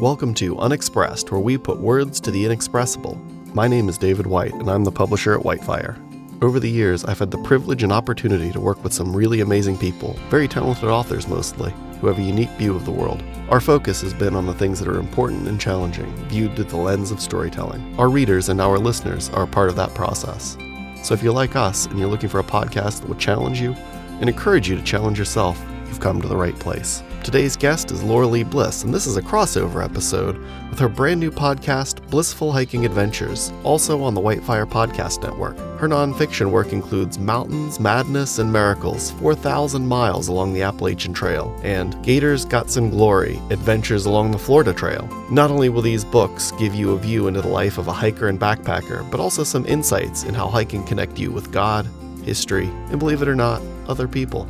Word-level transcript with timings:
Welcome 0.00 0.34
to 0.34 0.58
Unexpressed, 0.58 1.32
where 1.32 1.40
we 1.40 1.56
put 1.56 1.78
words 1.78 2.20
to 2.20 2.30
the 2.30 2.44
inexpressible. 2.44 3.16
My 3.54 3.66
name 3.66 3.88
is 3.88 3.96
David 3.96 4.26
White, 4.26 4.52
and 4.52 4.70
I'm 4.70 4.84
the 4.84 4.92
publisher 4.92 5.32
at 5.32 5.42
Whitefire. 5.42 5.96
Over 6.42 6.60
the 6.60 6.68
years, 6.68 7.02
I've 7.06 7.18
had 7.18 7.30
the 7.30 7.42
privilege 7.44 7.82
and 7.82 7.90
opportunity 7.90 8.52
to 8.52 8.60
work 8.60 8.84
with 8.84 8.92
some 8.92 9.16
really 9.16 9.40
amazing 9.40 9.78
people, 9.78 10.12
very 10.28 10.48
talented 10.48 10.90
authors 10.90 11.26
mostly, 11.28 11.72
who 11.98 12.08
have 12.08 12.18
a 12.18 12.22
unique 12.22 12.50
view 12.58 12.76
of 12.76 12.84
the 12.84 12.90
world. 12.90 13.24
Our 13.48 13.58
focus 13.58 14.02
has 14.02 14.12
been 14.12 14.36
on 14.36 14.44
the 14.44 14.52
things 14.52 14.78
that 14.80 14.88
are 14.88 14.98
important 14.98 15.48
and 15.48 15.58
challenging, 15.58 16.14
viewed 16.28 16.56
through 16.56 16.64
the 16.64 16.76
lens 16.76 17.10
of 17.10 17.18
storytelling. 17.18 17.98
Our 17.98 18.10
readers 18.10 18.50
and 18.50 18.60
our 18.60 18.78
listeners 18.78 19.30
are 19.30 19.44
a 19.44 19.48
part 19.48 19.70
of 19.70 19.76
that 19.76 19.94
process. 19.94 20.58
So 21.04 21.14
if 21.14 21.22
you're 21.22 21.32
like 21.32 21.56
us 21.56 21.86
and 21.86 21.98
you're 21.98 22.10
looking 22.10 22.28
for 22.28 22.40
a 22.40 22.44
podcast 22.44 23.00
that 23.00 23.08
will 23.08 23.16
challenge 23.16 23.62
you 23.62 23.72
and 23.72 24.28
encourage 24.28 24.68
you 24.68 24.76
to 24.76 24.82
challenge 24.82 25.18
yourself, 25.18 25.58
you've 25.86 26.00
come 26.00 26.20
to 26.20 26.28
the 26.28 26.36
right 26.36 26.58
place. 26.58 27.02
Today's 27.26 27.56
guest 27.56 27.90
is 27.90 28.02
Lauralee 28.02 28.48
Bliss, 28.48 28.84
and 28.84 28.94
this 28.94 29.06
is 29.06 29.16
a 29.16 29.22
crossover 29.22 29.84
episode 29.84 30.38
with 30.70 30.78
her 30.78 30.88
brand 30.88 31.18
new 31.18 31.30
podcast, 31.30 32.08
Blissful 32.08 32.52
Hiking 32.52 32.86
Adventures, 32.86 33.52
also 33.64 34.02
on 34.02 34.14
the 34.14 34.20
Whitefire 34.20 34.64
Podcast 34.64 35.22
Network. 35.22 35.58
Her 35.78 35.88
nonfiction 35.88 36.52
work 36.52 36.72
includes 36.72 37.18
Mountains, 37.18 37.80
Madness, 37.80 38.38
and 38.38 38.52
Miracles, 38.52 39.10
4,000 39.12 39.86
miles 39.86 40.28
along 40.28 40.54
the 40.54 40.62
Appalachian 40.62 41.12
Trail, 41.12 41.58
and 41.64 42.00
Gators, 42.04 42.44
Guts, 42.44 42.76
and 42.76 42.92
Glory, 42.92 43.40
Adventures 43.50 44.06
along 44.06 44.30
the 44.30 44.38
Florida 44.38 44.72
Trail. 44.72 45.08
Not 45.28 45.50
only 45.50 45.68
will 45.68 45.82
these 45.82 46.04
books 46.04 46.52
give 46.52 46.76
you 46.76 46.92
a 46.92 46.98
view 46.98 47.26
into 47.26 47.42
the 47.42 47.48
life 47.48 47.76
of 47.76 47.88
a 47.88 47.92
hiker 47.92 48.28
and 48.28 48.38
backpacker, 48.38 49.10
but 49.10 49.18
also 49.18 49.42
some 49.42 49.66
insights 49.66 50.22
in 50.22 50.32
how 50.34 50.46
hiking 50.46 50.84
connect 50.84 51.18
you 51.18 51.32
with 51.32 51.50
God, 51.50 51.88
history, 52.22 52.68
and 52.90 53.00
believe 53.00 53.20
it 53.20 53.28
or 53.28 53.34
not, 53.34 53.60
other 53.88 54.06
people. 54.06 54.46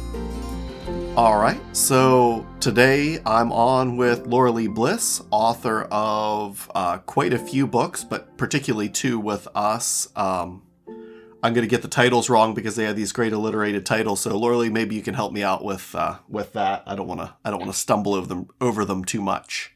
All 1.16 1.38
right, 1.38 1.58
so 1.74 2.46
today 2.60 3.20
I'm 3.24 3.50
on 3.50 3.96
with 3.96 4.24
Lauralee 4.24 4.72
Bliss, 4.72 5.22
author 5.30 5.88
of 5.90 6.70
uh, 6.74 6.98
quite 6.98 7.32
a 7.32 7.38
few 7.38 7.66
books, 7.66 8.04
but 8.04 8.36
particularly 8.36 8.90
two 8.90 9.18
with 9.18 9.48
us. 9.54 10.08
Um, 10.14 10.62
I'm 11.42 11.54
going 11.54 11.62
to 11.62 11.70
get 11.70 11.80
the 11.80 11.88
titles 11.88 12.28
wrong 12.28 12.52
because 12.52 12.76
they 12.76 12.84
have 12.84 12.96
these 12.96 13.12
great 13.12 13.32
alliterated 13.32 13.86
titles. 13.86 14.20
So 14.20 14.38
Lauralee, 14.38 14.70
maybe 14.70 14.94
you 14.94 15.00
can 15.00 15.14
help 15.14 15.32
me 15.32 15.42
out 15.42 15.64
with 15.64 15.94
uh, 15.94 16.18
with 16.28 16.52
that. 16.52 16.82
I 16.86 16.94
don't 16.94 17.08
want 17.08 17.20
to 17.20 17.34
I 17.42 17.48
don't 17.48 17.60
want 17.60 17.72
to 17.72 17.78
stumble 17.78 18.12
over 18.12 18.26
them 18.26 18.48
over 18.60 18.84
them 18.84 19.02
too 19.02 19.22
much. 19.22 19.74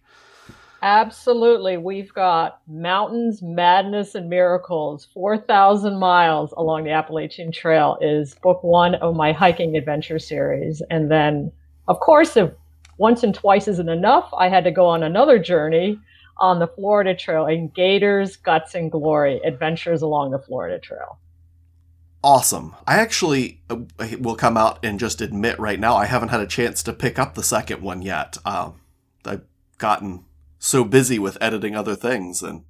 Absolutely. 0.83 1.77
We've 1.77 2.13
got 2.15 2.63
Mountains, 2.67 3.43
Madness, 3.43 4.15
and 4.15 4.31
Miracles. 4.31 5.09
4,000 5.13 5.99
miles 5.99 6.53
along 6.57 6.85
the 6.85 6.91
Appalachian 6.91 7.53
Trail 7.53 7.99
is 8.01 8.35
book 8.37 8.63
one 8.65 8.95
of 8.97 9.15
my 9.15 9.33
hiking 9.33 9.77
adventure 9.77 10.19
series. 10.19 10.83
And 10.91 11.11
then, 11.11 11.53
of 11.89 12.01
course, 12.01 12.37
if 12.37 12.51
once 12.97 13.23
and 13.23 13.35
twice 13.35 13.69
isn't 13.69 13.89
enough, 13.89 14.31
I 14.37 14.49
had 14.49 14.65
to 14.65 14.71
go 14.71 14.87
on 14.87 15.03
another 15.03 15.39
journey 15.39 15.99
on 16.39 16.59
the 16.59 16.69
Florida 16.69 17.15
Trail 17.15 17.47
in 17.47 17.69
Gators, 17.69 18.37
Guts, 18.37 18.75
and 18.75 18.91
Glory 18.91 19.41
Adventures 19.45 20.01
along 20.01 20.31
the 20.31 20.39
Florida 20.39 20.79
Trail. 20.79 21.19
Awesome. 22.23 22.75
I 22.87 22.97
actually 22.97 23.61
uh, 23.71 23.79
will 24.19 24.37
come 24.37 24.57
out 24.57 24.79
and 24.83 24.99
just 24.99 25.21
admit 25.21 25.59
right 25.59 25.81
now 25.81 25.97
I 25.97 26.05
haven't 26.05 26.29
had 26.29 26.41
a 26.41 26.47
chance 26.47 26.83
to 26.83 26.93
pick 26.93 27.19
up 27.19 27.35
the 27.35 27.43
second 27.43 27.83
one 27.83 28.03
yet. 28.03 28.37
Um, 28.45 28.75
I've 29.25 29.43
gotten 29.79 30.25
so 30.61 30.85
busy 30.85 31.19
with 31.19 31.37
editing 31.41 31.75
other 31.75 31.97
things 31.97 32.41
and 32.41 32.63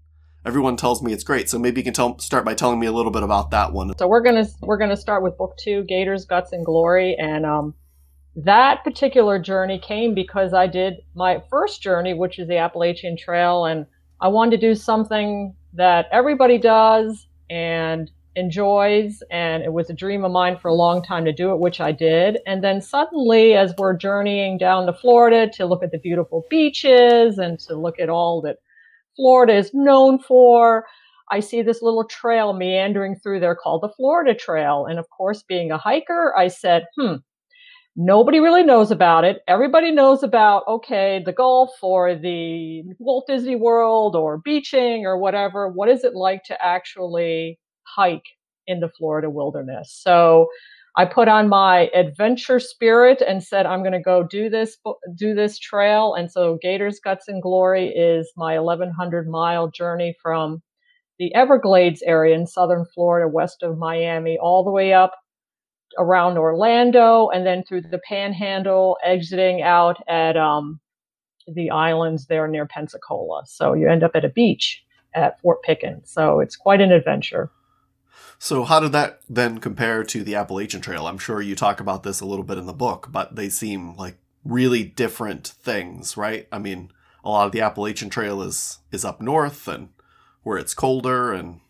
everyone 0.47 0.79
tells 0.79 1.03
me 1.03 1.13
it's 1.13 1.25
great. 1.25 1.51
So 1.51 1.59
maybe 1.59 1.81
you 1.81 1.85
can 1.85 1.93
tell 1.93 2.19
start 2.19 2.47
by 2.47 2.55
telling 2.55 2.81
me 2.81 2.87
a 2.87 2.93
little 2.93 3.13
bit 3.13 3.23
about 3.23 3.51
that 3.51 3.75
one. 3.75 3.93
So 3.99 4.09
we're 4.09 4.23
gonna 4.23 4.47
we're 4.63 4.79
gonna 4.79 4.97
start 4.97 5.23
with 5.23 5.37
book 5.37 5.59
two 5.59 5.83
gators 5.83 6.25
guts 6.25 6.53
and 6.53 6.65
glory 6.65 7.15
and 7.19 7.45
um, 7.45 7.75
that 8.37 8.85
particular 8.85 9.39
journey 9.39 9.79
came 9.79 10.15
because 10.15 10.55
i 10.55 10.67
did 10.67 10.95
my 11.15 11.43
first 11.51 11.83
journey 11.83 12.15
which 12.15 12.39
is 12.39 12.47
the 12.49 12.57
appalachian 12.57 13.17
trail 13.17 13.65
and 13.65 13.87
i 14.21 14.29
wanted 14.29 14.53
to 14.53 14.67
do 14.69 14.75
something 14.75 15.55
that 15.73 16.07
everybody 16.13 16.59
does 16.59 17.27
and 17.49 18.11
enjoys 18.37 19.23
and 19.31 19.63
it 19.63 19.73
was 19.73 19.91
a 19.91 19.95
dream 19.95 20.25
of 20.25 20.33
mine 20.33 20.57
for 20.57 20.69
a 20.69 20.75
long 20.75 21.03
time 21.03 21.25
to 21.25 21.33
do 21.33 21.53
it 21.53 21.59
which 21.59 21.81
i 21.81 21.93
did. 21.93 22.39
And 22.47 22.63
then 22.65 22.81
suddenly 22.81 23.55
as 23.55 23.75
we're 23.79 23.97
journeying 23.97 24.59
down 24.59 24.87
to 24.87 24.93
florida 24.93 25.51
to 25.55 25.67
look 25.67 25.83
at 25.83 25.93
the 25.93 25.99
beautiful 25.99 26.45
beaches 26.51 27.39
and 27.39 27.59
to 27.61 27.75
look 27.77 27.99
at 28.01 28.09
all 28.09 28.41
that 28.43 28.59
florida 29.17 29.55
is 29.57 29.73
known 29.75 30.19
for 30.19 30.87
i 31.31 31.41
see 31.41 31.63
this 31.63 31.83
little 31.83 32.05
trail 32.05 32.53
meandering 32.53 33.17
through 33.17 33.41
there 33.41 33.57
called 33.57 33.83
the 33.83 33.91
florida 33.91 34.35
trail. 34.35 34.87
And 34.87 34.99
of 34.99 35.09
course 35.11 35.43
being 35.43 35.71
a 35.73 35.79
hiker 35.79 36.35
i 36.37 36.49
said 36.49 36.87
hmm 36.99 37.17
nobody 37.97 38.41
really 38.41 38.63
knows 38.65 38.91
about 38.91 39.25
it. 39.25 39.41
Everybody 39.49 39.93
knows 39.93 40.23
about 40.23 40.65
okay 40.69 41.23
the 41.25 41.33
gulf 41.33 41.71
or 41.83 42.17
the 42.17 42.83
walt 42.99 43.27
disney 43.29 43.57
world 43.57 44.17
or 44.17 44.39
beaching 44.39 45.07
or 45.07 45.19
whatever. 45.19 45.69
What 45.69 45.91
is 45.91 46.05
it 46.05 46.15
like 46.17 46.45
to 46.45 46.65
actually 46.65 47.60
hike 47.95 48.27
in 48.67 48.81
the 48.81 48.89
Florida 48.89 49.29
wilderness. 49.29 49.93
So 49.93 50.49
I 50.97 51.05
put 51.05 51.29
on 51.29 51.49
my 51.49 51.89
adventure 51.95 52.59
spirit 52.59 53.23
and 53.27 53.43
said 53.43 53.65
I'm 53.67 53.81
going 53.81 53.93
to 53.93 54.01
go 54.01 54.25
do 54.25 54.51
this 54.51 54.77
do 55.15 55.35
this 55.35 55.59
trail. 55.59 56.15
And 56.15 56.31
so 56.31 56.59
Gators 56.61 57.01
Guts 57.03 57.29
and 57.29 57.43
Glory 57.43 57.89
is 57.89 58.33
my 58.37 58.59
1100 58.59 59.29
mile 59.29 59.69
journey 59.69 60.17
from 60.21 60.63
the 61.19 61.35
Everglades 61.35 62.03
area 62.03 62.35
in 62.35 62.47
southern 62.47 62.87
Florida, 62.87 63.29
west 63.29 63.63
of 63.63 63.79
Miami, 63.79 64.39
all 64.39 64.65
the 64.65 64.71
way 64.71 64.93
up 64.93 65.13
around 65.99 66.39
Orlando, 66.39 67.29
and 67.29 67.47
then 67.47 67.63
through 67.63 67.83
the 67.83 68.01
Panhandle, 68.09 68.97
exiting 69.05 69.63
out 69.63 70.03
at 70.09 70.37
um, 70.37 70.81
the 71.47 71.71
islands 71.71 72.27
there 72.27 72.49
near 72.49 72.67
Pensacola. 72.67 73.43
So 73.47 73.75
you 73.75 73.89
end 73.89 74.03
up 74.03 74.13
at 74.15 74.25
a 74.25 74.29
beach 74.29 74.83
at 75.15 75.41
Fort 75.41 75.63
Pickens. 75.63 76.11
So 76.11 76.41
it's 76.41 76.57
quite 76.57 76.81
an 76.81 76.93
adventure. 76.93 77.51
So, 78.43 78.65
how 78.65 78.81
did 78.81 78.93
that 78.93 79.21
then 79.29 79.59
compare 79.59 80.03
to 80.03 80.25
the 80.25 80.35
Appalachian 80.35 80.81
Trail? 80.81 81.07
I'm 81.07 81.19
sure 81.19 81.43
you 81.43 81.55
talk 81.55 81.79
about 81.79 82.05
this 82.05 82.23
a 82.23 82.25
little 82.25 82.45
bit 82.45 82.57
in 82.57 82.65
the 82.65 82.73
book, 82.73 83.09
but 83.13 83.37
they 83.37 83.51
seem 83.51 83.95
like 83.97 84.17
really 84.47 84.83
different 84.83 85.47
things, 85.47 86.17
right? 86.17 86.49
I 86.51 86.59
mean, 86.59 86.91
a 87.23 87.29
lot 87.29 87.45
of 87.45 87.53
the 87.53 87.61
Appalachian 87.61 88.09
Trail 88.09 88.41
is 88.41 88.79
is 88.91 89.05
up 89.05 89.21
north 89.21 89.69
and 89.69 89.91
where 90.43 90.57
it's 90.57 90.73
colder 90.73 91.35
and 91.35 91.61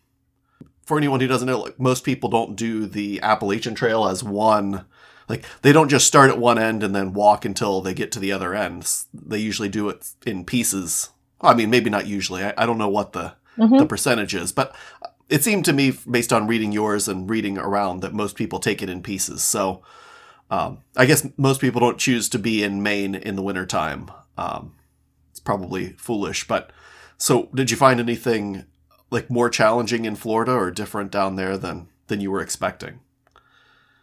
for 0.85 0.97
anyone 0.97 1.19
who 1.19 1.27
doesn't 1.27 1.45
know, 1.45 1.59
like 1.59 1.77
most 1.77 2.05
people 2.05 2.29
don't 2.29 2.55
do 2.55 2.85
the 2.85 3.19
Appalachian 3.21 3.75
Trail 3.75 4.07
as 4.07 4.23
one 4.23 4.85
like 5.27 5.43
they 5.63 5.73
don't 5.73 5.89
just 5.89 6.07
start 6.07 6.29
at 6.29 6.39
one 6.39 6.57
end 6.57 6.83
and 6.83 6.95
then 6.95 7.11
walk 7.11 7.43
until 7.43 7.81
they 7.81 7.93
get 7.93 8.13
to 8.13 8.19
the 8.19 8.31
other 8.31 8.55
end. 8.55 8.89
They 9.13 9.39
usually 9.39 9.69
do 9.69 9.89
it 9.89 10.09
in 10.25 10.45
pieces. 10.45 11.09
I 11.41 11.53
mean, 11.53 11.69
maybe 11.69 11.89
not 11.89 12.07
usually. 12.07 12.45
I, 12.45 12.53
I 12.57 12.65
don't 12.65 12.77
know 12.77 12.87
what 12.87 13.11
the 13.11 13.33
mm-hmm. 13.57 13.77
the 13.77 13.85
percentage 13.85 14.33
is, 14.33 14.53
but 14.53 14.73
it 15.31 15.43
seemed 15.45 15.63
to 15.65 15.73
me, 15.73 15.93
based 16.09 16.33
on 16.33 16.45
reading 16.45 16.73
yours 16.73 17.07
and 17.07 17.29
reading 17.29 17.57
around, 17.57 18.01
that 18.01 18.13
most 18.13 18.35
people 18.35 18.59
take 18.59 18.81
it 18.81 18.89
in 18.89 19.01
pieces. 19.01 19.41
So 19.41 19.81
um, 20.51 20.79
I 20.97 21.05
guess 21.05 21.25
most 21.37 21.61
people 21.61 21.79
don't 21.79 21.97
choose 21.97 22.27
to 22.29 22.37
be 22.37 22.63
in 22.63 22.83
Maine 22.83 23.15
in 23.15 23.37
the 23.37 23.41
wintertime. 23.41 24.11
Um, 24.37 24.75
it's 25.29 25.39
probably 25.39 25.93
foolish. 25.93 26.45
But 26.47 26.71
so 27.17 27.49
did 27.55 27.71
you 27.71 27.77
find 27.77 27.99
anything 28.01 28.65
like 29.09 29.29
more 29.29 29.49
challenging 29.49 30.03
in 30.03 30.17
Florida 30.17 30.51
or 30.51 30.69
different 30.69 31.11
down 31.11 31.37
there 31.37 31.57
than 31.57 31.87
than 32.07 32.19
you 32.19 32.29
were 32.29 32.41
expecting? 32.41 32.99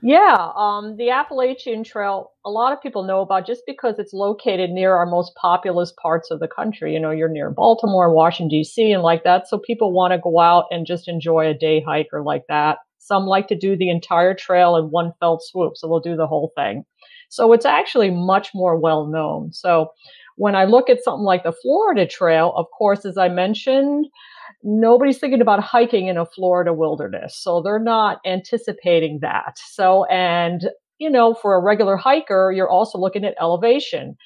Yeah, 0.00 0.52
um, 0.54 0.96
the 0.96 1.10
Appalachian 1.10 1.82
Trail, 1.82 2.30
a 2.44 2.50
lot 2.50 2.72
of 2.72 2.80
people 2.80 3.02
know 3.02 3.20
about 3.20 3.46
just 3.46 3.62
because 3.66 3.98
it's 3.98 4.12
located 4.12 4.70
near 4.70 4.94
our 4.94 5.06
most 5.06 5.34
populous 5.34 5.92
parts 6.00 6.30
of 6.30 6.38
the 6.38 6.46
country. 6.46 6.92
You 6.94 7.00
know, 7.00 7.10
you're 7.10 7.28
near 7.28 7.50
Baltimore, 7.50 8.12
Washington, 8.14 8.48
D.C., 8.48 8.92
and 8.92 9.02
like 9.02 9.24
that. 9.24 9.48
So 9.48 9.58
people 9.58 9.92
want 9.92 10.12
to 10.12 10.18
go 10.18 10.38
out 10.38 10.66
and 10.70 10.86
just 10.86 11.08
enjoy 11.08 11.48
a 11.48 11.54
day 11.54 11.80
hike 11.82 12.08
or 12.12 12.22
like 12.22 12.44
that. 12.48 12.78
Some 12.98 13.24
like 13.26 13.48
to 13.48 13.56
do 13.56 13.76
the 13.76 13.90
entire 13.90 14.34
trail 14.34 14.76
in 14.76 14.84
one 14.90 15.12
fell 15.18 15.40
swoop, 15.40 15.76
so 15.76 15.88
they'll 15.88 15.98
do 15.98 16.16
the 16.16 16.28
whole 16.28 16.52
thing. 16.54 16.84
So 17.28 17.52
it's 17.52 17.66
actually 17.66 18.10
much 18.10 18.50
more 18.54 18.78
well 18.78 19.06
known. 19.06 19.52
So 19.52 19.88
when 20.36 20.54
I 20.54 20.64
look 20.64 20.88
at 20.88 21.02
something 21.02 21.24
like 21.24 21.42
the 21.42 21.52
Florida 21.52 22.06
Trail, 22.06 22.52
of 22.56 22.66
course, 22.76 23.04
as 23.04 23.18
I 23.18 23.28
mentioned, 23.28 24.06
nobody's 24.62 25.18
thinking 25.18 25.40
about 25.40 25.60
hiking 25.62 26.08
in 26.08 26.16
a 26.16 26.26
Florida 26.26 26.72
wilderness. 26.72 27.38
So 27.38 27.62
they're 27.62 27.78
not 27.78 28.18
anticipating 28.26 29.20
that. 29.22 29.58
So, 29.58 30.04
and, 30.06 30.68
you 30.98 31.10
know, 31.10 31.34
for 31.34 31.54
a 31.54 31.62
regular 31.62 31.96
hiker, 31.96 32.52
you're 32.54 32.68
also 32.68 32.98
looking 32.98 33.24
at 33.24 33.36
elevation. 33.40 34.16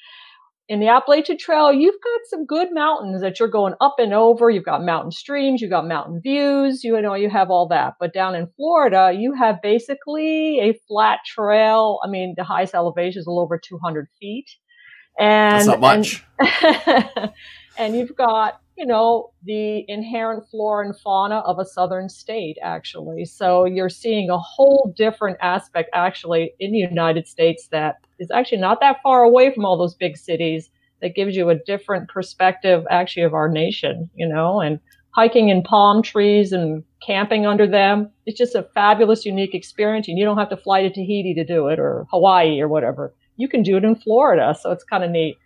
In 0.69 0.79
the 0.79 0.87
Appalachian 0.87 1.37
Trail, 1.37 1.73
you've 1.73 2.01
got 2.01 2.21
some 2.29 2.45
good 2.45 2.69
mountains 2.73 3.21
that 3.21 3.37
you're 3.37 3.49
going 3.49 3.73
up 3.81 3.95
and 3.97 4.13
over. 4.13 4.49
You've 4.49 4.63
got 4.63 4.83
mountain 4.83 5.11
streams, 5.11 5.61
you've 5.61 5.69
got 5.69 5.85
mountain 5.85 6.21
views, 6.21 6.85
you 6.85 6.99
know, 7.01 7.15
you 7.15 7.29
have 7.29 7.51
all 7.51 7.67
that. 7.67 7.95
But 7.99 8.13
down 8.13 8.33
in 8.33 8.47
Florida, 8.55 9.11
you 9.15 9.33
have 9.33 9.61
basically 9.61 10.59
a 10.61 10.73
flat 10.87 11.19
trail. 11.25 11.99
I 12.03 12.07
mean, 12.07 12.33
the 12.37 12.45
highest 12.45 12.73
elevation 12.73 13.19
is 13.19 13.27
a 13.27 13.29
little 13.29 13.43
over 13.43 13.59
200 13.59 14.07
feet. 14.19 14.49
And, 15.19 15.59
That's 15.59 15.67
not 15.67 15.81
much. 15.81 16.25
And, 16.39 17.31
and 17.77 17.95
you've 17.95 18.15
got 18.15 18.62
you 18.83 18.87
know, 18.87 19.31
the 19.43 19.85
inherent 19.87 20.43
flora 20.51 20.85
and 20.85 20.99
fauna 20.99 21.37
of 21.37 21.57
a 21.57 21.63
southern 21.63 22.09
state, 22.09 22.57
actually. 22.61 23.23
So 23.23 23.63
you're 23.63 23.87
seeing 23.87 24.29
a 24.29 24.37
whole 24.37 24.93
different 24.97 25.37
aspect, 25.41 25.89
actually, 25.93 26.51
in 26.59 26.73
the 26.73 26.79
United 26.79 27.25
States 27.25 27.67
that 27.67 27.99
is 28.19 28.29
actually 28.29 28.57
not 28.57 28.81
that 28.81 28.97
far 29.01 29.23
away 29.23 29.53
from 29.53 29.63
all 29.63 29.77
those 29.77 29.95
big 29.95 30.17
cities 30.17 30.69
that 31.01 31.15
gives 31.15 31.33
you 31.33 31.49
a 31.49 31.55
different 31.55 32.09
perspective 32.09 32.83
actually 32.89 33.23
of 33.23 33.33
our 33.33 33.47
nation, 33.47 34.09
you 34.15 34.27
know, 34.27 34.59
and 34.59 34.81
hiking 35.11 35.47
in 35.47 35.63
palm 35.63 36.01
trees 36.01 36.51
and 36.51 36.83
camping 37.01 37.45
under 37.45 37.65
them. 37.65 38.11
It's 38.25 38.37
just 38.37 38.53
a 38.53 38.63
fabulous, 38.73 39.25
unique 39.25 39.55
experience. 39.55 40.09
And 40.09 40.17
you 40.17 40.25
don't 40.25 40.37
have 40.37 40.49
to 40.49 40.57
fly 40.57 40.81
to 40.81 40.89
Tahiti 40.89 41.33
to 41.35 41.45
do 41.45 41.69
it 41.69 41.79
or 41.79 42.05
Hawaii 42.11 42.59
or 42.59 42.67
whatever. 42.67 43.13
You 43.37 43.47
can 43.47 43.63
do 43.63 43.77
it 43.77 43.85
in 43.85 43.95
Florida. 43.95 44.53
So 44.59 44.71
it's 44.71 44.83
kind 44.83 45.05
of 45.05 45.11
neat. 45.11 45.37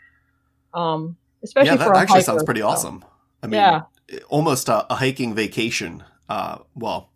Um, 0.73 1.17
especially 1.43 1.69
yeah, 1.69 1.75
that 1.75 1.87
for 1.87 1.95
actually 1.95 2.23
sounds 2.23 2.43
pretty 2.43 2.61
so. 2.61 2.69
awesome. 2.69 3.03
I 3.43 3.47
mean, 3.47 3.59
Yeah. 3.59 3.81
almost 4.29 4.69
a, 4.69 4.91
a 4.91 4.95
hiking 4.95 5.33
vacation. 5.35 6.03
Uh, 6.29 6.59
well, 6.75 7.09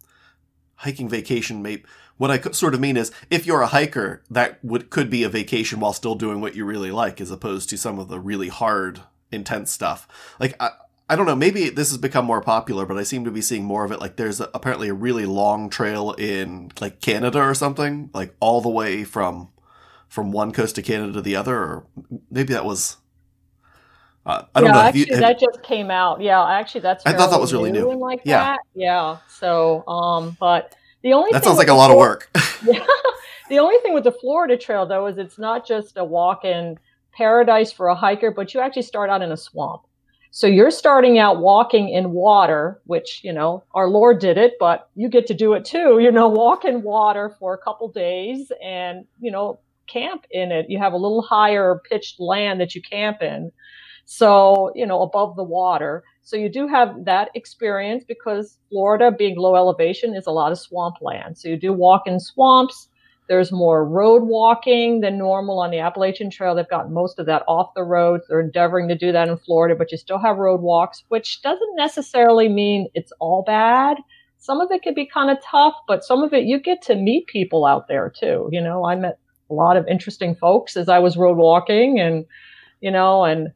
hiking 0.75 1.09
vacation 1.09 1.61
may. 1.61 1.83
What 2.17 2.29
I 2.31 2.39
sort 2.51 2.75
of 2.75 2.79
mean 2.79 2.97
is, 2.97 3.11
if 3.31 3.47
you're 3.47 3.61
a 3.61 3.67
hiker, 3.67 4.21
that 4.29 4.63
would 4.63 4.89
could 4.91 5.09
be 5.09 5.23
a 5.23 5.29
vacation 5.29 5.79
while 5.79 5.93
still 5.93 6.13
doing 6.15 6.39
what 6.39 6.55
you 6.55 6.65
really 6.65 6.91
like, 6.91 7.19
as 7.19 7.31
opposed 7.31 7.69
to 7.69 7.77
some 7.77 7.97
of 7.97 8.09
the 8.09 8.19
really 8.19 8.49
hard, 8.49 9.01
intense 9.31 9.71
stuff. 9.71 10.07
Like 10.39 10.55
I, 10.59 10.69
I 11.09 11.15
don't 11.15 11.25
know, 11.25 11.35
maybe 11.35 11.69
this 11.69 11.89
has 11.89 11.97
become 11.97 12.25
more 12.25 12.41
popular, 12.41 12.85
but 12.85 12.97
I 12.97 13.03
seem 13.03 13.25
to 13.25 13.31
be 13.31 13.41
seeing 13.41 13.65
more 13.65 13.83
of 13.83 13.91
it. 13.91 13.99
Like 13.99 14.15
there's 14.17 14.39
a, 14.39 14.49
apparently 14.53 14.87
a 14.89 14.93
really 14.93 15.25
long 15.25 15.69
trail 15.69 16.11
in 16.13 16.71
like 16.79 17.01
Canada 17.01 17.39
or 17.39 17.53
something, 17.55 18.11
like 18.13 18.35
all 18.39 18.61
the 18.61 18.69
way 18.69 19.03
from 19.03 19.49
from 20.07 20.31
one 20.31 20.51
coast 20.51 20.77
of 20.77 20.83
Canada 20.85 21.13
to 21.13 21.21
the 21.21 21.35
other, 21.35 21.57
or 21.57 21.85
maybe 22.29 22.53
that 22.53 22.65
was. 22.65 22.97
Uh, 24.25 24.43
I 24.53 24.61
don't 24.61 24.69
yeah, 24.69 24.73
know. 24.73 24.81
Actually, 24.81 24.99
you, 25.09 25.15
that 25.17 25.39
just 25.39 25.63
came 25.63 25.89
out. 25.89 26.21
Yeah, 26.21 26.45
actually, 26.45 26.81
that's. 26.81 27.05
I 27.05 27.13
thought 27.13 27.31
that 27.31 27.39
was 27.39 27.53
really 27.53 27.71
new. 27.71 27.89
and 27.89 27.99
like 27.99 28.21
Yeah. 28.23 28.39
that. 28.39 28.59
Yeah. 28.75 29.17
So, 29.27 29.85
um, 29.87 30.37
but 30.39 30.75
the 31.01 31.13
only 31.13 31.31
that 31.31 31.43
sounds 31.43 31.57
like 31.57 31.69
a 31.69 31.73
lot 31.73 31.89
of 31.91 31.97
work. 31.97 32.29
Yeah. 32.65 32.85
the 33.49 33.59
only 33.59 33.77
thing 33.81 33.93
with 33.93 34.03
the 34.03 34.11
Florida 34.11 34.57
Trail, 34.57 34.85
though, 34.85 35.07
is 35.07 35.17
it's 35.17 35.39
not 35.39 35.67
just 35.67 35.97
a 35.97 36.03
walk 36.03 36.45
in 36.45 36.77
paradise 37.13 37.71
for 37.71 37.87
a 37.87 37.95
hiker, 37.95 38.31
but 38.31 38.53
you 38.53 38.59
actually 38.59 38.83
start 38.83 39.09
out 39.09 39.21
in 39.21 39.31
a 39.31 39.37
swamp. 39.37 39.81
So 40.33 40.47
you're 40.47 40.71
starting 40.71 41.19
out 41.19 41.39
walking 41.39 41.89
in 41.89 42.11
water, 42.11 42.79
which, 42.85 43.19
you 43.21 43.33
know, 43.33 43.65
our 43.73 43.89
Lord 43.89 44.19
did 44.19 44.37
it, 44.37 44.53
but 44.61 44.89
you 44.95 45.09
get 45.09 45.27
to 45.27 45.33
do 45.33 45.53
it 45.53 45.65
too. 45.65 45.99
You 45.99 46.09
know, 46.11 46.29
walk 46.29 46.63
in 46.63 46.83
water 46.83 47.35
for 47.37 47.53
a 47.53 47.57
couple 47.57 47.89
days 47.89 48.49
and, 48.63 49.05
you 49.19 49.29
know, 49.29 49.59
camp 49.87 50.25
in 50.31 50.53
it. 50.53 50.69
You 50.69 50.77
have 50.77 50.93
a 50.93 50.97
little 50.97 51.21
higher 51.21 51.81
pitched 51.89 52.19
land 52.21 52.61
that 52.61 52.75
you 52.75 52.81
camp 52.81 53.21
in. 53.21 53.51
So, 54.13 54.73
you 54.75 54.85
know, 54.85 55.03
above 55.03 55.37
the 55.37 55.43
water. 55.43 56.03
So 56.21 56.35
you 56.35 56.49
do 56.49 56.67
have 56.67 57.05
that 57.05 57.29
experience 57.33 58.03
because 58.05 58.57
Florida, 58.67 59.09
being 59.09 59.37
low 59.37 59.55
elevation, 59.55 60.13
is 60.15 60.27
a 60.27 60.31
lot 60.31 60.51
of 60.51 60.59
swampland. 60.59 61.37
So 61.37 61.47
you 61.47 61.55
do 61.55 61.71
walk 61.71 62.07
in 62.07 62.19
swamps. 62.19 62.89
There's 63.29 63.53
more 63.53 63.85
road 63.85 64.23
walking 64.23 64.99
than 64.99 65.17
normal 65.17 65.59
on 65.59 65.71
the 65.71 65.79
Appalachian 65.79 66.29
Trail. 66.29 66.53
They've 66.53 66.67
gotten 66.67 66.91
most 66.91 67.19
of 67.19 67.25
that 67.27 67.43
off 67.47 67.73
the 67.73 67.85
roads. 67.85 68.25
They're 68.27 68.41
endeavoring 68.41 68.89
to 68.89 68.97
do 68.97 69.13
that 69.13 69.29
in 69.29 69.37
Florida, 69.37 69.75
but 69.77 69.93
you 69.93 69.97
still 69.97 70.19
have 70.19 70.35
road 70.35 70.59
walks, 70.59 71.05
which 71.07 71.41
doesn't 71.41 71.75
necessarily 71.77 72.49
mean 72.49 72.89
it's 72.93 73.13
all 73.21 73.43
bad. 73.43 73.95
Some 74.39 74.59
of 74.59 74.71
it 74.71 74.83
could 74.83 74.93
be 74.93 75.05
kind 75.05 75.31
of 75.31 75.37
tough, 75.41 75.75
but 75.87 76.03
some 76.03 76.21
of 76.21 76.33
it 76.33 76.43
you 76.43 76.59
get 76.59 76.81
to 76.81 76.95
meet 76.95 77.27
people 77.27 77.65
out 77.65 77.87
there 77.87 78.09
too. 78.13 78.49
You 78.51 78.59
know, 78.59 78.83
I 78.83 78.93
met 78.97 79.19
a 79.49 79.53
lot 79.53 79.77
of 79.77 79.87
interesting 79.87 80.35
folks 80.35 80.75
as 80.75 80.89
I 80.89 80.99
was 80.99 81.15
road 81.15 81.37
walking 81.37 81.97
and, 82.01 82.25
you 82.81 82.91
know, 82.91 83.23
and 83.23 83.53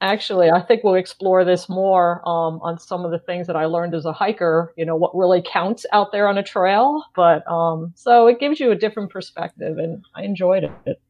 actually 0.00 0.50
i 0.50 0.60
think 0.60 0.84
we'll 0.84 0.94
explore 0.94 1.44
this 1.44 1.68
more 1.68 2.20
um, 2.28 2.60
on 2.62 2.78
some 2.78 3.04
of 3.04 3.10
the 3.10 3.18
things 3.18 3.46
that 3.46 3.56
i 3.56 3.64
learned 3.64 3.94
as 3.94 4.04
a 4.04 4.12
hiker 4.12 4.72
you 4.76 4.84
know 4.84 4.96
what 4.96 5.16
really 5.16 5.42
counts 5.42 5.86
out 5.92 6.12
there 6.12 6.28
on 6.28 6.36
a 6.36 6.42
trail 6.42 7.02
but 7.14 7.46
um, 7.50 7.92
so 7.96 8.26
it 8.26 8.38
gives 8.38 8.60
you 8.60 8.70
a 8.70 8.76
different 8.76 9.10
perspective 9.10 9.78
and 9.78 10.04
i 10.14 10.22
enjoyed 10.22 10.64
it 10.64 11.00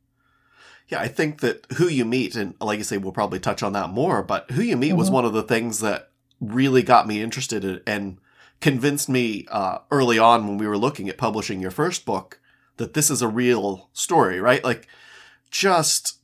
Yeah, 0.88 1.00
I 1.00 1.08
think 1.08 1.40
that 1.40 1.66
who 1.78 1.88
you 1.88 2.04
meet, 2.04 2.36
and 2.36 2.54
like 2.60 2.78
I 2.78 2.82
say, 2.82 2.96
we'll 2.96 3.10
probably 3.10 3.40
touch 3.40 3.60
on 3.60 3.72
that 3.72 3.90
more, 3.90 4.22
but 4.22 4.48
who 4.52 4.62
you 4.62 4.76
meet 4.76 4.92
was 4.92 5.10
Mhm. 5.10 5.14
one 5.14 5.24
of 5.24 5.32
the 5.32 5.42
things 5.42 5.80
that 5.80 6.10
really 6.40 6.84
got 6.84 7.08
me 7.08 7.20
interested 7.20 7.64
in, 7.64 7.80
and 7.88 8.18
convinced 8.60 9.08
me 9.08 9.46
uh, 9.50 9.78
early 9.90 10.16
on 10.16 10.46
when 10.46 10.58
we 10.58 10.66
were 10.68 10.78
looking 10.78 11.08
at 11.08 11.18
publishing 11.18 11.60
your 11.60 11.72
first 11.72 12.06
book 12.06 12.38
that 12.76 12.94
this 12.94 13.10
is 13.10 13.20
a 13.20 13.26
real 13.26 13.88
story, 13.92 14.40
right? 14.40 14.62
Like 14.62 14.86
just 15.50 16.20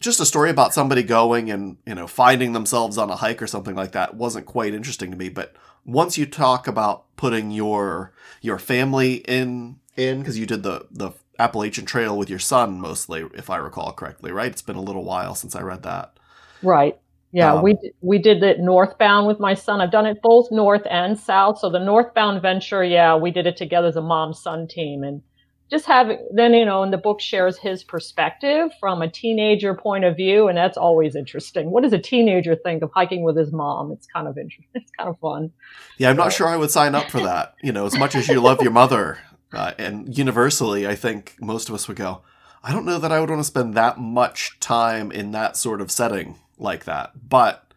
just 0.00 0.20
a 0.20 0.26
story 0.26 0.50
about 0.50 0.74
somebody 0.74 1.02
going 1.02 1.50
and 1.50 1.76
you 1.86 1.94
know 1.94 2.06
finding 2.06 2.52
themselves 2.52 2.98
on 2.98 3.10
a 3.10 3.16
hike 3.16 3.40
or 3.40 3.46
something 3.46 3.74
like 3.74 3.92
that 3.92 4.14
wasn't 4.14 4.46
quite 4.46 4.74
interesting 4.74 5.10
to 5.10 5.16
me 5.16 5.28
but 5.28 5.54
once 5.84 6.18
you 6.18 6.26
talk 6.26 6.66
about 6.66 7.04
putting 7.16 7.50
your 7.50 8.12
your 8.40 8.58
family 8.58 9.16
in 9.28 9.76
in 9.96 10.20
because 10.20 10.38
you 10.38 10.46
did 10.46 10.62
the 10.62 10.86
the 10.90 11.12
appalachian 11.38 11.86
trail 11.86 12.16
with 12.16 12.28
your 12.28 12.38
son 12.38 12.80
mostly 12.80 13.24
if 13.34 13.48
i 13.50 13.56
recall 13.56 13.92
correctly 13.92 14.30
right? 14.32 14.52
It's 14.52 14.62
been 14.62 14.76
a 14.76 14.82
little 14.82 15.04
while 15.04 15.34
since 15.34 15.54
i 15.56 15.62
read 15.62 15.82
that. 15.84 16.18
Right. 16.62 16.98
Yeah 17.32 17.54
Um, 17.54 17.62
we 17.62 17.76
we 18.00 18.18
did 18.18 18.42
it 18.42 18.60
northbound 18.60 19.26
with 19.26 19.40
my 19.40 19.54
son. 19.54 19.80
I've 19.80 19.90
done 19.90 20.06
it 20.06 20.20
both 20.22 20.50
north 20.50 20.86
and 20.90 21.18
south. 21.18 21.58
So 21.58 21.70
the 21.70 21.78
northbound 21.78 22.42
venture 22.42 22.84
yeah 22.84 23.16
we 23.16 23.30
did 23.30 23.46
it 23.46 23.56
together 23.56 23.88
as 23.88 23.96
a 23.96 24.02
mom 24.02 24.34
son 24.34 24.66
team 24.68 25.02
and 25.02 25.22
just 25.70 25.86
having 25.86 26.18
then 26.32 26.52
you 26.54 26.64
know 26.64 26.82
and 26.82 26.92
the 26.92 26.98
book 26.98 27.20
shares 27.20 27.58
his 27.58 27.84
perspective 27.84 28.70
from 28.78 29.02
a 29.02 29.08
teenager 29.08 29.74
point 29.74 30.04
of 30.04 30.16
view 30.16 30.48
and 30.48 30.56
that's 30.56 30.76
always 30.76 31.14
interesting. 31.16 31.70
What 31.70 31.82
does 31.82 31.92
a 31.92 31.98
teenager 31.98 32.56
think 32.56 32.82
of 32.82 32.90
hiking 32.94 33.22
with 33.22 33.36
his 33.36 33.52
mom? 33.52 33.92
It's 33.92 34.06
kind 34.06 34.26
of 34.28 34.36
interesting 34.38 34.66
it's 34.74 34.90
kind 34.92 35.08
of 35.08 35.18
fun. 35.18 35.52
Yeah 35.98 36.10
i'm 36.10 36.16
not 36.16 36.32
sure 36.32 36.48
i 36.48 36.56
would 36.56 36.70
sign 36.70 36.94
up 36.94 37.10
for 37.10 37.20
that. 37.20 37.54
You 37.62 37.72
know 37.72 37.86
as 37.86 37.98
much 37.98 38.14
as 38.14 38.28
you 38.28 38.40
love 38.40 38.62
your 38.62 38.72
mother 38.72 39.18
uh, 39.52 39.72
and 39.78 40.16
universally 40.16 40.86
i 40.86 40.94
think 40.94 41.36
most 41.40 41.68
of 41.68 41.74
us 41.74 41.88
would 41.88 41.96
go 41.96 42.22
i 42.62 42.72
don't 42.72 42.86
know 42.86 42.98
that 42.98 43.12
i 43.12 43.20
would 43.20 43.28
want 43.28 43.40
to 43.40 43.44
spend 43.44 43.74
that 43.74 43.98
much 43.98 44.58
time 44.60 45.10
in 45.12 45.32
that 45.32 45.56
sort 45.56 45.80
of 45.80 45.90
setting 45.90 46.36
like 46.60 46.84
that. 46.84 47.28
But 47.28 47.72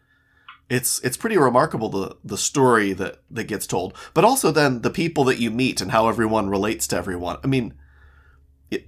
it's 0.69 0.99
it's 0.99 1.17
pretty 1.17 1.37
remarkable 1.37 1.89
the 1.89 2.17
the 2.23 2.37
story 2.37 2.93
that 2.93 3.21
that 3.31 3.45
gets 3.45 3.65
told. 3.65 3.95
But 4.13 4.25
also 4.25 4.51
then 4.51 4.81
the 4.81 4.89
people 4.89 5.23
that 5.25 5.39
you 5.39 5.49
meet 5.49 5.81
and 5.81 5.91
how 5.91 6.07
everyone 6.07 6.49
relates 6.49 6.87
to 6.87 6.97
everyone. 6.97 7.37
I 7.43 7.47
mean 7.47 7.73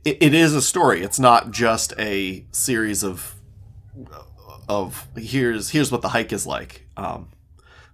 it, 0.04 0.18
it, 0.22 0.34
is 0.34 0.54
a 0.54 0.62
story 0.62 1.02
it's 1.02 1.20
not 1.20 1.52
just 1.52 1.94
a 2.00 2.46
series 2.52 3.04
of 3.04 3.36
of 4.68 5.08
here's 5.16 5.70
here's 5.70 5.92
what 5.92 6.02
the 6.02 6.10
hike 6.10 6.34
is 6.34 6.48
like 6.48 6.88
um 6.98 7.30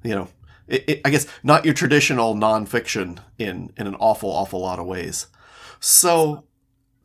you 0.03 0.15
know 0.15 0.27
it, 0.67 0.83
it, 0.87 1.01
i 1.05 1.09
guess 1.09 1.27
not 1.43 1.65
your 1.65 1.73
traditional 1.73 2.35
nonfiction 2.35 3.19
in 3.37 3.71
in 3.77 3.87
an 3.87 3.95
awful 3.95 4.29
awful 4.29 4.61
lot 4.61 4.79
of 4.79 4.85
ways 4.85 5.27
so 5.79 6.45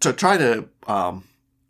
to 0.01 0.13
try 0.13 0.37
to 0.37 0.69
um 0.87 1.25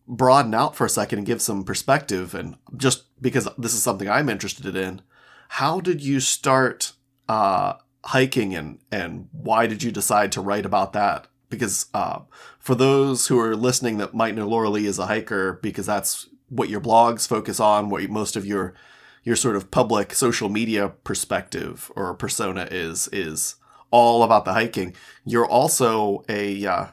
broaden 0.06 0.54
out 0.54 0.76
for 0.76 0.84
a 0.84 0.90
second 0.90 1.18
and 1.18 1.26
give 1.26 1.42
some 1.42 1.64
perspective 1.64 2.34
and 2.34 2.56
just 2.76 3.04
because 3.20 3.48
this 3.58 3.74
is 3.74 3.82
something 3.82 4.08
I'm 4.08 4.28
interested 4.28 4.76
in, 4.76 5.02
how 5.48 5.80
did 5.80 6.02
you 6.02 6.20
start 6.20 6.92
uh, 7.28 7.74
hiking 8.04 8.54
and 8.54 8.78
and 8.90 9.28
why 9.32 9.66
did 9.66 9.82
you 9.82 9.90
decide 9.90 10.32
to 10.32 10.40
write 10.40 10.66
about 10.66 10.92
that? 10.92 11.26
Because 11.48 11.86
uh, 11.94 12.20
for 12.58 12.74
those 12.74 13.28
who 13.28 13.38
are 13.38 13.54
listening 13.54 13.98
that 13.98 14.14
might 14.14 14.34
know 14.34 14.48
Lauralee 14.48 14.88
as 14.88 14.98
a 14.98 15.06
hiker, 15.06 15.54
because 15.62 15.86
that's 15.86 16.28
what 16.48 16.68
your 16.68 16.80
blogs 16.80 17.26
focus 17.26 17.60
on, 17.60 17.88
what 17.88 18.08
most 18.08 18.36
of 18.36 18.44
your 18.46 18.74
your 19.22 19.36
sort 19.36 19.56
of 19.56 19.72
public 19.72 20.14
social 20.14 20.48
media 20.48 20.88
perspective 20.88 21.90
or 21.96 22.14
persona 22.14 22.68
is 22.70 23.08
is 23.12 23.56
all 23.90 24.22
about 24.22 24.44
the 24.44 24.52
hiking. 24.52 24.94
You're 25.24 25.46
also 25.46 26.24
a 26.28 26.64
uh, 26.64 26.86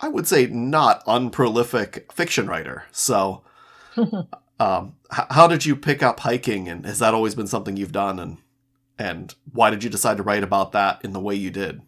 I 0.00 0.08
would 0.08 0.26
say 0.26 0.46
not 0.46 1.02
unprolific 1.06 2.12
fiction 2.12 2.48
writer. 2.48 2.84
So, 2.90 3.44
um, 3.96 4.96
h- 5.12 5.26
how 5.30 5.46
did 5.46 5.64
you 5.64 5.76
pick 5.76 6.02
up 6.02 6.20
hiking, 6.20 6.68
and 6.68 6.84
has 6.84 6.98
that 6.98 7.14
always 7.14 7.36
been 7.36 7.46
something 7.46 7.76
you've 7.76 7.92
done? 7.92 8.18
And 8.18 8.38
and 8.98 9.34
why 9.52 9.70
did 9.70 9.84
you 9.84 9.90
decide 9.90 10.16
to 10.16 10.22
write 10.22 10.42
about 10.42 10.72
that 10.72 11.00
in 11.04 11.12
the 11.12 11.20
way 11.20 11.34
you 11.34 11.50
did? 11.50 11.82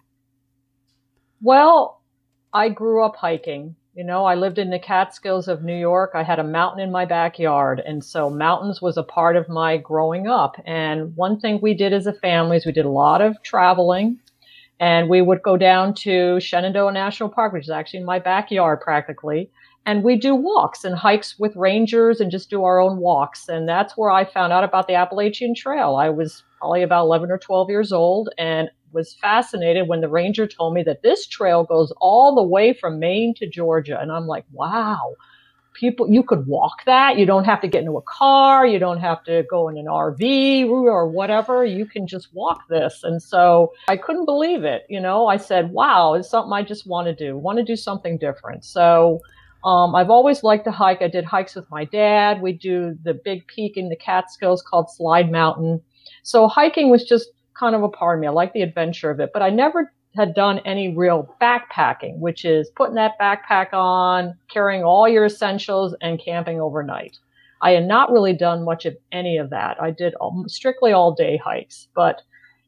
Well, 1.44 2.00
I 2.54 2.70
grew 2.70 3.04
up 3.04 3.16
hiking. 3.16 3.76
You 3.94 4.02
know, 4.02 4.24
I 4.24 4.34
lived 4.34 4.58
in 4.58 4.70
the 4.70 4.78
Catskills 4.78 5.46
of 5.46 5.62
New 5.62 5.76
York. 5.76 6.12
I 6.14 6.22
had 6.22 6.38
a 6.38 6.42
mountain 6.42 6.80
in 6.80 6.90
my 6.90 7.04
backyard. 7.04 7.82
And 7.84 8.02
so 8.02 8.30
mountains 8.30 8.80
was 8.80 8.96
a 8.96 9.02
part 9.02 9.36
of 9.36 9.50
my 9.50 9.76
growing 9.76 10.26
up. 10.26 10.56
And 10.64 11.14
one 11.16 11.38
thing 11.38 11.58
we 11.60 11.74
did 11.74 11.92
as 11.92 12.06
a 12.06 12.14
family 12.14 12.56
is 12.56 12.64
we 12.64 12.72
did 12.72 12.86
a 12.86 12.90
lot 12.90 13.20
of 13.20 13.36
traveling. 13.42 14.18
And 14.80 15.10
we 15.10 15.20
would 15.20 15.42
go 15.42 15.58
down 15.58 15.92
to 15.96 16.40
Shenandoah 16.40 16.92
National 16.92 17.28
Park, 17.28 17.52
which 17.52 17.64
is 17.64 17.70
actually 17.70 18.00
in 18.00 18.06
my 18.06 18.20
backyard 18.20 18.80
practically. 18.80 19.50
And 19.84 20.02
we 20.02 20.16
do 20.16 20.34
walks 20.34 20.82
and 20.82 20.94
hikes 20.94 21.38
with 21.38 21.54
rangers 21.56 22.22
and 22.22 22.30
just 22.30 22.48
do 22.48 22.64
our 22.64 22.80
own 22.80 22.96
walks. 22.96 23.50
And 23.50 23.68
that's 23.68 23.98
where 23.98 24.10
I 24.10 24.24
found 24.24 24.54
out 24.54 24.64
about 24.64 24.88
the 24.88 24.94
Appalachian 24.94 25.54
Trail. 25.54 25.96
I 25.96 26.08
was 26.08 26.42
probably 26.58 26.82
about 26.82 27.04
11 27.04 27.30
or 27.30 27.36
12 27.36 27.68
years 27.68 27.92
old 27.92 28.30
and 28.38 28.70
was 28.94 29.14
fascinated 29.14 29.88
when 29.88 30.00
the 30.00 30.08
ranger 30.08 30.46
told 30.46 30.74
me 30.74 30.82
that 30.84 31.02
this 31.02 31.26
trail 31.26 31.64
goes 31.64 31.92
all 32.00 32.34
the 32.34 32.42
way 32.42 32.72
from 32.72 32.98
Maine 33.00 33.34
to 33.34 33.46
Georgia. 33.46 33.98
And 34.00 34.12
I'm 34.12 34.26
like, 34.26 34.46
wow, 34.52 35.14
people, 35.74 36.08
you 36.10 36.22
could 36.22 36.46
walk 36.46 36.84
that. 36.86 37.18
You 37.18 37.26
don't 37.26 37.44
have 37.44 37.60
to 37.62 37.68
get 37.68 37.80
into 37.80 37.98
a 37.98 38.02
car. 38.02 38.66
You 38.66 38.78
don't 38.78 39.00
have 39.00 39.24
to 39.24 39.44
go 39.50 39.68
in 39.68 39.76
an 39.76 39.86
RV 39.86 40.68
or 40.68 41.08
whatever. 41.08 41.64
You 41.64 41.86
can 41.86 42.06
just 42.06 42.32
walk 42.32 42.60
this. 42.68 43.00
And 43.02 43.22
so 43.22 43.72
I 43.88 43.96
couldn't 43.96 44.24
believe 44.26 44.64
it. 44.64 44.86
You 44.88 45.00
know, 45.00 45.26
I 45.26 45.36
said, 45.36 45.72
wow, 45.72 46.14
it's 46.14 46.30
something 46.30 46.52
I 46.52 46.62
just 46.62 46.86
want 46.86 47.08
to 47.08 47.14
do, 47.14 47.36
want 47.36 47.58
to 47.58 47.64
do 47.64 47.76
something 47.76 48.18
different. 48.18 48.64
So 48.64 49.20
Um, 49.64 49.94
I've 49.94 50.10
always 50.10 50.42
liked 50.42 50.66
to 50.66 50.70
hike. 50.70 51.00
I 51.02 51.08
did 51.08 51.24
hikes 51.24 51.54
with 51.56 51.70
my 51.70 51.86
dad. 51.86 52.42
We 52.42 52.52
do 52.52 52.98
the 53.02 53.14
big 53.14 53.46
peak 53.46 53.78
in 53.78 53.88
the 53.88 53.96
Catskills 53.96 54.62
called 54.62 54.90
Slide 54.90 55.32
Mountain. 55.32 55.80
So 56.22 56.48
hiking 56.48 56.90
was 56.90 57.04
just 57.04 57.30
kind 57.58 57.74
of 57.74 57.82
a 57.82 57.88
part 57.88 58.18
of 58.18 58.20
me. 58.20 58.26
I 58.26 58.30
like 58.30 58.52
the 58.52 58.62
adventure 58.62 59.10
of 59.10 59.20
it, 59.20 59.30
but 59.32 59.42
I 59.42 59.50
never 59.50 59.92
had 60.16 60.34
done 60.34 60.60
any 60.64 60.94
real 60.94 61.34
backpacking, 61.40 62.18
which 62.18 62.44
is 62.44 62.70
putting 62.76 62.94
that 62.94 63.18
backpack 63.20 63.72
on, 63.72 64.36
carrying 64.48 64.84
all 64.84 65.08
your 65.08 65.24
essentials, 65.24 65.94
and 66.00 66.20
camping 66.20 66.60
overnight. 66.60 67.18
I 67.62 67.72
had 67.72 67.86
not 67.86 68.12
really 68.12 68.34
done 68.34 68.64
much 68.64 68.84
of 68.84 68.96
any 69.10 69.38
of 69.38 69.50
that. 69.50 69.80
I 69.82 69.90
did 69.90 70.14
all, 70.16 70.44
strictly 70.46 70.92
all 70.92 71.12
day 71.14 71.36
hikes, 71.36 71.88
but 71.94 72.22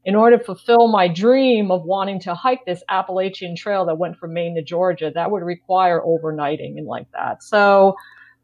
in 0.05 0.15
order 0.15 0.39
to 0.39 0.45
fulfill 0.45 0.89
my 0.89 1.09
dream 1.09 1.71
of 1.71 1.85
wanting 1.85 2.21
to 2.21 2.35
hike 2.35 2.65
this 2.65 2.83
Appalachian 2.89 3.57
trail 3.57 3.85
that 3.87 3.99
went 3.99 4.17
from 4.17 4.33
Maine 4.33 4.55
to 4.55 4.63
Georgia, 4.63 5.11
that 5.15 5.31
would 5.31 5.43
require 5.43 6.01
overnighting 6.01 6.79
and 6.79 6.87
like 6.87 7.11
that. 7.13 7.43
So 7.43 7.97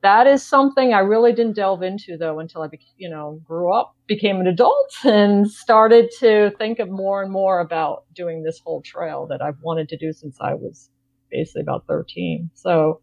that 0.02 0.26
is 0.26 0.44
something 0.44 0.92
I 0.92 0.98
really 0.98 1.32
didn't 1.32 1.54
delve 1.54 1.82
into 1.82 2.16
though 2.16 2.40
until 2.40 2.62
I, 2.62 2.68
you 2.96 3.08
know, 3.08 3.40
grew 3.44 3.72
up, 3.72 3.96
became 4.06 4.40
an 4.40 4.46
adult, 4.46 4.92
and 5.04 5.50
started 5.50 6.10
to 6.18 6.50
think 6.58 6.80
of 6.80 6.90
more 6.90 7.22
and 7.22 7.30
more 7.30 7.60
about 7.60 8.04
doing 8.14 8.42
this 8.42 8.60
whole 8.64 8.82
trail 8.82 9.26
that 9.28 9.40
I've 9.40 9.60
wanted 9.62 9.88
to 9.90 9.96
do 9.96 10.12
since 10.12 10.36
I 10.40 10.54
was 10.54 10.90
basically 11.30 11.62
about 11.62 11.86
13. 11.86 12.50
So, 12.54 13.00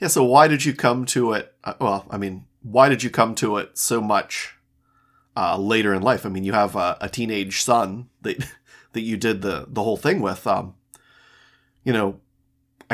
yeah. 0.00 0.08
So 0.08 0.24
why 0.24 0.48
did 0.48 0.64
you 0.64 0.72
come 0.72 1.04
to 1.06 1.32
it? 1.34 1.54
Uh, 1.62 1.74
well, 1.78 2.06
I 2.10 2.16
mean, 2.16 2.46
why 2.62 2.88
did 2.88 3.02
you 3.02 3.10
come 3.10 3.34
to 3.36 3.58
it 3.58 3.76
so 3.76 4.00
much 4.00 4.54
uh, 5.36 5.58
later 5.58 5.92
in 5.92 6.02
life? 6.02 6.24
I 6.24 6.30
mean, 6.30 6.44
you 6.44 6.52
have 6.54 6.74
a, 6.74 6.96
a, 7.02 7.08
teenage 7.08 7.62
son 7.62 8.08
that 8.22 8.50
that 8.92 9.02
you 9.02 9.18
did 9.18 9.42
the 9.42 9.66
the 9.68 9.82
whole 9.82 9.98
thing 9.98 10.20
with. 10.20 10.46
Um, 10.46 10.74
you 11.84 11.92
know, 11.92 12.20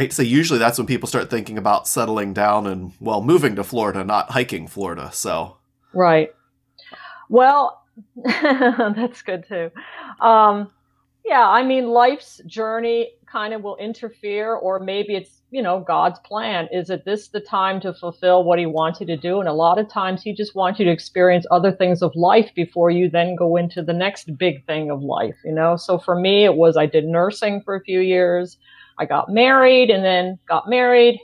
I'd 0.01 0.15
say 0.15 0.25
usually 0.25 0.59
that's 0.59 0.79
when 0.79 0.87
people 0.87 1.07
start 1.07 1.29
thinking 1.29 1.59
about 1.59 1.87
settling 1.87 2.33
down 2.33 2.67
and 2.67 2.93
well 3.01 3.21
moving 3.21 3.55
to 3.57 3.65
Florida, 3.65 4.03
not 4.03 4.31
hiking 4.31 4.67
Florida. 4.67 5.11
So 5.13 5.59
right. 5.93 6.35
Well, 7.29 7.85
that's 8.25 9.21
good 9.21 9.47
too. 9.47 9.71
Um, 10.21 10.71
yeah, 11.27 11.47
I 11.47 11.63
mean, 11.63 11.89
life's 11.89 12.41
journey 12.47 13.11
kind 13.31 13.53
of 13.53 13.63
will 13.63 13.77
interfere, 13.77 14.55
or 14.55 14.81
maybe 14.81 15.17
it's 15.17 15.43
you 15.51 15.61
know 15.61 15.81
God's 15.81 16.19
plan. 16.21 16.67
Is 16.73 16.89
it 16.89 17.05
this 17.05 17.29
the 17.29 17.41
time 17.41 17.79
to 17.83 17.93
fulfill 17.93 18.43
what 18.43 18.59
He 18.59 18.65
wants 18.65 19.01
you 19.01 19.07
to 19.07 19.19
do? 19.19 19.39
And 19.39 19.51
a 19.51 19.53
lot 19.53 19.79
of 19.79 19.87
times 19.91 20.23
He 20.23 20.33
just 20.33 20.55
wants 20.55 20.79
you 20.79 20.87
to 20.87 20.91
experience 20.91 21.45
other 21.51 21.73
things 21.73 22.01
of 22.01 22.17
life 22.17 22.51
before 22.55 22.91
you 22.91 23.11
then 23.11 23.37
go 23.37 23.57
into 23.57 23.83
the 23.83 23.93
next 23.93 24.39
big 24.39 24.65
thing 24.65 24.91
of 24.91 25.03
life. 25.03 25.37
You 25.45 25.53
know. 25.53 25.77
So 25.77 25.99
for 25.99 26.19
me, 26.19 26.47
it 26.47 26.55
was 26.55 26.79
I 26.79 26.87
did 26.87 27.05
nursing 27.05 27.61
for 27.61 27.75
a 27.75 27.83
few 27.83 28.01
years. 28.01 28.57
I 28.99 29.07
got 29.07 29.31
married 29.31 29.91
and 29.91 30.05
then 30.05 30.39
got 30.49 30.69
married, 30.69 31.19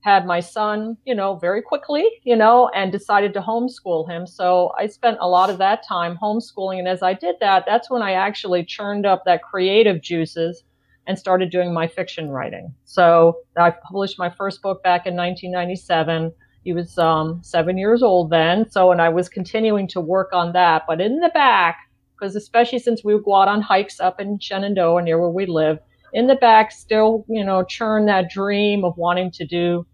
had 0.00 0.26
my 0.26 0.40
son, 0.40 0.96
you 1.04 1.14
know, 1.14 1.36
very 1.36 1.62
quickly, 1.62 2.04
you 2.24 2.36
know, 2.36 2.68
and 2.74 2.90
decided 2.90 3.32
to 3.34 3.40
homeschool 3.40 4.08
him. 4.08 4.26
So 4.26 4.72
I 4.78 4.88
spent 4.88 5.18
a 5.20 5.28
lot 5.28 5.48
of 5.48 5.58
that 5.58 5.86
time 5.86 6.18
homeschooling. 6.20 6.80
And 6.80 6.88
as 6.88 7.02
I 7.02 7.14
did 7.14 7.36
that, 7.40 7.64
that's 7.66 7.88
when 7.88 8.02
I 8.02 8.12
actually 8.12 8.64
churned 8.64 9.06
up 9.06 9.22
that 9.24 9.42
creative 9.42 10.02
juices 10.02 10.64
and 11.06 11.18
started 11.18 11.50
doing 11.50 11.72
my 11.72 11.86
fiction 11.86 12.30
writing. 12.30 12.74
So 12.84 13.38
I 13.56 13.70
published 13.70 14.18
my 14.18 14.30
first 14.30 14.62
book 14.62 14.82
back 14.82 15.06
in 15.06 15.16
1997. 15.16 16.32
He 16.64 16.72
was 16.72 16.96
um, 16.98 17.40
seven 17.42 17.76
years 17.76 18.02
old 18.02 18.30
then. 18.30 18.70
So, 18.70 18.92
and 18.92 19.00
I 19.00 19.08
was 19.08 19.28
continuing 19.28 19.88
to 19.88 20.00
work 20.00 20.30
on 20.32 20.52
that. 20.52 20.82
But 20.86 21.00
in 21.00 21.18
the 21.18 21.30
back, 21.30 21.78
because 22.18 22.36
especially 22.36 22.78
since 22.78 23.02
we 23.02 23.14
would 23.14 23.24
go 23.24 23.34
out 23.34 23.48
on 23.48 23.60
hikes 23.60 23.98
up 23.98 24.20
in 24.20 24.38
Shenandoah 24.38 25.02
near 25.02 25.20
where 25.20 25.28
we 25.28 25.46
live, 25.46 25.78
in 26.12 26.26
the 26.26 26.34
back 26.36 26.72
still, 26.72 27.24
you 27.28 27.44
know, 27.44 27.64
churn 27.64 28.06
that 28.06 28.30
dream 28.30 28.84
of 28.84 28.96
wanting 28.96 29.30
to 29.32 29.46
do 29.46 29.86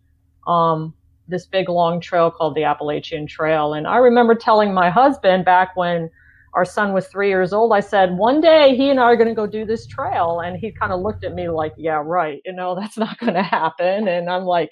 um, 0.46 0.94
this 1.28 1.46
big 1.46 1.68
long 1.68 2.00
trail 2.00 2.30
called 2.30 2.54
the 2.54 2.64
Appalachian 2.64 3.26
Trail. 3.26 3.74
And 3.74 3.86
I 3.86 3.96
remember 3.98 4.34
telling 4.34 4.72
my 4.72 4.90
husband 4.90 5.44
back 5.44 5.76
when 5.76 6.10
our 6.54 6.64
son 6.64 6.92
was 6.92 7.06
three 7.06 7.28
years 7.28 7.52
old, 7.52 7.72
I 7.72 7.80
said, 7.80 8.16
one 8.16 8.40
day 8.40 8.74
he 8.74 8.90
and 8.90 8.98
I 8.98 9.04
are 9.04 9.16
going 9.16 9.28
to 9.28 9.34
go 9.34 9.46
do 9.46 9.64
this 9.64 9.86
trail. 9.86 10.40
And 10.40 10.56
he 10.56 10.72
kind 10.72 10.92
of 10.92 11.00
looked 11.00 11.24
at 11.24 11.34
me 11.34 11.48
like, 11.48 11.74
yeah, 11.76 12.02
right. 12.04 12.40
You 12.44 12.52
know, 12.52 12.74
that's 12.80 12.98
not 12.98 13.18
going 13.18 13.34
to 13.34 13.42
happen. 13.42 14.08
And 14.08 14.28
I'm 14.28 14.44
like, 14.44 14.70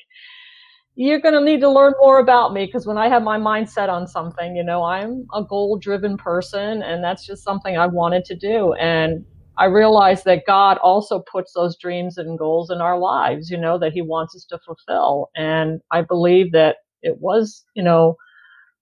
you're 0.97 1.21
going 1.21 1.35
to 1.35 1.45
need 1.45 1.61
to 1.61 1.69
learn 1.69 1.93
more 2.00 2.21
about 2.21 2.55
me 2.55 2.65
because 2.65 2.87
when 2.87 2.97
I 2.97 3.09
have 3.09 3.23
my 3.23 3.37
mind 3.37 3.69
set 3.69 3.91
on 3.91 4.07
something, 4.07 4.57
you 4.57 4.65
know, 4.65 4.83
I'm 4.83 5.26
a 5.35 5.45
goal 5.45 5.76
driven 5.76 6.17
person 6.17 6.83
and 6.83 7.05
that's 7.05 7.26
just 7.26 7.45
something 7.45 7.76
I 7.76 7.87
wanted 7.87 8.25
to 8.25 8.35
do. 8.35 8.73
And 8.73 9.23
I 9.59 9.67
realize 9.67 10.25
that 10.25 10.47
God 10.47 10.79
also 10.79 11.21
puts 11.21 11.53
those 11.55 11.77
dreams 11.77 12.19
and 12.19 12.39
goals 12.39 12.71
in 12.71 12.81
our 12.81 12.99
lives, 12.99 13.51
you 13.51 13.57
know, 13.57 13.79
that 13.79 13.93
He 13.93 14.03
wants 14.03 14.35
us 14.37 14.45
to 14.47 14.59
fulfill. 14.59 15.31
And 15.35 15.81
I 15.91 16.03
believe 16.03 16.53
that 16.53 16.77
it 17.03 17.21
was, 17.21 17.65
you 17.75 17.83
know, 17.83 18.17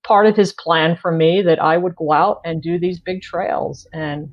part 0.04 0.26
of 0.26 0.37
His 0.37 0.52
plan 0.52 0.97
for 0.97 1.12
me 1.12 1.43
that 1.43 1.62
I 1.62 1.76
would 1.76 1.95
go 1.97 2.12
out 2.12 2.40
and 2.45 2.62
do 2.62 2.78
these 2.78 3.00
big 3.00 3.23
trails. 3.23 3.87
And 3.93 4.31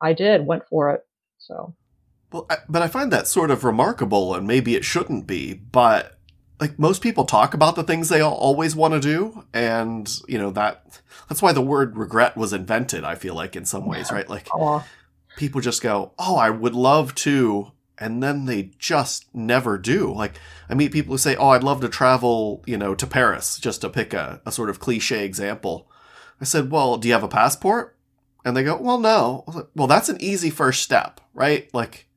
I 0.00 0.12
did, 0.12 0.46
went 0.46 0.62
for 0.68 0.90
it. 0.90 1.00
So. 1.38 1.74
Well, 2.32 2.46
I, 2.48 2.58
but 2.68 2.82
I 2.82 2.88
find 2.88 3.12
that 3.12 3.26
sort 3.26 3.50
of 3.50 3.64
remarkable, 3.64 4.34
and 4.34 4.46
maybe 4.46 4.74
it 4.74 4.84
shouldn't 4.84 5.26
be, 5.26 5.54
but 5.54 6.18
like 6.60 6.78
most 6.78 7.02
people 7.02 7.24
talk 7.24 7.54
about 7.54 7.74
the 7.74 7.82
things 7.82 8.08
they 8.08 8.22
always 8.22 8.76
want 8.76 8.94
to 8.94 9.00
do 9.00 9.44
and 9.52 10.20
you 10.28 10.38
know 10.38 10.52
that 10.52 11.00
that's 11.28 11.42
why 11.42 11.52
the 11.52 11.60
word 11.60 11.96
regret 11.96 12.36
was 12.36 12.52
invented 12.52 13.02
i 13.02 13.16
feel 13.16 13.34
like 13.34 13.56
in 13.56 13.64
some 13.64 13.84
ways 13.84 14.12
right 14.12 14.28
like 14.30 14.48
people 15.36 15.60
just 15.60 15.82
go, 15.82 16.12
"Oh, 16.18 16.36
I 16.36 16.50
would 16.50 16.74
love 16.74 17.14
to," 17.16 17.72
and 17.98 18.22
then 18.22 18.46
they 18.46 18.70
just 18.78 19.26
never 19.34 19.78
do. 19.78 20.12
Like 20.12 20.38
I 20.68 20.74
meet 20.74 20.92
people 20.92 21.14
who 21.14 21.18
say, 21.18 21.36
"Oh, 21.36 21.50
I'd 21.50 21.64
love 21.64 21.80
to 21.82 21.88
travel, 21.88 22.62
you 22.66 22.76
know, 22.76 22.94
to 22.94 23.06
Paris," 23.06 23.58
just 23.58 23.80
to 23.82 23.88
pick 23.88 24.14
a, 24.14 24.40
a 24.46 24.52
sort 24.52 24.70
of 24.70 24.80
cliche 24.80 25.24
example. 25.24 25.90
I 26.40 26.44
said, 26.44 26.70
"Well, 26.70 26.96
do 26.96 27.08
you 27.08 27.14
have 27.14 27.22
a 27.22 27.28
passport?" 27.28 27.96
And 28.44 28.56
they 28.56 28.64
go, 28.64 28.76
"Well, 28.76 28.98
no." 28.98 29.44
Like, 29.46 29.66
well, 29.74 29.86
that's 29.88 30.08
an 30.08 30.20
easy 30.20 30.50
first 30.50 30.82
step, 30.82 31.20
right? 31.34 31.72
Like, 31.72 32.08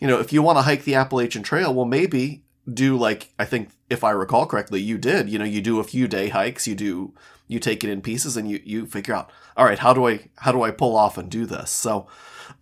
you 0.00 0.08
know, 0.08 0.18
if 0.20 0.32
you 0.32 0.42
want 0.42 0.58
to 0.58 0.62
hike 0.62 0.84
the 0.84 0.96
Appalachian 0.96 1.42
Trail, 1.42 1.72
well, 1.72 1.84
maybe 1.84 2.44
do 2.72 2.96
like 2.96 3.32
I 3.38 3.44
think 3.44 3.70
if 3.90 4.02
I 4.02 4.10
recall 4.10 4.46
correctly, 4.46 4.80
you 4.80 4.98
did. 4.98 5.28
You 5.28 5.38
know, 5.38 5.44
you 5.44 5.60
do 5.60 5.80
a 5.80 5.84
few 5.84 6.08
day 6.08 6.28
hikes, 6.28 6.66
you 6.66 6.74
do 6.74 7.14
you 7.46 7.58
take 7.58 7.84
it 7.84 7.90
in 7.90 8.00
pieces 8.00 8.36
and 8.36 8.50
you 8.50 8.60
you 8.64 8.86
figure 8.86 9.14
out, 9.14 9.30
all 9.56 9.66
right, 9.66 9.78
how 9.78 9.92
do 9.92 10.06
I 10.08 10.28
how 10.36 10.52
do 10.52 10.62
I 10.62 10.70
pull 10.70 10.96
off 10.96 11.18
and 11.18 11.30
do 11.30 11.46
this? 11.46 11.70
So 11.70 12.06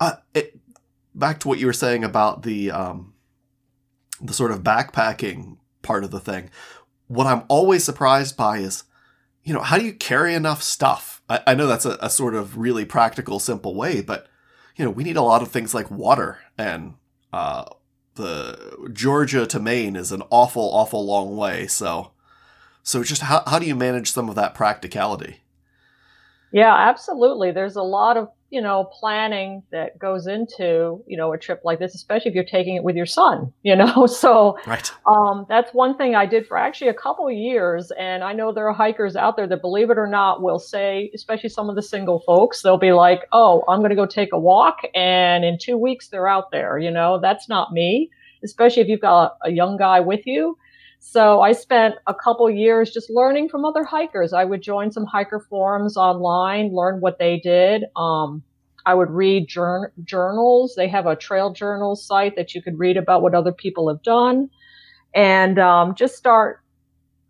uh, 0.01 0.15
it, 0.35 0.59
back 1.15 1.41
to 1.41 1.49
what 1.49 1.59
you 1.59 1.67
were 1.67 1.73
saying 1.73 2.05
about 2.05 2.43
the 2.43 2.71
um, 2.71 3.15
the 4.21 4.33
sort 4.33 4.53
of 4.53 4.63
backpacking 4.63 5.59
part 5.83 6.05
of 6.05 6.11
the 6.11 6.21
thing. 6.21 6.51
What 7.09 7.27
I'm 7.27 7.45
always 7.49 7.85
surprised 7.85 8.37
by 8.37 8.59
is, 8.59 8.85
you 9.45 9.53
know, 9.53 9.61
how 9.61 9.79
do 9.79 9.85
you 9.85 9.93
carry 9.93 10.35
enough 10.35 10.63
stuff? 10.63 11.23
I, 11.29 11.41
I 11.49 11.55
know 11.55 11.67
that's 11.67 11.85
a, 11.85 11.99
a 12.01 12.09
sort 12.09 12.35
of 12.35 12.57
really 12.57 12.85
practical, 12.85 13.39
simple 13.39 13.75
way, 13.75 14.01
but 14.01 14.29
you 14.77 14.85
know, 14.85 14.91
we 14.91 15.05
need 15.05 15.17
a 15.17 15.23
lot 15.23 15.43
of 15.43 15.49
things 15.49 15.75
like 15.75 15.91
water 15.91 16.39
and 16.57 16.95
uh, 17.33 17.65
the 18.15 18.91
Georgia 18.93 19.47
to 19.47 19.61
Maine 19.61 19.97
is 19.97 20.13
an 20.13 20.23
awful, 20.31 20.63
awful 20.63 21.05
long 21.05 21.37
way. 21.37 21.67
So, 21.67 22.13
so 22.83 23.03
just 23.03 23.23
how 23.23 23.43
how 23.47 23.59
do 23.59 23.67
you 23.67 23.77
manage 23.77 24.11
some 24.11 24.29
of 24.29 24.35
that 24.35 24.55
practicality? 24.55 25.43
Yeah, 26.53 26.75
absolutely. 26.75 27.51
There's 27.51 27.77
a 27.77 27.83
lot 27.83 28.17
of 28.17 28.29
you 28.53 28.61
know, 28.61 28.85
planning 28.93 29.63
that 29.71 29.99
goes 29.99 30.27
into, 30.27 31.03
you 31.07 31.17
know, 31.17 31.33
a 31.33 31.39
trip 31.39 31.63
like 31.65 31.79
this, 31.79 31.95
especially 31.95 32.29
if 32.29 32.35
you're 32.35 32.45
taking 32.45 32.77
it 32.77 32.85
with 32.85 32.95
your 32.95 33.07
son, 33.07 33.51
you 33.63 33.75
know. 33.75 34.07
So 34.07 34.59
right. 34.67 34.93
um, 35.07 35.47
that's 35.49 35.73
one 35.73 35.97
thing 35.97 36.15
I 36.15 36.27
did 36.27 36.47
for 36.47 36.59
actually 36.59 36.89
a 36.89 36.95
couple 36.95 37.27
of 37.27 37.33
years. 37.33 37.91
And 37.99 38.23
I 38.23 38.35
know 38.35 38.53
there 38.53 38.69
are 38.69 38.75
hikers 38.75 39.17
out 39.17 39.37
there 39.37 39.47
that, 39.47 39.63
believe 39.63 39.89
it 39.89 39.97
or 39.97 40.07
not, 40.07 40.43
will 40.43 40.59
say, 40.59 41.11
especially 41.15 41.49
some 41.49 41.71
of 41.71 41.77
the 41.77 41.83
single 41.83 42.21
folks, 42.21 42.61
they'll 42.61 42.77
be 42.77 42.93
like, 42.93 43.23
oh, 43.33 43.65
I'm 43.69 43.79
going 43.79 43.89
to 43.89 43.97
go 43.97 44.05
take 44.05 44.35
a 44.35 44.39
walk. 44.39 44.81
And 44.95 45.47
in 45.47 45.57
two 45.59 45.79
weeks, 45.79 46.09
they're 46.09 46.29
out 46.29 46.51
there. 46.51 46.79
You 46.79 46.91
know, 46.91 47.19
that's 47.19 47.49
not 47.49 47.73
me, 47.73 48.11
especially 48.45 48.83
if 48.83 48.89
you've 48.89 49.01
got 49.01 49.39
a 49.43 49.51
young 49.51 49.79
guy 49.79 50.01
with 50.01 50.27
you. 50.27 50.59
So 51.05 51.41
I 51.41 51.51
spent 51.51 51.97
a 52.07 52.15
couple 52.15 52.49
years 52.49 52.93
just 52.93 53.11
learning 53.11 53.49
from 53.49 53.65
other 53.65 53.83
hikers. 53.83 54.33
I 54.33 54.45
would 54.45 54.63
join 54.63 54.93
some 54.93 55.05
hiker 55.05 55.41
forums 55.41 55.97
online, 55.97 56.73
learn 56.73 57.01
what 57.01 57.19
they 57.19 57.41
did. 57.41 57.87
Um, 57.97 58.41
I 58.87 58.95
would 58.95 59.11
read 59.11 59.49
jour- 59.49 59.93
journals. 60.05 60.77
They 60.77 60.87
have 60.87 61.07
a 61.07 61.17
trail 61.17 61.53
journal 61.53 61.97
site 61.97 62.37
that 62.37 62.55
you 62.55 62.63
could 62.63 62.79
read 62.79 62.97
about 62.97 63.21
what 63.21 63.35
other 63.35 63.51
people 63.51 63.89
have 63.89 64.01
done 64.05 64.49
and 65.13 65.59
um, 65.59 65.97
just 65.97 66.15
start 66.15 66.61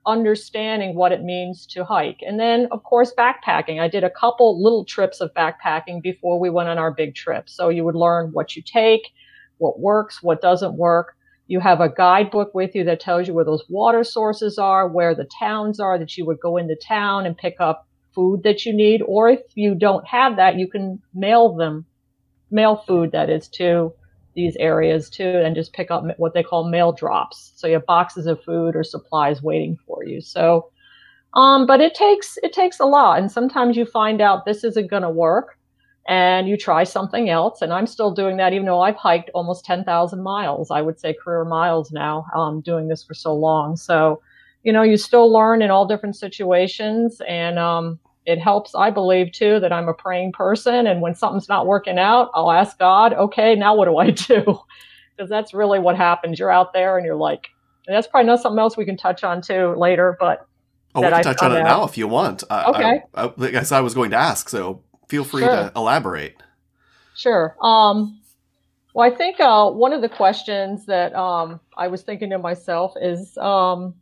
understanding 0.05 0.95
what 0.95 1.11
it 1.11 1.23
means 1.23 1.65
to 1.69 1.83
hike. 1.83 2.21
And 2.21 2.39
then, 2.39 2.69
of 2.73 2.83
course, 2.83 3.15
backpacking. 3.17 3.81
I 3.81 3.89
did 3.89 4.05
a 4.05 4.11
couple 4.11 4.63
little 4.63 4.85
trips 4.85 5.23
of 5.23 5.33
backpacking 5.33 6.03
before 6.03 6.39
we 6.39 6.51
went 6.51 6.69
on 6.69 6.77
our 6.77 6.93
big 6.93 7.15
trip. 7.15 7.49
So 7.49 7.71
you 7.71 7.85
would 7.85 7.97
learn 7.97 8.33
what 8.33 8.55
you 8.55 8.61
take, 8.61 9.15
what 9.57 9.81
works, 9.81 10.23
what 10.23 10.43
doesn't 10.43 10.75
work. 10.75 11.17
You 11.53 11.61
have 11.61 11.83
a 11.83 11.91
guidebook 11.91 12.55
with 12.55 12.75
you 12.75 12.83
that 12.85 13.01
tells 13.01 13.29
you 13.29 13.35
where 13.35 13.45
those 13.45 13.69
water 13.69 14.05
sources 14.05 14.57
are, 14.57 14.89
where 14.89 15.15
the 15.15 15.29
towns 15.39 15.81
are 15.81 15.99
that 15.99 16.17
you 16.17 16.25
would 16.25 16.41
go 16.41 16.57
into 16.57 16.75
town 16.77 17.27
and 17.27 17.37
pick 17.37 17.57
up 17.61 17.87
food 18.15 18.43
that 18.45 18.65
you 18.65 18.73
need. 18.73 19.03
Or 19.03 19.29
if 19.29 19.41
you 19.55 19.75
don't 19.75 20.07
have 20.09 20.37
that, 20.37 20.57
you 20.57 20.67
can 20.67 20.99
mail 21.13 21.55
them, 21.55 21.85
mail 22.51 22.77
food 22.77 23.13
that 23.13 23.29
is 23.29 23.49
to 23.49 23.93
these 24.35 24.57
areas 24.57 25.11
too 25.11 25.43
and 25.45 25.55
just 25.55 25.75
pick 25.75 25.91
up 25.91 26.05
what 26.17 26.33
they 26.33 26.43
call 26.43 26.71
mail 26.71 26.91
drops. 26.91 27.53
So 27.57 27.67
you 27.67 27.75
have 27.75 27.85
boxes 27.85 28.25
of 28.25 28.43
food 28.43 28.75
or 28.75 28.83
supplies 28.83 29.43
waiting 29.43 29.77
for 29.87 30.05
you. 30.05 30.23
So, 30.23 30.71
um, 31.35 31.67
but 31.67 31.83
it 31.83 31.95
takes 31.95 32.39
it 32.43 32.55
takes 32.55 32.81
a 32.81 32.87
lot, 32.87 33.19
and 33.19 33.31
sometimes 33.31 33.77
you 33.77 33.85
find 33.85 34.23
out 34.23 34.47
this 34.47 34.65
isn't 34.65 34.89
going 34.89 35.03
to 35.03 35.11
work, 35.11 35.59
and 36.09 36.49
you 36.49 36.57
try 36.57 36.85
something 36.85 37.31
else. 37.31 37.63
And 37.63 37.73
I'm 37.73 37.87
still 37.87 38.11
doing 38.11 38.37
that, 38.39 38.53
even 38.53 38.67
though 38.67 38.81
I've 38.81 38.97
hiked 38.97 39.31
almost 39.35 39.65
10,000 39.65 40.23
miles. 40.23 40.71
I 40.71 40.83
would 40.83 40.99
say 40.99 41.15
career 41.15 41.45
miles 41.45 41.93
now, 41.93 42.27
um, 42.35 42.61
doing 42.61 42.89
this 42.89 43.05
for 43.05 43.15
so 43.15 43.35
long. 43.35 43.77
So, 43.77 44.21
you 44.65 44.73
know, 44.73 44.83
you 44.83 44.97
still 44.97 45.33
learn 45.33 45.63
in 45.63 45.71
all 45.71 45.87
different 45.87 46.17
situations, 46.17 47.21
and 47.27 47.59
um, 47.59 47.99
it 48.27 48.39
helps, 48.39 48.75
I 48.75 48.91
believe, 48.91 49.33
too, 49.33 49.61
that 49.61 49.73
I'm 49.73 49.89
a 49.89 49.95
praying 49.95 50.33
person. 50.33 50.87
And 50.87 51.01
when 51.01 51.15
something's 51.15 51.49
not 51.49 51.67
working 51.67 51.99
out, 51.99 52.31
I'll 52.35 52.51
ask 52.51 52.79
God, 52.79 53.13
okay, 53.13 53.55
now 53.55 53.75
what 53.75 53.87
do 53.87 53.97
I 53.97 54.11
do? 54.11 54.59
Because 55.17 55.29
that's 55.29 55.55
really 55.55 55.79
what 55.79 55.97
happens. 55.97 56.39
You're 56.39 56.51
out 56.51 56.73
there 56.73 56.97
and 56.97 57.07
you're 57.07 57.17
like, 57.17 57.49
and 57.87 57.97
that's 57.97 58.07
probably 58.07 58.29
not 58.29 58.41
something 58.41 58.59
else 58.59 58.77
we 58.77 58.85
can 58.85 58.97
touch 58.97 59.25
on 59.25 59.43
too 59.43 59.75
later, 59.77 60.17
but. 60.19 60.47
Oh, 60.95 61.01
we 61.01 61.07
can 61.07 61.15
I 61.15 61.23
touch 61.23 61.43
on 61.43 61.53
it 61.53 61.61
out. 61.61 61.65
now 61.65 61.85
if 61.85 61.97
you 61.97 62.07
want. 62.07 62.43
okay. 62.51 63.03
I, 63.15 63.25
I, 63.25 63.33
I, 63.39 63.51
guess 63.51 63.73
I 63.73 63.81
was 63.81 63.95
going 63.95 64.11
to 64.11 64.17
ask, 64.17 64.51
so 64.51 64.83
feel 65.13 65.25
free 65.25 65.43
sure. 65.43 65.69
to 65.69 65.73
elaborate. 65.77 66.43
Sure. 67.15 67.55
Um, 67.61 68.19
well, 68.95 69.11
I 69.11 69.15
think 69.15 69.39
uh, 69.41 69.69
one 69.69 69.93
of 69.93 70.01
the 70.01 70.09
questions 70.09 70.87
that 70.87 71.15
um, 71.15 71.61
I 71.77 71.89
was 71.89 72.01
thinking 72.01 72.31
to 72.31 72.39
myself 72.39 72.95
is, 72.99 73.37
um, 73.37 73.95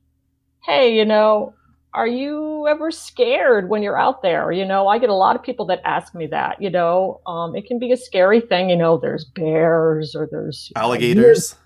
hey, 0.65 0.97
you 0.97 1.05
know, 1.05 1.53
are 1.95 2.07
you 2.07 2.69
ever 2.69 2.93
scared 2.93 3.69
when 3.69 3.83
you're 3.83 3.99
out 3.99 4.23
there? 4.23 4.53
You 4.53 4.65
know, 4.65 4.87
I 4.87 4.99
get 4.99 5.11
a 5.11 5.15
lot 5.15 5.35
of 5.35 5.43
people 5.43 5.67
that 5.67 5.81
ask 5.85 6.15
me 6.15 6.29
that. 6.29 6.63
You 6.63 6.71
know, 6.71 7.21
um, 7.27 7.57
it 7.57 7.67
can 7.67 7.81
be 7.81 7.91
a 7.91 7.97
scary 7.97 8.41
thing. 8.41 8.71
You 8.71 8.77
know, 8.77 8.97
there's 8.97 9.25
bears 9.25 10.15
or 10.15 10.29
there's 10.31 10.71
alligators, 10.77 11.57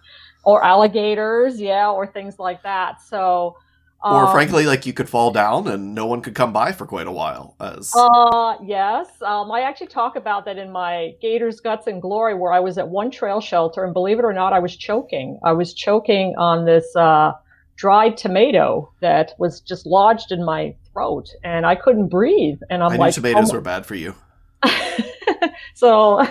or 0.44 0.64
alligators, 0.64 1.60
yeah, 1.60 1.90
or 1.90 2.06
things 2.06 2.38
like 2.38 2.62
that. 2.62 3.02
So, 3.02 3.58
um, 4.04 4.16
or 4.16 4.30
frankly, 4.30 4.66
like 4.66 4.84
you 4.84 4.92
could 4.92 5.08
fall 5.08 5.30
down 5.30 5.66
and 5.66 5.94
no 5.94 6.04
one 6.04 6.20
could 6.20 6.34
come 6.34 6.52
by 6.52 6.72
for 6.72 6.86
quite 6.86 7.06
a 7.06 7.12
while. 7.12 7.56
As 7.58 7.92
uh, 7.96 8.56
yes, 8.62 9.08
um, 9.22 9.50
I 9.50 9.62
actually 9.62 9.86
talk 9.86 10.16
about 10.16 10.44
that 10.44 10.58
in 10.58 10.70
my 10.70 11.14
Gators, 11.22 11.60
Guts, 11.60 11.86
and 11.86 12.02
Glory, 12.02 12.34
where 12.34 12.52
I 12.52 12.60
was 12.60 12.76
at 12.76 12.88
one 12.88 13.10
trail 13.10 13.40
shelter, 13.40 13.82
and 13.82 13.94
believe 13.94 14.18
it 14.18 14.24
or 14.24 14.34
not, 14.34 14.52
I 14.52 14.58
was 14.58 14.76
choking. 14.76 15.40
I 15.42 15.52
was 15.52 15.72
choking 15.72 16.34
on 16.36 16.64
this. 16.64 16.94
Uh, 16.94 17.32
dried 17.76 18.16
tomato 18.16 18.92
that 19.00 19.32
was 19.38 19.60
just 19.60 19.86
lodged 19.86 20.30
in 20.30 20.44
my 20.44 20.74
throat 20.92 21.28
and 21.42 21.66
I 21.66 21.74
couldn't 21.74 22.08
breathe. 22.08 22.60
And 22.70 22.82
I'm 22.82 22.92
I 22.92 22.96
like, 22.96 23.14
tomatoes 23.14 23.50
oh 23.50 23.54
were 23.54 23.60
bad 23.60 23.84
for 23.84 23.94
you. 23.94 24.14
so, 25.74 26.24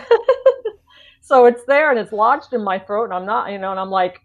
so 1.22 1.46
it's 1.46 1.64
there 1.66 1.92
and 1.92 2.00
it's 2.00 2.14
lodged 2.14 2.54
in 2.54 2.64
my 2.64 2.80
throat 2.80 3.06
and 3.06 3.14
I'm 3.14 3.26
not, 3.26 3.52
you 3.52 3.58
know, 3.58 3.72
and 3.72 3.80
I'm 3.80 3.90
like, 3.90 4.22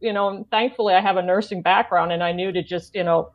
you 0.00 0.12
know, 0.12 0.46
thankfully 0.50 0.94
I 0.94 1.00
have 1.00 1.16
a 1.16 1.22
nursing 1.22 1.62
background 1.62 2.12
and 2.12 2.22
I 2.22 2.32
knew 2.32 2.52
to 2.52 2.62
just, 2.62 2.94
you 2.94 3.04
know, 3.04 3.32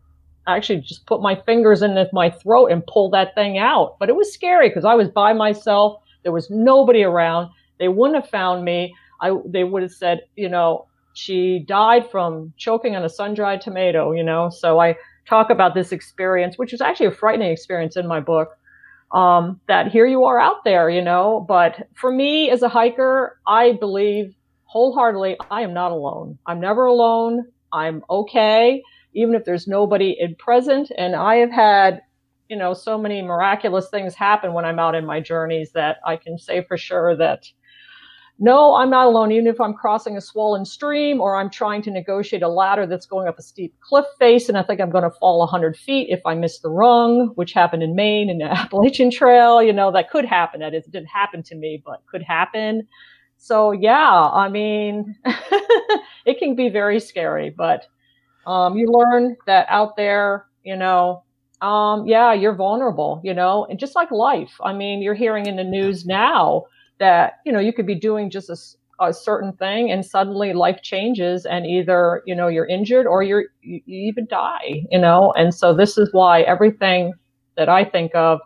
actually 0.47 0.81
just 0.81 1.05
put 1.05 1.21
my 1.21 1.35
fingers 1.45 1.81
in 1.81 1.95
my 2.11 2.29
throat 2.29 2.67
and 2.71 2.85
pull 2.85 3.09
that 3.11 3.35
thing 3.35 3.57
out. 3.57 3.97
But 3.99 4.09
it 4.09 4.15
was 4.15 4.33
scary 4.33 4.69
because 4.69 4.85
I 4.85 4.95
was 4.95 5.09
by 5.09 5.33
myself. 5.33 6.01
There 6.23 6.31
was 6.31 6.49
nobody 6.49 7.03
around. 7.03 7.49
They 7.79 7.87
wouldn't 7.87 8.21
have 8.21 8.29
found 8.29 8.65
me. 8.65 8.93
I, 9.21 9.37
they 9.45 9.63
would 9.63 9.83
have 9.83 9.91
said, 9.91 10.21
you 10.35 10.49
know, 10.49 10.87
she 11.13 11.59
died 11.59 12.09
from 12.09 12.53
choking 12.57 12.95
on 12.95 13.05
a 13.05 13.09
sun-dried 13.09 13.61
tomato, 13.61 14.11
you 14.11 14.23
know. 14.23 14.49
So 14.49 14.79
I 14.79 14.95
talk 15.27 15.49
about 15.49 15.73
this 15.73 15.91
experience, 15.91 16.57
which 16.57 16.71
was 16.71 16.81
actually 16.81 17.05
a 17.07 17.11
frightening 17.11 17.51
experience 17.51 17.95
in 17.95 18.07
my 18.07 18.19
book. 18.19 18.57
Um, 19.11 19.61
that 19.67 19.91
here 19.91 20.07
you 20.07 20.25
are 20.25 20.39
out 20.39 20.63
there, 20.63 20.89
you 20.89 21.01
know. 21.01 21.45
But 21.47 21.87
for 21.93 22.11
me 22.11 22.49
as 22.49 22.63
a 22.63 22.69
hiker, 22.69 23.37
I 23.45 23.73
believe 23.73 24.35
wholeheartedly 24.73 25.37
I 25.51 25.61
am 25.61 25.71
not 25.71 25.91
alone. 25.91 26.39
I'm 26.47 26.59
never 26.59 26.85
alone. 26.85 27.45
I'm 27.71 28.03
okay, 28.09 28.81
even 29.13 29.35
if 29.35 29.45
there's 29.45 29.67
nobody 29.67 30.17
in 30.19 30.33
present. 30.35 30.91
And 30.97 31.15
I 31.15 31.35
have 31.35 31.51
had, 31.51 32.01
you 32.49 32.57
know, 32.57 32.73
so 32.73 32.97
many 32.97 33.21
miraculous 33.21 33.89
things 33.89 34.15
happen 34.15 34.51
when 34.51 34.65
I'm 34.65 34.79
out 34.79 34.95
in 34.95 35.05
my 35.05 35.19
journeys 35.19 35.71
that 35.73 35.97
I 36.03 36.17
can 36.17 36.39
say 36.39 36.63
for 36.63 36.75
sure 36.75 37.15
that 37.17 37.45
no, 38.39 38.73
I'm 38.73 38.89
not 38.89 39.05
alone, 39.05 39.31
even 39.31 39.45
if 39.45 39.61
I'm 39.61 39.75
crossing 39.75 40.17
a 40.17 40.21
swollen 40.21 40.65
stream 40.65 41.21
or 41.21 41.35
I'm 41.35 41.51
trying 41.51 41.83
to 41.83 41.91
negotiate 41.91 42.41
a 42.41 42.47
ladder 42.47 42.87
that's 42.87 43.05
going 43.05 43.27
up 43.27 43.37
a 43.37 43.43
steep 43.43 43.75
cliff 43.79 44.05
face 44.17 44.49
and 44.49 44.57
I 44.57 44.63
think 44.63 44.81
I'm 44.81 44.89
going 44.89 45.03
to 45.03 45.11
fall 45.11 45.37
100 45.37 45.77
feet 45.77 46.07
if 46.09 46.19
I 46.25 46.33
miss 46.33 46.59
the 46.59 46.69
rung, 46.69 47.27
which 47.35 47.53
happened 47.53 47.83
in 47.83 47.95
Maine 47.95 48.31
in 48.31 48.39
the 48.39 48.45
Appalachian 48.51 49.11
Trail. 49.11 49.61
You 49.61 49.71
know, 49.71 49.91
that 49.91 50.09
could 50.09 50.25
happen. 50.25 50.61
That 50.61 50.73
is, 50.73 50.83
it 50.85 50.91
didn't 50.91 51.09
happen 51.09 51.43
to 51.43 51.55
me, 51.55 51.83
but 51.85 52.01
could 52.07 52.23
happen. 52.23 52.87
So, 53.43 53.73
yeah, 53.73 54.29
I 54.31 54.47
mean, 54.47 55.17
it 56.25 56.39
can 56.39 56.55
be 56.55 56.69
very 56.69 57.01
scary, 57.01 57.49
but 57.49 57.85
um, 58.47 58.77
you 58.77 58.87
learn 58.89 59.35
that 59.47 59.65
out 59.67 59.97
there, 59.97 60.45
you 60.63 60.77
know, 60.77 61.23
um, 61.61 62.07
yeah, 62.07 62.31
you're 62.31 62.55
vulnerable, 62.55 63.19
you 63.21 63.33
know, 63.33 63.65
and 63.69 63.77
just 63.77 63.95
like 63.95 64.09
life. 64.11 64.53
I 64.63 64.71
mean, 64.71 65.01
you're 65.01 65.13
hearing 65.13 65.45
in 65.47 65.57
the 65.57 65.63
news 65.65 66.05
now 66.05 66.63
that 66.99 67.39
you 67.45 67.51
know 67.51 67.59
you 67.59 67.73
could 67.73 67.85
be 67.85 67.95
doing 67.95 68.29
just 68.29 68.49
a, 68.49 69.05
a 69.05 69.13
certain 69.13 69.51
thing 69.51 69.91
and 69.91 70.05
suddenly 70.05 70.53
life 70.53 70.81
changes 70.81 71.45
and 71.45 71.65
either 71.65 72.23
you 72.25 72.33
know 72.33 72.47
you're 72.47 72.67
injured 72.67 73.05
or 73.05 73.23
you're 73.23 73.47
you, 73.61 73.81
you 73.85 74.07
even 74.07 74.25
die 74.27 74.83
you 74.89 74.99
know 74.99 75.33
and 75.35 75.53
so 75.53 75.73
this 75.73 75.97
is 75.97 76.07
why 76.13 76.43
everything 76.43 77.11
that 77.57 77.67
i 77.67 77.83
think 77.83 78.13
of 78.13 78.39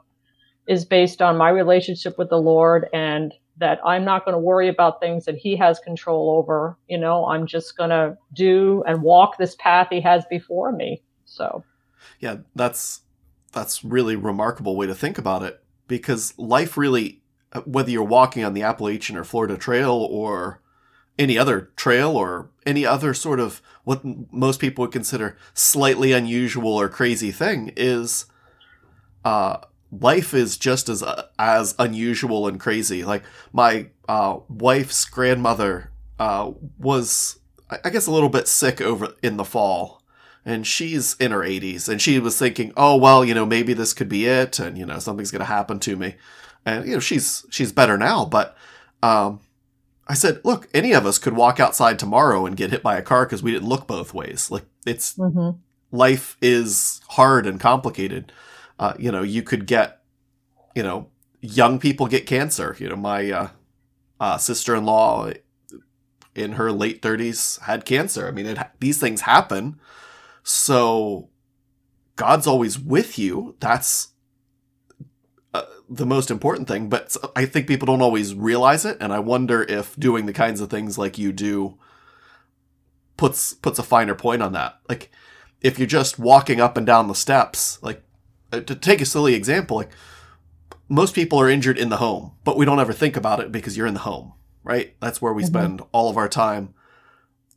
is 0.67 0.85
based 0.85 1.21
on 1.21 1.37
my 1.37 1.49
relationship 1.49 2.17
with 2.17 2.29
the 2.29 2.37
lord 2.37 2.87
and 2.93 3.33
that 3.57 3.79
i'm 3.85 4.05
not 4.05 4.25
going 4.25 4.33
to 4.33 4.39
worry 4.39 4.67
about 4.67 4.99
things 4.99 5.25
that 5.25 5.35
he 5.35 5.55
has 5.55 5.79
control 5.79 6.31
over 6.37 6.77
you 6.87 6.97
know? 6.97 7.25
I'm 7.25 7.45
just 7.45 7.77
going 7.77 7.89
to 7.89 8.17
do 8.33 8.83
and 8.87 9.01
walk 9.01 9.37
this 9.37 9.55
path 9.55 9.87
he 9.89 10.01
has 10.01 10.25
before 10.29 10.71
me 10.71 11.01
so. 11.25 11.63
Yeah 12.19 12.37
that's 12.55 13.01
that's 13.51 13.83
really 13.83 14.15
remarkable 14.15 14.75
way 14.75 14.87
to 14.87 14.95
think 14.95 15.17
about 15.17 15.43
it 15.43 15.61
because 15.87 16.37
life 16.37 16.77
really 16.77 17.21
uh, 17.53 17.61
whether 17.61 17.89
you're 17.89 18.03
walking 18.03 18.43
on 18.43 18.53
the 18.53 18.63
Appalachian 18.63 19.17
or 19.17 19.23
Florida 19.23 19.57
Trail 19.57 19.91
or 19.91 20.61
any 21.17 21.37
other 21.37 21.71
trail 21.75 22.11
or 22.11 22.49
any 22.65 22.85
other 22.85 23.13
sort 23.13 23.39
of 23.39 23.61
what 23.83 24.03
most 24.31 24.59
people 24.59 24.83
would 24.83 24.91
consider 24.91 25.37
slightly 25.53 26.11
unusual 26.11 26.73
or 26.73 26.89
crazy 26.89 27.31
thing 27.31 27.71
is 27.75 28.25
uh, 29.25 29.57
life 29.91 30.33
is 30.33 30.57
just 30.57 30.89
as 30.89 31.03
uh, 31.03 31.27
as 31.37 31.75
unusual 31.79 32.47
and 32.47 32.59
crazy. 32.59 33.03
Like 33.03 33.23
my 33.51 33.87
uh, 34.07 34.39
wife's 34.49 35.05
grandmother 35.05 35.91
uh, 36.19 36.51
was, 36.77 37.39
I 37.69 37.89
guess, 37.89 38.07
a 38.07 38.11
little 38.11 38.29
bit 38.29 38.47
sick 38.47 38.81
over 38.81 39.13
in 39.21 39.37
the 39.37 39.45
fall, 39.45 40.01
and 40.45 40.65
she's 40.65 41.15
in 41.19 41.31
her 41.31 41.41
80s, 41.41 41.89
and 41.89 42.01
she 42.01 42.19
was 42.19 42.37
thinking, 42.39 42.73
oh 42.77 42.95
well, 42.97 43.23
you 43.23 43.33
know, 43.33 43.45
maybe 43.45 43.73
this 43.73 43.93
could 43.93 44.09
be 44.09 44.25
it, 44.25 44.59
and 44.59 44.77
you 44.77 44.85
know, 44.85 44.99
something's 44.99 45.31
gonna 45.31 45.45
happen 45.45 45.79
to 45.81 45.95
me 45.95 46.15
and 46.67 46.85
you 46.85 46.93
know 46.93 46.99
she's 46.99 47.45
she's 47.49 47.71
better 47.71 47.97
now 47.97 48.25
but 48.25 48.55
um, 49.01 49.39
i 50.07 50.13
said 50.13 50.39
look 50.43 50.67
any 50.73 50.91
of 50.91 51.05
us 51.05 51.17
could 51.17 51.35
walk 51.35 51.59
outside 51.59 51.97
tomorrow 51.97 52.45
and 52.45 52.57
get 52.57 52.69
hit 52.69 52.83
by 52.83 52.97
a 52.97 53.01
car 53.01 53.25
because 53.25 53.41
we 53.41 53.51
didn't 53.51 53.69
look 53.69 53.87
both 53.87 54.13
ways 54.13 54.51
like 54.51 54.65
it's 54.85 55.15
mm-hmm. 55.15 55.57
life 55.91 56.37
is 56.41 57.01
hard 57.09 57.47
and 57.47 57.59
complicated 57.59 58.31
uh, 58.79 58.93
you 58.97 59.11
know 59.11 59.23
you 59.23 59.41
could 59.41 59.65
get 59.65 60.01
you 60.75 60.83
know 60.83 61.09
young 61.41 61.79
people 61.79 62.07
get 62.07 62.25
cancer. 62.25 62.75
You 62.79 62.89
know 62.89 62.95
my 62.95 63.31
uh, 63.31 63.49
uh, 64.19 64.37
sister-in-law 64.37 65.31
in 66.35 66.53
her 66.53 66.71
late 66.71 67.01
30s 67.01 67.61
had 67.61 67.85
cancer. 67.85 68.27
I 68.27 68.31
mean 68.31 68.45
it, 68.45 68.57
these 68.79 68.99
things 68.99 69.21
happen. 69.21 69.79
So 70.43 71.29
god's 72.15 72.47
always 72.47 72.79
with 72.79 73.17
you. 73.19 73.55
That's 73.59 74.09
the 75.89 76.05
most 76.05 76.29
important 76.29 76.67
thing, 76.67 76.89
but 76.89 77.15
I 77.35 77.45
think 77.45 77.67
people 77.67 77.85
don't 77.85 78.01
always 78.01 78.35
realize 78.35 78.85
it, 78.85 78.97
and 78.99 79.13
I 79.13 79.19
wonder 79.19 79.63
if 79.63 79.95
doing 79.95 80.25
the 80.25 80.33
kinds 80.33 80.59
of 80.59 80.69
things 80.69 80.97
like 80.97 81.17
you 81.17 81.31
do 81.31 81.77
puts 83.15 83.53
puts 83.53 83.79
a 83.79 83.83
finer 83.83 84.15
point 84.15 84.41
on 84.41 84.51
that. 84.53 84.79
Like 84.89 85.11
if 85.61 85.79
you're 85.79 85.87
just 85.87 86.19
walking 86.19 86.59
up 86.59 86.77
and 86.77 86.85
down 86.85 87.07
the 87.07 87.15
steps, 87.15 87.81
like 87.81 88.03
uh, 88.51 88.61
to 88.61 88.75
take 88.75 89.01
a 89.01 89.05
silly 89.05 89.33
example, 89.33 89.77
like 89.77 89.91
most 90.89 91.15
people 91.15 91.39
are 91.39 91.49
injured 91.49 91.77
in 91.77 91.89
the 91.89 91.97
home, 91.97 92.33
but 92.43 92.57
we 92.57 92.65
don't 92.65 92.79
ever 92.79 92.93
think 92.93 93.15
about 93.15 93.39
it 93.39 93.51
because 93.51 93.75
you're 93.75 93.87
in 93.87 93.93
the 93.93 94.01
home, 94.01 94.33
right? 94.63 94.95
That's 94.99 95.21
where 95.21 95.33
we 95.33 95.43
mm-hmm. 95.43 95.53
spend 95.53 95.81
all 95.91 96.09
of 96.09 96.17
our 96.17 96.29
time. 96.29 96.73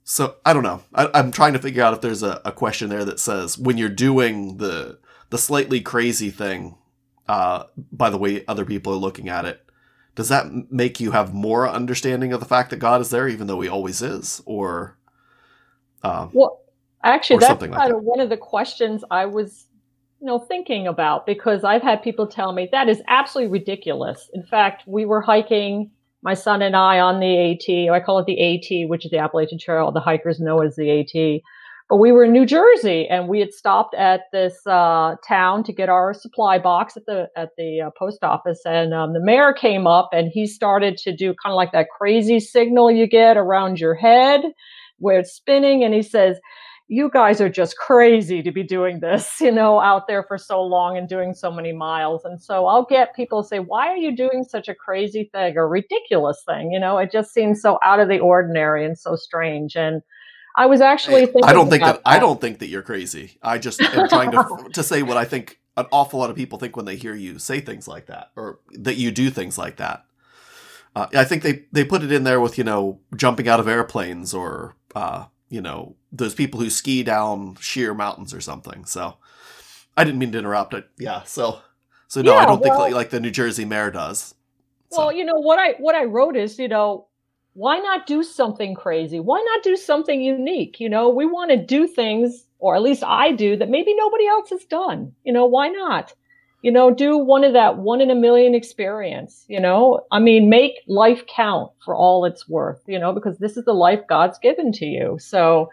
So 0.05 0.37
I 0.44 0.53
don't 0.53 0.62
know. 0.62 0.83
I, 0.94 1.18
am 1.18 1.31
trying 1.31 1.53
to 1.53 1.59
figure 1.59 1.83
out 1.83 1.94
if 1.94 2.00
there's 2.00 2.22
a, 2.22 2.40
a 2.44 2.53
question 2.53 2.88
there 2.88 3.05
that 3.05 3.20
says 3.20 3.57
when 3.57 3.79
you're 3.79 3.88
doing 3.88 4.57
the 4.57 4.98
the 5.29 5.38
slightly 5.38 5.81
crazy 5.81 6.31
thing 6.31 6.74
uh, 7.31 7.66
by 7.92 8.11
the 8.11 8.18
way 8.18 8.44
other 8.48 8.64
people 8.64 8.92
are 8.92 8.96
looking 8.96 9.29
at 9.29 9.44
it. 9.44 9.64
Does 10.16 10.29
that 10.31 10.72
make 10.72 10.98
you 10.98 11.12
have 11.12 11.33
more 11.33 11.68
understanding 11.68 12.33
of 12.33 12.40
the 12.40 12.46
fact 12.46 12.70
that 12.70 12.79
God 12.79 13.00
is 13.00 13.11
there, 13.11 13.29
even 13.29 13.46
though 13.46 13.61
He 13.61 13.68
always 13.68 14.03
is, 14.03 14.42
or? 14.44 14.98
Uh, 16.03 16.26
well, 16.33 16.62
actually, 17.05 17.38
that's 17.38 17.61
kind 17.61 17.70
like 17.70 17.92
of 17.92 18.03
one 18.03 18.18
of 18.18 18.31
the 18.31 18.37
questions 18.37 19.05
I 19.12 19.26
was, 19.26 19.66
you 20.20 20.26
know, 20.26 20.38
thinking 20.38 20.87
about 20.87 21.24
because 21.24 21.64
I've 21.64 21.83
had 21.83 22.02
people 22.02 22.26
tell 22.26 22.52
me 22.52 22.68
that 22.72 22.88
is 22.88 23.02
absolutely 23.09 23.52
ridiculous. 23.52 24.28
In 24.35 24.42
fact, 24.42 24.83
we 24.87 25.06
were 25.06 25.22
hiking 25.22 25.90
my 26.22 26.35
son 26.35 26.61
and 26.61 26.76
I 26.76 27.00
on 27.00 27.20
the 27.20 27.52
AT. 27.52 27.92
I 27.94 28.00
call 28.00 28.18
it 28.18 28.26
the 28.26 28.38
AT, 28.38 28.88
which 28.88 29.06
is 29.06 29.11
the 29.11 29.18
Appalachian 29.18 29.59
Trail. 29.59 29.90
The 29.90 30.00
hikers 30.00 30.38
know 30.38 30.61
as 30.61 30.76
the 30.76 31.00
AT. 31.00 31.40
But 31.88 31.96
we 31.96 32.12
were 32.12 32.24
in 32.24 32.33
New 32.33 32.46
Jersey, 32.46 33.09
and 33.09 33.26
we 33.26 33.40
had 33.40 33.52
stopped 33.52 33.96
at 33.96 34.20
this 34.33 34.54
uh, 34.64 35.16
town 35.26 35.64
to 35.64 35.72
get 35.72 35.88
our 35.88 36.14
supply 36.14 36.56
box 36.59 36.96
at 36.96 37.04
the 37.06 37.28
at 37.35 37.50
the 37.56 37.80
uh, 37.80 37.90
post 37.98 38.22
office. 38.22 38.61
And 38.64 38.94
um, 38.94 39.12
the 39.12 39.20
mayor 39.20 39.52
came 39.52 39.87
up, 39.88 40.11
and 40.12 40.30
he 40.33 40.46
started 40.46 40.98
to 40.98 41.16
do 41.16 41.35
kind 41.42 41.52
of 41.52 41.56
like 41.56 41.72
that 41.72 41.88
crazy 41.96 42.38
signal 42.38 42.92
you 42.92 43.09
get 43.09 43.37
around 43.37 43.80
your 43.80 43.94
head, 43.94 44.42
where 44.98 45.18
it's 45.18 45.33
spinning. 45.33 45.83
And 45.83 45.92
he 45.92 46.02
says, 46.02 46.38
you 46.92 47.09
guys 47.09 47.40
are 47.40 47.48
just 47.48 47.76
crazy 47.76 48.42
to 48.42 48.50
be 48.50 48.64
doing 48.64 48.98
this, 48.98 49.37
you 49.40 49.53
know, 49.53 49.79
out 49.81 50.09
there 50.09 50.24
for 50.24 50.37
so 50.37 50.61
long 50.61 50.98
and 50.98 51.09
doing 51.09 51.33
so 51.33 51.50
many 51.50 51.72
miles. 51.72 52.24
And 52.24 52.42
so 52.42 52.66
I'll 52.66 52.85
get 52.85 53.14
people 53.14 53.44
say, 53.44 53.61
why 53.61 53.87
are 53.87 53.96
you 53.96 54.14
doing 54.14 54.42
such 54.42 54.68
a 54.68 54.74
crazy 54.74 55.31
thing 55.33 55.57
or 55.57 55.68
ridiculous 55.68 56.42
thing? 56.44 56.72
You 56.72 56.81
know, 56.81 56.98
it 56.98 57.12
just 57.12 57.33
seems 57.33 57.62
so 57.62 57.79
out 57.85 58.00
of 58.00 58.09
the 58.09 58.18
ordinary 58.18 58.85
and 58.85 58.98
so 58.98 59.14
strange. 59.14 59.76
And 59.76 60.03
I 60.57 60.66
was 60.66 60.81
actually 60.81 61.26
thinking. 61.26 61.44
I 61.44 61.53
don't 61.53 61.70
think 61.70 61.85
that, 61.85 62.03
that, 62.03 62.03
I 62.05 62.18
don't 62.18 62.40
think 62.40 62.59
that 62.59 62.66
you're 62.66 62.83
crazy. 62.83 63.38
I 63.40 63.59
just 63.59 63.81
am 63.81 64.09
trying 64.09 64.33
to 64.33 64.68
to 64.72 64.83
say 64.83 65.03
what 65.05 65.16
I 65.16 65.24
think 65.24 65.61
an 65.76 65.87
awful 65.92 66.18
lot 66.18 66.29
of 66.29 66.35
people 66.35 66.59
think 66.59 66.74
when 66.74 66.87
they 66.87 66.96
hear 66.96 67.14
you 67.14 67.38
say 67.38 67.61
things 67.61 67.87
like 67.87 68.07
that 68.07 68.33
or 68.35 68.59
that 68.72 68.96
you 68.96 69.12
do 69.12 69.31
things 69.31 69.57
like 69.57 69.76
that. 69.76 70.05
Uh, 70.96 71.07
I 71.14 71.22
think 71.22 71.44
they 71.44 71.66
they 71.70 71.85
put 71.85 72.03
it 72.03 72.11
in 72.11 72.24
there 72.24 72.40
with 72.40 72.59
you 72.59 72.64
know 72.64 72.98
jumping 73.14 73.46
out 73.46 73.61
of 73.61 73.68
airplanes 73.68 74.35
or 74.35 74.74
uh, 74.96 75.26
you 75.51 75.61
know 75.61 75.97
those 76.13 76.35
people 76.35 76.61
who 76.61 76.71
ski 76.71 77.03
down 77.03 77.57
sheer 77.61 77.93
mountains 77.93 78.33
or 78.33 78.41
something. 78.41 78.87
So 78.87 79.17
I 79.97 80.05
didn't 80.05 80.19
mean 80.19 80.33
to 80.33 80.39
interrupt 80.39 80.73
it. 80.73 80.89
Yeah. 80.99 81.25
So 81.25 81.61
so 82.09 82.23
no, 82.23 82.33
yeah, 82.33 82.39
I 82.39 82.47
don't 82.47 82.61
well, 82.63 82.85
think 82.85 82.95
like 82.95 83.11
the 83.11 83.21
New 83.21 83.31
Jersey 83.31 83.67
mayor 83.67 83.91
does. 83.91 84.35
So. 84.91 84.99
Well, 84.99 85.13
you 85.13 85.25
know 85.25 85.39
what 85.39 85.59
I 85.59 85.73
what 85.73 85.95
I 85.95 86.05
wrote 86.05 86.37
is 86.37 86.59
you 86.59 86.69
know 86.69 87.09
why 87.55 87.79
not 87.79 88.07
do 88.07 88.23
something 88.23 88.75
crazy? 88.75 89.21
Why 89.21 89.43
not 89.45 89.63
do 89.63 89.77
something 89.77 90.23
unique? 90.23 90.81
You 90.81 90.89
know, 90.89 91.09
we 91.09 91.27
want 91.27 91.51
to 91.51 91.57
do 91.57 91.87
things, 91.87 92.47
or 92.59 92.77
at 92.77 92.83
least 92.83 93.03
I 93.05 93.33
do, 93.33 93.57
that 93.57 93.69
maybe 93.69 93.95
nobody 93.95 94.27
else 94.27 94.51
has 94.51 94.65
done. 94.65 95.13
You 95.25 95.33
know, 95.33 95.47
why 95.47 95.69
not? 95.69 96.15
You 96.62 96.70
know 96.70 96.92
do 96.92 97.16
one 97.16 97.44
of 97.44 97.53
that 97.53 97.79
one 97.79 98.01
in 98.01 98.11
a 98.11 98.14
million 98.14 98.55
experience 98.55 99.44
you 99.49 99.61
know? 99.61 100.01
I 100.11 100.18
mean 100.18 100.49
make 100.49 100.75
life 100.87 101.23
count 101.27 101.70
for 101.85 101.94
all 101.94 102.25
it's 102.25 102.49
worth 102.49 102.81
you 102.87 102.99
know 102.99 103.12
because 103.12 103.38
this 103.38 103.57
is 103.57 103.64
the 103.64 103.73
life 103.73 104.01
god's 104.09 104.38
given 104.38 104.73
to 104.73 104.87
you. 104.87 105.18
So 105.20 105.70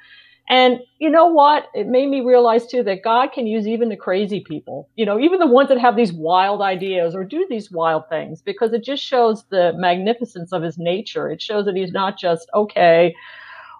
and 0.49 0.79
you 0.99 1.09
know 1.09 1.25
what? 1.25 1.67
It 1.75 1.87
made 1.87 2.07
me 2.07 2.21
realize 2.21 2.67
too 2.67 2.81
that 2.83 3.03
god 3.03 3.33
can 3.33 3.47
use 3.47 3.67
even 3.67 3.89
the 3.89 3.97
crazy 3.97 4.39
people 4.39 4.89
you 4.95 5.05
know 5.05 5.19
even 5.19 5.39
the 5.39 5.47
ones 5.47 5.69
that 5.69 5.79
have 5.79 5.95
these 5.95 6.13
wild 6.13 6.61
ideas 6.61 7.15
or 7.15 7.23
do 7.25 7.45
these 7.49 7.69
wild 7.69 8.07
things 8.09 8.41
because 8.41 8.71
it 8.73 8.83
just 8.83 9.03
shows 9.03 9.43
the 9.49 9.73
magnificence 9.75 10.53
of 10.53 10.63
his 10.63 10.77
nature. 10.77 11.29
It 11.29 11.41
shows 11.41 11.65
that 11.65 11.75
he's 11.75 11.91
not 11.91 12.17
just 12.17 12.49
okay 12.53 13.13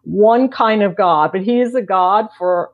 one 0.03 0.47
kind 0.47 0.83
of 0.83 0.95
god 0.95 1.31
but 1.33 1.41
he 1.41 1.59
is 1.59 1.75
a 1.75 1.81
god 1.81 2.27
for 2.37 2.71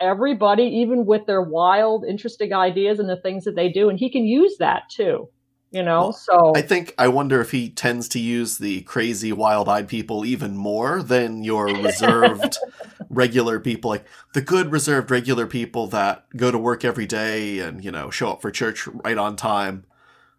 everybody, 0.00 0.64
even 0.64 1.06
with 1.06 1.26
their 1.26 1.42
wild, 1.42 2.04
interesting 2.04 2.52
ideas 2.52 2.98
and 2.98 3.08
the 3.08 3.16
things 3.16 3.44
that 3.44 3.54
they 3.54 3.68
do. 3.68 3.88
And 3.88 3.98
he 3.98 4.10
can 4.10 4.24
use 4.24 4.56
that 4.58 4.88
too. 4.90 5.28
You 5.70 5.82
know, 5.82 6.00
well, 6.00 6.12
so 6.14 6.52
I 6.56 6.62
think 6.62 6.94
I 6.96 7.08
wonder 7.08 7.42
if 7.42 7.50
he 7.50 7.68
tends 7.68 8.08
to 8.10 8.18
use 8.18 8.56
the 8.56 8.80
crazy, 8.82 9.34
wild-eyed 9.34 9.86
people 9.86 10.24
even 10.24 10.56
more 10.56 11.02
than 11.02 11.44
your 11.44 11.66
reserved, 11.66 12.56
regular 13.10 13.60
people, 13.60 13.90
like 13.90 14.06
the 14.32 14.40
good, 14.40 14.72
reserved, 14.72 15.10
regular 15.10 15.46
people 15.46 15.86
that 15.88 16.24
go 16.34 16.50
to 16.50 16.56
work 16.56 16.86
every 16.86 17.04
day 17.04 17.58
and 17.58 17.84
you 17.84 17.90
know 17.90 18.08
show 18.08 18.30
up 18.30 18.40
for 18.40 18.50
church 18.50 18.88
right 19.04 19.18
on 19.18 19.36
time, 19.36 19.84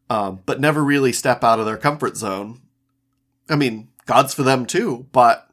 um, 0.10 0.40
but 0.48 0.60
never 0.60 0.84
really 0.84 1.14
step 1.14 1.44
out 1.44 1.60
of 1.60 1.68
their 1.68 1.78
comfort 1.78 2.18
zone. 2.18 2.62
I 3.48 3.56
mean, 3.56 3.90
God's 4.08 4.34
for 4.34 4.42
them 4.42 4.66
too, 4.66 5.06
but 5.12 5.49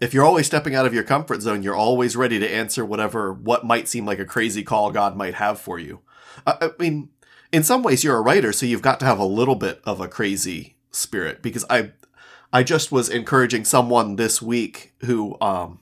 if 0.00 0.12
you're 0.12 0.24
always 0.24 0.46
stepping 0.46 0.74
out 0.74 0.86
of 0.86 0.94
your 0.94 1.04
comfort 1.04 1.40
zone, 1.40 1.62
you're 1.62 1.74
always 1.74 2.16
ready 2.16 2.38
to 2.38 2.52
answer 2.52 2.84
whatever 2.84 3.32
what 3.32 3.64
might 3.64 3.88
seem 3.88 4.04
like 4.04 4.18
a 4.18 4.24
crazy 4.24 4.62
call 4.62 4.90
God 4.90 5.16
might 5.16 5.34
have 5.34 5.60
for 5.60 5.78
you. 5.78 6.00
I, 6.46 6.56
I 6.60 6.70
mean, 6.78 7.10
in 7.52 7.62
some 7.62 7.82
ways, 7.82 8.02
you're 8.02 8.16
a 8.16 8.22
writer, 8.22 8.52
so 8.52 8.66
you've 8.66 8.82
got 8.82 8.98
to 9.00 9.06
have 9.06 9.18
a 9.18 9.24
little 9.24 9.54
bit 9.54 9.80
of 9.84 10.00
a 10.00 10.08
crazy 10.08 10.76
spirit. 10.90 11.42
Because 11.42 11.64
I, 11.70 11.92
I 12.52 12.62
just 12.64 12.90
was 12.90 13.08
encouraging 13.08 13.64
someone 13.64 14.16
this 14.16 14.42
week 14.42 14.94
who 15.04 15.36
um, 15.40 15.78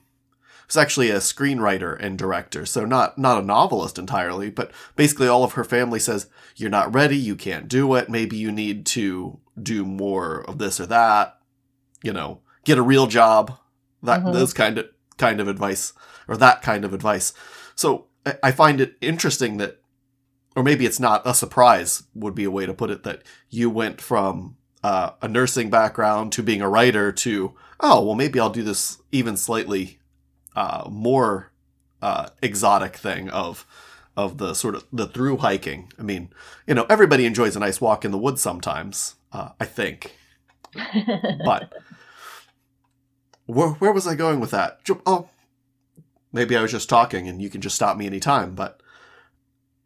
was 0.67 0.77
actually 0.77 1.09
a 1.09 1.17
screenwriter 1.17 1.97
and 1.99 2.17
director, 2.17 2.67
so 2.67 2.85
not 2.85 3.17
not 3.17 3.41
a 3.41 3.45
novelist 3.45 3.97
entirely, 3.97 4.51
but 4.51 4.71
basically 4.95 5.27
all 5.27 5.43
of 5.43 5.53
her 5.53 5.63
family 5.63 5.99
says 5.99 6.27
you're 6.55 6.69
not 6.69 6.93
ready, 6.93 7.17
you 7.17 7.35
can't 7.35 7.67
do 7.67 7.95
it. 7.95 8.09
Maybe 8.09 8.37
you 8.37 8.51
need 8.51 8.85
to 8.87 9.39
do 9.61 9.83
more 9.83 10.41
of 10.47 10.59
this 10.59 10.79
or 10.79 10.85
that. 10.85 11.39
You 12.03 12.13
know, 12.13 12.41
get 12.65 12.77
a 12.77 12.83
real 12.83 13.07
job 13.07 13.57
that 14.03 14.21
mm-hmm. 14.21 14.33
those 14.33 14.53
kind 14.53 14.77
of 14.77 14.87
kind 15.17 15.39
of 15.39 15.47
advice 15.47 15.93
or 16.27 16.37
that 16.37 16.61
kind 16.61 16.85
of 16.85 16.93
advice. 16.93 17.33
So 17.75 18.07
I 18.41 18.51
find 18.51 18.79
it 18.79 18.95
interesting 19.01 19.57
that, 19.57 19.81
or 20.55 20.63
maybe 20.63 20.85
it's 20.85 20.99
not 20.99 21.21
a 21.25 21.33
surprise 21.33 22.03
would 22.13 22.35
be 22.35 22.43
a 22.43 22.51
way 22.51 22.65
to 22.65 22.73
put 22.73 22.91
it 22.91 23.03
that 23.03 23.23
you 23.49 23.69
went 23.69 23.99
from 23.99 24.57
uh, 24.83 25.11
a 25.21 25.27
nursing 25.27 25.69
background 25.69 26.31
to 26.33 26.43
being 26.43 26.61
a 26.61 26.69
writer 26.69 27.11
to 27.11 27.53
oh 27.79 28.03
well 28.03 28.15
maybe 28.15 28.39
I'll 28.39 28.49
do 28.49 28.63
this 28.63 28.99
even 29.11 29.37
slightly 29.37 29.99
uh, 30.55 30.87
more 30.89 31.51
uh, 32.01 32.27
exotic 32.41 32.97
thing 32.97 33.29
of 33.29 33.65
of 34.15 34.37
the 34.37 34.53
sort 34.53 34.75
of 34.75 34.85
the 34.93 35.07
through 35.07 35.37
hiking. 35.37 35.91
I 35.97 36.03
mean, 36.03 36.29
you 36.67 36.75
know, 36.75 36.85
everybody 36.89 37.25
enjoys 37.25 37.55
a 37.55 37.59
nice 37.59 37.81
walk 37.81 38.05
in 38.05 38.11
the 38.11 38.17
woods 38.17 38.41
sometimes. 38.41 39.15
Uh, 39.31 39.49
I 39.59 39.65
think, 39.65 40.15
but 41.45 41.73
where, 43.45 43.69
where 43.69 43.93
was 43.93 44.07
I 44.07 44.15
going 44.15 44.39
with 44.39 44.51
that? 44.51 44.79
Oh, 45.05 45.29
maybe 46.31 46.55
I 46.55 46.61
was 46.61 46.71
just 46.71 46.89
talking 46.89 47.27
and 47.27 47.41
you 47.41 47.49
can 47.49 47.61
just 47.61 47.75
stop 47.75 47.97
me 47.97 48.05
anytime, 48.05 48.55
but 48.55 48.81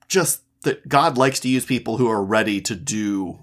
just 0.08 0.42
that 0.62 0.88
God 0.88 1.18
likes 1.18 1.40
to 1.42 1.50
use 1.50 1.66
people 1.66 1.98
who 1.98 2.10
are 2.10 2.24
ready 2.24 2.62
to 2.62 2.76
do 2.76 3.40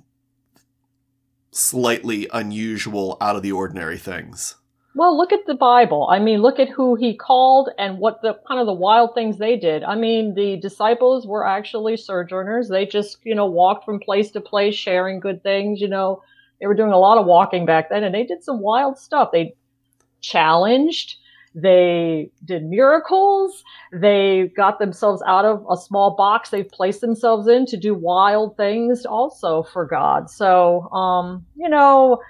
slightly 1.50 2.29
unusual, 2.33 3.16
out 3.20 3.37
of 3.37 3.42
the 3.42 3.53
ordinary 3.53 3.98
things. 3.98 4.57
Well, 4.96 5.16
look 5.16 5.33
at 5.33 5.46
the 5.46 5.55
Bible. 5.55 6.09
I 6.11 6.20
mean, 6.20 6.40
look 6.40 6.61
at 6.61 6.68
who 6.68 6.94
he 6.94 7.16
called 7.16 7.68
and 7.79 7.98
what 7.98 8.22
the 8.22 8.38
kind 8.46 8.61
of 8.61 8.66
the 8.66 8.72
wild 8.72 9.14
things 9.14 9.38
they 9.38 9.57
did. 9.57 9.83
I 9.83 9.96
mean, 9.96 10.35
the 10.35 10.57
disciples 10.57 11.27
were 11.27 11.46
actually 11.46 11.96
sojourners. 11.96 12.68
They 12.68 12.87
just, 12.87 13.18
you 13.24 13.35
know, 13.35 13.46
walked 13.46 13.85
from 13.85 13.98
place 13.98 14.31
to 14.33 14.40
place 14.40 14.74
sharing 14.74 15.18
good 15.18 15.42
things, 15.42 15.81
you 15.81 15.88
know. 15.88 16.22
They 16.61 16.66
were 16.66 16.74
doing 16.74 16.92
a 16.92 16.98
lot 16.98 17.18
of 17.18 17.27
walking 17.27 17.66
back 17.66 17.90
then 17.90 18.05
and 18.05 18.14
they 18.14 18.24
did 18.24 18.44
some 18.44 18.61
wild 18.61 18.96
stuff. 18.96 19.31
They 19.33 19.55
challenged. 20.24 21.16
They 21.54 22.30
did 22.44 22.64
miracles. 22.64 23.62
They 23.92 24.50
got 24.56 24.80
themselves 24.80 25.22
out 25.24 25.44
of 25.44 25.64
a 25.70 25.76
small 25.76 26.16
box 26.16 26.50
they've 26.50 26.68
placed 26.68 27.00
themselves 27.00 27.46
in 27.46 27.66
to 27.66 27.76
do 27.76 27.94
wild 27.94 28.56
things 28.56 29.06
also 29.06 29.62
for 29.62 29.87
God. 29.87 30.30
So, 30.30 30.90
um, 30.90 31.46
you 31.54 31.68
know, 31.68 32.20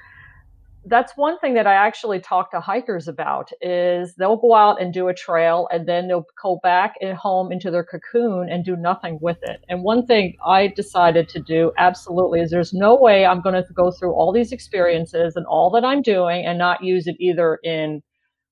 that's 0.86 1.16
one 1.16 1.38
thing 1.38 1.54
that 1.54 1.66
I 1.66 1.74
actually 1.74 2.20
talk 2.20 2.50
to 2.50 2.60
hikers 2.60 3.08
about 3.08 3.50
is 3.60 4.14
they'll 4.14 4.36
go 4.36 4.54
out 4.54 4.80
and 4.80 4.92
do 4.92 5.08
a 5.08 5.14
trail 5.14 5.68
and 5.72 5.88
then 5.88 6.08
they'll 6.08 6.26
go 6.42 6.60
back 6.62 6.94
at 7.02 7.14
home 7.14 7.50
into 7.52 7.70
their 7.70 7.84
cocoon 7.84 8.50
and 8.50 8.64
do 8.64 8.76
nothing 8.76 9.18
with 9.20 9.38
it. 9.42 9.64
And 9.68 9.82
one 9.82 10.06
thing 10.06 10.36
I 10.44 10.68
decided 10.68 11.28
to 11.30 11.40
do 11.40 11.72
absolutely 11.78 12.40
is 12.40 12.50
there's 12.50 12.74
no 12.74 12.94
way 12.94 13.24
I'm 13.24 13.40
going 13.40 13.54
to 13.54 13.72
go 13.72 13.90
through 13.90 14.12
all 14.12 14.32
these 14.32 14.52
experiences 14.52 15.36
and 15.36 15.46
all 15.46 15.70
that 15.70 15.84
I'm 15.84 16.02
doing 16.02 16.44
and 16.44 16.58
not 16.58 16.84
use 16.84 17.06
it 17.06 17.16
either 17.18 17.58
in 17.64 18.02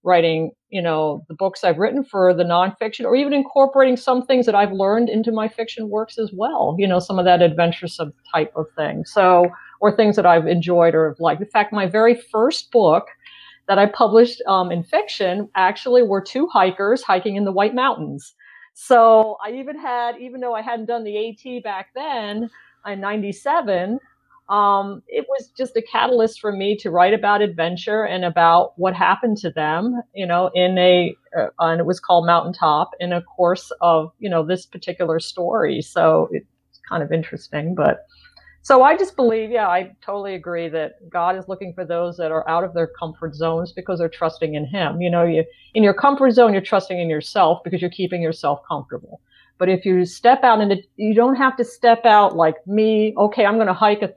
writing, 0.04 0.50
you 0.68 0.82
know, 0.82 1.24
the 1.28 1.34
books 1.34 1.62
I've 1.62 1.78
written 1.78 2.04
for 2.04 2.34
the 2.34 2.42
nonfiction 2.42 3.04
or 3.04 3.14
even 3.14 3.32
incorporating 3.32 3.96
some 3.96 4.26
things 4.26 4.46
that 4.46 4.54
I've 4.54 4.72
learned 4.72 5.08
into 5.08 5.30
my 5.30 5.48
fiction 5.48 5.90
works 5.90 6.18
as 6.18 6.32
well, 6.32 6.74
you 6.78 6.88
know, 6.88 6.98
some 6.98 7.18
of 7.18 7.24
that 7.24 7.42
adventuresome 7.42 8.12
type 8.32 8.52
of 8.56 8.66
thing. 8.76 9.04
So 9.04 9.46
or 9.82 9.90
things 9.90 10.14
that 10.14 10.24
I've 10.24 10.46
enjoyed 10.46 10.94
or 10.94 11.16
liked. 11.18 11.42
In 11.42 11.48
fact, 11.48 11.72
my 11.72 11.86
very 11.86 12.14
first 12.14 12.70
book 12.70 13.08
that 13.66 13.80
I 13.80 13.86
published 13.86 14.40
um, 14.46 14.70
in 14.70 14.84
fiction 14.84 15.48
actually 15.56 16.04
were 16.04 16.20
two 16.20 16.46
hikers 16.46 17.02
hiking 17.02 17.34
in 17.34 17.44
the 17.44 17.50
White 17.50 17.74
Mountains. 17.74 18.32
So 18.74 19.36
I 19.44 19.50
even 19.54 19.76
had, 19.76 20.18
even 20.20 20.40
though 20.40 20.54
I 20.54 20.62
hadn't 20.62 20.86
done 20.86 21.02
the 21.02 21.28
AT 21.28 21.64
back 21.64 21.88
then 21.96 22.48
in 22.86 23.00
97, 23.00 23.98
um, 24.48 25.02
it 25.08 25.26
was 25.28 25.48
just 25.56 25.76
a 25.76 25.82
catalyst 25.82 26.40
for 26.40 26.52
me 26.52 26.76
to 26.76 26.90
write 26.90 27.12
about 27.12 27.42
adventure 27.42 28.04
and 28.04 28.24
about 28.24 28.78
what 28.78 28.94
happened 28.94 29.36
to 29.38 29.50
them, 29.50 30.00
you 30.14 30.26
know, 30.26 30.48
in 30.54 30.78
a, 30.78 31.16
uh, 31.36 31.48
and 31.58 31.80
it 31.80 31.86
was 31.86 31.98
called 31.98 32.24
Mountaintop 32.24 32.92
in 33.00 33.12
a 33.12 33.22
course 33.22 33.72
of, 33.80 34.12
you 34.20 34.30
know, 34.30 34.44
this 34.44 34.64
particular 34.64 35.18
story. 35.18 35.82
So 35.82 36.28
it's 36.30 36.46
kind 36.88 37.02
of 37.02 37.10
interesting, 37.10 37.74
but 37.74 38.06
so 38.62 38.82
I 38.84 38.96
just 38.96 39.16
believe, 39.16 39.50
yeah, 39.50 39.68
I 39.68 39.90
totally 40.04 40.34
agree 40.36 40.68
that 40.68 41.10
God 41.10 41.36
is 41.36 41.48
looking 41.48 41.74
for 41.74 41.84
those 41.84 42.16
that 42.16 42.30
are 42.30 42.48
out 42.48 42.62
of 42.62 42.74
their 42.74 42.86
comfort 42.86 43.34
zones 43.34 43.72
because 43.72 43.98
they're 43.98 44.08
trusting 44.08 44.54
in 44.54 44.66
Him. 44.66 45.00
You 45.00 45.10
know, 45.10 45.24
you 45.24 45.44
in 45.74 45.82
your 45.82 45.94
comfort 45.94 46.30
zone, 46.30 46.52
you're 46.52 46.62
trusting 46.62 46.98
in 46.98 47.10
yourself 47.10 47.62
because 47.64 47.80
you're 47.80 47.90
keeping 47.90 48.22
yourself 48.22 48.60
comfortable. 48.68 49.20
But 49.58 49.68
if 49.68 49.84
you 49.84 50.04
step 50.04 50.44
out 50.44 50.60
and 50.60 50.80
you 50.96 51.14
don't 51.14 51.36
have 51.36 51.56
to 51.56 51.64
step 51.64 52.04
out 52.04 52.36
like 52.36 52.64
me, 52.66 53.14
okay, 53.16 53.44
I'm 53.44 53.56
going 53.56 53.66
to 53.66 53.72
hike 53.74 54.02
a 54.02 54.12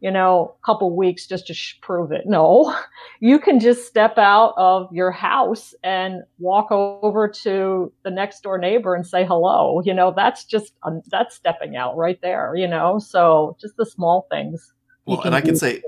you 0.00 0.10
know, 0.10 0.54
a 0.62 0.66
couple 0.66 0.94
weeks 0.96 1.26
just 1.26 1.46
to 1.46 1.54
sh- 1.54 1.78
prove 1.82 2.10
it. 2.10 2.22
No, 2.26 2.74
you 3.20 3.38
can 3.38 3.60
just 3.60 3.86
step 3.86 4.16
out 4.16 4.54
of 4.56 4.92
your 4.92 5.10
house 5.10 5.74
and 5.84 6.22
walk 6.38 6.70
over 6.70 7.28
to 7.28 7.92
the 8.02 8.10
next 8.10 8.42
door 8.42 8.58
neighbor 8.58 8.94
and 8.94 9.06
say 9.06 9.24
hello. 9.24 9.82
You 9.84 9.94
know, 9.94 10.12
that's 10.14 10.44
just 10.44 10.72
um, 10.82 11.02
that's 11.08 11.36
stepping 11.36 11.76
out 11.76 11.96
right 11.96 12.18
there. 12.22 12.54
You 12.56 12.66
know, 12.66 12.98
so 12.98 13.56
just 13.60 13.76
the 13.76 13.86
small 13.86 14.26
things. 14.30 14.72
Well, 15.04 15.20
and 15.22 15.34
I 15.34 15.40
can 15.40 15.56
say 15.56 15.82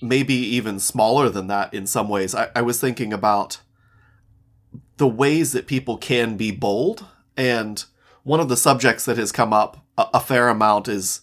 maybe 0.00 0.34
even 0.34 0.78
smaller 0.78 1.28
than 1.28 1.48
that 1.48 1.74
in 1.74 1.86
some 1.86 2.08
ways. 2.08 2.34
I, 2.34 2.50
I 2.54 2.62
was 2.62 2.80
thinking 2.80 3.12
about 3.12 3.60
the 4.98 5.08
ways 5.08 5.52
that 5.52 5.66
people 5.66 5.96
can 5.96 6.36
be 6.36 6.52
bold, 6.52 7.06
and 7.36 7.84
one 8.22 8.40
of 8.40 8.48
the 8.48 8.56
subjects 8.56 9.04
that 9.06 9.16
has 9.16 9.32
come 9.32 9.52
up 9.52 9.84
a, 9.96 10.06
a 10.14 10.20
fair 10.20 10.48
amount 10.48 10.86
is 10.86 11.22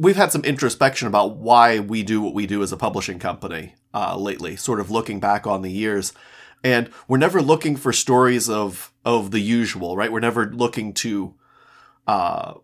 we've 0.00 0.16
had 0.16 0.32
some 0.32 0.42
introspection 0.44 1.06
about 1.06 1.36
why 1.36 1.78
we 1.78 2.02
do 2.02 2.22
what 2.22 2.32
we 2.32 2.46
do 2.46 2.62
as 2.62 2.72
a 2.72 2.76
publishing 2.76 3.18
company 3.18 3.74
uh, 3.92 4.16
lately, 4.16 4.56
sort 4.56 4.80
of 4.80 4.90
looking 4.90 5.20
back 5.20 5.46
on 5.46 5.60
the 5.60 5.70
years. 5.70 6.14
And 6.64 6.90
we're 7.06 7.18
never 7.18 7.42
looking 7.42 7.76
for 7.76 7.92
stories 7.92 8.48
of 8.48 8.92
of 9.04 9.30
the 9.30 9.40
usual, 9.40 9.96
right? 9.96 10.10
We're 10.10 10.20
never 10.20 10.50
looking 10.50 10.94
to 10.94 11.34
uh, 12.06 12.54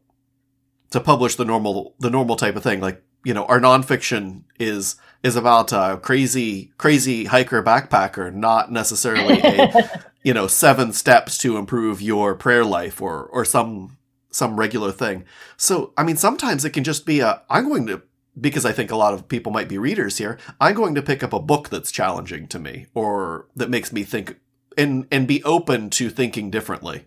to 0.90 1.00
publish 1.00 1.36
the 1.36 1.44
normal 1.44 1.94
the 1.98 2.10
normal 2.10 2.36
type 2.36 2.56
of 2.56 2.62
thing. 2.62 2.80
Like 2.80 3.02
you 3.24 3.34
know, 3.34 3.44
our 3.46 3.60
nonfiction 3.60 4.44
is 4.58 4.96
is 5.22 5.36
about 5.36 5.72
a 5.72 5.98
crazy 6.02 6.72
crazy 6.78 7.26
hiker 7.26 7.62
backpacker, 7.62 8.32
not 8.32 8.72
necessarily 8.72 9.40
a 9.42 10.04
you 10.22 10.32
know 10.32 10.46
seven 10.46 10.92
steps 10.92 11.38
to 11.38 11.56
improve 11.58 12.00
your 12.00 12.34
prayer 12.34 12.64
life 12.64 13.00
or 13.02 13.24
or 13.24 13.44
some 13.44 13.96
some 14.36 14.60
regular 14.60 14.92
thing. 14.92 15.24
So, 15.56 15.92
I 15.96 16.04
mean, 16.04 16.16
sometimes 16.16 16.64
it 16.64 16.70
can 16.70 16.84
just 16.84 17.06
be 17.06 17.20
a, 17.20 17.42
I'm 17.48 17.68
going 17.68 17.86
to, 17.86 18.02
because 18.38 18.66
I 18.66 18.72
think 18.72 18.90
a 18.90 18.96
lot 18.96 19.14
of 19.14 19.28
people 19.28 19.50
might 19.50 19.68
be 19.68 19.78
readers 19.78 20.18
here, 20.18 20.38
I'm 20.60 20.74
going 20.74 20.94
to 20.94 21.02
pick 21.02 21.22
up 21.22 21.32
a 21.32 21.40
book 21.40 21.70
that's 21.70 21.90
challenging 21.90 22.46
to 22.48 22.58
me 22.58 22.86
or 22.94 23.46
that 23.56 23.70
makes 23.70 23.92
me 23.92 24.04
think 24.04 24.38
and, 24.76 25.06
and 25.10 25.26
be 25.26 25.42
open 25.44 25.88
to 25.90 26.10
thinking 26.10 26.50
differently. 26.50 27.06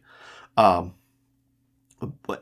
Um, 0.57 0.95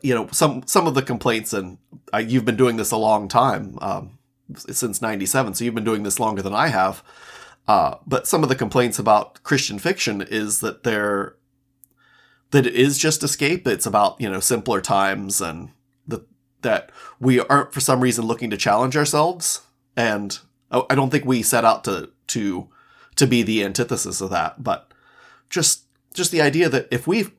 you 0.02 0.16
know, 0.16 0.30
some, 0.32 0.66
some 0.66 0.88
of 0.88 0.94
the 0.94 1.02
complaints 1.02 1.52
and 1.52 1.80
you've 2.18 2.46
been 2.46 2.56
doing 2.56 2.78
this 2.78 2.92
a 2.92 2.98
long 2.98 3.28
time, 3.28 3.78
um, 3.82 4.18
since 4.56 5.02
97. 5.02 5.56
So 5.56 5.66
you've 5.66 5.76
been 5.76 5.84
doing 5.84 6.04
this 6.04 6.20
longer 6.20 6.42
than 6.42 6.54
I 6.54 6.68
have. 6.68 7.04
Uh, 7.68 7.96
but 8.06 8.26
some 8.26 8.44
of 8.44 8.48
the 8.48 8.56
complaints 8.56 8.98
about 8.98 9.44
Christian 9.44 9.80
fiction 9.80 10.22
is 10.22 10.62
that 10.62 10.84
they're 10.84 11.36
that 12.52 12.66
it 12.66 12.76
is 12.76 12.98
just 12.98 13.24
escape. 13.24 13.68
It's 13.68 13.86
about 13.86 14.20
you 14.20 14.30
know 14.30 14.40
simpler 14.40 14.82
times 14.82 15.42
and 15.42 15.70
the, 16.08 16.26
that 16.62 16.92
we 17.20 17.40
aren't 17.40 17.74
for 17.74 17.80
some 17.80 18.02
reason 18.02 18.26
looking 18.26 18.50
to 18.50 18.58
challenge 18.58 18.96
ourselves. 18.96 19.62
And 19.96 20.38
I 20.72 20.96
don't 20.96 21.10
think 21.10 21.26
we 21.26 21.44
set 21.44 21.66
out 21.66 21.84
to 21.86 22.12
to 22.28 22.70
to 23.16 23.28
be 23.28 23.44
the 23.44 23.64
antithesis 23.64 24.22
of 24.22 24.30
that, 24.30 24.64
but 24.64 24.94
just 25.50 25.84
just 26.14 26.32
the 26.32 26.42
idea 26.42 26.70
that 26.70 26.88
if 26.92 27.08
we 27.08 27.30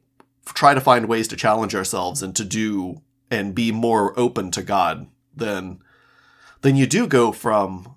try 0.45 0.75
to 0.75 0.81
find 0.81 1.07
ways 1.07 1.29
to 1.29 1.37
challenge 1.37 1.75
ourselves 1.75 2.23
and 2.23 2.35
to 2.37 2.45
do 2.45 3.03
and 3.31 3.55
be 3.55 3.71
more 3.71 4.19
open 4.19 4.51
to 4.53 4.63
God, 4.63 5.07
then 5.35 5.81
then 6.63 6.77
you 6.77 6.87
do 6.87 7.07
go 7.07 7.33
from 7.33 7.95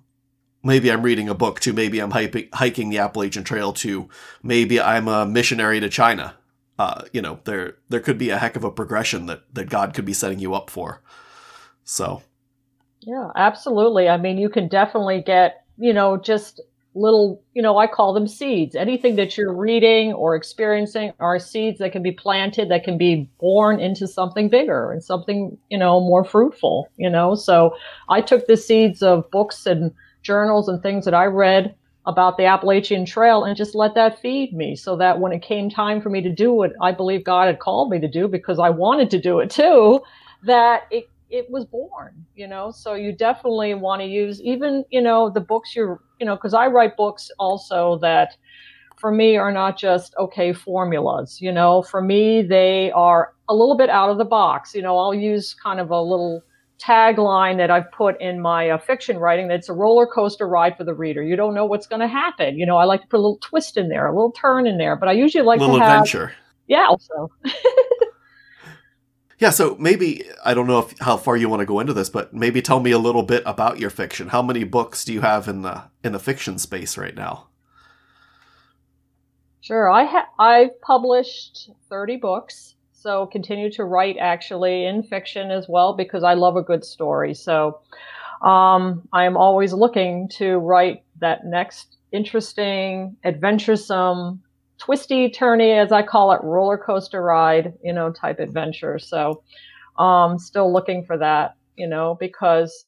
maybe 0.62 0.90
I'm 0.90 1.02
reading 1.02 1.28
a 1.28 1.34
book 1.34 1.60
to 1.60 1.72
maybe 1.72 1.98
I'm 1.98 2.10
hiking 2.10 2.90
the 2.90 2.98
Appalachian 2.98 3.42
Trail 3.42 3.72
to 3.74 4.08
maybe 4.42 4.80
I'm 4.80 5.08
a 5.08 5.26
missionary 5.26 5.80
to 5.80 5.88
China 5.88 6.36
uh, 6.82 7.04
you 7.12 7.22
know, 7.22 7.38
there 7.44 7.76
there 7.90 8.00
could 8.00 8.18
be 8.18 8.30
a 8.30 8.38
heck 8.38 8.56
of 8.56 8.64
a 8.64 8.70
progression 8.70 9.26
that 9.26 9.42
that 9.54 9.70
God 9.70 9.94
could 9.94 10.04
be 10.04 10.12
setting 10.12 10.40
you 10.40 10.52
up 10.52 10.68
for. 10.68 11.00
So, 11.84 12.22
yeah, 13.02 13.30
absolutely. 13.36 14.08
I 14.08 14.16
mean, 14.16 14.36
you 14.36 14.48
can 14.48 14.66
definitely 14.66 15.22
get, 15.24 15.64
you 15.78 15.92
know, 15.92 16.16
just 16.16 16.60
little, 16.94 17.40
you 17.54 17.62
know, 17.62 17.78
I 17.78 17.86
call 17.86 18.12
them 18.12 18.26
seeds. 18.26 18.74
Anything 18.74 19.14
that 19.14 19.36
you're 19.36 19.54
reading 19.54 20.12
or 20.12 20.34
experiencing 20.34 21.12
are 21.20 21.38
seeds 21.38 21.78
that 21.78 21.92
can 21.92 22.02
be 22.02 22.10
planted, 22.10 22.68
that 22.70 22.82
can 22.82 22.98
be 22.98 23.30
born 23.38 23.78
into 23.78 24.08
something 24.08 24.48
bigger 24.48 24.90
and 24.90 25.04
something, 25.04 25.56
you 25.70 25.78
know, 25.78 26.00
more 26.00 26.24
fruitful, 26.24 26.88
you 26.96 27.08
know. 27.08 27.36
So 27.36 27.76
I 28.08 28.20
took 28.22 28.48
the 28.48 28.56
seeds 28.56 29.04
of 29.04 29.30
books 29.30 29.66
and 29.66 29.92
journals 30.22 30.68
and 30.68 30.82
things 30.82 31.04
that 31.04 31.14
I 31.14 31.26
read 31.26 31.76
about 32.06 32.36
the 32.36 32.44
Appalachian 32.44 33.04
Trail 33.04 33.44
and 33.44 33.56
just 33.56 33.74
let 33.74 33.94
that 33.94 34.20
feed 34.20 34.52
me 34.52 34.74
so 34.74 34.96
that 34.96 35.20
when 35.20 35.32
it 35.32 35.42
came 35.42 35.70
time 35.70 36.00
for 36.00 36.10
me 36.10 36.20
to 36.20 36.30
do 36.30 36.52
what 36.52 36.72
I 36.80 36.92
believe 36.92 37.24
God 37.24 37.46
had 37.46 37.60
called 37.60 37.90
me 37.90 38.00
to 38.00 38.08
do 38.08 38.26
because 38.26 38.58
I 38.58 38.70
wanted 38.70 39.10
to 39.10 39.20
do 39.20 39.38
it 39.38 39.50
too, 39.50 40.00
that 40.42 40.82
it 40.90 41.08
it 41.30 41.50
was 41.50 41.64
born, 41.64 42.26
you 42.36 42.46
know. 42.46 42.70
So 42.70 42.94
you 42.94 43.12
definitely 43.12 43.74
want 43.74 44.02
to 44.02 44.06
use 44.06 44.40
even, 44.42 44.84
you 44.90 45.00
know, 45.00 45.30
the 45.30 45.40
books 45.40 45.74
you're, 45.74 46.00
you 46.20 46.26
know, 46.26 46.36
because 46.36 46.52
I 46.52 46.66
write 46.66 46.96
books 46.96 47.30
also 47.38 47.98
that 47.98 48.36
for 48.98 49.10
me 49.10 49.36
are 49.36 49.50
not 49.50 49.78
just 49.78 50.14
okay 50.18 50.52
formulas, 50.52 51.40
you 51.40 51.50
know. 51.50 51.82
For 51.82 52.02
me, 52.02 52.42
they 52.42 52.92
are 52.92 53.32
a 53.48 53.54
little 53.54 53.76
bit 53.76 53.88
out 53.88 54.10
of 54.10 54.18
the 54.18 54.24
box. 54.24 54.74
You 54.74 54.82
know, 54.82 54.98
I'll 54.98 55.14
use 55.14 55.54
kind 55.54 55.80
of 55.80 55.90
a 55.90 56.00
little 56.00 56.42
tagline 56.82 57.58
that 57.58 57.70
I've 57.70 57.90
put 57.92 58.20
in 58.20 58.40
my 58.40 58.70
uh, 58.70 58.78
fiction 58.78 59.18
writing 59.18 59.48
that 59.48 59.54
it's 59.54 59.68
a 59.68 59.72
roller 59.72 60.06
coaster 60.06 60.48
ride 60.48 60.76
for 60.76 60.84
the 60.84 60.94
reader. 60.94 61.22
You 61.22 61.36
don't 61.36 61.54
know 61.54 61.64
what's 61.64 61.86
going 61.86 62.00
to 62.00 62.08
happen. 62.08 62.58
You 62.58 62.66
know, 62.66 62.76
I 62.76 62.84
like 62.84 63.02
to 63.02 63.06
put 63.06 63.16
a 63.16 63.22
little 63.22 63.38
twist 63.40 63.76
in 63.76 63.88
there, 63.88 64.06
a 64.06 64.14
little 64.14 64.32
turn 64.32 64.66
in 64.66 64.78
there, 64.78 64.96
but 64.96 65.08
I 65.08 65.12
usually 65.12 65.44
like 65.44 65.60
a 65.60 65.62
little 65.62 65.78
to 65.78 65.84
have, 65.84 66.00
adventure. 66.00 66.34
Yeah, 66.66 66.86
also. 66.88 67.30
yeah, 69.38 69.50
so 69.50 69.76
maybe 69.78 70.24
I 70.44 70.54
don't 70.54 70.66
know 70.66 70.80
if, 70.80 70.98
how 70.98 71.16
far 71.16 71.36
you 71.36 71.48
want 71.48 71.60
to 71.60 71.66
go 71.66 71.78
into 71.78 71.92
this, 71.92 72.10
but 72.10 72.34
maybe 72.34 72.60
tell 72.60 72.80
me 72.80 72.90
a 72.90 72.98
little 72.98 73.22
bit 73.22 73.42
about 73.46 73.78
your 73.78 73.90
fiction. 73.90 74.28
How 74.28 74.42
many 74.42 74.64
books 74.64 75.04
do 75.04 75.12
you 75.12 75.20
have 75.20 75.48
in 75.48 75.62
the 75.62 75.84
in 76.02 76.12
the 76.12 76.18
fiction 76.18 76.58
space 76.58 76.98
right 76.98 77.14
now? 77.14 77.48
Sure, 79.60 79.88
I 79.88 80.04
ha- 80.04 80.28
I've 80.40 80.80
published 80.80 81.70
30 81.88 82.16
books 82.16 82.74
so 83.02 83.26
continue 83.26 83.70
to 83.72 83.84
write 83.84 84.16
actually 84.18 84.84
in 84.84 85.02
fiction 85.02 85.50
as 85.50 85.68
well 85.68 85.92
because 85.92 86.22
I 86.22 86.34
love 86.34 86.56
a 86.56 86.62
good 86.62 86.84
story. 86.84 87.34
So 87.34 87.80
um, 88.42 89.06
I 89.12 89.24
am 89.24 89.36
always 89.36 89.72
looking 89.72 90.28
to 90.36 90.58
write 90.58 91.02
that 91.20 91.44
next 91.44 91.96
interesting, 92.12 93.16
adventuresome, 93.24 94.42
twisty, 94.78 95.30
turny, 95.30 95.82
as 95.82 95.90
I 95.90 96.02
call 96.02 96.32
it, 96.32 96.42
roller 96.44 96.78
coaster 96.78 97.22
ride, 97.22 97.74
you 97.82 97.92
know, 97.92 98.12
type 98.12 98.38
adventure. 98.38 98.98
So 98.98 99.42
um, 99.98 100.38
still 100.38 100.72
looking 100.72 101.04
for 101.04 101.18
that, 101.18 101.56
you 101.76 101.88
know, 101.88 102.16
because 102.20 102.84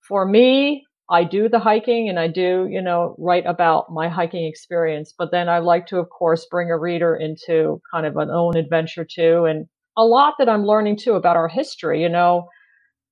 for 0.00 0.24
me, 0.24 0.86
I 1.10 1.24
do 1.24 1.48
the 1.48 1.58
hiking 1.58 2.08
and 2.08 2.18
I 2.18 2.28
do, 2.28 2.68
you 2.70 2.80
know, 2.80 3.16
write 3.18 3.44
about 3.46 3.92
my 3.92 4.08
hiking 4.08 4.44
experience. 4.46 5.12
But 5.16 5.32
then 5.32 5.48
I 5.48 5.58
like 5.58 5.86
to, 5.88 5.98
of 5.98 6.08
course, 6.10 6.46
bring 6.46 6.70
a 6.70 6.78
reader 6.78 7.16
into 7.16 7.82
kind 7.90 8.06
of 8.06 8.16
an 8.16 8.30
own 8.30 8.56
adventure 8.56 9.04
too. 9.04 9.44
And 9.44 9.66
a 9.96 10.04
lot 10.04 10.34
that 10.38 10.48
I'm 10.48 10.64
learning 10.64 10.98
too 10.98 11.14
about 11.14 11.36
our 11.36 11.48
history, 11.48 12.00
you 12.00 12.08
know, 12.08 12.48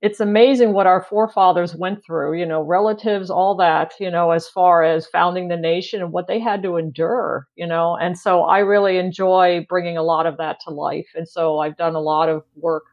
it's 0.01 0.21
amazing 0.21 0.73
what 0.73 0.87
our 0.87 1.03
forefathers 1.03 1.75
went 1.75 2.05
through, 2.05 2.39
you 2.39 2.47
know, 2.47 2.63
relatives, 2.63 3.31
all 3.31 3.57
that, 3.57 3.93
you 3.99 4.11
know, 4.11 4.31
as 4.31 4.49
far 4.49 4.85
as 4.85 5.09
founding 5.09 5.49
the 5.49 5.57
nation 5.57 6.01
and 6.01 6.13
what 6.13 6.29
they 6.29 6.39
had 6.39 6.63
to 6.63 6.77
endure, 6.77 7.49
you 7.57 7.67
know. 7.67 7.97
And 7.97 8.17
so 8.17 8.43
I 8.43 8.61
really 8.61 8.99
enjoy 8.99 9.67
bringing 9.69 9.97
a 9.97 10.05
lot 10.05 10.27
of 10.27 10.37
that 10.37 10.61
to 10.61 10.71
life. 10.71 11.09
And 11.17 11.29
so 11.29 11.59
I've 11.59 11.77
done 11.77 11.97
a 11.97 12.01
lot 12.01 12.29
of 12.29 12.45
work 12.55 12.85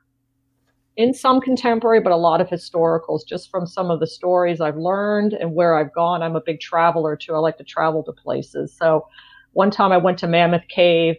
in 0.98 1.14
some 1.14 1.42
contemporary, 1.42 2.00
but 2.00 2.12
a 2.12 2.18
lot 2.18 2.40
of 2.40 2.48
historicals 2.48 3.28
just 3.28 3.50
from 3.50 3.68
some 3.68 3.92
of 3.92 4.00
the 4.00 4.08
stories 4.08 4.62
I've 4.62 4.78
learned 4.78 5.34
and 5.34 5.54
where 5.54 5.76
I've 5.78 5.94
gone. 5.94 6.22
I'm 6.22 6.36
a 6.36 6.42
big 6.42 6.60
traveler 6.60 7.16
too. 7.16 7.34
I 7.34 7.40
like 7.40 7.58
to 7.58 7.64
travel 7.64 8.04
to 8.04 8.14
places. 8.14 8.74
So 8.74 9.08
one 9.54 9.72
time 9.72 9.92
I 9.92 9.98
went 9.98 10.18
to 10.20 10.28
Mammoth 10.28 10.68
Cave, 10.70 11.16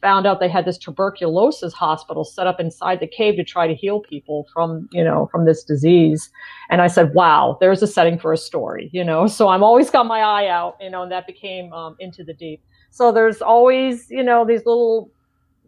found 0.00 0.26
out 0.26 0.40
they 0.40 0.48
had 0.48 0.64
this 0.64 0.78
tuberculosis 0.78 1.72
hospital 1.72 2.24
set 2.24 2.46
up 2.46 2.58
inside 2.58 3.00
the 3.00 3.06
cave 3.06 3.36
to 3.36 3.44
try 3.44 3.66
to 3.66 3.74
heal 3.74 4.00
people 4.00 4.46
from, 4.52 4.88
you 4.92 5.04
know, 5.04 5.28
from 5.30 5.44
this 5.44 5.62
disease. 5.62 6.30
And 6.70 6.80
I 6.80 6.86
said, 6.86 7.14
wow, 7.14 7.58
there's 7.60 7.82
a 7.82 7.86
setting 7.86 8.18
for 8.18 8.32
a 8.32 8.36
story, 8.38 8.88
you 8.92 9.04
know. 9.04 9.26
So 9.26 9.48
I'm 9.48 9.62
always 9.62 9.90
got 9.90 10.06
my 10.06 10.20
eye 10.20 10.48
out, 10.48 10.76
you 10.80 10.90
know, 10.90 11.02
and 11.02 11.12
that 11.12 11.26
became 11.26 11.72
um, 11.72 11.96
Into 11.98 12.24
the 12.24 12.34
Deep. 12.34 12.62
So 12.90 13.12
there's 13.12 13.42
always, 13.42 14.10
you 14.10 14.22
know, 14.22 14.44
these 14.44 14.64
little, 14.64 15.10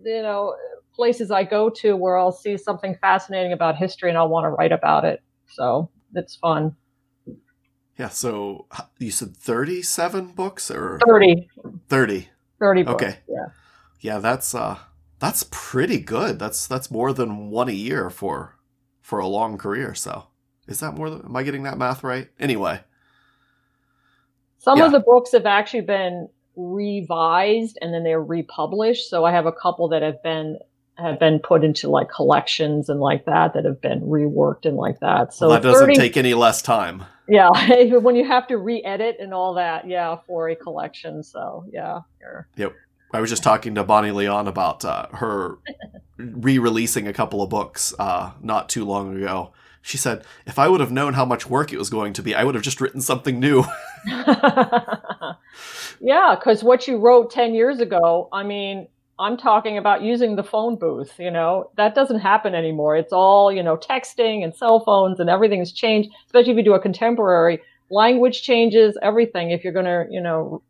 you 0.03 0.23
know, 0.23 0.57
places 0.95 1.31
I 1.31 1.45
go 1.45 1.71
to 1.71 1.97
where 1.97 2.19
I'll 2.19 2.33
see 2.33 2.57
something 2.57 2.97
fascinating 3.01 3.53
about 3.53 3.77
history 3.77 4.09
and 4.09 4.19
I'll 4.19 4.29
want 4.29 4.45
to 4.45 4.51
write 4.51 4.73
about 4.73 5.05
it. 5.05 5.23
So 5.47 5.91
it's 6.15 6.37
fun. 6.37 6.77
Yeah. 7.99 8.09
So 8.09 8.67
you 8.99 9.11
said 9.11 9.37
37 9.37 10.33
books 10.33 10.71
or 10.71 10.99
30. 11.07 11.49
30. 11.89 12.29
30 12.59 12.83
books. 12.83 13.03
Okay. 13.03 13.19
Yeah. 13.29 13.47
Yeah. 14.01 14.19
That's, 14.19 14.55
uh, 14.55 14.79
that's 15.19 15.45
pretty 15.51 15.99
good. 15.99 16.39
That's, 16.39 16.67
that's 16.67 16.91
more 16.91 17.13
than 17.13 17.51
one 17.51 17.69
a 17.69 17.73
year 17.73 18.11
for, 18.11 18.57
for 19.01 19.19
a 19.19 19.27
long 19.27 19.59
career. 19.59 19.95
So 19.95 20.27
is 20.67 20.81
that 20.81 20.95
more 20.95 21.11
than, 21.11 21.25
am 21.25 21.37
I 21.37 21.43
getting 21.43 21.63
that 21.65 21.79
math 21.79 22.03
right? 22.03 22.29
Anyway. 22.39 22.81
Some 24.59 24.79
yeah. 24.79 24.87
of 24.87 24.93
the 24.93 25.01
books 25.01 25.33
have 25.33 25.47
actually 25.47 25.83
been 25.83 26.29
revised 26.57 27.79
and 27.81 27.93
then 27.93 28.05
they're 28.05 28.23
republished. 28.23 29.09
So 29.09 29.25
I 29.25 29.33
have 29.33 29.47
a 29.47 29.53
couple 29.53 29.89
that 29.89 30.03
have 30.03 30.23
been 30.23 30.59
have 30.99 31.19
been 31.19 31.39
put 31.39 31.65
into 31.65 31.89
like 31.89 32.11
collections 32.11 32.89
and 32.89 33.01
like 33.01 33.25
that 33.25 33.55
that 33.55 33.65
have 33.65 33.81
been 33.81 34.01
reworked 34.03 34.67
and 34.67 34.77
like 34.77 35.01
that. 35.01 35.33
So 35.33 35.49
well, 35.49 35.61
that 35.61 35.67
doesn't 35.67 35.87
30, 35.87 35.95
take 35.95 36.17
any 36.17 36.35
less 36.35 36.63
time. 36.63 37.05
Yeah, 37.29 37.51
when 37.99 38.17
you 38.17 38.27
have 38.27 38.47
to 38.49 38.59
re-edit 38.59 39.17
and 39.21 39.33
all 39.33 39.55
that, 39.55 39.89
yeah, 39.89 40.17
for 40.27 40.49
a 40.49 40.57
collection. 40.57 41.23
So 41.23 41.65
yeah. 41.73 42.01
Yep. 42.57 42.75
I 43.15 43.21
was 43.21 43.31
just 43.31 43.43
talking 43.43 43.75
to 43.75 43.85
Bonnie 43.85 44.11
Leon 44.11 44.49
about 44.49 44.85
uh, 44.85 45.07
her 45.13 45.59
re-releasing 46.17 47.07
a 47.07 47.13
couple 47.13 47.43
of 47.43 47.51
books 47.51 47.95
uh, 47.99 48.33
not 48.41 48.69
too 48.69 48.85
long 48.85 49.17
ago. 49.17 49.53
She 49.83 49.99
said, 49.99 50.25
"If 50.47 50.59
I 50.59 50.69
would 50.69 50.81
have 50.81 50.93
known 50.93 51.15
how 51.15 51.25
much 51.25 51.49
work 51.51 51.73
it 51.73 51.79
was 51.79 51.91
going 51.91 52.13
to 52.15 52.23
be, 52.23 52.35
I 52.35 52.45
would 52.45 52.55
have 52.55 52.65
just 52.65 52.81
written 52.81 53.01
something 53.01 53.41
new." 53.41 53.65
yeah, 56.01 56.37
because 56.39 56.63
what 56.63 56.87
you 56.87 56.99
wrote 56.99 57.31
ten 57.31 57.53
years 57.53 57.81
ago, 57.81 58.29
I 58.33 58.45
mean, 58.45 58.87
I'm 59.19 59.37
talking 59.37 59.79
about 59.79 60.03
using 60.03 60.37
the 60.37 60.43
phone 60.43 60.77
booth, 60.77 61.19
you 61.19 61.31
know, 61.31 61.71
that 61.77 61.95
doesn't 61.95 62.21
happen 62.21 62.55
anymore. 62.55 62.97
It's 62.97 63.13
all, 63.13 63.53
you 63.53 63.63
know, 63.63 63.77
texting 63.77 64.43
and 64.43 64.55
cell 64.55 64.81
phones 64.81 65.21
and 65.21 65.29
everything's 65.31 65.73
changed, 65.73 66.11
especially 66.27 66.53
if 66.53 66.57
you 66.57 66.65
do 66.65 66.75
a 66.75 66.81
contemporary 66.81 67.61
language 67.91 68.43
changes, 68.43 68.97
everything. 69.03 69.51
If 69.51 69.65
you're 69.65 69.73
going 69.73 69.85
to, 69.85 70.07
you 70.11 70.21
know, 70.21 70.63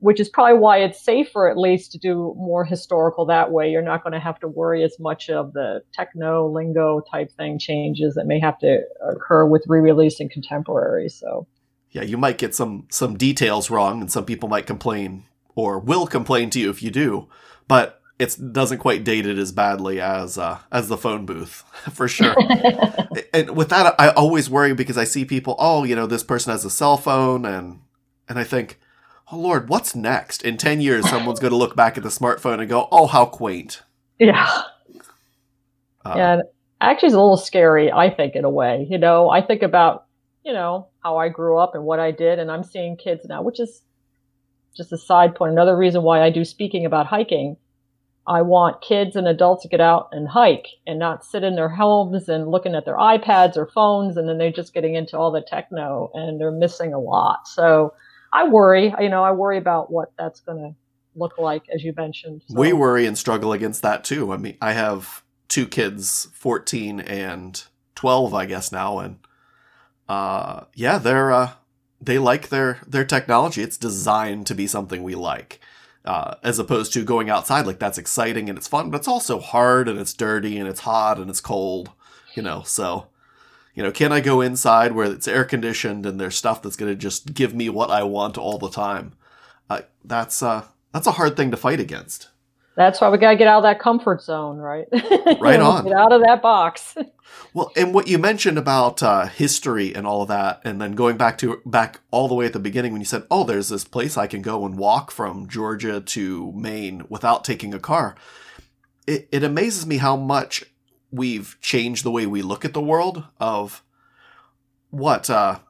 which 0.00 0.20
is 0.20 0.28
probably 0.28 0.58
why 0.58 0.78
it's 0.78 1.00
safer 1.00 1.48
at 1.48 1.56
least 1.56 1.92
to 1.92 1.98
do 1.98 2.34
more 2.36 2.64
historical 2.64 3.24
that 3.26 3.50
way. 3.50 3.70
You're 3.70 3.82
not 3.82 4.02
going 4.02 4.12
to 4.12 4.20
have 4.20 4.38
to 4.40 4.48
worry 4.48 4.84
as 4.84 4.98
much 5.00 5.30
of 5.30 5.52
the 5.54 5.82
techno 5.92 6.46
lingo 6.48 7.00
type 7.10 7.32
thing 7.32 7.58
changes 7.58 8.14
that 8.14 8.26
may 8.26 8.38
have 8.38 8.58
to 8.58 8.80
occur 9.02 9.46
with 9.46 9.64
re-releasing 9.66 10.28
contemporary. 10.28 11.08
So 11.08 11.46
yeah, 11.90 12.02
you 12.02 12.18
might 12.18 12.36
get 12.36 12.54
some 12.54 12.86
some 12.90 13.16
details 13.16 13.70
wrong 13.70 14.02
and 14.02 14.12
some 14.12 14.26
people 14.26 14.48
might 14.48 14.66
complain 14.66 15.24
or 15.56 15.80
will 15.80 16.06
complain 16.06 16.48
to 16.50 16.60
you 16.60 16.70
if 16.70 16.82
you 16.82 16.90
do 16.92 17.28
but 17.66 18.00
it 18.18 18.52
doesn't 18.52 18.78
quite 18.78 19.04
date 19.04 19.26
it 19.26 19.38
as 19.38 19.52
badly 19.52 20.00
as 20.00 20.38
uh, 20.38 20.58
as 20.72 20.88
the 20.88 20.96
phone 20.96 21.26
booth 21.26 21.64
for 21.92 22.08
sure. 22.08 22.34
and 23.32 23.56
with 23.56 23.68
that, 23.68 23.94
I 23.98 24.08
always 24.10 24.48
worry 24.48 24.74
because 24.74 24.96
I 24.96 25.04
see 25.04 25.24
people. 25.24 25.54
Oh, 25.58 25.84
you 25.84 25.94
know, 25.94 26.06
this 26.06 26.22
person 26.22 26.52
has 26.52 26.64
a 26.64 26.70
cell 26.70 26.96
phone, 26.96 27.44
and 27.44 27.80
and 28.28 28.38
I 28.38 28.44
think, 28.44 28.80
oh 29.30 29.38
Lord, 29.38 29.68
what's 29.68 29.94
next? 29.94 30.42
In 30.42 30.56
ten 30.56 30.80
years, 30.80 31.08
someone's 31.10 31.40
going 31.40 31.52
to 31.52 31.56
look 31.56 31.76
back 31.76 31.96
at 31.96 32.02
the 32.02 32.08
smartphone 32.08 32.60
and 32.60 32.68
go, 32.68 32.88
oh, 32.90 33.06
how 33.06 33.26
quaint. 33.26 33.82
Yeah. 34.18 34.62
Uh, 36.04 36.14
yeah. 36.16 36.40
Actually, 36.80 37.06
it's 37.06 37.14
a 37.14 37.20
little 37.20 37.36
scary. 37.36 37.92
I 37.92 38.10
think 38.10 38.34
in 38.34 38.44
a 38.44 38.50
way. 38.50 38.86
You 38.88 38.98
know, 38.98 39.28
I 39.28 39.42
think 39.42 39.62
about 39.62 40.06
you 40.42 40.54
know 40.54 40.88
how 41.00 41.18
I 41.18 41.28
grew 41.28 41.58
up 41.58 41.74
and 41.74 41.84
what 41.84 42.00
I 42.00 42.12
did, 42.12 42.38
and 42.38 42.50
I'm 42.50 42.64
seeing 42.64 42.96
kids 42.96 43.26
now, 43.26 43.42
which 43.42 43.60
is 43.60 43.82
just 44.76 44.92
a 44.92 44.98
side 44.98 45.34
point, 45.34 45.52
another 45.52 45.76
reason 45.76 46.02
why 46.02 46.22
I 46.22 46.30
do 46.30 46.44
speaking 46.44 46.84
about 46.84 47.06
hiking. 47.06 47.56
I 48.28 48.42
want 48.42 48.82
kids 48.82 49.14
and 49.14 49.28
adults 49.28 49.62
to 49.62 49.68
get 49.68 49.80
out 49.80 50.08
and 50.10 50.28
hike 50.28 50.66
and 50.86 50.98
not 50.98 51.24
sit 51.24 51.44
in 51.44 51.54
their 51.54 51.68
homes 51.68 52.28
and 52.28 52.48
looking 52.48 52.74
at 52.74 52.84
their 52.84 52.96
iPads 52.96 53.56
or 53.56 53.66
phones 53.66 54.16
and 54.16 54.28
then 54.28 54.38
they're 54.38 54.50
just 54.50 54.74
getting 54.74 54.96
into 54.96 55.16
all 55.16 55.30
the 55.30 55.40
techno 55.40 56.10
and 56.12 56.40
they're 56.40 56.50
missing 56.50 56.92
a 56.92 56.98
lot. 56.98 57.46
So 57.46 57.94
I 58.32 58.48
worry, 58.48 58.92
you 59.00 59.08
know, 59.08 59.22
I 59.22 59.30
worry 59.30 59.58
about 59.58 59.92
what 59.92 60.12
that's 60.18 60.40
going 60.40 60.58
to 60.58 60.74
look 61.14 61.38
like, 61.38 61.62
as 61.72 61.84
you 61.84 61.94
mentioned. 61.96 62.42
So. 62.48 62.58
We 62.58 62.72
worry 62.72 63.06
and 63.06 63.16
struggle 63.16 63.52
against 63.52 63.82
that 63.82 64.02
too. 64.02 64.32
I 64.32 64.36
mean, 64.36 64.56
I 64.60 64.72
have 64.72 65.22
two 65.48 65.66
kids, 65.66 66.28
14 66.34 67.00
and 67.00 67.62
12, 67.94 68.34
I 68.34 68.46
guess 68.46 68.72
now. 68.72 68.98
And, 68.98 69.18
uh, 70.08 70.64
yeah, 70.74 70.98
they're, 70.98 71.30
uh, 71.32 71.52
they 72.06 72.18
like 72.18 72.48
their 72.48 72.78
their 72.86 73.04
technology. 73.04 73.62
It's 73.62 73.76
designed 73.76 74.46
to 74.46 74.54
be 74.54 74.66
something 74.66 75.02
we 75.02 75.14
like, 75.14 75.60
uh, 76.04 76.36
as 76.42 76.58
opposed 76.58 76.92
to 76.94 77.04
going 77.04 77.28
outside. 77.28 77.66
Like 77.66 77.78
that's 77.78 77.98
exciting 77.98 78.48
and 78.48 78.56
it's 78.56 78.68
fun, 78.68 78.90
but 78.90 78.98
it's 78.98 79.08
also 79.08 79.38
hard 79.38 79.88
and 79.88 79.98
it's 79.98 80.14
dirty 80.14 80.56
and 80.56 80.68
it's 80.68 80.80
hot 80.80 81.18
and 81.18 81.28
it's 81.28 81.40
cold. 81.40 81.90
You 82.34 82.42
know, 82.42 82.62
so 82.62 83.08
you 83.74 83.82
know, 83.82 83.92
can 83.92 84.10
I 84.10 84.20
go 84.20 84.40
inside 84.40 84.92
where 84.92 85.10
it's 85.10 85.28
air 85.28 85.44
conditioned 85.44 86.06
and 86.06 86.18
there's 86.18 86.34
stuff 86.34 86.62
that's 86.62 86.76
going 86.76 86.90
to 86.90 86.96
just 86.96 87.34
give 87.34 87.54
me 87.54 87.68
what 87.68 87.90
I 87.90 88.04
want 88.04 88.38
all 88.38 88.58
the 88.58 88.70
time? 88.70 89.12
Uh, 89.68 89.82
that's 90.04 90.42
uh, 90.42 90.64
that's 90.92 91.06
a 91.06 91.12
hard 91.12 91.36
thing 91.36 91.50
to 91.50 91.56
fight 91.56 91.78
against. 91.80 92.28
That's 92.76 93.00
why 93.00 93.08
we 93.08 93.16
got 93.16 93.30
to 93.30 93.36
get 93.36 93.48
out 93.48 93.58
of 93.58 93.62
that 93.62 93.80
comfort 93.80 94.22
zone, 94.22 94.58
right? 94.58 94.86
Right 95.40 95.60
on. 95.60 95.84
Get 95.84 95.92
out 95.94 96.12
of 96.12 96.22
that 96.22 96.42
box. 96.42 96.94
well, 97.54 97.72
and 97.76 97.94
what 97.94 98.06
you 98.06 98.18
mentioned 98.18 98.58
about 98.58 99.02
uh, 99.02 99.26
history 99.26 99.94
and 99.94 100.06
all 100.06 100.22
of 100.22 100.28
that, 100.28 100.60
and 100.64 100.80
then 100.80 100.92
going 100.92 101.16
back 101.16 101.38
to 101.38 101.60
back 101.64 102.00
all 102.10 102.28
the 102.28 102.34
way 102.34 102.46
at 102.46 102.52
the 102.52 102.58
beginning 102.58 102.92
when 102.92 103.00
you 103.00 103.06
said, 103.06 103.24
"Oh, 103.30 103.44
there's 103.44 103.68
this 103.68 103.84
place 103.84 104.16
I 104.16 104.26
can 104.26 104.42
go 104.42 104.64
and 104.64 104.76
walk 104.76 105.10
from 105.10 105.48
Georgia 105.48 106.00
to 106.00 106.52
Maine 106.52 107.04
without 107.08 107.44
taking 107.44 107.72
a 107.74 107.78
car." 107.78 108.14
It, 109.06 109.28
it 109.32 109.42
amazes 109.42 109.86
me 109.86 109.98
how 109.98 110.16
much 110.16 110.64
we've 111.10 111.56
changed 111.60 112.04
the 112.04 112.10
way 112.10 112.26
we 112.26 112.42
look 112.42 112.64
at 112.64 112.74
the 112.74 112.80
world. 112.80 113.24
Of 113.40 113.82
what 114.90 115.30
uh, 115.30 115.60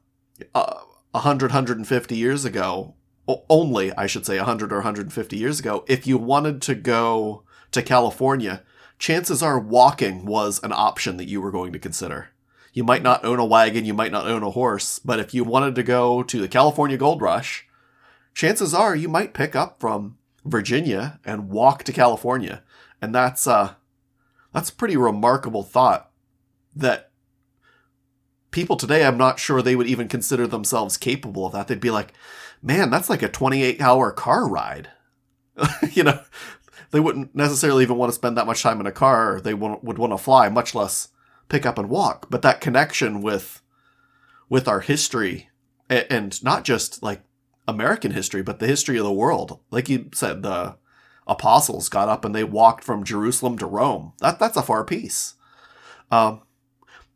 uh, 0.53 0.81
100, 1.11 1.51
150 1.51 2.15
years 2.15 2.45
ago, 2.45 2.95
only, 3.49 3.93
I 3.93 4.07
should 4.07 4.25
say, 4.25 4.37
100 4.37 4.71
or 4.71 4.77
150 4.77 5.37
years 5.37 5.59
ago, 5.59 5.83
if 5.87 6.07
you 6.07 6.17
wanted 6.17 6.61
to 6.63 6.75
go 6.75 7.43
to 7.71 7.81
California, 7.81 8.63
chances 8.99 9.43
are 9.43 9.59
walking 9.59 10.25
was 10.25 10.61
an 10.63 10.71
option 10.71 11.17
that 11.17 11.27
you 11.27 11.41
were 11.41 11.51
going 11.51 11.73
to 11.73 11.79
consider. 11.79 12.29
You 12.73 12.83
might 12.83 13.03
not 13.03 13.25
own 13.25 13.39
a 13.39 13.45
wagon, 13.45 13.85
you 13.85 13.93
might 13.93 14.11
not 14.11 14.27
own 14.27 14.43
a 14.43 14.51
horse, 14.51 14.99
but 14.99 15.19
if 15.19 15.33
you 15.33 15.43
wanted 15.43 15.75
to 15.75 15.83
go 15.83 16.23
to 16.23 16.39
the 16.39 16.47
California 16.47 16.95
Gold 16.95 17.21
Rush, 17.21 17.67
chances 18.33 18.73
are 18.73 18.95
you 18.95 19.09
might 19.09 19.33
pick 19.33 19.55
up 19.55 19.79
from 19.79 20.17
Virginia 20.45 21.19
and 21.25 21.49
walk 21.49 21.83
to 21.83 21.91
California. 21.91 22.63
And 23.01 23.13
that's 23.13 23.47
uh 23.47 23.73
that's 24.53 24.69
a 24.69 24.75
pretty 24.75 24.97
remarkable 24.97 25.63
thought 25.63 26.11
that 26.75 27.11
people 28.51 28.75
today 28.75 29.05
I'm 29.05 29.17
not 29.17 29.39
sure 29.39 29.61
they 29.61 29.75
would 29.75 29.87
even 29.87 30.07
consider 30.07 30.47
themselves 30.47 30.97
capable 30.97 31.45
of 31.45 31.53
that. 31.53 31.67
They'd 31.67 31.79
be 31.79 31.91
like, 31.91 32.13
man, 32.61 32.89
that's 32.89 33.09
like 33.09 33.21
a 33.21 33.29
28 33.29 33.81
hour 33.81 34.11
car 34.11 34.47
ride. 34.47 34.89
you 35.91 36.03
know, 36.03 36.21
they 36.91 36.99
wouldn't 36.99 37.35
necessarily 37.35 37.83
even 37.83 37.97
want 37.97 38.09
to 38.09 38.15
spend 38.15 38.37
that 38.37 38.45
much 38.45 38.61
time 38.61 38.79
in 38.79 38.85
a 38.85 38.91
car. 38.91 39.41
They 39.41 39.53
would 39.53 39.97
want 39.97 40.13
to 40.13 40.17
fly, 40.17 40.49
much 40.49 40.75
less 40.75 41.09
pick 41.49 41.65
up 41.65 41.77
and 41.77 41.89
walk. 41.89 42.27
But 42.29 42.41
that 42.41 42.61
connection 42.61 43.21
with 43.21 43.61
with 44.49 44.67
our 44.67 44.79
history, 44.79 45.49
and 45.89 46.41
not 46.43 46.63
just 46.63 47.03
like 47.03 47.21
American 47.67 48.11
history, 48.11 48.41
but 48.41 48.59
the 48.59 48.67
history 48.67 48.97
of 48.97 49.03
the 49.03 49.11
world. 49.11 49.59
Like 49.71 49.89
you 49.89 50.09
said, 50.13 50.41
the 50.41 50.77
apostles 51.27 51.89
got 51.89 52.07
up 52.07 52.23
and 52.23 52.33
they 52.33 52.45
walked 52.45 52.83
from 52.83 53.03
Jerusalem 53.03 53.57
to 53.57 53.65
Rome. 53.65 54.13
That 54.19 54.39
that's 54.39 54.57
a 54.57 54.63
far 54.63 54.85
piece. 54.85 55.33
Um, 56.09 56.41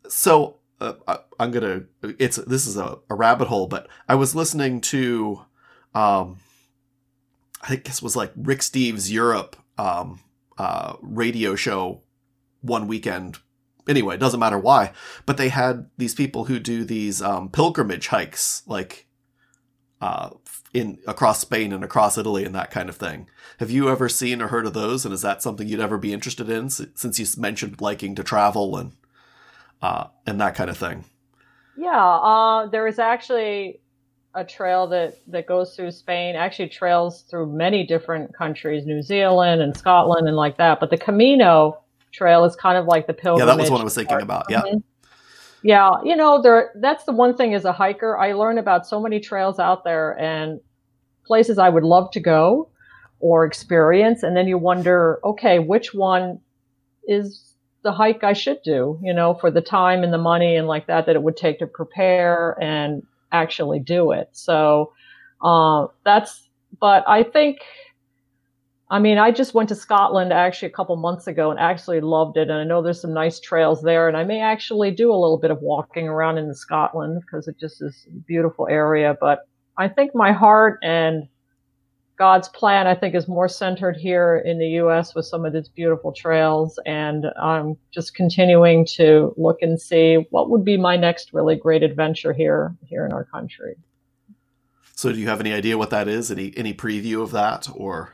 so 0.10 0.58
uh, 0.82 1.20
I, 1.40 1.44
am 1.44 1.52
gonna. 1.52 1.84
It's 2.02 2.38
this 2.38 2.66
is 2.66 2.76
a, 2.76 2.98
a, 3.10 3.16
rabbit 3.16 3.48
hole, 3.48 3.68
but 3.68 3.88
I 4.10 4.16
was 4.16 4.36
listening 4.36 4.82
to, 4.82 5.46
um, 5.94 6.40
I 7.62 7.76
guess 7.76 7.98
it 7.98 8.04
was 8.04 8.16
like 8.16 8.32
Rick 8.36 8.60
Steves 8.60 9.12
Europe 9.12 9.56
um, 9.78 10.22
uh, 10.58 10.96
radio 11.02 11.56
show 11.56 12.02
one 12.62 12.88
weekend. 12.88 13.38
Anyway, 13.88 14.16
it 14.16 14.20
doesn't 14.20 14.40
matter 14.40 14.60
why, 14.60 14.92
but 15.26 15.38
they 15.38 15.50
had 15.50 15.90
these 15.98 16.16
people 16.16 16.46
who 16.46 16.60
do 16.60 16.84
these 16.84 17.22
um, 17.22 17.50
pilgrimage 17.50 18.08
hikes, 18.08 18.64
like 18.66 19.08
uh, 20.02 20.32
in 20.74 21.00
across 21.06 21.40
Spain 21.40 21.72
and 21.74 21.84
across 21.84 22.18
Italy 22.18 22.44
and 22.44 22.56
that 22.56 22.72
kind 22.72 22.90
of 22.90 22.96
thing. 22.96 23.30
Have 23.60 23.70
you 23.70 23.90
ever 23.90 24.10
seen 24.10 24.42
or 24.42 24.48
heard 24.48 24.66
of 24.66 24.74
those? 24.74 25.06
And 25.06 25.14
is 25.14 25.22
that 25.22 25.44
something 25.44 25.68
you'd 25.68 25.80
ever 25.80 25.98
be 25.98 26.14
interested 26.14 26.50
in? 26.50 26.70
Since 26.70 27.20
you 27.20 27.26
mentioned 27.40 27.82
liking 27.82 28.16
to 28.16 28.24
travel 28.24 28.76
and 28.78 28.94
uh, 29.82 30.08
and 30.26 30.40
that 30.42 30.56
kind 30.56 30.70
of 30.70 30.78
thing. 30.78 31.04
Yeah, 31.78 31.90
uh, 32.00 32.68
there 32.68 32.88
is 32.88 33.00
actually 33.00 33.80
a 34.34 34.44
trail 34.46 34.88
that, 34.88 35.18
that 35.28 35.46
goes 35.46 35.76
through 35.76 35.92
Spain, 35.92 36.36
actually 36.36 36.70
trails 36.70 37.24
through 37.24 37.48
many 37.48 37.86
different 37.86 38.36
countries, 38.36 38.86
New 38.86 39.02
Zealand 39.02 39.62
and 39.62 39.76
Scotland 39.76 40.28
and 40.28 40.38
like 40.38 40.58
that. 40.58 40.80
But 40.80 40.90
the 40.90 40.98
Camino 40.98 41.82
trail 42.12 42.46
is 42.46 42.56
kind 42.56 42.78
of 42.78 42.86
like 42.86 43.08
the 43.08 43.14
pilgrimage. 43.14 43.48
Yeah, 43.48 43.56
that 43.56 43.62
was 43.62 43.72
what 43.72 43.82
I 43.82 43.84
was 43.84 43.96
thinking 43.96 44.22
about. 44.22 44.46
Yeah. 44.50 44.64
Yeah, 45.64 45.92
you 46.04 46.16
know, 46.16 46.42
there 46.42 46.72
that's 46.76 47.04
the 47.04 47.12
one 47.12 47.38
thing 47.38 47.54
as 47.54 47.66
a 47.66 47.72
hiker, 47.72 48.18
I 48.18 48.34
learn 48.34 48.58
about 48.58 48.88
so 48.88 49.00
many 49.00 49.20
trails 49.20 49.60
out 49.60 49.84
there 49.84 50.18
and 50.20 50.60
places 51.24 51.60
I 51.60 51.70
would 51.70 51.84
love 51.84 52.10
to 52.12 52.20
go 52.20 52.70
or 53.20 53.46
experience 53.46 54.24
and 54.24 54.36
then 54.36 54.48
you 54.48 54.58
wonder, 54.58 55.20
okay, 55.24 55.60
which 55.60 55.94
one 55.94 56.40
is 57.08 57.51
the 57.84 57.92
hike 57.92 58.24
I 58.24 58.34
should 58.34 58.62
do, 58.64 59.00
you 59.02 59.14
know, 59.14 59.34
for 59.34 59.50
the 59.52 59.62
time 59.62 60.04
and 60.04 60.14
the 60.14 60.18
money 60.18 60.56
and 60.56 60.68
like 60.68 60.88
that 60.88 61.06
that 61.06 61.16
it 61.16 61.24
would 61.24 61.38
take 61.38 61.60
to 61.60 61.68
prepare 61.68 62.58
and 62.62 63.04
actually 63.32 63.80
do 63.80 64.12
it. 64.12 64.30
So 64.34 64.94
uh, 65.42 65.88
that's, 66.06 66.48
but 66.80 67.04
I 67.08 67.24
think, 67.24 67.60
I 68.90 69.00
mean, 69.00 69.18
I 69.18 69.32
just 69.32 69.54
went 69.54 69.70
to 69.70 69.76
Scotland 69.76 70.34
actually 70.34 70.68
a 70.68 70.74
couple 70.74 70.96
months 70.98 71.26
ago 71.26 71.50
and 71.50 71.60
actually 71.60 72.02
loved 72.02 72.38
it. 72.38 72.50
And 72.50 72.60
I 72.60 72.64
know 72.66 72.82
there's 72.82 73.02
some 73.02 73.14
nice 73.14 73.40
trails 73.40 73.82
there, 73.82 74.10
and 74.10 74.18
I 74.18 74.26
may 74.26 74.42
actually 74.42 74.92
do 74.92 75.12
a 75.12 75.16
little 75.16 75.38
bit 75.38 75.50
of 75.50 75.62
walking 75.62 76.10
around 76.10 76.38
in 76.38 76.54
Scotland 76.54 77.22
because 77.22 77.48
it 77.48 77.58
just 77.58 77.82
is 77.82 78.06
a 78.08 78.20
beautiful 78.28 78.68
area. 78.70 79.16
But 79.20 79.48
I 79.78 79.88
think 79.88 80.12
my 80.14 80.34
heart 80.34 80.78
and 80.84 81.30
God's 82.22 82.50
plan, 82.50 82.86
I 82.86 82.94
think, 82.94 83.16
is 83.16 83.28
more 83.28 83.48
centered 83.48 83.98
here 83.98 84.38
in 84.46 84.60
the 84.60 84.68
U.S. 84.84 85.16
with 85.16 85.26
some 85.26 85.44
of 85.44 85.54
these 85.54 85.68
beautiful 85.68 86.12
trails, 86.12 86.78
and 86.86 87.26
I'm 87.42 87.78
just 87.90 88.14
continuing 88.14 88.86
to 88.98 89.34
look 89.38 89.58
and 89.64 89.82
see 89.82 90.28
what 90.30 90.52
would 90.52 90.64
be 90.64 90.78
my 90.78 90.98
next 90.98 91.34
really 91.34 91.56
great 91.56 91.82
adventure 91.82 92.32
here 92.32 92.76
here 92.86 93.08
in 93.08 93.12
our 93.12 93.24
country. 93.24 93.74
So, 94.94 95.12
do 95.12 95.18
you 95.18 95.30
have 95.30 95.40
any 95.40 95.52
idea 95.52 95.80
what 95.80 95.90
that 95.90 96.08
is? 96.08 96.30
Any 96.30 96.54
any 96.56 96.76
preview 96.76 97.24
of 97.24 97.32
that, 97.32 97.68
or? 97.74 98.14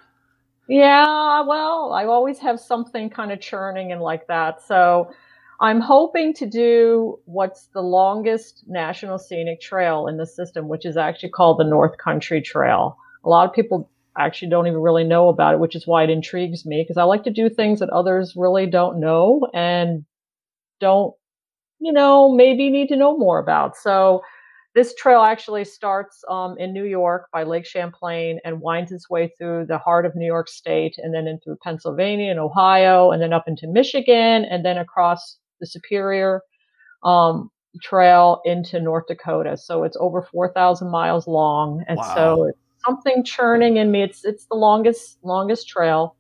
Yeah, 0.70 1.42
well, 1.42 1.92
I 1.92 2.06
always 2.06 2.40
have 2.40 2.62
something 2.62 3.10
kind 3.10 3.34
of 3.34 3.42
churning 3.42 3.92
and 3.92 4.00
like 4.00 4.26
that. 4.28 4.62
So, 4.62 5.12
I'm 5.60 5.82
hoping 5.82 6.34
to 6.36 6.46
do 6.46 7.20
what's 7.26 7.68
the 7.74 7.82
longest 7.82 8.64
national 8.68 9.20
scenic 9.20 9.60
trail 9.60 10.08
in 10.08 10.16
the 10.16 10.26
system, 10.26 10.70
which 10.70 10.86
is 10.86 10.96
actually 10.96 11.32
called 11.32 11.60
the 11.60 11.66
North 11.66 11.98
Country 11.98 12.42
Trail. 12.42 12.98
A 13.26 13.28
lot 13.28 13.46
of 13.46 13.54
people 13.54 13.90
actually 14.18 14.50
don't 14.50 14.68
even 14.68 14.80
really 14.80 15.04
know 15.04 15.30
about 15.30 15.54
it, 15.54 15.60
which 15.60 15.76
is 15.76 15.88
why 15.88 16.04
it 16.04 16.10
intrigues 16.10 16.66
me 16.66 16.84
because 16.84 16.98
I 16.98 17.04
like 17.04 17.24
to 17.24 17.32
do 17.32 17.50
things 17.50 17.80
that 17.80 17.90
others 17.90 18.34
really 18.36 18.66
don't 18.66 19.00
know 19.00 19.48
and 19.54 20.06
don't, 20.80 21.14
you 21.80 21.92
know, 21.94 22.34
maybe 22.34 22.70
need 22.70 22.88
to 22.90 22.96
know 22.96 23.18
more 23.18 23.40
about. 23.40 23.78
So 23.78 24.22
this 24.76 24.94
trail 24.94 25.22
actually 25.22 25.66
starts 25.66 26.24
um, 26.30 26.56
in 26.60 26.72
New 26.72 26.84
York 26.84 27.30
by 27.34 27.44
Lake 27.44 27.66
Champlain 27.66 28.40
and 28.46 28.62
winds 28.62 28.92
its 28.92 29.10
way 29.10 29.34
through 29.38 29.66
the 29.66 29.80
heart 29.80 30.06
of 30.06 30.16
New 30.16 30.26
York 30.26 30.48
State 30.48 31.00
and 31.00 31.14
then 31.14 31.28
in 31.28 31.40
through 31.40 31.58
Pennsylvania 31.64 32.30
and 32.30 32.40
Ohio 32.40 33.12
and 33.12 33.22
then 33.22 33.34
up 33.34 33.48
into 33.48 33.68
Michigan 33.68 34.46
and 34.46 34.64
then 34.64 34.78
across 34.78 35.38
the 35.60 35.66
Superior 35.66 36.42
um, 37.04 37.50
Trail 37.82 38.42
into 38.46 38.80
North 38.80 39.06
Dakota. 39.08 39.58
So 39.58 39.84
it's 39.84 39.98
over 40.00 40.22
4,000 40.22 40.90
miles 40.90 41.28
long. 41.28 41.84
And 41.88 41.98
wow. 41.98 42.16
so 42.16 42.44
it's 42.46 42.60
something 42.86 43.24
churning 43.24 43.78
in 43.78 43.92
me. 43.92 44.04
It's 44.04 44.26
it's 44.26 44.46
the 44.46 44.56
longest 44.56 45.20
longest 45.24 45.68
trail. 45.68 46.16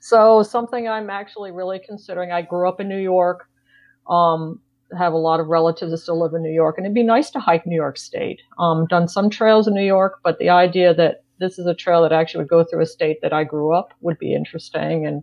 So 0.00 0.42
something 0.42 0.88
I'm 0.88 1.10
actually 1.10 1.50
really 1.50 1.80
considering. 1.84 2.32
I 2.32 2.42
grew 2.42 2.68
up 2.68 2.80
in 2.80 2.88
New 2.88 2.98
York. 2.98 3.46
Um, 4.08 4.60
have 4.98 5.12
a 5.12 5.18
lot 5.18 5.38
of 5.38 5.46
relatives 5.46 5.92
that 5.92 5.98
still 5.98 6.20
live 6.20 6.34
in 6.34 6.42
New 6.42 6.52
York, 6.52 6.76
and 6.76 6.84
it'd 6.84 6.94
be 6.94 7.02
nice 7.02 7.30
to 7.30 7.38
hike 7.38 7.66
New 7.66 7.76
York 7.76 7.96
State. 7.96 8.40
Um, 8.58 8.86
done 8.86 9.06
some 9.06 9.30
trails 9.30 9.68
in 9.68 9.74
New 9.74 9.84
York, 9.84 10.20
but 10.24 10.38
the 10.38 10.48
idea 10.48 10.94
that 10.94 11.22
this 11.38 11.58
is 11.58 11.66
a 11.66 11.74
trail 11.74 12.02
that 12.02 12.12
actually 12.12 12.38
would 12.42 12.50
go 12.50 12.64
through 12.64 12.82
a 12.82 12.86
state 12.86 13.20
that 13.22 13.32
I 13.32 13.44
grew 13.44 13.72
up 13.72 13.94
would 14.00 14.18
be 14.18 14.34
interesting. 14.34 15.06
And 15.06 15.22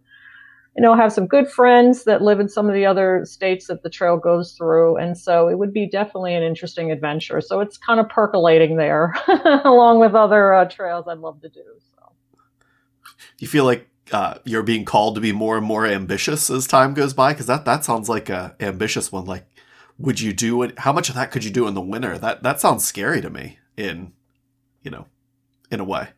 you 0.78 0.84
know, 0.84 0.96
have 0.96 1.12
some 1.12 1.26
good 1.26 1.50
friends 1.50 2.04
that 2.04 2.22
live 2.22 2.40
in 2.40 2.48
some 2.48 2.68
of 2.68 2.76
the 2.76 2.86
other 2.86 3.26
states 3.26 3.66
that 3.66 3.82
the 3.82 3.90
trail 3.90 4.16
goes 4.16 4.52
through. 4.52 4.96
And 4.98 5.18
so 5.18 5.48
it 5.48 5.58
would 5.58 5.74
be 5.74 5.90
definitely 5.90 6.36
an 6.36 6.44
interesting 6.44 6.92
adventure. 6.92 7.42
So 7.42 7.62
it's 7.62 7.80
kind 7.80 8.00
of 8.00 8.08
percolating 8.10 8.78
there 8.78 9.16
along 9.66 10.00
with 10.00 10.14
other 10.14 10.54
uh, 10.54 10.66
trails 10.66 11.08
I'd 11.08 11.18
love 11.18 11.42
to 11.42 11.50
do. 11.50 11.64
So. 11.96 12.12
You 13.40 13.48
feel 13.48 13.66
like 13.66 13.90
uh, 14.12 14.36
you're 14.44 14.62
being 14.62 14.86
called 14.86 15.16
to 15.16 15.22
be 15.22 15.32
more 15.32 15.58
and 15.58 15.66
more 15.66 15.88
ambitious 15.88 16.48
as 16.52 16.68
time 16.68 16.94
goes 16.94 17.14
by? 17.16 17.34
Because 17.34 17.48
that, 17.48 17.66
that 17.66 17.84
sounds 17.84 18.08
like 18.08 18.30
a 18.30 18.56
ambitious 18.60 19.12
one. 19.12 19.26
Like, 19.26 19.48
would 19.98 20.22
you 20.22 20.32
do 20.32 20.62
it? 20.62 20.78
How 20.78 20.94
much 20.94 21.10
of 21.10 21.16
that 21.16 21.32
could 21.32 21.44
you 21.44 21.50
do 21.50 21.66
in 21.68 21.74
the 21.74 21.82
winter? 21.82 22.20
That, 22.20 22.44
that 22.44 22.62
sounds 22.62 22.86
scary 22.86 23.20
to 23.22 23.32
me 23.32 23.58
in, 23.76 24.14
you 24.84 24.92
know, 24.92 25.08
in 25.72 25.80
a 25.80 25.84
way. 25.84 26.10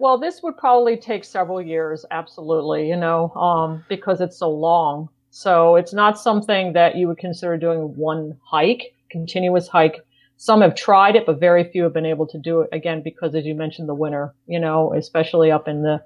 Well, 0.00 0.16
this 0.16 0.42
would 0.42 0.56
probably 0.56 0.96
take 0.96 1.24
several 1.24 1.60
years, 1.60 2.06
absolutely, 2.10 2.88
you 2.88 2.96
know, 2.96 3.28
um, 3.34 3.84
because 3.86 4.22
it's 4.22 4.38
so 4.38 4.48
long. 4.48 5.10
So 5.28 5.76
it's 5.76 5.92
not 5.92 6.18
something 6.18 6.72
that 6.72 6.96
you 6.96 7.06
would 7.06 7.18
consider 7.18 7.58
doing 7.58 7.94
one 7.96 8.34
hike, 8.42 8.94
continuous 9.10 9.68
hike. 9.68 10.00
Some 10.38 10.62
have 10.62 10.74
tried 10.74 11.16
it, 11.16 11.26
but 11.26 11.38
very 11.38 11.64
few 11.70 11.82
have 11.82 11.92
been 11.92 12.06
able 12.06 12.26
to 12.28 12.38
do 12.38 12.62
it 12.62 12.70
again 12.72 13.02
because, 13.04 13.34
as 13.34 13.44
you 13.44 13.54
mentioned, 13.54 13.90
the 13.90 13.94
winter, 13.94 14.34
you 14.46 14.58
know, 14.58 14.94
especially 14.94 15.50
up 15.50 15.68
in 15.68 15.82
the 15.82 16.02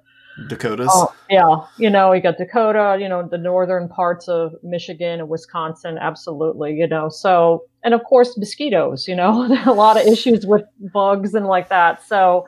Dakotas. 0.48 0.88
Oh, 0.90 1.14
yeah, 1.30 1.64
you 1.78 1.88
know, 1.88 2.12
you 2.12 2.20
got 2.20 2.36
Dakota, 2.36 2.98
you 3.00 3.08
know, 3.08 3.24
the 3.28 3.38
northern 3.38 3.88
parts 3.88 4.26
of 4.26 4.56
Michigan 4.64 5.20
and 5.20 5.28
Wisconsin, 5.28 5.98
absolutely, 5.98 6.74
you 6.74 6.88
know. 6.88 7.08
So, 7.08 7.66
and 7.84 7.94
of 7.94 8.02
course, 8.02 8.36
mosquitoes, 8.36 9.06
you 9.06 9.14
know, 9.14 9.46
a 9.66 9.72
lot 9.72 10.00
of 10.00 10.04
issues 10.04 10.44
with 10.44 10.64
bugs 10.92 11.34
and 11.34 11.46
like 11.46 11.68
that. 11.68 12.04
So, 12.04 12.46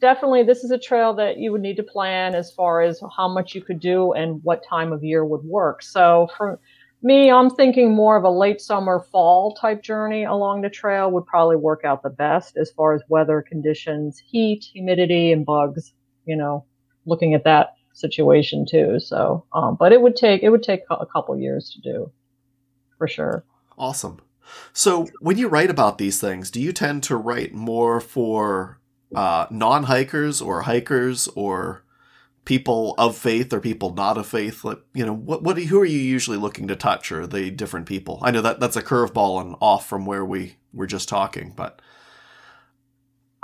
definitely 0.00 0.42
this 0.42 0.64
is 0.64 0.70
a 0.70 0.78
trail 0.78 1.14
that 1.14 1.38
you 1.38 1.52
would 1.52 1.60
need 1.60 1.76
to 1.76 1.82
plan 1.82 2.34
as 2.34 2.50
far 2.50 2.82
as 2.82 3.00
how 3.16 3.28
much 3.28 3.54
you 3.54 3.62
could 3.62 3.80
do 3.80 4.12
and 4.12 4.42
what 4.44 4.64
time 4.64 4.92
of 4.92 5.02
year 5.02 5.24
would 5.24 5.44
work. 5.44 5.82
So 5.82 6.28
for 6.36 6.60
me, 7.02 7.30
I'm 7.30 7.50
thinking 7.50 7.94
more 7.94 8.16
of 8.16 8.24
a 8.24 8.30
late 8.30 8.60
summer, 8.60 9.00
fall 9.12 9.54
type 9.54 9.82
journey 9.82 10.24
along 10.24 10.62
the 10.62 10.70
trail 10.70 11.10
would 11.10 11.26
probably 11.26 11.56
work 11.56 11.84
out 11.84 12.02
the 12.02 12.10
best 12.10 12.56
as 12.56 12.70
far 12.72 12.92
as 12.94 13.02
weather 13.08 13.42
conditions, 13.46 14.18
heat, 14.18 14.64
humidity, 14.64 15.32
and 15.32 15.46
bugs. 15.46 15.92
You 16.26 16.36
know, 16.36 16.64
looking 17.06 17.34
at 17.34 17.44
that 17.44 17.74
situation 17.94 18.66
too. 18.68 19.00
So, 19.00 19.44
um, 19.52 19.76
but 19.78 19.92
it 19.92 20.00
would 20.00 20.16
take 20.16 20.42
it 20.42 20.50
would 20.50 20.62
take 20.62 20.82
a 20.90 21.06
couple 21.06 21.38
years 21.38 21.70
to 21.70 21.80
do, 21.80 22.12
for 22.96 23.08
sure. 23.08 23.44
Awesome. 23.76 24.20
So, 24.72 25.08
when 25.20 25.36
you 25.36 25.46
write 25.48 25.70
about 25.70 25.98
these 25.98 26.20
things, 26.20 26.50
do 26.50 26.60
you 26.60 26.72
tend 26.72 27.02
to 27.04 27.16
write 27.16 27.52
more 27.52 28.00
for 28.00 28.77
uh, 29.14 29.46
non 29.50 29.84
hikers 29.84 30.40
or 30.40 30.62
hikers 30.62 31.28
or 31.34 31.82
people 32.44 32.94
of 32.96 33.16
faith 33.16 33.52
or 33.52 33.60
people 33.60 33.94
not 33.94 34.18
of 34.18 34.26
faith? 34.26 34.64
Like, 34.64 34.80
you 34.94 35.04
know, 35.04 35.14
what 35.14 35.42
what 35.42 35.56
do 35.56 35.62
who 35.62 35.80
are 35.80 35.84
you 35.86 35.98
usually 35.98 36.38
looking 36.38 36.68
to 36.68 36.76
touch, 36.76 37.12
or 37.12 37.26
the 37.26 37.50
different 37.50 37.86
people? 37.86 38.18
I 38.22 38.30
know 38.30 38.40
that 38.42 38.60
that's 38.60 38.76
a 38.76 38.82
curveball 38.82 39.40
and 39.40 39.56
off 39.60 39.88
from 39.88 40.06
where 40.06 40.24
we 40.24 40.56
were 40.72 40.86
just 40.86 41.08
talking, 41.08 41.52
but 41.56 41.80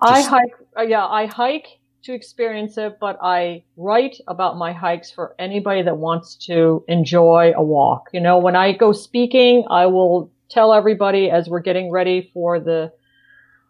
just... 0.06 0.28
I 0.28 0.30
hike. 0.30 0.54
Uh, 0.76 0.82
yeah, 0.82 1.06
I 1.06 1.26
hike 1.26 1.80
to 2.04 2.12
experience 2.12 2.76
it, 2.76 2.98
but 3.00 3.18
I 3.22 3.64
write 3.76 4.16
about 4.28 4.58
my 4.58 4.72
hikes 4.72 5.10
for 5.10 5.34
anybody 5.38 5.82
that 5.82 5.96
wants 5.96 6.34
to 6.46 6.84
enjoy 6.86 7.52
a 7.56 7.62
walk. 7.62 8.10
You 8.12 8.20
know, 8.20 8.38
when 8.38 8.56
I 8.56 8.72
go 8.72 8.92
speaking, 8.92 9.64
I 9.70 9.86
will 9.86 10.30
tell 10.50 10.74
everybody 10.74 11.30
as 11.30 11.48
we're 11.48 11.60
getting 11.60 11.90
ready 11.90 12.30
for 12.34 12.60
the 12.60 12.92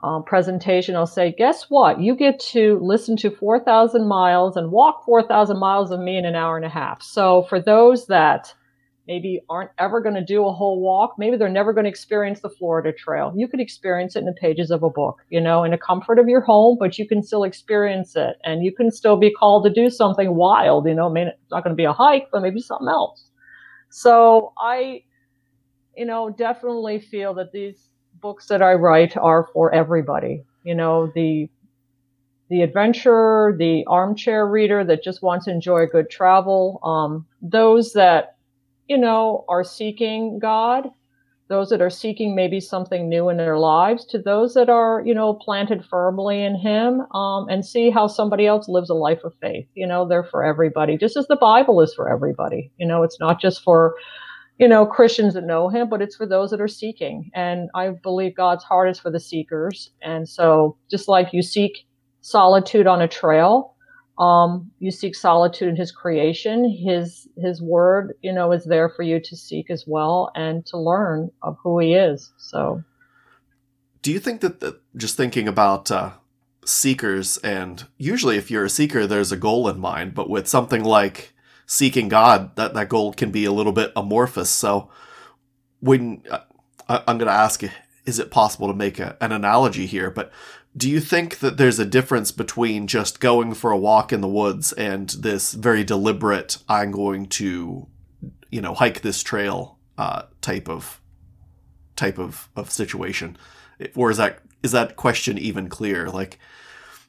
um, 0.04 0.22
presentation, 0.22 0.96
I'll 0.96 1.06
say, 1.06 1.32
guess 1.32 1.70
what? 1.70 1.98
You 1.98 2.14
get 2.14 2.38
to 2.52 2.78
listen 2.82 3.16
to 3.16 3.30
4,000 3.30 4.06
miles 4.06 4.54
and 4.54 4.70
walk 4.70 5.02
4,000 5.06 5.58
miles 5.58 5.90
of 5.90 5.98
me 5.98 6.18
in 6.18 6.26
an 6.26 6.34
hour 6.34 6.56
and 6.56 6.66
a 6.66 6.68
half. 6.68 7.02
So 7.02 7.44
for 7.48 7.58
those 7.58 8.06
that 8.08 8.52
maybe 9.08 9.40
aren't 9.48 9.70
ever 9.78 10.02
going 10.02 10.14
to 10.14 10.24
do 10.24 10.44
a 10.44 10.52
whole 10.52 10.78
walk, 10.78 11.14
maybe 11.16 11.38
they're 11.38 11.48
never 11.48 11.72
going 11.72 11.84
to 11.84 11.90
experience 11.90 12.40
the 12.40 12.50
Florida 12.50 12.92
Trail, 12.92 13.32
you 13.34 13.48
could 13.48 13.60
experience 13.60 14.14
it 14.14 14.18
in 14.18 14.24
the 14.26 14.34
pages 14.34 14.70
of 14.70 14.82
a 14.82 14.90
book, 14.90 15.22
you 15.30 15.40
know, 15.40 15.64
in 15.64 15.70
the 15.70 15.78
comfort 15.78 16.18
of 16.18 16.28
your 16.28 16.42
home, 16.42 16.76
but 16.78 16.98
you 16.98 17.08
can 17.08 17.22
still 17.22 17.44
experience 17.44 18.14
it 18.14 18.36
and 18.44 18.62
you 18.62 18.74
can 18.74 18.90
still 18.90 19.16
be 19.16 19.32
called 19.32 19.64
to 19.64 19.70
do 19.70 19.88
something 19.88 20.34
wild, 20.34 20.86
you 20.86 20.94
know, 20.94 21.08
I 21.08 21.12
mean, 21.12 21.28
it's 21.28 21.50
not 21.50 21.64
going 21.64 21.74
to 21.74 21.80
be 21.80 21.84
a 21.84 21.94
hike, 21.94 22.28
but 22.30 22.42
maybe 22.42 22.60
something 22.60 22.88
else. 22.88 23.30
So 23.88 24.52
I, 24.58 25.04
you 25.96 26.04
know, 26.04 26.28
definitely 26.28 27.00
feel 27.00 27.32
that 27.34 27.52
these 27.52 27.88
books 28.24 28.46
that 28.46 28.62
I 28.62 28.72
write 28.72 29.18
are 29.18 29.46
for 29.52 29.72
everybody. 29.74 30.42
You 30.64 30.74
know, 30.74 31.12
the 31.14 31.50
the 32.48 32.62
adventurer, 32.62 33.54
the 33.58 33.84
armchair 33.86 34.46
reader 34.46 34.82
that 34.82 35.04
just 35.04 35.22
wants 35.22 35.44
to 35.44 35.50
enjoy 35.50 35.84
good 35.86 36.08
travel, 36.08 36.80
um, 36.82 37.26
those 37.42 37.92
that 37.92 38.36
you 38.88 38.96
know 38.96 39.44
are 39.50 39.62
seeking 39.62 40.38
God, 40.38 40.88
those 41.48 41.68
that 41.68 41.82
are 41.82 41.90
seeking 41.90 42.34
maybe 42.34 42.60
something 42.60 43.10
new 43.10 43.28
in 43.28 43.36
their 43.36 43.58
lives, 43.58 44.06
to 44.06 44.18
those 44.18 44.54
that 44.54 44.70
are 44.70 45.02
you 45.04 45.12
know 45.12 45.34
planted 45.34 45.84
firmly 45.84 46.42
in 46.42 46.54
Him, 46.54 47.02
um, 47.14 47.46
and 47.50 47.66
see 47.66 47.90
how 47.90 48.06
somebody 48.06 48.46
else 48.46 48.70
lives 48.70 48.88
a 48.88 48.94
life 48.94 49.22
of 49.22 49.34
faith. 49.42 49.66
You 49.74 49.86
know, 49.86 50.08
they're 50.08 50.24
for 50.24 50.42
everybody, 50.42 50.96
just 50.96 51.18
as 51.18 51.26
the 51.26 51.36
Bible 51.36 51.82
is 51.82 51.92
for 51.92 52.08
everybody. 52.08 52.72
You 52.78 52.86
know, 52.86 53.02
it's 53.02 53.20
not 53.20 53.38
just 53.38 53.62
for 53.62 53.94
you 54.58 54.68
know, 54.68 54.86
Christians 54.86 55.34
that 55.34 55.44
know 55.44 55.68
him, 55.68 55.88
but 55.88 56.00
it's 56.00 56.16
for 56.16 56.26
those 56.26 56.50
that 56.50 56.60
are 56.60 56.68
seeking. 56.68 57.30
And 57.34 57.70
I 57.74 57.90
believe 57.90 58.36
God's 58.36 58.62
heart 58.62 58.88
is 58.88 59.00
for 59.00 59.10
the 59.10 59.18
seekers. 59.18 59.90
And 60.00 60.28
so 60.28 60.76
just 60.90 61.08
like 61.08 61.32
you 61.32 61.42
seek 61.42 61.86
solitude 62.20 62.86
on 62.86 63.02
a 63.02 63.08
trail, 63.08 63.74
um, 64.18 64.70
you 64.78 64.92
seek 64.92 65.16
solitude 65.16 65.68
in 65.68 65.76
his 65.76 65.90
creation, 65.90 66.70
his, 66.70 67.28
his 67.36 67.60
word, 67.60 68.14
you 68.22 68.32
know, 68.32 68.52
is 68.52 68.64
there 68.64 68.88
for 68.88 69.02
you 69.02 69.18
to 69.20 69.36
seek 69.36 69.70
as 69.70 69.84
well 69.88 70.30
and 70.36 70.64
to 70.66 70.78
learn 70.78 71.30
of 71.42 71.56
who 71.62 71.80
he 71.80 71.94
is. 71.94 72.32
So. 72.36 72.82
Do 74.02 74.12
you 74.12 74.20
think 74.20 74.40
that, 74.42 74.60
the, 74.60 74.78
just 74.96 75.16
thinking 75.16 75.48
about, 75.48 75.90
uh, 75.90 76.12
seekers 76.64 77.36
and 77.38 77.84
usually 77.98 78.38
if 78.38 78.50
you're 78.50 78.64
a 78.64 78.70
seeker, 78.70 79.06
there's 79.06 79.32
a 79.32 79.36
goal 79.36 79.68
in 79.68 79.78
mind, 79.78 80.14
but 80.14 80.30
with 80.30 80.46
something 80.46 80.82
like, 80.84 81.33
seeking 81.66 82.08
God, 82.08 82.54
that 82.56 82.74
that 82.74 82.88
goal 82.88 83.12
can 83.12 83.30
be 83.30 83.44
a 83.44 83.52
little 83.52 83.72
bit 83.72 83.92
amorphous. 83.96 84.50
So 84.50 84.90
when 85.80 86.22
uh, 86.30 86.40
I'm 86.88 87.18
going 87.18 87.28
to 87.28 87.32
ask, 87.32 87.62
is 88.04 88.18
it 88.18 88.30
possible 88.30 88.68
to 88.68 88.74
make 88.74 88.98
a, 88.98 89.16
an 89.20 89.32
analogy 89.32 89.86
here? 89.86 90.10
But 90.10 90.32
do 90.76 90.90
you 90.90 91.00
think 91.00 91.38
that 91.38 91.56
there's 91.56 91.78
a 91.78 91.84
difference 91.84 92.32
between 92.32 92.86
just 92.86 93.20
going 93.20 93.54
for 93.54 93.70
a 93.70 93.78
walk 93.78 94.12
in 94.12 94.20
the 94.20 94.28
woods 94.28 94.72
and 94.72 95.08
this 95.10 95.52
very 95.52 95.84
deliberate, 95.84 96.58
I'm 96.68 96.90
going 96.90 97.26
to, 97.26 97.86
you 98.50 98.60
know, 98.60 98.74
hike 98.74 99.02
this 99.02 99.22
trail 99.22 99.78
uh, 99.96 100.22
type 100.40 100.68
of 100.68 101.00
type 101.96 102.18
of, 102.18 102.48
of 102.56 102.70
situation? 102.72 103.36
Or 103.94 104.10
is 104.10 104.16
that 104.16 104.40
is 104.62 104.72
that 104.72 104.96
question 104.96 105.38
even 105.38 105.68
clear? 105.68 106.08
Like, 106.08 106.38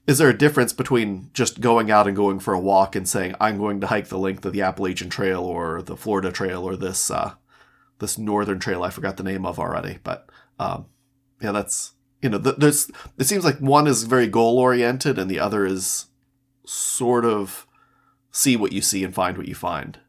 is 0.08 0.20
there 0.20 0.30
a 0.30 0.38
difference 0.38 0.72
between 0.72 1.30
just 1.34 1.62
going 1.62 1.90
out 1.90 2.08
and 2.08 2.16
going 2.16 2.40
for 2.40 2.54
a 2.54 2.60
walk 2.60 2.96
and 2.96 3.08
saying 3.08 3.36
I'm 3.40 3.58
going 3.58 3.82
to 3.82 3.88
hike 3.88 4.08
the 4.08 4.20
length 4.20 4.46
of 4.46 4.54
the 4.54 4.62
Appalachian 4.62 5.10
Trail 5.10 5.44
or 5.44 5.82
the 5.82 5.98
Florida 5.98 6.32
Trail 6.32 6.64
or 6.64 6.76
this 6.76 7.10
uh, 7.10 7.34
this 8.00 8.18
northern 8.18 8.60
trail 8.60 8.84
I 8.84 8.90
forgot 8.90 9.18
the 9.18 9.24
name 9.24 9.46
of 9.46 9.60
already, 9.60 10.00
but 10.04 10.30
um, 10.60 10.86
yeah, 11.42 11.52
that's 11.52 11.94
you 12.22 12.30
know 12.30 12.40
th- 12.40 12.58
there's 12.58 12.92
it 13.18 13.26
seems 13.26 13.44
like 13.44 13.60
one 13.60 13.88
is 13.88 14.04
very 14.04 14.28
goal 14.28 14.60
oriented 14.60 15.18
and 15.18 15.30
the 15.30 15.40
other 15.40 15.66
is 15.66 16.08
sort 16.66 17.26
of 17.26 17.66
see 18.32 18.56
what 18.56 18.74
you 18.74 18.82
see 18.82 19.04
and 19.04 19.16
find 19.16 19.38
what 19.38 19.48
you 19.48 19.56
find. 19.56 20.00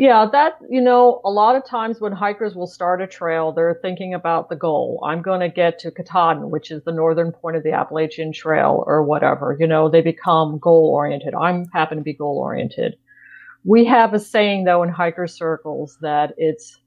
Yeah, 0.00 0.24
that, 0.32 0.54
you 0.70 0.80
know, 0.80 1.20
a 1.26 1.30
lot 1.30 1.56
of 1.56 1.66
times 1.66 2.00
when 2.00 2.12
hikers 2.12 2.54
will 2.54 2.66
start 2.66 3.02
a 3.02 3.06
trail, 3.06 3.52
they're 3.52 3.78
thinking 3.82 4.14
about 4.14 4.48
the 4.48 4.56
goal. 4.56 4.98
I'm 5.06 5.20
going 5.20 5.40
to 5.40 5.50
get 5.50 5.78
to 5.80 5.90
Katahdin, 5.90 6.48
which 6.48 6.70
is 6.70 6.82
the 6.84 6.90
northern 6.90 7.32
point 7.32 7.58
of 7.58 7.64
the 7.64 7.72
Appalachian 7.72 8.32
Trail 8.32 8.82
or 8.86 9.02
whatever. 9.02 9.54
You 9.60 9.66
know, 9.66 9.90
they 9.90 10.00
become 10.00 10.58
goal 10.58 10.90
oriented. 10.94 11.34
I'm 11.34 11.66
happen 11.74 11.98
to 11.98 12.02
be 12.02 12.14
goal 12.14 12.38
oriented. 12.38 12.96
We 13.64 13.84
have 13.84 14.14
a 14.14 14.18
saying 14.18 14.64
though 14.64 14.82
in 14.82 14.88
hiker 14.88 15.26
circles 15.26 15.98
that 16.00 16.32
it's 16.38 16.78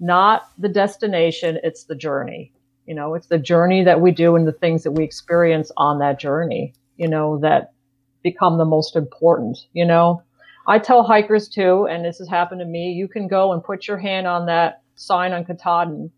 not 0.00 0.48
the 0.56 0.70
destination, 0.70 1.58
it's 1.62 1.84
the 1.84 1.94
journey. 1.94 2.50
You 2.86 2.94
know, 2.94 3.12
it's 3.12 3.26
the 3.26 3.38
journey 3.38 3.84
that 3.84 4.00
we 4.00 4.10
do 4.10 4.36
and 4.36 4.48
the 4.48 4.52
things 4.52 4.84
that 4.84 4.92
we 4.92 5.04
experience 5.04 5.70
on 5.76 5.98
that 5.98 6.18
journey, 6.18 6.72
you 6.96 7.08
know, 7.08 7.38
that 7.40 7.74
become 8.22 8.56
the 8.56 8.64
most 8.64 8.96
important, 8.96 9.58
you 9.74 9.84
know 9.84 10.23
I 10.66 10.78
tell 10.78 11.02
hikers 11.02 11.48
too, 11.48 11.86
and 11.86 12.04
this 12.04 12.18
has 12.18 12.28
happened 12.28 12.60
to 12.60 12.66
me, 12.66 12.92
you 12.92 13.08
can 13.08 13.28
go 13.28 13.52
and 13.52 13.62
put 13.62 13.86
your 13.86 13.98
hand 13.98 14.26
on 14.26 14.46
that 14.46 14.82
sign 14.96 15.32
on 15.32 15.44
Katahdin, 15.44 16.10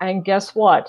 and 0.00 0.24
guess 0.24 0.54
what? 0.54 0.88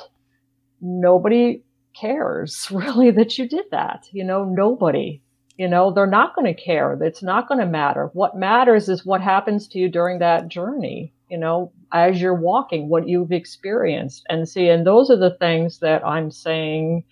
Nobody 0.82 1.64
cares 2.00 2.68
really 2.72 3.12
that 3.12 3.38
you 3.38 3.48
did 3.48 3.66
that. 3.72 4.08
You 4.12 4.24
know, 4.24 4.44
nobody. 4.44 5.22
You 5.58 5.68
know, 5.68 5.92
they're 5.92 6.06
not 6.06 6.36
going 6.36 6.46
to 6.46 6.62
care. 6.62 6.94
It's 7.02 7.24
not 7.24 7.48
going 7.48 7.60
to 7.60 7.66
matter. 7.66 8.12
What 8.14 8.38
matters 8.38 8.90
is 8.90 9.06
what 9.06 9.22
happens 9.22 9.68
to 9.70 9.80
you 9.80 9.90
during 9.90 10.20
that 10.20 10.50
journey, 10.50 11.12
you 11.32 11.38
know, 11.38 11.72
as 11.92 12.22
you're 12.22 12.36
walking, 12.36 12.90
what 12.90 13.08
you've 13.08 13.32
experienced. 13.32 14.24
And 14.30 14.48
see, 14.48 14.70
and 14.70 14.86
those 14.86 15.10
are 15.10 15.18
the 15.18 15.36
things 15.40 15.80
that 15.80 16.06
I'm 16.06 16.30
saying, 16.30 17.06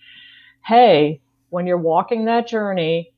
hey, 0.64 1.20
when 1.50 1.66
you're 1.66 1.76
walking 1.76 2.26
that 2.26 2.46
journey, 2.46 3.12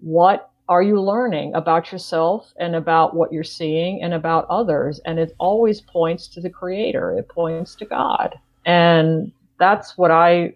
what 0.00 0.50
are 0.68 0.82
you 0.82 1.00
learning 1.00 1.54
about 1.54 1.92
yourself 1.92 2.52
and 2.58 2.74
about 2.74 3.14
what 3.14 3.32
you're 3.32 3.44
seeing 3.44 4.02
and 4.02 4.12
about 4.14 4.46
others? 4.50 5.00
And 5.04 5.18
it 5.18 5.34
always 5.38 5.80
points 5.80 6.26
to 6.28 6.40
the 6.40 6.50
creator, 6.50 7.16
it 7.16 7.28
points 7.28 7.74
to 7.76 7.84
God. 7.84 8.38
And 8.64 9.32
that's 9.58 9.96
what 9.96 10.10
I 10.10 10.54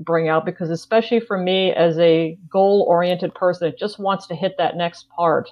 bring 0.00 0.28
out 0.28 0.44
because, 0.44 0.70
especially 0.70 1.20
for 1.20 1.38
me 1.38 1.72
as 1.72 1.98
a 1.98 2.36
goal 2.50 2.84
oriented 2.88 3.34
person 3.34 3.68
that 3.68 3.78
just 3.78 3.98
wants 3.98 4.26
to 4.26 4.34
hit 4.34 4.56
that 4.58 4.76
next 4.76 5.08
part, 5.10 5.50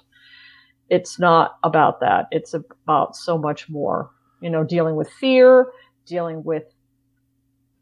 it's 0.89 1.17
not 1.17 1.57
about 1.63 1.99
that. 2.01 2.27
It's 2.31 2.53
about 2.53 3.15
so 3.15 3.37
much 3.37 3.69
more. 3.69 4.11
You 4.41 4.49
know, 4.49 4.63
dealing 4.63 4.95
with 4.95 5.09
fear, 5.09 5.71
dealing 6.05 6.43
with 6.43 6.63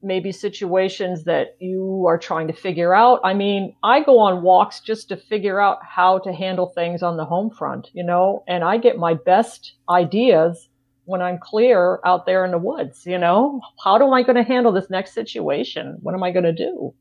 maybe 0.03 0.31
situations 0.31 1.23
that 1.23 1.55
you 1.59 2.05
are 2.07 2.17
trying 2.17 2.47
to 2.47 2.53
figure 2.53 2.93
out. 2.93 3.19
I 3.23 3.33
mean, 3.33 3.75
I 3.83 4.03
go 4.03 4.19
on 4.19 4.43
walks 4.43 4.79
just 4.79 5.09
to 5.09 5.17
figure 5.17 5.59
out 5.59 5.79
how 5.83 6.19
to 6.19 6.33
handle 6.33 6.67
things 6.67 7.01
on 7.01 7.17
the 7.17 7.25
home 7.25 7.49
front, 7.49 7.89
you 7.93 8.03
know, 8.03 8.43
and 8.47 8.63
I 8.63 8.77
get 8.77 8.97
my 8.97 9.13
best 9.13 9.73
ideas 9.89 10.69
when 11.05 11.21
I'm 11.21 11.37
clear 11.37 11.99
out 12.05 12.25
there 12.25 12.45
in 12.45 12.51
the 12.51 12.57
woods, 12.57 13.05
you 13.05 13.17
know, 13.17 13.59
how 13.83 13.95
am 13.95 14.13
I 14.13 14.23
going 14.23 14.37
to 14.37 14.43
handle 14.43 14.71
this 14.71 14.89
next 14.89 15.13
situation? 15.13 15.97
What 16.01 16.15
am 16.15 16.23
I 16.23 16.31
going 16.31 16.45
to 16.45 16.53
do? 16.53 16.93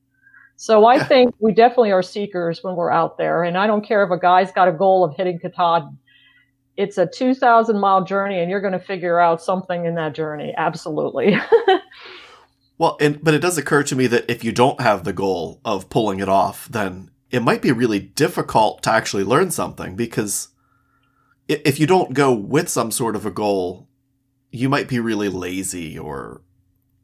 So 0.57 0.87
I 0.87 1.03
think 1.03 1.35
we 1.39 1.53
definitely 1.53 1.93
are 1.93 2.03
seekers 2.03 2.63
when 2.63 2.77
we're 2.77 2.91
out 2.91 3.19
there. 3.19 3.43
And 3.43 3.57
I 3.57 3.67
don't 3.67 3.85
care 3.85 4.05
if 4.05 4.11
a 4.11 4.19
guy's 4.19 4.53
got 4.53 4.69
a 4.69 4.73
goal 4.73 5.05
of 5.05 5.17
hitting 5.17 5.39
Katahdin. 5.39 5.99
It's 6.77 6.99
a 6.99 7.07
2,000 7.07 7.79
mile 7.79 8.05
journey 8.05 8.41
and 8.41 8.51
you're 8.51 8.61
going 8.61 8.73
to 8.73 8.79
figure 8.79 9.19
out 9.21 9.43
something 9.43 9.85
in 9.85 9.95
that 9.97 10.15
journey. 10.15 10.55
Absolutely. 10.57 11.37
Well, 12.79 12.97
and 13.01 13.23
but 13.23 13.35
it 13.35 13.41
does 13.41 13.59
occur 13.59 13.83
to 13.85 13.97
me 13.97 14.07
that 14.09 14.31
if 14.31 14.43
you 14.45 14.53
don't 14.53 14.81
have 14.81 15.05
the 15.05 15.13
goal 15.13 15.61
of 15.65 15.91
pulling 15.91 16.21
it 16.21 16.29
off, 16.29 16.69
then 16.69 17.11
it 17.31 17.43
might 17.43 17.63
be 17.63 17.73
really 17.73 18.01
difficult 18.01 18.83
to 18.83 18.93
actually 18.93 19.25
learn 19.25 19.51
something 19.51 19.97
because 19.97 20.49
if 21.49 21.79
you 21.81 21.87
don't 21.87 22.15
go 22.15 22.33
with 22.33 22.69
some 22.69 22.91
sort 22.91 23.17
of 23.17 23.27
a 23.27 23.31
goal, 23.31 23.89
you 24.51 24.69
might 24.69 24.89
be 24.89 25.01
really 25.01 25.29
lazy 25.29 25.99
or 25.99 26.43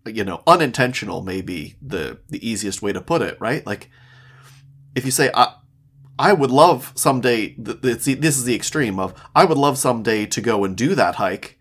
you 0.07 0.25
know, 0.25 0.43
unintentional 0.47 1.23
maybe 1.23 1.77
the 1.83 2.19
the 2.29 2.47
easiest 2.49 2.83
way 2.83 2.93
to 2.93 3.01
put 3.01 3.23
it, 3.23 3.37
right? 3.41 3.67
Like 3.67 3.91
if 4.95 5.05
you 5.05 5.11
say 5.11 5.31
I 5.35 5.55
I 6.19 6.33
would 6.33 6.51
love 6.51 6.93
someday 6.97 7.55
this 7.59 8.09
is 8.09 8.45
the 8.45 8.55
extreme 8.55 8.99
of 8.99 9.15
I 9.35 9.45
would 9.45 9.59
love 9.59 9.79
someday 9.79 10.27
to 10.27 10.41
go 10.41 10.65
and 10.65 10.77
do 10.77 10.95
that 10.95 11.17
hike 11.17 11.59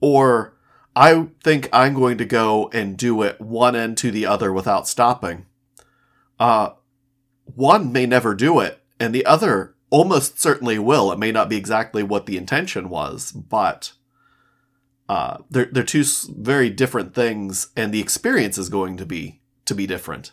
or 0.00 0.55
I 0.96 1.28
think 1.44 1.68
I'm 1.74 1.92
going 1.92 2.16
to 2.18 2.24
go 2.24 2.70
and 2.72 2.96
do 2.96 3.20
it 3.20 3.38
one 3.38 3.76
end 3.76 3.98
to 3.98 4.10
the 4.10 4.24
other 4.24 4.50
without 4.50 4.88
stopping. 4.88 5.44
Uh, 6.40 6.70
one 7.44 7.92
may 7.92 8.06
never 8.06 8.34
do 8.34 8.60
it, 8.60 8.80
and 8.98 9.14
the 9.14 9.26
other 9.26 9.74
almost 9.90 10.40
certainly 10.40 10.78
will. 10.78 11.12
It 11.12 11.18
may 11.18 11.32
not 11.32 11.50
be 11.50 11.58
exactly 11.58 12.02
what 12.02 12.24
the 12.24 12.38
intention 12.38 12.88
was, 12.88 13.30
but 13.30 13.92
uh, 15.06 15.38
they're 15.50 15.68
they're 15.70 15.84
two 15.84 16.04
very 16.30 16.70
different 16.70 17.14
things, 17.14 17.68
and 17.76 17.92
the 17.92 18.00
experience 18.00 18.56
is 18.56 18.70
going 18.70 18.96
to 18.96 19.04
be 19.04 19.42
to 19.66 19.74
be 19.74 19.86
different. 19.86 20.32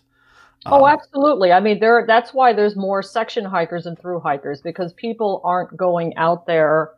Oh, 0.65 0.85
um, 0.85 0.93
absolutely. 0.93 1.51
I 1.51 1.59
mean, 1.59 1.81
there. 1.81 2.05
That's 2.07 2.33
why 2.33 2.53
there's 2.53 2.77
more 2.77 3.03
section 3.03 3.43
hikers 3.43 3.85
and 3.85 3.99
through 3.99 4.21
hikers 4.21 4.61
because 4.61 4.93
people 4.93 5.41
aren't 5.43 5.75
going 5.75 6.15
out 6.15 6.47
there. 6.47 6.91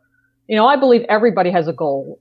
You 0.46 0.54
know, 0.54 0.68
I 0.68 0.76
believe 0.76 1.04
everybody 1.08 1.50
has 1.50 1.66
a 1.66 1.72
goal 1.72 2.20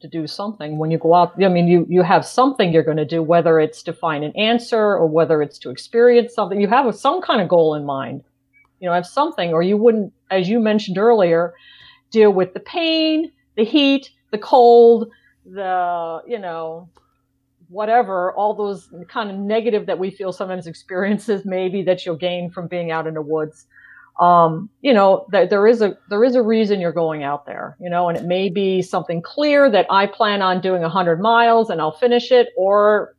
to 0.00 0.08
do 0.08 0.26
something. 0.26 0.78
When 0.78 0.90
you 0.90 0.98
go 0.98 1.14
out 1.14 1.32
i 1.42 1.48
mean 1.48 1.68
you 1.68 1.86
you 1.88 2.02
have 2.02 2.24
something 2.26 2.72
you're 2.72 2.82
going 2.82 2.96
to 2.96 3.04
do 3.04 3.22
whether 3.22 3.58
it's 3.60 3.82
to 3.84 3.92
find 3.92 4.24
an 4.24 4.32
answer 4.36 4.78
or 4.78 5.06
whether 5.06 5.42
it's 5.42 5.58
to 5.60 5.70
experience 5.70 6.34
something. 6.34 6.60
You 6.60 6.68
have 6.68 6.94
some 6.94 7.22
kind 7.22 7.40
of 7.40 7.48
goal 7.48 7.74
in 7.74 7.84
mind. 7.84 8.22
You 8.80 8.88
know 8.88 8.94
have 8.94 9.06
something 9.06 9.52
or 9.52 9.62
you 9.62 9.76
wouldn't 9.76 10.12
as 10.30 10.48
you 10.48 10.60
mentioned 10.60 10.98
earlier 10.98 11.54
deal 12.10 12.30
with 12.30 12.52
the 12.54 12.60
pain 12.60 13.32
the 13.56 13.64
heat 13.64 14.10
the 14.30 14.38
cold 14.38 15.10
the 15.44 16.20
you 16.26 16.38
know 16.38 16.88
whatever 17.68 18.32
all 18.32 18.54
those 18.54 18.88
kind 19.08 19.30
of 19.30 19.36
negative 19.36 19.86
that 19.86 19.98
we 19.98 20.10
feel 20.10 20.32
sometimes 20.32 20.66
experiences 20.66 21.44
maybe 21.44 21.82
that 21.82 22.04
you'll 22.04 22.16
gain 22.16 22.50
from 22.50 22.68
being 22.68 22.90
out 22.90 23.06
in 23.06 23.14
the 23.14 23.22
woods 23.22 23.66
um, 24.18 24.70
you 24.80 24.94
know, 24.94 25.26
th- 25.30 25.50
there 25.50 25.66
is 25.66 25.82
a 25.82 25.96
there 26.08 26.24
is 26.24 26.34
a 26.34 26.42
reason 26.42 26.80
you're 26.80 26.92
going 26.92 27.22
out 27.22 27.44
there, 27.44 27.76
you 27.80 27.90
know, 27.90 28.08
and 28.08 28.16
it 28.16 28.24
may 28.24 28.48
be 28.48 28.80
something 28.80 29.20
clear 29.20 29.70
that 29.70 29.86
I 29.90 30.06
plan 30.06 30.40
on 30.40 30.60
doing 30.60 30.80
100 30.82 31.20
miles 31.20 31.68
and 31.68 31.80
I'll 31.80 31.96
finish 31.96 32.32
it, 32.32 32.48
or 32.56 33.14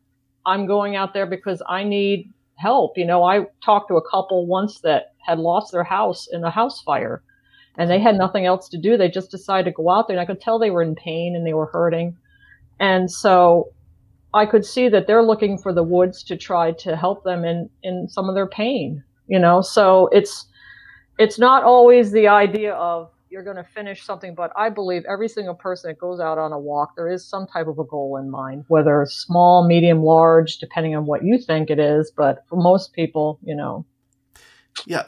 I'm 0.46 0.66
going 0.66 0.96
out 0.96 1.14
there 1.14 1.28
because 1.28 1.62
I 1.70 1.84
need 1.84 2.32
help. 2.56 2.98
You 2.98 3.06
know, 3.06 3.24
I 3.24 3.46
talked 3.64 3.90
to 3.90 3.98
a 3.98 4.10
couple 4.10 4.48
once 4.48 4.80
that 4.82 5.14
had 5.24 5.38
lost 5.38 5.72
their 5.72 5.84
house 5.84 6.28
in 6.32 6.44
a 6.44 6.50
house 6.50 6.82
fire, 6.82 7.22
and 7.78 7.92
they 7.92 8.00
had 8.00 8.18
nothing 8.18 8.48
else 8.48 8.68
to 8.70 8.78
do. 8.80 8.98
They 8.98 9.10
just 9.10 9.30
decided 9.30 9.66
to 9.70 9.76
go 9.76 9.92
out 9.92 10.08
there, 10.08 10.18
and 10.18 10.22
I 10.22 10.26
could 10.26 10.42
tell 10.42 10.58
they 10.58 10.72
were 10.72 10.82
in 10.82 10.96
pain 10.96 11.36
and 11.36 11.46
they 11.46 11.54
were 11.54 11.68
hurting, 11.68 12.18
and 12.80 13.12
so 13.12 13.72
I 14.34 14.48
could 14.48 14.66
see 14.66 14.90
that 14.90 15.06
they're 15.06 15.24
looking 15.24 15.60
for 15.60 15.74
the 15.74 15.84
woods 15.84 16.24
to 16.24 16.36
try 16.36 16.72
to 16.72 16.96
help 16.96 17.24
them 17.24 17.46
in 17.46 17.70
in 17.84 18.08
some 18.10 18.30
of 18.30 18.34
their 18.34 18.48
pain. 18.48 19.04
You 19.28 19.38
know, 19.38 19.62
so 19.62 20.08
it's 20.12 20.48
it's 21.18 21.40
not 21.40 21.64
always 21.64 22.12
the 22.12 22.28
idea 22.28 22.74
of 22.74 23.12
you're 23.30 23.44
going 23.44 23.58
to 23.58 23.64
finish 23.64 24.04
something, 24.04 24.34
but 24.36 24.52
I 24.56 24.70
believe 24.70 25.04
every 25.06 25.28
single 25.28 25.56
person 25.56 25.90
that 25.90 26.00
goes 26.00 26.20
out 26.20 26.38
on 26.38 26.54
a 26.54 26.60
walk, 26.60 26.96
there 26.96 27.10
is 27.10 27.28
some 27.28 27.46
type 27.46 27.68
of 27.68 27.78
a 27.78 27.84
goal 27.84 28.18
in 28.18 28.30
mind, 28.30 28.66
whether 28.68 29.06
small, 29.06 29.68
medium, 29.68 30.04
large, 30.04 30.58
depending 30.58 30.96
on 30.96 31.06
what 31.06 31.24
you 31.24 31.38
think 31.38 31.70
it 31.70 31.80
is. 31.80 32.12
But 32.16 32.46
for 32.48 32.56
most 32.56 32.94
people, 32.94 33.40
you 33.44 33.56
know. 33.56 33.86
Yeah. 34.86 35.04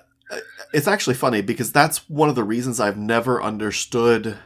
It's 0.74 0.88
actually 0.88 1.16
funny 1.16 1.42
because 1.42 1.72
that's 1.72 2.08
one 2.10 2.30
of 2.30 2.36
the 2.36 2.44
reasons 2.44 2.80
I've 2.80 2.98
never 2.98 3.42
understood, 3.42 4.38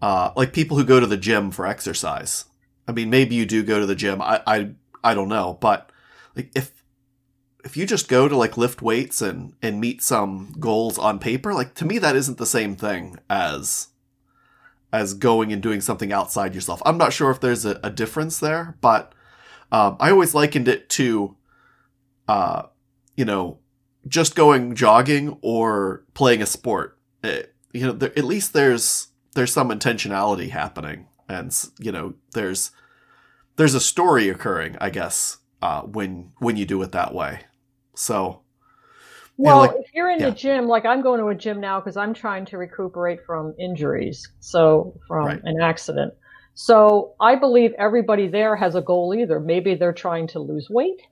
uh, 0.00 0.30
like 0.36 0.52
people 0.52 0.76
who 0.76 0.84
go 0.84 1.00
to 1.00 1.06
the 1.06 1.16
gym 1.16 1.50
for 1.50 1.66
exercise. 1.66 2.44
I 2.86 2.92
mean, 2.92 3.10
maybe 3.10 3.34
you 3.34 3.44
do 3.44 3.62
go 3.64 3.80
to 3.80 3.86
the 3.86 3.96
gym. 3.96 4.22
I, 4.22 4.40
I, 4.46 4.70
I 5.02 5.14
don't 5.14 5.28
know. 5.28 5.58
But 5.60 5.90
like 6.36 6.52
if 6.54 6.77
if 7.64 7.76
you 7.76 7.86
just 7.86 8.08
go 8.08 8.28
to 8.28 8.36
like 8.36 8.56
lift 8.56 8.82
weights 8.82 9.20
and 9.20 9.54
and 9.62 9.80
meet 9.80 10.02
some 10.02 10.54
goals 10.58 10.98
on 10.98 11.18
paper, 11.18 11.52
like 11.54 11.74
to 11.74 11.84
me 11.84 11.98
that 11.98 12.16
isn't 12.16 12.38
the 12.38 12.46
same 12.46 12.76
thing 12.76 13.18
as 13.28 13.88
as 14.92 15.14
going 15.14 15.52
and 15.52 15.62
doing 15.62 15.80
something 15.80 16.12
outside 16.12 16.54
yourself. 16.54 16.80
I'm 16.86 16.98
not 16.98 17.12
sure 17.12 17.30
if 17.30 17.40
there's 17.40 17.64
a, 17.64 17.78
a 17.82 17.90
difference 17.90 18.38
there, 18.38 18.76
but 18.80 19.12
um, 19.70 19.96
I 20.00 20.10
always 20.10 20.34
likened 20.34 20.66
it 20.66 20.88
to, 20.90 21.36
uh, 22.26 22.62
you 23.16 23.24
know, 23.24 23.58
just 24.06 24.34
going 24.34 24.74
jogging 24.74 25.36
or 25.42 26.04
playing 26.14 26.40
a 26.40 26.46
sport. 26.46 26.98
It, 27.22 27.28
eh, 27.28 27.48
you 27.72 27.86
know, 27.86 27.92
there, 27.92 28.16
at 28.16 28.24
least 28.24 28.54
there's 28.54 29.08
there's 29.34 29.52
some 29.52 29.68
intentionality 29.68 30.50
happening, 30.50 31.06
and 31.28 31.54
you 31.78 31.92
know, 31.92 32.14
there's 32.32 32.70
there's 33.56 33.74
a 33.74 33.80
story 33.80 34.28
occurring, 34.28 34.76
I 34.80 34.88
guess, 34.88 35.37
uh, 35.62 35.82
when 35.82 36.32
when 36.38 36.56
you 36.56 36.66
do 36.66 36.82
it 36.82 36.92
that 36.92 37.14
way. 37.14 37.40
So, 37.94 38.42
well, 39.36 39.58
like, 39.58 39.72
if 39.78 39.94
you're 39.94 40.10
in 40.10 40.20
yeah. 40.20 40.30
the 40.30 40.36
gym, 40.36 40.66
like 40.66 40.84
I'm 40.84 41.02
going 41.02 41.20
to 41.20 41.26
a 41.28 41.34
gym 41.34 41.60
now 41.60 41.80
because 41.80 41.96
I'm 41.96 42.14
trying 42.14 42.44
to 42.46 42.58
recuperate 42.58 43.24
from 43.26 43.54
injuries, 43.58 44.28
so 44.40 44.98
from 45.06 45.26
right. 45.26 45.40
an 45.44 45.60
accident. 45.60 46.14
So 46.54 47.14
I 47.20 47.36
believe 47.36 47.72
everybody 47.78 48.26
there 48.26 48.56
has 48.56 48.74
a 48.74 48.80
goal 48.80 49.14
either. 49.14 49.38
Maybe 49.38 49.76
they're 49.76 49.92
trying 49.92 50.26
to 50.28 50.40
lose 50.40 50.68
weight, 50.68 51.02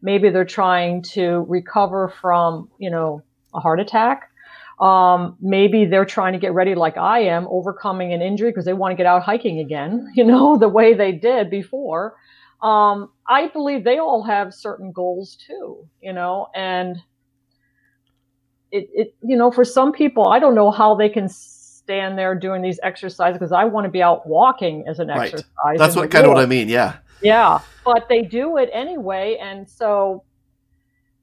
maybe 0.00 0.30
they're 0.30 0.46
trying 0.46 1.02
to 1.12 1.44
recover 1.48 2.08
from, 2.20 2.70
you 2.78 2.90
know, 2.90 3.22
a 3.54 3.60
heart 3.60 3.80
attack. 3.80 4.30
Um, 4.80 5.36
maybe 5.40 5.84
they're 5.84 6.04
trying 6.04 6.32
to 6.32 6.38
get 6.38 6.52
ready 6.52 6.74
like 6.74 6.96
I 6.96 7.20
am, 7.20 7.46
overcoming 7.48 8.12
an 8.12 8.22
injury 8.22 8.50
because 8.50 8.64
they 8.64 8.72
want 8.72 8.92
to 8.92 8.96
get 8.96 9.06
out 9.06 9.22
hiking 9.22 9.60
again, 9.60 10.10
you 10.16 10.24
know, 10.24 10.56
the 10.56 10.68
way 10.68 10.94
they 10.94 11.12
did 11.12 11.50
before. 11.50 12.16
Um, 12.62 13.10
I 13.28 13.48
believe 13.48 13.84
they 13.84 13.98
all 13.98 14.22
have 14.22 14.54
certain 14.54 14.92
goals 14.92 15.36
too, 15.36 15.86
you 16.00 16.12
know, 16.12 16.48
and 16.54 16.96
it, 18.72 18.88
it, 18.92 19.14
you 19.22 19.36
know, 19.36 19.50
for 19.50 19.64
some 19.64 19.92
people, 19.92 20.28
I 20.28 20.38
don't 20.38 20.54
know 20.54 20.70
how 20.70 20.94
they 20.94 21.08
can 21.08 21.28
stand 21.28 22.18
there 22.18 22.34
doing 22.34 22.62
these 22.62 22.80
exercises 22.82 23.38
because 23.38 23.52
I 23.52 23.64
want 23.64 23.84
to 23.84 23.90
be 23.90 24.02
out 24.02 24.26
walking 24.26 24.84
as 24.88 24.98
an 24.98 25.08
right. 25.08 25.32
exercise. 25.32 25.78
That's 25.78 25.94
what 25.94 26.10
kind 26.10 26.24
of 26.24 26.32
what 26.32 26.42
I 26.42 26.46
mean. 26.46 26.68
Yeah. 26.68 26.96
Yeah. 27.22 27.60
But 27.84 28.08
they 28.08 28.22
do 28.22 28.56
it 28.56 28.70
anyway. 28.72 29.38
And 29.40 29.68
so 29.68 30.24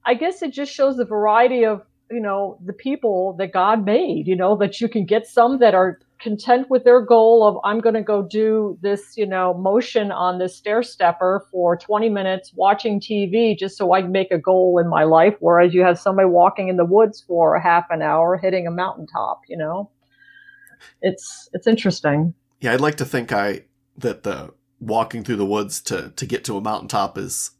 I 0.04 0.14
guess 0.14 0.42
it 0.42 0.52
just 0.52 0.72
shows 0.72 0.96
the 0.96 1.04
variety 1.04 1.64
of, 1.64 1.82
you 2.10 2.20
know, 2.20 2.58
the 2.64 2.72
people 2.72 3.34
that 3.38 3.52
God 3.52 3.84
made, 3.84 4.26
you 4.26 4.36
know, 4.36 4.56
that 4.56 4.80
you 4.80 4.88
can 4.88 5.04
get 5.04 5.26
some 5.26 5.58
that 5.58 5.74
are 5.74 6.00
content 6.22 6.70
with 6.70 6.84
their 6.84 7.00
goal 7.00 7.46
of 7.46 7.58
I'm 7.64 7.80
going 7.80 7.94
to 7.94 8.02
go 8.02 8.22
do 8.22 8.78
this, 8.80 9.16
you 9.16 9.26
know, 9.26 9.54
motion 9.54 10.12
on 10.12 10.38
this 10.38 10.56
stair 10.56 10.82
stepper 10.82 11.46
for 11.50 11.76
20 11.76 12.08
minutes 12.08 12.52
watching 12.54 13.00
TV 13.00 13.58
just 13.58 13.76
so 13.76 13.92
I 13.92 14.02
can 14.02 14.12
make 14.12 14.30
a 14.30 14.38
goal 14.38 14.78
in 14.78 14.88
my 14.88 15.04
life. 15.04 15.34
Whereas 15.40 15.74
you 15.74 15.82
have 15.82 15.98
somebody 15.98 16.28
walking 16.28 16.68
in 16.68 16.76
the 16.76 16.84
woods 16.84 17.20
for 17.26 17.56
a 17.56 17.62
half 17.62 17.86
an 17.90 18.02
hour 18.02 18.36
hitting 18.36 18.66
a 18.66 18.70
mountaintop, 18.70 19.42
you 19.48 19.56
know 19.56 19.90
it's 21.00 21.48
it's 21.52 21.66
interesting. 21.66 22.34
Yeah, 22.60 22.72
I'd 22.72 22.80
like 22.80 22.96
to 22.96 23.04
think 23.04 23.32
I 23.32 23.62
that 23.98 24.22
the 24.22 24.52
walking 24.80 25.24
through 25.24 25.36
the 25.36 25.46
woods 25.46 25.80
to 25.82 26.12
to 26.16 26.26
get 26.26 26.44
to 26.44 26.56
a 26.56 26.60
mountaintop 26.60 27.18
is 27.18 27.52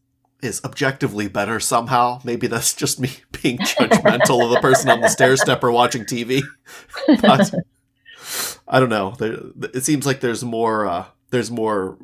is 0.42 0.60
objectively 0.64 1.28
better 1.28 1.60
somehow. 1.60 2.20
Maybe 2.24 2.46
that's 2.46 2.74
just 2.74 2.98
me 3.00 3.10
being 3.42 3.58
judgmental 3.58 4.44
of 4.44 4.50
the 4.50 4.60
person 4.60 4.90
on 4.90 5.00
the 5.00 5.08
stair 5.08 5.36
stepper 5.36 5.70
watching 5.70 6.04
TV. 6.04 6.42
But 7.20 7.52
I 8.68 8.80
don't 8.80 8.88
know. 8.88 9.14
There, 9.18 9.36
it 9.74 9.84
seems 9.84 10.06
like 10.06 10.20
there's 10.20 10.44
more 10.44 10.86
uh, 10.86 11.06
there's 11.30 11.50
more 11.50 11.98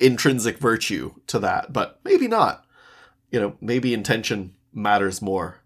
intrinsic 0.00 0.58
virtue 0.58 1.14
to 1.26 1.38
that, 1.40 1.72
but 1.72 2.00
maybe 2.04 2.28
not. 2.28 2.64
You 3.30 3.40
know, 3.40 3.56
maybe 3.60 3.92
intention 3.92 4.54
matters 4.72 5.20
more. 5.20 5.60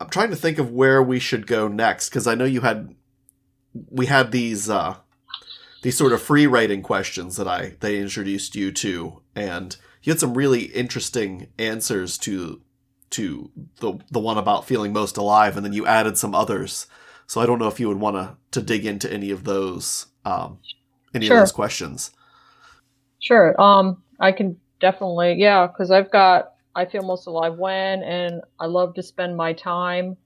I'm 0.00 0.08
trying 0.08 0.30
to 0.30 0.36
think 0.36 0.58
of 0.58 0.70
where 0.70 1.02
we 1.02 1.18
should 1.18 1.46
go 1.46 1.68
next 1.68 2.08
because 2.08 2.26
I 2.26 2.34
know 2.34 2.44
you 2.44 2.62
had 2.62 2.94
we 3.90 4.06
had 4.06 4.32
these 4.32 4.70
uh, 4.70 4.96
these 5.82 5.96
sort 5.96 6.12
of 6.12 6.22
free 6.22 6.46
writing 6.46 6.82
questions 6.82 7.36
that 7.36 7.48
I 7.48 7.76
they 7.80 7.98
introduced 7.98 8.56
you 8.56 8.72
to, 8.72 9.22
and 9.34 9.76
you 10.02 10.12
had 10.12 10.20
some 10.20 10.34
really 10.34 10.64
interesting 10.64 11.48
answers 11.58 12.18
to 12.18 12.62
to 13.10 13.50
the 13.80 13.98
the 14.10 14.20
one 14.20 14.38
about 14.38 14.66
feeling 14.66 14.92
most 14.92 15.16
alive, 15.16 15.56
and 15.56 15.64
then 15.64 15.72
you 15.72 15.86
added 15.86 16.18
some 16.18 16.34
others. 16.34 16.86
So 17.26 17.40
I 17.40 17.46
don't 17.46 17.58
know 17.58 17.68
if 17.68 17.80
you 17.80 17.88
would 17.88 18.00
want 18.00 18.16
to 18.16 18.36
to 18.54 18.62
dig 18.62 18.86
into 18.86 19.12
any 19.12 19.30
of 19.30 19.44
those 19.44 20.06
um, 20.24 20.58
any 21.14 21.26
sure. 21.26 21.36
of 21.36 21.42
those 21.42 21.52
questions. 21.52 22.10
Sure. 23.20 23.60
Um, 23.60 24.02
I 24.20 24.32
can 24.32 24.58
definitely 24.80 25.34
yeah, 25.34 25.66
because 25.66 25.90
I've 25.90 26.10
got 26.10 26.54
I 26.74 26.86
feel 26.86 27.02
most 27.02 27.26
alive 27.26 27.56
when, 27.56 28.02
and 28.02 28.40
I 28.58 28.66
love 28.66 28.94
to 28.94 29.02
spend 29.02 29.36
my 29.36 29.52
time 29.52 30.16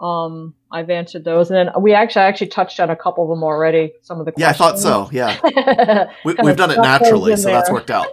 um, 0.00 0.54
I've 0.70 0.90
answered 0.90 1.24
those, 1.24 1.50
and 1.50 1.56
then 1.56 1.82
we 1.82 1.94
actually 1.94 2.22
I 2.22 2.26
actually 2.26 2.48
touched 2.48 2.80
on 2.80 2.90
a 2.90 2.96
couple 2.96 3.24
of 3.24 3.30
them 3.30 3.42
already. 3.42 3.92
Some 4.02 4.20
of 4.20 4.26
the 4.26 4.32
questions. 4.32 4.58
yeah, 4.58 4.66
I 4.66 4.70
thought 4.70 4.78
so. 4.78 5.08
Yeah, 5.10 6.10
we, 6.24 6.34
have 6.36 6.56
done 6.56 6.70
it 6.70 6.78
naturally, 6.78 7.34
so 7.36 7.44
there. 7.44 7.54
that's 7.54 7.70
worked 7.70 7.90
out. 7.90 8.08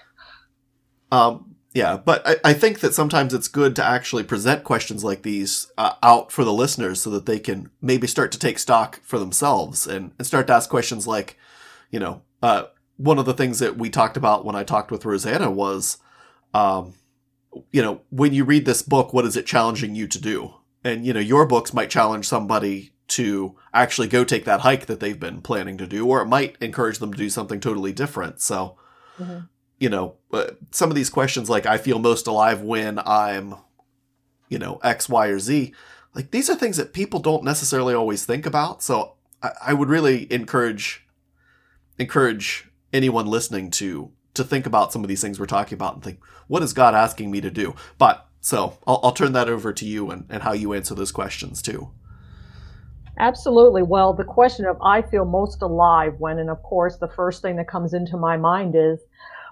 um, 1.12 1.47
yeah, 1.74 1.96
but 1.96 2.26
I, 2.26 2.36
I, 2.44 2.52
think 2.54 2.80
that 2.80 2.94
sometimes 2.94 3.34
it's 3.34 3.48
good 3.48 3.76
to 3.76 3.84
actually 3.84 4.24
present 4.24 4.64
questions 4.64 5.04
like 5.04 5.22
these 5.22 5.70
uh, 5.76 5.94
out 6.02 6.32
for 6.32 6.44
the 6.44 6.52
listeners 6.52 7.00
so 7.00 7.10
that 7.10 7.26
they 7.26 7.38
can 7.38 7.70
maybe 7.82 8.06
start 8.06 8.32
to 8.32 8.38
take 8.38 8.58
stock 8.58 9.00
for 9.02 9.18
themselves 9.18 9.86
and, 9.86 10.12
and 10.18 10.26
start 10.26 10.46
to 10.46 10.54
ask 10.54 10.70
questions 10.70 11.06
like, 11.06 11.36
you 11.90 12.00
know, 12.00 12.22
uh, 12.42 12.64
one 12.96 13.18
of 13.18 13.26
the 13.26 13.34
things 13.34 13.58
that 13.58 13.76
we 13.76 13.90
talked 13.90 14.16
about 14.16 14.44
when 14.44 14.56
I 14.56 14.64
talked 14.64 14.90
with 14.90 15.04
Rosanna 15.04 15.50
was, 15.50 15.98
um, 16.54 16.94
you 17.70 17.82
know, 17.82 18.00
when 18.10 18.32
you 18.32 18.44
read 18.44 18.64
this 18.64 18.82
book, 18.82 19.12
what 19.12 19.24
is 19.24 19.36
it 19.36 19.46
challenging 19.46 19.94
you 19.94 20.06
to 20.08 20.20
do? 20.20 20.54
and 20.84 21.06
you 21.06 21.12
know 21.12 21.20
your 21.20 21.46
books 21.46 21.72
might 21.72 21.90
challenge 21.90 22.26
somebody 22.26 22.92
to 23.08 23.56
actually 23.72 24.08
go 24.08 24.24
take 24.24 24.44
that 24.44 24.60
hike 24.60 24.86
that 24.86 25.00
they've 25.00 25.20
been 25.20 25.40
planning 25.40 25.78
to 25.78 25.86
do 25.86 26.06
or 26.06 26.20
it 26.20 26.26
might 26.26 26.56
encourage 26.60 26.98
them 26.98 27.12
to 27.12 27.18
do 27.18 27.30
something 27.30 27.60
totally 27.60 27.92
different 27.92 28.40
so 28.40 28.76
mm-hmm. 29.18 29.40
You 29.78 29.88
know 29.88 30.14
uh, 30.32 30.46
some 30.70 30.90
of 30.90 30.96
these 30.96 31.10
questions 31.10 31.48
like 31.48 31.66
i 31.66 31.78
feel 31.78 31.98
most 31.98 32.26
alive 32.26 32.62
when 32.62 32.98
i'm 33.00 33.54
you 34.48 34.58
know 34.58 34.78
x 34.82 35.08
y 35.08 35.26
or 35.28 35.38
z 35.38 35.72
like 36.14 36.30
these 36.30 36.48
are 36.50 36.54
things 36.54 36.76
that 36.76 36.92
people 36.92 37.20
don't 37.20 37.44
necessarily 37.44 37.94
always 37.94 38.24
think 38.24 38.46
about 38.46 38.82
so 38.82 39.14
i, 39.42 39.50
I 39.68 39.74
would 39.74 39.88
really 39.88 40.30
encourage 40.32 41.06
encourage 41.98 42.68
anyone 42.92 43.26
listening 43.26 43.70
to 43.72 44.10
to 44.34 44.44
think 44.44 44.66
about 44.66 44.92
some 44.92 45.02
of 45.02 45.08
these 45.08 45.20
things 45.20 45.40
we're 45.40 45.46
talking 45.46 45.74
about 45.74 45.94
and 45.94 46.02
think 46.02 46.20
what 46.46 46.62
is 46.62 46.72
god 46.72 46.94
asking 46.94 47.30
me 47.30 47.40
to 47.40 47.50
do 47.50 47.74
but 47.98 48.28
so 48.40 48.78
I'll, 48.86 49.00
I'll 49.02 49.12
turn 49.12 49.32
that 49.32 49.48
over 49.48 49.72
to 49.72 49.84
you 49.84 50.10
and, 50.10 50.24
and 50.28 50.42
how 50.42 50.52
you 50.52 50.72
answer 50.72 50.94
those 50.94 51.12
questions 51.12 51.60
too. 51.60 51.90
Absolutely. 53.18 53.82
Well, 53.82 54.14
the 54.14 54.24
question 54.24 54.64
of 54.64 54.78
I 54.80 55.02
feel 55.02 55.24
most 55.24 55.60
alive 55.60 56.14
when, 56.18 56.38
and 56.38 56.48
of 56.48 56.62
course, 56.62 56.98
the 56.98 57.08
first 57.08 57.42
thing 57.42 57.56
that 57.56 57.66
comes 57.66 57.92
into 57.92 58.16
my 58.16 58.36
mind 58.36 58.76
is, 58.76 59.00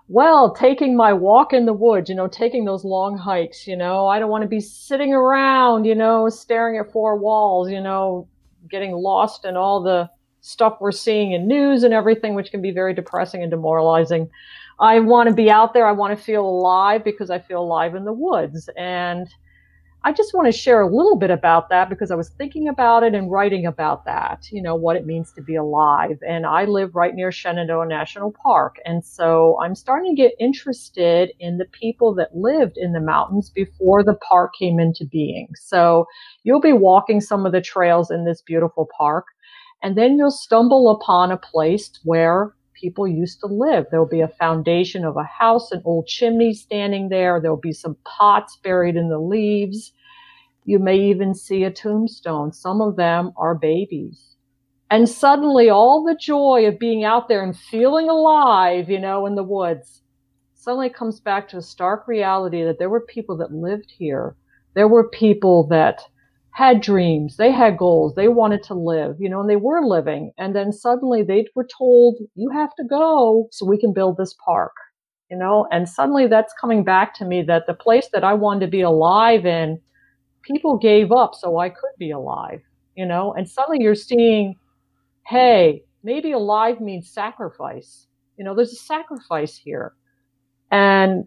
well, 0.09 0.55
taking 0.55 0.97
my 0.97 1.13
walk 1.13 1.53
in 1.53 1.67
the 1.67 1.73
woods, 1.73 2.09
you 2.09 2.15
know, 2.15 2.29
taking 2.29 2.65
those 2.65 2.85
long 2.85 3.19
hikes, 3.19 3.67
you 3.67 3.77
know, 3.77 4.07
I 4.07 4.19
don't 4.19 4.31
want 4.31 4.43
to 4.43 4.49
be 4.49 4.61
sitting 4.61 5.13
around, 5.13 5.85
you 5.85 5.95
know, 5.95 6.29
staring 6.29 6.79
at 6.79 6.93
four 6.93 7.17
walls, 7.17 7.71
you 7.71 7.81
know, 7.81 8.29
getting 8.71 8.93
lost 8.93 9.45
in 9.45 9.57
all 9.57 9.83
the 9.83 10.09
stuff 10.43 10.79
we're 10.81 10.93
seeing 10.93 11.33
in 11.33 11.49
news 11.49 11.83
and 11.83 11.93
everything, 11.93 12.35
which 12.35 12.53
can 12.53 12.63
be 12.63 12.71
very 12.71 12.95
depressing 12.95 13.43
and 13.43 13.51
demoralizing. 13.51 14.31
I 14.79 15.01
want 15.01 15.29
to 15.29 15.35
be 15.35 15.51
out 15.51 15.75
there. 15.75 15.87
I 15.87 15.93
want 15.93 16.17
to 16.17 16.25
feel 16.25 16.47
alive 16.47 17.03
because 17.03 17.31
I 17.31 17.41
feel 17.41 17.63
alive 17.63 17.97
in 17.97 18.05
the 18.05 18.13
woods. 18.13 18.69
And 18.77 19.27
I 20.07 20.13
just 20.13 20.35
want 20.35 20.47
to 20.47 20.53
share 20.53 20.83
a 20.83 20.97
little 20.97 21.17
bit 21.17 21.33
about 21.33 21.69
that 21.71 21.89
because 21.89 22.13
I 22.13 22.15
was 22.15 22.29
thinking 22.29 22.69
about 22.69 23.03
it 23.03 23.13
and 23.13 23.29
writing 23.29 23.67
about 23.67 24.05
that, 24.05 24.47
you 24.53 24.63
know, 24.63 24.77
what 24.77 24.95
it 24.95 25.05
means 25.05 25.33
to 25.33 25.43
be 25.43 25.57
alive. 25.57 26.17
And 26.25 26.47
I 26.47 26.65
live 26.65 26.95
right 26.95 27.13
near 27.13 27.33
Shenandoah 27.33 27.87
National 27.87 28.31
Park. 28.31 28.77
And 28.85 29.05
so 29.05 29.59
I'm 29.61 29.75
starting 29.75 30.15
to 30.15 30.23
get 30.23 30.37
interested 30.39 31.33
in 31.41 31.59
the 31.59 31.65
people 31.65 32.15
that 32.15 32.37
lived 32.37 32.77
in 32.77 32.93
the 32.93 33.01
mountains 33.01 33.51
before 33.51 34.05
the 34.05 34.15
park 34.15 34.53
came 34.57 34.79
into 34.79 35.05
being. 35.05 35.49
So 35.57 36.07
you'll 36.45 36.61
be 36.61 36.73
walking 36.73 37.21
some 37.21 37.45
of 37.45 37.51
the 37.51 37.61
trails 37.61 38.09
in 38.09 38.25
this 38.25 38.43
beautiful 38.43 38.89
park. 38.97 39.27
And 39.83 39.99
then 39.99 40.19
you'll 40.19 40.31
stumble 40.31 40.89
upon 40.89 41.33
a 41.33 41.37
place 41.37 41.91
where 42.05 42.55
people 42.81 43.09
used 43.09 43.41
to 43.41 43.47
live. 43.47 43.87
There'll 43.91 44.07
be 44.07 44.21
a 44.21 44.29
foundation 44.29 45.05
of 45.05 45.17
a 45.17 45.25
house, 45.25 45.73
an 45.73 45.83
old 45.85 46.07
chimney 46.07 46.55
standing 46.55 47.09
there. 47.09 47.41
There'll 47.41 47.57
be 47.57 47.73
some 47.73 47.97
pots 48.05 48.57
buried 48.63 48.95
in 48.95 49.09
the 49.09 49.19
leaves. 49.19 49.93
You 50.67 50.81
may 50.81 50.99
even 50.99 51.33
see 51.33 51.63
a 51.63 51.71
tombstone. 51.71 52.53
Some 52.53 52.81
of 52.81 52.97
them 52.97 53.33
are 53.37 53.55
babies. 53.55 54.37
And 54.91 55.09
suddenly 55.09 55.71
all 55.71 56.05
the 56.05 56.17
joy 56.17 56.67
of 56.67 56.79
being 56.79 57.05
out 57.05 57.29
there 57.29 57.43
and 57.43 57.57
feeling 57.57 58.09
alive, 58.09 58.91
you 58.91 58.99
know, 58.99 59.27
in 59.27 59.37
the 59.37 59.45
woods, 59.45 60.03
suddenly 60.55 60.91
comes 60.91 61.21
back 61.21 61.49
to 61.49 61.59
a 61.59 61.63
stark 61.63 62.09
reality 62.09 62.65
that 62.65 62.81
there 62.81 62.91
were 62.91 63.01
people 63.01 63.37
that 63.37 63.53
lived 63.53 63.93
here. 63.97 64.37
There 64.75 64.89
were 64.89 65.09
people 65.09 65.69
that 65.69 66.03
had 66.51 66.81
dreams, 66.81 67.37
they 67.37 67.53
had 67.53 67.79
goals, 67.79 68.15
they 68.15 68.29
wanted 68.29 68.63
to 68.65 68.75
live, 68.75 69.17
you 69.21 69.29
know, 69.29 69.41
and 69.41 69.49
they 69.49 69.57
were 69.57 69.85
living. 69.85 70.33
And 70.37 70.57
then 70.57 70.73
suddenly 70.73 71.23
they 71.23 71.47
were 71.55 71.69
told, 71.79 72.17
you 72.35 72.51
have 72.51 72.75
to 72.77 72.85
go 72.85 73.49
so 73.53 73.67
we 73.67 73.79
can 73.79 73.93
build 73.93 74.17
this 74.17 74.35
park, 74.45 74.73
you 75.31 75.37
know, 75.37 75.69
and 75.71 75.89
suddenly 75.89 76.27
that's 76.27 76.55
coming 76.61 76.83
back 76.83 77.15
to 77.17 77.25
me 77.25 77.43
that 77.43 77.67
the 77.67 77.75
place 77.75 78.09
that 78.13 78.25
I 78.25 78.35
wanted 78.35 78.67
to 78.67 78.71
be 78.71 78.81
alive 78.81 79.47
in, 79.47 79.81
people 80.47 80.79
gave 80.79 81.13
up 81.13 81.35
so 81.35 81.59
I 81.59 81.69
could 81.69 81.97
be 81.99 82.11
alive, 82.11 82.61
you 82.95 83.05
know, 83.05 83.35
and 83.35 83.49
suddenly 83.49 83.83
you're 83.83 83.95
seeing, 83.95 84.57
hey, 85.27 85.83
maybe 86.03 86.33
alive 86.33 86.81
means 86.81 87.11
sacrifice. 87.11 88.07
You 88.37 88.45
know, 88.45 88.55
there's 88.55 88.73
a 88.73 88.77
sacrifice 88.77 89.57
here. 89.57 89.95
And 90.71 91.25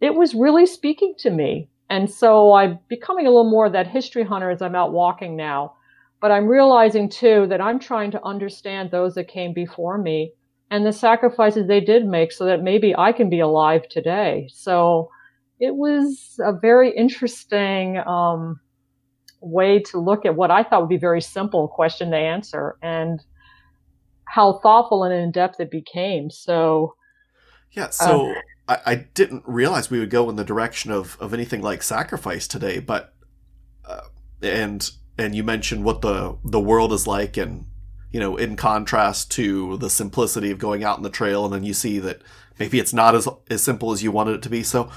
it 0.00 0.14
was 0.14 0.34
really 0.34 0.66
speaking 0.66 1.14
to 1.18 1.30
me 1.30 1.68
and 1.92 2.10
so 2.10 2.54
I'm 2.54 2.78
becoming 2.88 3.26
a 3.26 3.28
little 3.28 3.50
more 3.50 3.66
of 3.66 3.74
that 3.74 3.86
history 3.86 4.24
hunter 4.24 4.48
as 4.48 4.62
I'm 4.62 4.74
out 4.74 4.92
walking 4.92 5.36
now. 5.36 5.74
But 6.22 6.30
I'm 6.30 6.46
realizing 6.46 7.10
too 7.10 7.46
that 7.50 7.60
I'm 7.60 7.78
trying 7.78 8.10
to 8.12 8.24
understand 8.24 8.90
those 8.90 9.14
that 9.16 9.28
came 9.28 9.52
before 9.52 9.98
me 9.98 10.32
and 10.70 10.86
the 10.86 10.92
sacrifices 10.92 11.68
they 11.68 11.80
did 11.80 12.06
make 12.06 12.32
so 12.32 12.46
that 12.46 12.62
maybe 12.62 12.96
I 12.96 13.12
can 13.12 13.28
be 13.28 13.40
alive 13.40 13.86
today. 13.90 14.48
So 14.50 15.10
it 15.62 15.76
was 15.76 16.40
a 16.44 16.52
very 16.52 16.90
interesting 16.90 17.96
um, 17.98 18.58
way 19.40 19.78
to 19.78 19.98
look 20.00 20.26
at 20.26 20.34
what 20.34 20.50
I 20.50 20.64
thought 20.64 20.80
would 20.80 20.88
be 20.88 20.96
a 20.96 20.98
very 20.98 21.22
simple 21.22 21.68
question 21.68 22.10
to 22.10 22.16
answer, 22.16 22.76
and 22.82 23.24
how 24.24 24.58
thoughtful 24.58 25.04
and 25.04 25.14
in 25.14 25.30
depth 25.30 25.60
it 25.60 25.70
became. 25.70 26.30
So, 26.30 26.96
yeah. 27.70 27.90
So 27.90 28.32
uh, 28.32 28.76
I, 28.84 28.92
I, 28.92 28.94
didn't 29.14 29.44
realize 29.46 29.88
we 29.88 30.00
would 30.00 30.10
go 30.10 30.28
in 30.28 30.34
the 30.34 30.44
direction 30.44 30.90
of 30.90 31.16
of 31.20 31.32
anything 31.32 31.62
like 31.62 31.84
sacrifice 31.84 32.48
today, 32.48 32.80
but 32.80 33.14
uh, 33.84 34.08
and 34.42 34.90
and 35.16 35.32
you 35.36 35.44
mentioned 35.44 35.84
what 35.84 36.02
the 36.02 36.38
the 36.44 36.60
world 36.60 36.92
is 36.92 37.06
like, 37.06 37.36
and 37.36 37.66
you 38.10 38.18
know, 38.18 38.36
in 38.36 38.56
contrast 38.56 39.30
to 39.32 39.76
the 39.76 39.88
simplicity 39.88 40.50
of 40.50 40.58
going 40.58 40.82
out 40.82 40.96
in 40.96 41.04
the 41.04 41.08
trail, 41.08 41.44
and 41.44 41.54
then 41.54 41.62
you 41.62 41.72
see 41.72 42.00
that 42.00 42.20
maybe 42.58 42.80
it's 42.80 42.92
not 42.92 43.14
as 43.14 43.28
as 43.48 43.62
simple 43.62 43.92
as 43.92 44.02
you 44.02 44.10
wanted 44.10 44.34
it 44.34 44.42
to 44.42 44.50
be. 44.50 44.64
So. 44.64 44.90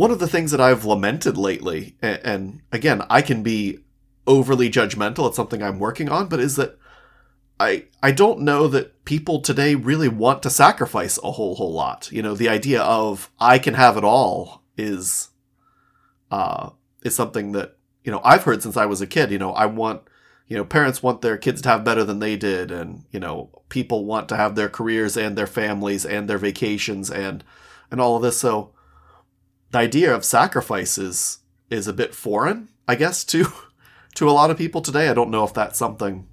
One 0.00 0.10
of 0.10 0.18
the 0.18 0.28
things 0.28 0.50
that 0.52 0.62
I've 0.62 0.86
lamented 0.86 1.36
lately, 1.36 1.94
and, 2.00 2.62
again, 2.72 3.02
I 3.10 3.20
can 3.20 3.42
be 3.42 3.80
overly 4.26 4.70
judgmental. 4.70 5.28
It's 5.28 5.36
something 5.36 5.62
I'm 5.62 5.78
working 5.78 6.08
on, 6.08 6.26
but 6.26 6.40
is 6.40 6.56
that 6.56 6.78
I 7.60 7.84
I 8.02 8.10
don't 8.10 8.40
know 8.40 8.66
that 8.68 9.04
people 9.04 9.42
today 9.42 9.74
really 9.74 10.08
want 10.08 10.42
to 10.44 10.48
sacrifice 10.48 11.18
a 11.22 11.32
whole 11.32 11.54
whole 11.56 11.74
lot. 11.74 12.10
You 12.10 12.22
know, 12.22 12.34
the 12.34 12.48
idea 12.48 12.80
of 12.80 13.30
I 13.38 13.58
can 13.58 13.74
have 13.74 13.98
it 13.98 14.02
all 14.02 14.62
is 14.78 15.28
uh 16.30 16.70
is 17.02 17.14
something 17.14 17.52
that, 17.52 17.76
you 18.02 18.10
know, 18.10 18.22
I've 18.24 18.44
heard 18.44 18.62
since 18.62 18.78
I 18.78 18.86
was 18.86 19.02
a 19.02 19.06
kid, 19.06 19.30
you 19.30 19.38
know, 19.38 19.52
I 19.52 19.66
want 19.66 20.00
you 20.48 20.56
know, 20.56 20.64
parents 20.64 21.02
want 21.02 21.20
their 21.20 21.36
kids 21.36 21.60
to 21.60 21.68
have 21.68 21.84
better 21.84 22.04
than 22.04 22.20
they 22.20 22.36
did 22.38 22.70
and, 22.70 23.04
you 23.10 23.20
know, 23.20 23.50
people 23.68 24.06
want 24.06 24.30
to 24.30 24.36
have 24.38 24.54
their 24.54 24.70
careers 24.70 25.18
and 25.18 25.36
their 25.36 25.46
families 25.46 26.06
and 26.06 26.26
their 26.26 26.38
vacations 26.38 27.10
and 27.10 27.44
and 27.90 28.00
all 28.00 28.16
of 28.16 28.22
this. 28.22 28.38
So 28.38 28.72
the 29.70 29.78
idea 29.78 30.14
of 30.14 30.24
sacrifices 30.24 31.38
is 31.70 31.86
a 31.86 31.92
bit 31.92 32.14
foreign, 32.14 32.68
I 32.88 32.94
guess, 32.94 33.24
to 33.24 33.46
to 34.14 34.28
a 34.28 34.32
lot 34.32 34.50
of 34.50 34.58
people 34.58 34.80
today. 34.80 35.08
I 35.08 35.14
don't 35.14 35.30
know 35.30 35.44
if 35.44 35.54
that's 35.54 35.78
something 35.78 36.28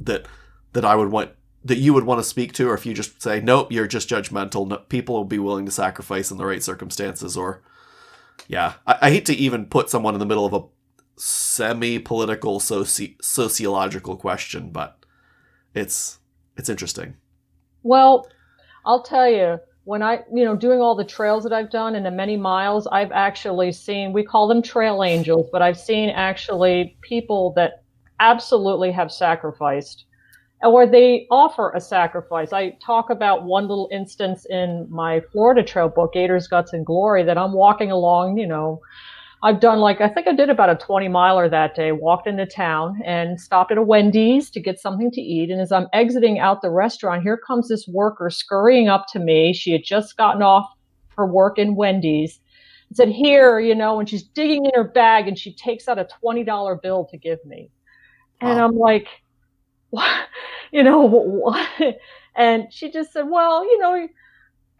that 0.00 0.26
that 0.72 0.84
I 0.84 0.96
would 0.96 1.10
want 1.10 1.30
that 1.64 1.78
you 1.78 1.94
would 1.94 2.04
want 2.04 2.18
to 2.18 2.24
speak 2.24 2.52
to, 2.54 2.68
or 2.68 2.74
if 2.74 2.84
you 2.84 2.94
just 2.94 3.22
say 3.22 3.40
nope, 3.40 3.70
you're 3.70 3.86
just 3.86 4.08
judgmental. 4.08 4.66
No, 4.66 4.78
people 4.78 5.14
will 5.14 5.24
be 5.24 5.38
willing 5.38 5.66
to 5.66 5.72
sacrifice 5.72 6.30
in 6.30 6.38
the 6.38 6.46
right 6.46 6.62
circumstances, 6.62 7.36
or 7.36 7.62
yeah, 8.48 8.74
I, 8.86 8.98
I 9.02 9.10
hate 9.10 9.26
to 9.26 9.34
even 9.34 9.66
put 9.66 9.90
someone 9.90 10.14
in 10.14 10.20
the 10.20 10.26
middle 10.26 10.46
of 10.46 10.54
a 10.54 10.66
semi-political 11.16 12.58
soci- 12.58 13.16
sociological 13.22 14.16
question, 14.16 14.70
but 14.70 15.04
it's 15.74 16.18
it's 16.56 16.68
interesting. 16.68 17.14
Well, 17.84 18.26
I'll 18.84 19.02
tell 19.02 19.30
you 19.30 19.58
when 19.84 20.02
I, 20.02 20.20
you 20.32 20.44
know, 20.44 20.54
doing 20.54 20.80
all 20.80 20.94
the 20.94 21.04
trails 21.04 21.42
that 21.44 21.52
I've 21.52 21.70
done 21.70 21.94
and 21.96 22.06
the 22.06 22.10
many 22.10 22.36
miles, 22.36 22.86
I've 22.86 23.12
actually 23.12 23.72
seen, 23.72 24.12
we 24.12 24.22
call 24.22 24.46
them 24.46 24.62
trail 24.62 25.02
angels, 25.02 25.48
but 25.50 25.62
I've 25.62 25.78
seen 25.78 26.10
actually 26.10 26.96
people 27.02 27.52
that 27.56 27.82
absolutely 28.20 28.92
have 28.92 29.10
sacrificed 29.10 30.04
or 30.62 30.86
they 30.86 31.26
offer 31.30 31.72
a 31.74 31.80
sacrifice. 31.80 32.52
I 32.52 32.70
talk 32.84 33.10
about 33.10 33.44
one 33.44 33.66
little 33.66 33.88
instance 33.90 34.46
in 34.48 34.86
my 34.88 35.20
Florida 35.32 35.62
Trail 35.62 35.88
book, 35.88 36.12
Gators, 36.12 36.46
Guts, 36.46 36.72
and 36.72 36.86
Glory, 36.86 37.24
that 37.24 37.36
I'm 37.36 37.52
walking 37.52 37.90
along, 37.90 38.38
you 38.38 38.46
know, 38.46 38.80
I've 39.44 39.58
done 39.58 39.80
like, 39.80 40.00
I 40.00 40.08
think 40.08 40.28
I 40.28 40.32
did 40.32 40.50
about 40.50 40.70
a 40.70 40.76
20 40.76 41.08
miler 41.08 41.48
that 41.48 41.74
day, 41.74 41.90
walked 41.90 42.28
into 42.28 42.46
town 42.46 43.00
and 43.04 43.40
stopped 43.40 43.72
at 43.72 43.78
a 43.78 43.82
Wendy's 43.82 44.50
to 44.50 44.60
get 44.60 44.78
something 44.78 45.10
to 45.10 45.20
eat. 45.20 45.50
And 45.50 45.60
as 45.60 45.72
I'm 45.72 45.88
exiting 45.92 46.38
out 46.38 46.62
the 46.62 46.70
restaurant, 46.70 47.22
here 47.22 47.36
comes 47.36 47.68
this 47.68 47.88
worker 47.88 48.30
scurrying 48.30 48.88
up 48.88 49.06
to 49.12 49.18
me. 49.18 49.52
She 49.52 49.72
had 49.72 49.82
just 49.84 50.16
gotten 50.16 50.42
off 50.42 50.70
her 51.16 51.26
work 51.26 51.58
in 51.58 51.74
Wendy's 51.74 52.38
and 52.88 52.96
said, 52.96 53.08
Here, 53.08 53.58
you 53.58 53.74
know, 53.74 53.98
and 53.98 54.08
she's 54.08 54.22
digging 54.22 54.64
in 54.64 54.72
her 54.74 54.84
bag 54.84 55.26
and 55.26 55.36
she 55.36 55.52
takes 55.52 55.88
out 55.88 55.98
a 55.98 56.06
$20 56.24 56.80
bill 56.80 57.06
to 57.10 57.16
give 57.16 57.44
me. 57.44 57.68
And 58.40 58.58
wow. 58.58 58.64
I'm 58.64 58.76
like, 58.76 59.08
what? 59.90 60.28
you 60.72 60.82
know, 60.82 61.00
what? 61.00 61.68
And 62.34 62.72
she 62.72 62.90
just 62.90 63.12
said, 63.12 63.28
well, 63.28 63.62
you 63.62 63.78
know, 63.78 64.08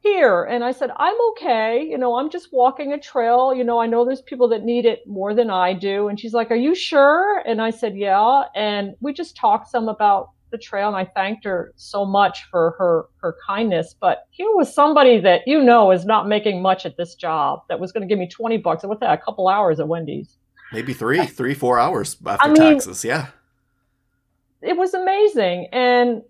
here. 0.03 0.45
And 0.45 0.65
I 0.65 0.73
said, 0.73 0.91
I'm 0.97 1.17
okay. 1.31 1.83
You 1.83 1.99
know, 1.99 2.17
I'm 2.17 2.31
just 2.31 2.53
walking 2.53 2.93
a 2.93 2.99
trail. 2.99 3.55
You 3.55 3.65
know, 3.65 3.81
I 3.81 3.87
know 3.87 4.05
there's 4.05 4.23
people 4.23 4.49
that 4.49 4.65
need 4.65 4.85
it 4.85 5.07
more 5.07 5.35
than 5.35 5.51
I 5.51 5.73
do. 5.73 6.09
And 6.09 6.19
she's 6.19 6.35
like, 6.35 6.51
Are 6.51 6.57
you 6.57 6.75
sure? 6.75 7.39
And 7.47 7.63
I 7.63 7.71
said, 7.71 7.97
Yeah. 7.97 8.45
And 8.55 8.95
we 9.01 9.13
just 9.13 9.37
talked 9.37 9.71
some 9.71 9.89
about 9.89 10.31
the 10.51 10.59
trail 10.59 10.89
and 10.89 10.97
I 10.97 11.07
thanked 11.07 11.45
her 11.47 11.73
so 11.77 12.05
much 12.05 12.45
for 12.51 12.75
her 12.79 13.07
her 13.19 13.37
kindness. 13.47 13.95
But 13.99 14.27
here 14.31 14.55
was 14.55 14.75
somebody 14.75 15.19
that 15.21 15.43
you 15.47 15.63
know 15.63 15.93
is 15.93 16.05
not 16.05 16.29
making 16.29 16.61
much 16.61 16.85
at 16.85 16.97
this 16.97 17.15
job 17.15 17.63
that 17.69 17.81
was 17.81 17.91
going 17.93 18.07
to 18.07 18.07
give 18.07 18.19
me 18.19 18.29
20 18.29 18.59
bucks. 18.59 18.85
What's 18.85 19.01
that? 19.01 19.13
A 19.13 19.23
couple 19.23 19.49
hours 19.49 19.81
at 19.81 19.89
Wendy's. 19.89 20.37
Maybe 20.73 20.95
three, 20.95 21.27
three, 21.27 21.55
four 21.55 21.79
hours 21.79 22.17
after 22.27 22.45
I 22.45 22.49
mean, 22.49 22.73
taxes. 22.75 23.05
Yeah 23.05 23.29
it 24.63 24.77
was 24.77 24.95
amazing. 24.95 25.67
And 25.73 26.23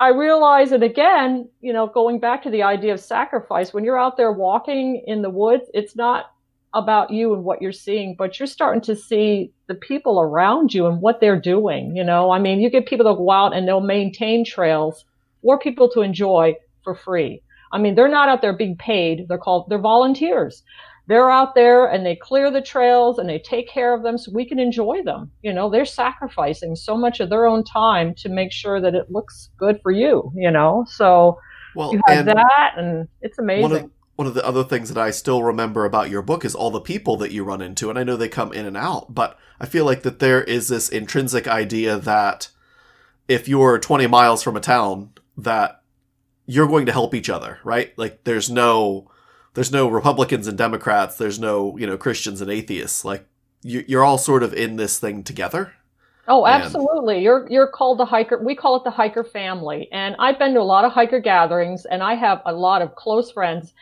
I 0.00 0.08
realize 0.08 0.70
that 0.70 0.82
again, 0.82 1.46
you 1.60 1.74
know, 1.74 1.86
going 1.86 2.20
back 2.20 2.42
to 2.44 2.50
the 2.50 2.62
idea 2.62 2.94
of 2.94 3.00
sacrifice, 3.00 3.74
when 3.74 3.84
you're 3.84 3.98
out 3.98 4.16
there 4.16 4.32
walking 4.32 5.04
in 5.06 5.20
the 5.20 5.28
woods, 5.28 5.64
it's 5.74 5.94
not 5.94 6.32
about 6.72 7.10
you 7.10 7.34
and 7.34 7.44
what 7.44 7.60
you're 7.60 7.70
seeing, 7.70 8.14
but 8.16 8.38
you're 8.38 8.46
starting 8.46 8.80
to 8.80 8.96
see 8.96 9.52
the 9.68 9.74
people 9.74 10.18
around 10.18 10.72
you 10.72 10.86
and 10.86 11.02
what 11.02 11.20
they're 11.20 11.38
doing. 11.38 11.94
You 11.94 12.04
know, 12.04 12.30
I 12.30 12.38
mean, 12.38 12.60
you 12.60 12.70
get 12.70 12.86
people 12.86 13.04
that 13.04 13.18
go 13.18 13.30
out 13.30 13.54
and 13.54 13.68
they'll 13.68 13.82
maintain 13.82 14.42
trails 14.42 15.04
for 15.42 15.58
people 15.58 15.90
to 15.90 16.00
enjoy 16.00 16.54
for 16.82 16.94
free. 16.94 17.42
I 17.70 17.78
mean, 17.78 17.94
they're 17.94 18.08
not 18.08 18.30
out 18.30 18.40
there 18.40 18.56
being 18.56 18.76
paid. 18.76 19.28
They're 19.28 19.36
called, 19.36 19.68
they're 19.68 19.78
volunteers 19.78 20.62
they're 21.10 21.30
out 21.30 21.56
there 21.56 21.86
and 21.86 22.06
they 22.06 22.14
clear 22.14 22.52
the 22.52 22.60
trails 22.60 23.18
and 23.18 23.28
they 23.28 23.40
take 23.40 23.68
care 23.68 23.92
of 23.92 24.04
them 24.04 24.16
so 24.16 24.30
we 24.32 24.46
can 24.46 24.60
enjoy 24.60 25.02
them. 25.02 25.28
You 25.42 25.52
know, 25.52 25.68
they're 25.68 25.84
sacrificing 25.84 26.76
so 26.76 26.96
much 26.96 27.18
of 27.18 27.28
their 27.28 27.46
own 27.46 27.64
time 27.64 28.14
to 28.18 28.28
make 28.28 28.52
sure 28.52 28.80
that 28.80 28.94
it 28.94 29.10
looks 29.10 29.50
good 29.58 29.80
for 29.82 29.90
you, 29.90 30.30
you 30.36 30.52
know? 30.52 30.86
So 30.88 31.36
well, 31.74 31.92
you 31.92 32.00
have 32.06 32.28
and 32.28 32.38
that 32.38 32.74
and 32.76 33.08
it's 33.22 33.40
amazing. 33.40 33.62
One 33.62 33.72
of, 33.72 33.90
one 34.14 34.28
of 34.28 34.34
the 34.34 34.46
other 34.46 34.62
things 34.62 34.88
that 34.88 35.02
I 35.02 35.10
still 35.10 35.42
remember 35.42 35.84
about 35.84 36.10
your 36.10 36.22
book 36.22 36.44
is 36.44 36.54
all 36.54 36.70
the 36.70 36.80
people 36.80 37.16
that 37.16 37.32
you 37.32 37.42
run 37.42 37.60
into. 37.60 37.90
And 37.90 37.98
I 37.98 38.04
know 38.04 38.16
they 38.16 38.28
come 38.28 38.52
in 38.52 38.64
and 38.64 38.76
out, 38.76 39.12
but 39.12 39.36
I 39.58 39.66
feel 39.66 39.84
like 39.84 40.02
that 40.02 40.20
there 40.20 40.44
is 40.44 40.68
this 40.68 40.88
intrinsic 40.88 41.48
idea 41.48 41.98
that 41.98 42.50
if 43.26 43.48
you're 43.48 43.80
20 43.80 44.06
miles 44.06 44.44
from 44.44 44.56
a 44.56 44.60
town, 44.60 45.10
that 45.36 45.82
you're 46.46 46.68
going 46.68 46.86
to 46.86 46.92
help 46.92 47.16
each 47.16 47.28
other, 47.28 47.58
right? 47.64 47.98
Like 47.98 48.22
there's 48.22 48.48
no 48.48 49.10
there's 49.54 49.72
no 49.72 49.88
Republicans 49.88 50.46
and 50.46 50.56
Democrats. 50.56 51.16
There's 51.16 51.38
no 51.38 51.76
you 51.76 51.86
know 51.86 51.96
Christians 51.96 52.40
and 52.40 52.50
atheists. 52.50 53.04
Like 53.04 53.26
you, 53.62 53.84
you're 53.86 54.04
all 54.04 54.18
sort 54.18 54.42
of 54.42 54.54
in 54.54 54.76
this 54.76 54.98
thing 54.98 55.22
together. 55.22 55.74
Oh, 56.28 56.46
absolutely. 56.46 57.16
And... 57.16 57.24
You're 57.24 57.46
you're 57.50 57.68
called 57.68 57.98
the 57.98 58.04
hiker. 58.04 58.38
We 58.42 58.54
call 58.54 58.76
it 58.76 58.84
the 58.84 58.90
hiker 58.90 59.24
family. 59.24 59.88
And 59.92 60.14
I've 60.18 60.38
been 60.38 60.54
to 60.54 60.60
a 60.60 60.62
lot 60.62 60.84
of 60.84 60.92
hiker 60.92 61.20
gatherings, 61.20 61.86
and 61.86 62.02
I 62.02 62.14
have 62.14 62.40
a 62.46 62.52
lot 62.52 62.82
of 62.82 62.94
close 62.94 63.32
friends 63.32 63.72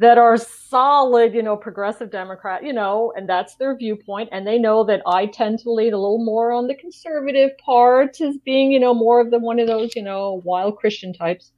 that 0.00 0.18
are 0.18 0.36
solid, 0.36 1.34
you 1.34 1.42
know, 1.42 1.56
progressive 1.56 2.10
Democrat, 2.10 2.64
you 2.64 2.72
know, 2.72 3.12
and 3.16 3.28
that's 3.28 3.54
their 3.54 3.76
viewpoint. 3.76 4.28
And 4.32 4.44
they 4.44 4.58
know 4.58 4.82
that 4.84 5.02
I 5.06 5.26
tend 5.26 5.60
to 5.60 5.70
lean 5.70 5.92
a 5.92 5.98
little 5.98 6.24
more 6.24 6.50
on 6.50 6.66
the 6.66 6.74
conservative 6.74 7.56
part 7.58 8.20
as 8.20 8.36
being, 8.38 8.72
you 8.72 8.80
know, 8.80 8.92
more 8.92 9.20
of 9.20 9.30
the 9.30 9.38
one 9.38 9.60
of 9.60 9.68
those, 9.68 9.94
you 9.94 10.02
know, 10.02 10.42
wild 10.44 10.78
Christian 10.78 11.12
types. 11.12 11.52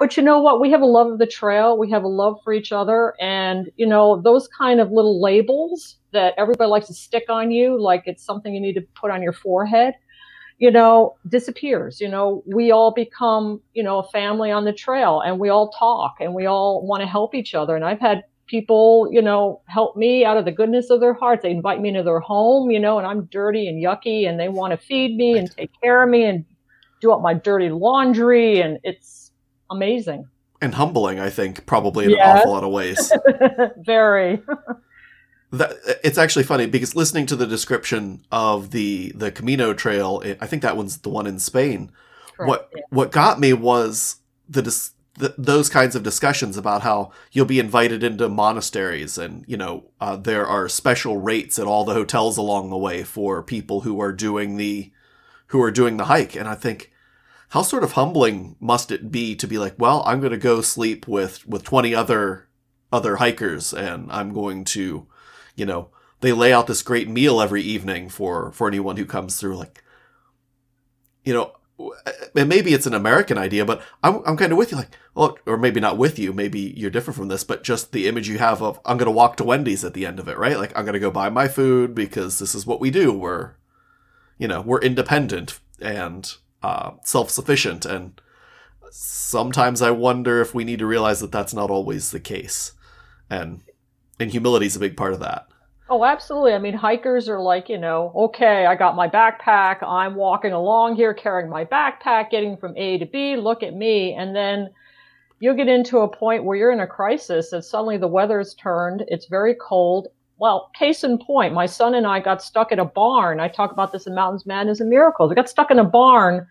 But 0.00 0.16
you 0.16 0.22
know 0.22 0.40
what? 0.40 0.62
We 0.62 0.70
have 0.70 0.80
a 0.80 0.86
love 0.86 1.08
of 1.08 1.18
the 1.18 1.26
trail. 1.26 1.76
We 1.76 1.90
have 1.90 2.04
a 2.04 2.08
love 2.08 2.38
for 2.42 2.54
each 2.54 2.72
other. 2.72 3.14
And, 3.20 3.70
you 3.76 3.86
know, 3.86 4.22
those 4.22 4.48
kind 4.48 4.80
of 4.80 4.90
little 4.90 5.20
labels 5.20 5.96
that 6.12 6.32
everybody 6.38 6.70
likes 6.70 6.86
to 6.86 6.94
stick 6.94 7.24
on 7.28 7.50
you, 7.50 7.78
like 7.78 8.04
it's 8.06 8.24
something 8.24 8.54
you 8.54 8.62
need 8.62 8.72
to 8.76 8.80
put 8.94 9.10
on 9.10 9.22
your 9.22 9.34
forehead, 9.34 9.92
you 10.56 10.70
know, 10.70 11.16
disappears. 11.28 12.00
You 12.00 12.08
know, 12.08 12.42
we 12.46 12.70
all 12.70 12.92
become, 12.92 13.60
you 13.74 13.82
know, 13.82 13.98
a 13.98 14.08
family 14.08 14.50
on 14.50 14.64
the 14.64 14.72
trail 14.72 15.20
and 15.20 15.38
we 15.38 15.50
all 15.50 15.70
talk 15.72 16.14
and 16.18 16.32
we 16.34 16.46
all 16.46 16.86
want 16.86 17.02
to 17.02 17.06
help 17.06 17.34
each 17.34 17.54
other. 17.54 17.76
And 17.76 17.84
I've 17.84 18.00
had 18.00 18.24
people, 18.46 19.06
you 19.12 19.20
know, 19.20 19.60
help 19.66 19.98
me 19.98 20.24
out 20.24 20.38
of 20.38 20.46
the 20.46 20.50
goodness 20.50 20.88
of 20.88 21.00
their 21.00 21.12
hearts. 21.12 21.42
They 21.42 21.50
invite 21.50 21.78
me 21.78 21.90
into 21.90 22.04
their 22.04 22.20
home, 22.20 22.70
you 22.70 22.80
know, 22.80 22.96
and 22.96 23.06
I'm 23.06 23.26
dirty 23.26 23.68
and 23.68 23.84
yucky 23.84 24.26
and 24.26 24.40
they 24.40 24.48
want 24.48 24.70
to 24.70 24.78
feed 24.78 25.14
me 25.14 25.36
and 25.36 25.54
take 25.54 25.70
care 25.82 26.02
of 26.02 26.08
me 26.08 26.24
and 26.24 26.46
do 27.02 27.12
up 27.12 27.20
my 27.20 27.34
dirty 27.34 27.68
laundry. 27.68 28.62
And 28.62 28.78
it's, 28.82 29.19
amazing 29.70 30.28
and 30.60 30.74
humbling. 30.74 31.20
I 31.20 31.30
think 31.30 31.66
probably 31.66 32.06
in 32.06 32.10
yes. 32.10 32.20
an 32.20 32.38
awful 32.38 32.52
lot 32.52 32.64
of 32.64 32.70
ways. 32.70 33.12
Very. 33.78 34.42
that, 35.52 35.76
it's 36.04 36.18
actually 36.18 36.44
funny 36.44 36.66
because 36.66 36.94
listening 36.94 37.26
to 37.26 37.36
the 37.36 37.46
description 37.46 38.24
of 38.30 38.70
the 38.70 39.12
the 39.14 39.30
Camino 39.30 39.74
Trail, 39.74 40.22
I 40.40 40.46
think 40.46 40.62
that 40.62 40.76
one's 40.76 40.98
the 40.98 41.08
one 41.08 41.26
in 41.26 41.38
Spain. 41.38 41.90
Correct, 42.36 42.48
what 42.48 42.70
yeah. 42.74 42.82
what 42.90 43.12
got 43.12 43.40
me 43.40 43.52
was 43.52 44.16
the, 44.48 44.62
the, 45.14 45.34
those 45.38 45.68
kinds 45.68 45.94
of 45.94 46.02
discussions 46.02 46.56
about 46.56 46.82
how 46.82 47.12
you'll 47.30 47.46
be 47.46 47.60
invited 47.60 48.02
into 48.02 48.28
monasteries 48.28 49.18
and 49.18 49.44
you 49.46 49.56
know 49.56 49.84
uh, 50.00 50.16
there 50.16 50.46
are 50.46 50.68
special 50.68 51.18
rates 51.18 51.58
at 51.58 51.66
all 51.66 51.84
the 51.84 51.94
hotels 51.94 52.36
along 52.36 52.70
the 52.70 52.78
way 52.78 53.04
for 53.04 53.42
people 53.42 53.82
who 53.82 54.00
are 54.00 54.12
doing 54.12 54.56
the 54.56 54.90
who 55.48 55.62
are 55.62 55.70
doing 55.70 55.96
the 55.96 56.06
hike 56.06 56.34
and 56.34 56.48
i 56.48 56.54
think 56.54 56.89
how 57.50 57.62
sort 57.62 57.84
of 57.84 57.92
humbling 57.92 58.56
must 58.60 58.90
it 58.90 59.10
be 59.10 59.34
to 59.36 59.46
be 59.46 59.58
like, 59.58 59.74
well, 59.78 60.02
I'm 60.06 60.20
going 60.20 60.32
to 60.32 60.38
go 60.38 60.60
sleep 60.60 61.06
with 61.06 61.46
with 61.46 61.64
20 61.64 61.94
other 61.94 62.48
other 62.92 63.16
hikers 63.16 63.72
and 63.72 64.10
I'm 64.10 64.32
going 64.32 64.64
to, 64.64 65.06
you 65.54 65.66
know, 65.66 65.90
they 66.20 66.32
lay 66.32 66.52
out 66.52 66.66
this 66.66 66.82
great 66.82 67.08
meal 67.08 67.40
every 67.40 67.62
evening 67.62 68.08
for 68.08 68.52
for 68.52 68.68
anyone 68.68 68.96
who 68.96 69.04
comes 69.04 69.38
through 69.38 69.56
like 69.56 69.82
you 71.24 71.34
know, 71.34 71.52
and 72.34 72.48
maybe 72.48 72.72
it's 72.72 72.86
an 72.86 72.94
American 72.94 73.38
idea, 73.38 73.64
but 73.64 73.82
I'm, 74.02 74.22
I'm 74.26 74.36
kind 74.36 74.52
of 74.52 74.58
with 74.58 74.70
you, 74.70 74.78
like, 74.78 74.96
well, 75.14 75.38
or 75.46 75.56
maybe 75.56 75.80
not 75.80 75.98
with 75.98 76.18
you, 76.18 76.32
maybe 76.32 76.74
you're 76.76 76.90
different 76.90 77.16
from 77.16 77.28
this, 77.28 77.44
but 77.44 77.62
just 77.62 77.92
the 77.92 78.06
image 78.08 78.28
you 78.28 78.38
have 78.38 78.62
of, 78.62 78.80
I'm 78.84 78.96
going 78.96 79.06
to 79.06 79.12
walk 79.12 79.36
to 79.36 79.44
Wendy's 79.44 79.84
at 79.84 79.94
the 79.94 80.06
end 80.06 80.18
of 80.18 80.28
it, 80.28 80.38
right? 80.38 80.58
Like, 80.58 80.76
I'm 80.76 80.84
going 80.84 80.94
to 80.94 81.00
go 81.00 81.10
buy 81.10 81.28
my 81.30 81.48
food 81.48 81.94
because 81.94 82.38
this 82.38 82.54
is 82.54 82.66
what 82.66 82.80
we 82.80 82.90
do. 82.90 83.12
We're, 83.12 83.52
you 84.38 84.48
know, 84.48 84.60
we're 84.60 84.80
independent 84.80 85.58
and 85.80 86.34
uh, 86.62 86.92
self 87.02 87.30
sufficient. 87.30 87.84
And 87.84 88.20
sometimes 88.90 89.82
I 89.82 89.90
wonder 89.90 90.40
if 90.40 90.54
we 90.54 90.64
need 90.64 90.78
to 90.80 90.86
realize 90.86 91.20
that 91.20 91.32
that's 91.32 91.54
not 91.54 91.70
always 91.70 92.10
the 92.10 92.20
case. 92.20 92.72
And, 93.28 93.62
and 94.18 94.30
humility 94.30 94.66
is 94.66 94.76
a 94.76 94.80
big 94.80 94.96
part 94.96 95.12
of 95.12 95.20
that. 95.20 95.46
Oh, 95.88 96.04
absolutely. 96.04 96.52
I 96.52 96.58
mean, 96.58 96.74
hikers 96.74 97.28
are 97.28 97.40
like, 97.40 97.68
you 97.68 97.76
know, 97.76 98.12
okay, 98.14 98.64
I 98.64 98.76
got 98.76 98.94
my 98.94 99.08
backpack. 99.08 99.82
I'm 99.82 100.14
walking 100.14 100.52
along 100.52 100.94
here 100.94 101.12
carrying 101.12 101.50
my 101.50 101.64
backpack, 101.64 102.30
getting 102.30 102.56
from 102.56 102.76
A 102.76 102.98
to 102.98 103.06
B. 103.06 103.36
Look 103.36 103.64
at 103.64 103.74
me. 103.74 104.14
And 104.14 104.34
then 104.34 104.70
you'll 105.40 105.56
get 105.56 105.66
into 105.66 105.98
a 105.98 106.08
point 106.08 106.44
where 106.44 106.56
you're 106.56 106.70
in 106.70 106.78
a 106.78 106.86
crisis 106.86 107.52
and 107.52 107.64
suddenly 107.64 107.96
the 107.96 108.06
weather's 108.06 108.54
turned. 108.54 109.02
It's 109.08 109.26
very 109.26 109.56
cold. 109.60 110.06
Well, 110.40 110.70
case 110.74 111.04
in 111.04 111.18
point, 111.18 111.52
my 111.52 111.66
son 111.66 111.94
and 111.94 112.06
I 112.06 112.18
got 112.18 112.42
stuck 112.42 112.72
at 112.72 112.78
a 112.78 112.84
barn. 112.84 113.40
I 113.40 113.48
talk 113.48 113.72
about 113.72 113.92
this 113.92 114.06
in 114.06 114.14
Mountains 114.14 114.46
Madness 114.46 114.80
and 114.80 114.88
Miracles. 114.88 115.28
We 115.28 115.36
got 115.36 115.50
stuck 115.50 115.70
in 115.70 115.78
a 115.78 115.84
barn 115.84 116.46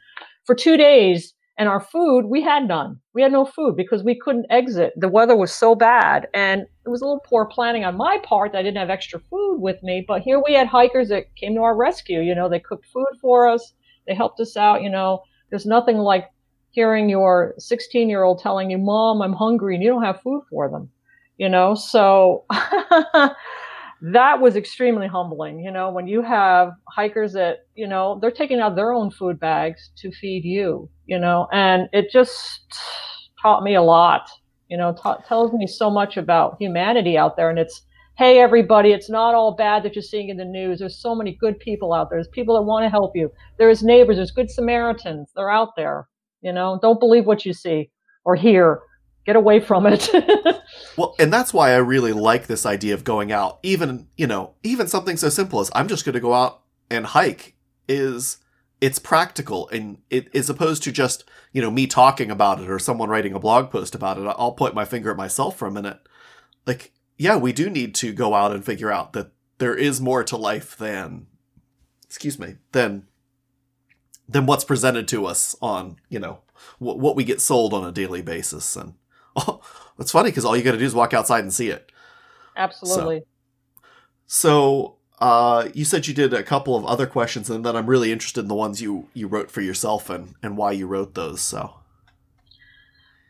for 0.46 0.54
two 0.54 0.78
days 0.78 1.34
and 1.60 1.68
our 1.68 1.82
food, 1.82 2.28
we 2.28 2.42
had 2.42 2.70
none. 2.70 2.98
We 3.14 3.22
had 3.22 3.34
no 3.34 3.44
food 3.44 3.76
because 3.76 4.02
we 4.02 4.18
couldn't 4.18 4.46
exit. 4.50 4.94
The 4.96 5.10
weather 5.10 5.36
was 5.36 5.52
so 5.52 5.76
bad. 5.76 6.28
And 6.34 6.62
it 6.62 6.90
was 6.90 7.02
a 7.02 7.06
little 7.06 7.20
poor 7.20 7.46
planning 7.46 7.84
on 7.84 7.98
my 7.98 8.18
part 8.24 8.54
that 8.54 8.60
I 8.60 8.64
didn't 8.64 8.78
have 8.78 8.90
extra 8.90 9.20
food 9.20 9.58
with 9.60 9.84
me. 9.84 10.06
But 10.08 10.22
here 10.22 10.42
we 10.42 10.54
had 10.54 10.68
hikers 10.68 11.10
that 11.10 11.36
came 11.36 11.54
to 11.56 11.64
our 11.64 11.76
rescue. 11.76 12.22
You 12.22 12.34
know, 12.34 12.48
they 12.48 12.62
cooked 12.62 12.86
food 12.86 13.18
for 13.20 13.46
us, 13.46 13.74
they 14.08 14.16
helped 14.16 14.40
us 14.40 14.56
out. 14.56 14.84
You 14.84 14.90
know, 14.90 15.24
there's 15.50 15.66
nothing 15.66 15.98
like 15.98 16.30
hearing 16.72 17.10
your 17.10 17.56
16 17.58 18.08
year 18.08 18.24
old 18.24 18.40
telling 18.40 18.70
you, 18.72 18.78
Mom, 18.78 19.22
I'm 19.22 19.34
hungry, 19.34 19.76
and 19.76 19.84
you 19.84 19.90
don't 19.90 20.04
have 20.04 20.22
food 20.22 20.44
for 20.50 20.70
them. 20.70 20.90
You 21.38 21.50
know, 21.50 21.76
so 21.76 22.46
that 24.02 24.39
was 24.39 24.56
extremely 24.56 25.08
humbling. 25.08 25.60
You 25.60 25.72
know, 25.72 25.91
when 25.91 26.08
you 26.08 26.22
have 26.22 26.72
hikers 26.88 27.34
that, 27.34 27.66
you 27.76 27.88
know, 27.88 28.18
they're 28.22 28.32
taking 28.32 28.60
out 28.60 28.76
their 28.76 28.93
own 28.93 29.12
food 29.12 29.39
bags 29.39 29.91
to 29.97 30.12
feed 30.12 30.45
you, 30.45 30.89
you 31.06 31.20
know, 31.20 31.47
and 31.52 31.89
it 31.91 32.10
just 32.12 32.62
taught 33.41 33.64
me 33.64 33.76
a 33.76 33.82
lot, 33.82 34.30
you 34.70 34.78
know, 34.78 34.95
tells 35.28 35.54
me 35.54 35.68
so 35.68 35.89
much 35.89 36.18
about 36.18 36.58
humanity 36.60 37.18
out 37.18 37.36
there. 37.36 37.50
And 37.50 37.60
it's, 37.60 37.82
hey, 38.18 38.39
everybody, 38.39 38.91
it's 38.91 39.10
not 39.10 39.36
all 39.36 39.56
bad 39.56 39.84
that 39.84 39.95
you're 39.95 40.04
seeing 40.04 40.30
in 40.30 40.38
the 40.38 40.45
news. 40.45 40.80
There's 40.80 41.02
so 41.02 41.16
many 41.16 41.38
good 41.39 41.60
people 41.60 41.93
out 41.93 42.10
there. 42.10 42.18
There's 42.18 42.28
people 42.30 42.56
that 42.56 42.64
want 42.64 42.86
to 42.86 42.89
help 42.89 43.16
you. 43.16 43.32
There's 43.58 43.84
neighbors. 43.84 44.18
There's 44.18 44.32
good 44.32 44.50
Samaritans. 44.50 45.32
They're 45.36 45.52
out 45.52 45.76
there. 45.76 46.08
You 46.41 46.54
know, 46.54 46.80
don't 46.82 47.00
believe 47.00 47.26
what 47.26 47.45
you 47.45 47.54
see 47.54 47.89
or 48.24 48.36
hear 48.36 48.80
get 49.26 49.36
away 49.36 49.60
from 49.60 49.86
it. 49.86 50.10
well, 50.98 51.16
and 51.20 51.32
that's 51.32 51.54
why 51.54 51.72
I 51.72 51.78
really 51.78 52.14
like 52.14 52.48
this 52.48 52.66
idea 52.66 52.94
of 52.94 53.04
going 53.04 53.32
out. 53.32 53.60
Even, 53.64 54.08
you 54.18 54.28
know, 54.28 54.56
even 54.64 54.88
something 54.88 55.18
so 55.18 55.30
simple 55.30 55.60
as 55.60 55.72
I'm 55.74 55.88
just 55.88 56.06
going 56.06 56.14
to 56.14 56.20
go 56.20 56.34
out 56.34 56.62
and 56.90 57.06
hike 57.06 57.56
is 57.88 58.38
it's 58.82 59.00
practical 59.00 59.68
and 59.70 60.00
it 60.10 60.30
is 60.34 60.50
opposed 60.50 60.84
to 60.84 60.92
just, 60.92 61.24
you 61.52 61.62
know, 61.62 61.72
me 61.72 61.88
talking 61.88 62.32
about 62.32 62.62
it 62.62 62.70
or 62.70 62.80
someone 62.80 63.10
writing 63.10 63.34
a 63.34 63.40
blog 63.40 63.72
post 63.72 63.96
about 63.96 64.18
it. 64.18 64.26
I'll 64.38 64.54
point 64.54 64.76
my 64.76 64.86
finger 64.86 65.12
at 65.12 65.18
myself 65.18 65.58
for 65.58 65.68
a 65.68 65.72
minute. 65.72 66.00
Like, 66.66 66.94
yeah, 67.18 67.36
we 67.36 67.52
do 67.52 67.70
need 67.70 67.96
to 67.96 68.14
go 68.14 68.34
out 68.34 68.52
and 68.52 68.64
figure 68.64 68.92
out 68.92 69.14
that 69.14 69.32
there 69.58 69.76
is 69.76 70.00
more 70.00 70.24
to 70.24 70.38
life 70.38 70.78
than 70.78 71.28
excuse 72.10 72.40
me, 72.40 72.56
than 72.72 73.08
than 74.28 74.46
what's 74.46 74.64
presented 74.64 75.08
to 75.08 75.26
us 75.26 75.56
on, 75.62 75.98
you 76.10 76.20
know, 76.20 76.40
what, 76.78 77.00
what 77.00 77.16
we 77.16 77.24
get 77.24 77.42
sold 77.42 77.74
on 77.74 77.84
a 77.84 77.92
daily 77.92 78.22
basis 78.22 78.76
and 78.76 78.94
oh, 79.40 79.62
it's 80.00 80.12
funny 80.12 80.30
because 80.30 80.46
all 80.46 80.56
you 80.56 80.64
got 80.64 80.74
to 80.74 80.78
do 80.78 80.86
is 80.86 80.96
walk 80.96 81.14
outside 81.14 81.44
and 81.44 81.54
see 81.54 81.70
it. 81.70 81.92
Absolutely. 82.56 83.24
So, 84.28 84.98
so 85.18 85.26
uh, 85.26 85.70
you 85.74 85.86
said 85.86 86.08
you 86.08 86.14
did 86.14 86.34
a 86.34 86.44
couple 86.44 86.76
of 86.76 86.86
other 86.86 87.08
questions, 87.08 87.50
and 87.50 87.66
then 87.66 87.76
I'm 87.76 87.88
really 87.88 88.12
interested 88.12 88.42
in 88.42 88.48
the 88.48 88.56
ones 88.56 88.82
you 88.82 89.08
you 89.14 89.28
wrote 89.28 89.52
for 89.52 89.62
yourself 89.62 90.10
and 90.10 90.36
and 90.44 90.58
why 90.58 90.72
you 90.72 90.88
wrote 90.88 91.16
those. 91.16 91.42
So. 91.42 91.76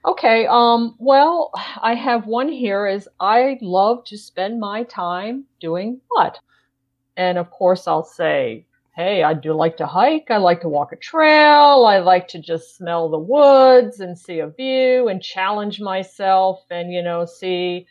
Okay. 0.06 0.48
Um, 0.48 0.96
well, 0.98 1.52
I 1.82 1.94
have 1.94 2.26
one 2.26 2.50
here 2.50 2.88
is 2.88 3.08
I 3.20 3.58
love 3.62 4.06
to 4.06 4.18
spend 4.18 4.60
my 4.60 4.84
time 4.84 5.46
doing 5.60 6.00
what? 6.08 6.40
And 7.18 7.38
of 7.38 7.52
course 7.52 7.86
I'll 7.86 8.06
say 8.06 8.66
hey, 9.00 9.24
I 9.24 9.34
do 9.34 9.54
like 9.54 9.78
to 9.78 9.86
hike. 9.86 10.28
I 10.30 10.36
like 10.36 10.60
to 10.60 10.68
walk 10.68 10.92
a 10.92 10.98
trail. 10.98 11.86
I 11.86 12.00
like 12.00 12.28
to 12.30 12.38
just 12.38 12.76
smell 12.76 13.08
the 13.08 13.18
woods 13.18 14.02
and 14.02 14.20
see 14.20 14.40
a 14.40 14.50
view 14.50 15.08
and 15.08 15.24
challenge 15.24 15.80
myself 15.80 16.66
and, 16.70 16.92
you 16.92 17.02
know, 17.02 17.24
see 17.24 17.88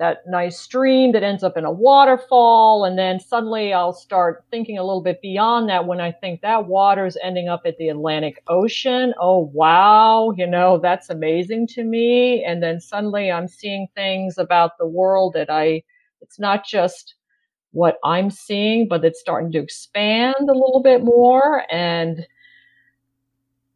that 0.00 0.22
nice 0.26 0.58
stream 0.58 1.12
that 1.12 1.22
ends 1.22 1.44
up 1.44 1.56
in 1.56 1.64
a 1.64 1.70
waterfall. 1.70 2.84
And 2.84 2.98
then 2.98 3.20
suddenly 3.20 3.72
I'll 3.72 3.92
start 3.92 4.44
thinking 4.50 4.78
a 4.78 4.82
little 4.82 5.00
bit 5.00 5.22
beyond 5.22 5.68
that 5.68 5.86
when 5.86 6.00
I 6.00 6.10
think 6.10 6.40
that 6.40 6.66
water 6.66 7.06
is 7.06 7.16
ending 7.22 7.48
up 7.48 7.62
at 7.64 7.76
the 7.78 7.90
Atlantic 7.90 8.42
Ocean. 8.48 9.14
Oh, 9.20 9.52
wow. 9.54 10.32
You 10.36 10.48
know, 10.48 10.78
that's 10.78 11.08
amazing 11.08 11.68
to 11.68 11.84
me. 11.84 12.42
And 12.42 12.60
then 12.60 12.80
suddenly 12.80 13.30
I'm 13.30 13.46
seeing 13.46 13.86
things 13.94 14.38
about 14.38 14.76
the 14.76 14.88
world 14.88 15.34
that 15.34 15.50
I, 15.50 15.84
it's 16.20 16.40
not 16.40 16.66
just 16.66 17.14
what 17.72 17.98
I'm 18.04 18.30
seeing, 18.30 18.88
but 18.88 19.04
it's 19.04 19.20
starting 19.20 19.52
to 19.52 19.58
expand 19.58 20.36
a 20.40 20.52
little 20.52 20.80
bit 20.82 21.04
more. 21.04 21.64
And 21.70 22.26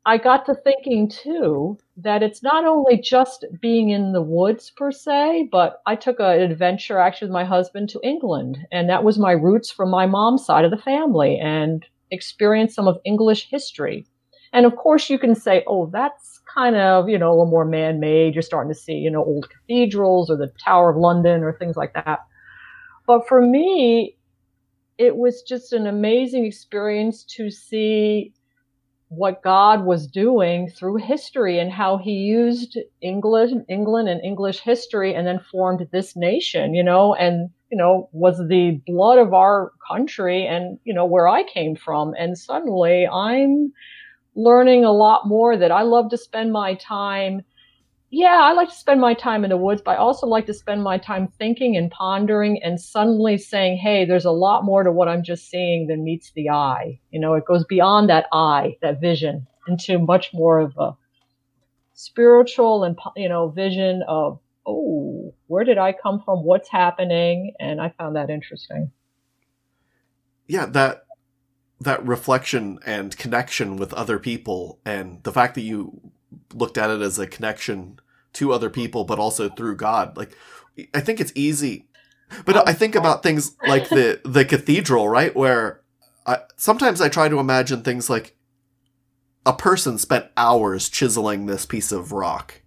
I 0.05 0.19
got 0.19 0.47
to 0.47 0.55
thinking 0.55 1.09
too 1.09 1.79
that 1.97 2.23
it's 2.23 2.43
not 2.43 2.65
only 2.65 2.99
just 2.99 3.45
being 3.61 3.91
in 3.91 4.13
the 4.13 4.23
woods 4.23 4.71
per 4.71 4.91
se, 4.91 5.49
but 5.53 5.81
I 5.87 5.95
took 5.95 6.19
an 6.19 6.41
adventure 6.41 6.99
actually 6.99 7.29
with 7.29 7.35
my 7.35 7.45
husband 7.45 7.89
to 7.91 8.01
England. 8.03 8.59
And 8.73 8.89
that 8.89 9.05
was 9.05 9.19
my 9.19 9.33
roots 9.33 9.71
from 9.71 9.91
my 9.91 10.07
mom's 10.07 10.45
side 10.45 10.65
of 10.65 10.73
the 10.73 10.77
family 10.77 11.39
and 11.39 11.87
experienced 12.11 12.75
some 12.75 12.89
of 12.89 12.99
English 13.05 13.49
history. 13.49 14.07
And 14.53 14.67
of 14.67 14.75
course, 14.77 15.09
you 15.09 15.19
can 15.19 15.35
say, 15.35 15.63
oh, 15.67 15.87
that's 15.87 16.41
kind 16.53 16.77
of, 16.77 17.09
you 17.09 17.19
know, 17.19 17.31
a 17.31 17.33
little 17.33 17.47
more 17.47 17.65
man 17.65 18.01
made. 18.01 18.35
You're 18.35 18.43
starting 18.43 18.73
to 18.73 18.79
see, 18.79 18.95
you 18.95 19.11
know, 19.11 19.25
old 19.25 19.49
cathedrals 19.49 20.31
or 20.31 20.37
the 20.37 20.53
Tower 20.63 20.91
of 20.91 20.97
London 20.97 21.43
or 21.43 21.53
things 21.53 21.77
like 21.77 21.95
that. 21.95 22.21
But 23.07 23.27
for 23.27 23.41
me, 23.41 24.17
it 24.99 25.17
was 25.17 25.43
just 25.43 25.73
an 25.73 25.87
amazing 25.87 26.47
experience 26.47 27.25
to 27.25 27.51
see 27.51 28.33
what 29.09 29.43
God 29.43 29.85
was 29.85 30.07
doing 30.07 30.71
through 30.71 30.97
history 30.97 31.59
and 31.59 31.71
how 31.71 31.99
he 31.99 32.13
used 32.13 32.79
English, 33.03 33.53
England 33.69 34.09
and 34.09 34.23
English 34.23 34.61
history 34.61 35.15
and 35.15 35.27
then 35.27 35.39
formed 35.51 35.87
this 35.93 36.17
nation, 36.17 36.75
you 36.75 36.83
know, 36.83 37.15
and, 37.15 37.51
you 37.71 37.77
know, 37.77 38.09
was 38.13 38.39
the 38.49 38.81
blood 38.87 39.19
of 39.19 39.35
our 39.35 39.73
country 39.87 40.47
and, 40.47 40.79
you 40.85 40.95
know, 40.95 41.05
where 41.05 41.29
I 41.29 41.43
came 41.43 41.77
from. 41.77 42.15
And 42.19 42.39
suddenly 42.39 43.07
I'm 43.07 43.73
learning 44.35 44.85
a 44.85 44.93
lot 44.93 45.29
more 45.29 45.59
that 45.59 45.71
I 45.71 45.83
love 45.83 46.09
to 46.11 46.17
spend 46.17 46.51
my 46.53 46.75
time 46.75 47.43
yeah, 48.15 48.41
I 48.43 48.53
like 48.53 48.69
to 48.69 48.75
spend 48.75 49.01
my 49.01 49.15
time 49.15 49.43
in 49.43 49.49
the 49.49 49.57
woods, 49.57 49.81
but 49.83 49.93
I 49.93 49.97
also 49.97 50.27
like 50.27 50.45
to 50.45 50.53
spend 50.53 50.83
my 50.83 50.99
time 50.99 51.29
thinking 51.39 51.79
and 51.79 51.91
pondering 51.91 52.63
and 52.63 52.79
suddenly 52.79 53.39
saying, 53.39 53.79
hey, 53.79 54.05
there's 54.05 54.27
a 54.27 54.31
lot 54.31 54.67
more 54.67 54.83
to 54.83 54.93
what 54.93 55.09
I'm 55.09 55.23
just 55.23 55.49
seeing 55.49 55.87
than 55.87 56.05
meets 56.05 56.31
the 56.33 56.51
eye. 56.51 57.01
You 57.11 57.19
know, 57.19 57.33
it 57.33 57.47
goes 57.47 57.65
beyond 57.65 58.11
that 58.11 58.27
eye, 58.31 58.77
that 58.83 59.01
vision, 59.01 59.47
into 59.67 59.99
much 59.99 60.29
more 60.35 60.61
of 60.61 60.77
a 60.77 60.95
spiritual 61.95 62.85
and, 62.85 62.99
you 63.17 63.31
know, 63.31 63.49
vision 63.49 64.03
of, 64.07 64.39
oh, 64.67 65.33
where 65.47 65.65
did 65.65 65.79
I 65.79 65.95
come 65.95 66.21
from? 66.23 66.45
What's 66.45 66.69
happening? 66.69 67.55
And 67.59 67.81
I 67.81 67.95
found 67.97 68.17
that 68.17 68.29
interesting. 68.29 68.93
Yeah, 70.47 70.67
that 70.67 71.07
that 71.81 72.07
reflection 72.07 72.79
and 72.85 73.17
connection 73.17 73.77
with 73.77 73.95
other 73.95 74.19
people 74.19 74.81
and 74.85 75.23
the 75.23 75.33
fact 75.33 75.55
that 75.55 75.63
you 75.63 76.13
looked 76.55 76.79
at 76.79 76.91
it 76.91 77.01
as 77.01 77.19
a 77.19 77.27
connection 77.27 77.99
to 78.35 78.53
other 78.53 78.71
people, 78.71 79.05
but 79.05 79.19
also 79.19 79.49
through 79.49 79.77
God. 79.77 80.17
Like, 80.17 80.37
I 80.95 81.01
think 81.01 81.21
it's 81.21 81.33
easy, 81.35 81.87
but 82.45 82.57
oh, 82.57 82.63
I 82.67 82.73
think 82.73 82.95
about 82.95 83.23
things 83.23 83.57
like 83.67 83.89
the 83.89 84.21
the 84.25 84.45
cathedral, 84.45 85.09
right? 85.09 85.35
Where 85.35 85.83
I, 86.27 86.39
sometimes 86.57 87.01
I 87.01 87.09
try 87.09 87.29
to 87.29 87.39
imagine 87.39 87.83
things 87.83 88.09
like 88.09 88.37
a 89.45 89.53
person 89.53 89.99
spent 89.99 90.27
hours 90.37 90.89
chiseling 90.89 91.47
this 91.47 91.67
piece 91.67 91.93
of 91.93 92.13
rock, 92.13 92.63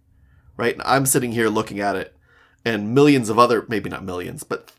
right? 0.57 0.73
And 0.73 0.83
I'm 0.83 1.05
sitting 1.05 1.31
here 1.31 1.49
looking 1.49 1.79
at 1.79 1.95
it, 1.95 2.15
and 2.63 2.93
millions 2.93 3.29
of 3.29 3.39
other, 3.39 3.65
maybe 3.67 3.89
not 3.89 4.03
millions, 4.03 4.43
but 4.43 4.71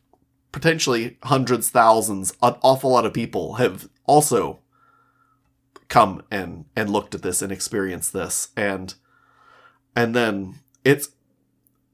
potentially 0.53 1.18
hundreds, 1.24 1.70
thousands, 1.70 2.32
an 2.43 2.55
awful 2.62 2.91
lot 2.91 3.07
of 3.07 3.12
people 3.12 3.55
have 3.55 3.89
also 4.07 4.61
come 5.89 6.22
and 6.30 6.64
and 6.74 6.91
looked 6.91 7.14
at 7.14 7.22
this 7.22 7.43
and 7.43 7.53
experienced 7.53 8.12
this 8.12 8.49
and 8.57 8.95
and 9.95 10.14
then 10.14 10.57
it's 10.87 11.11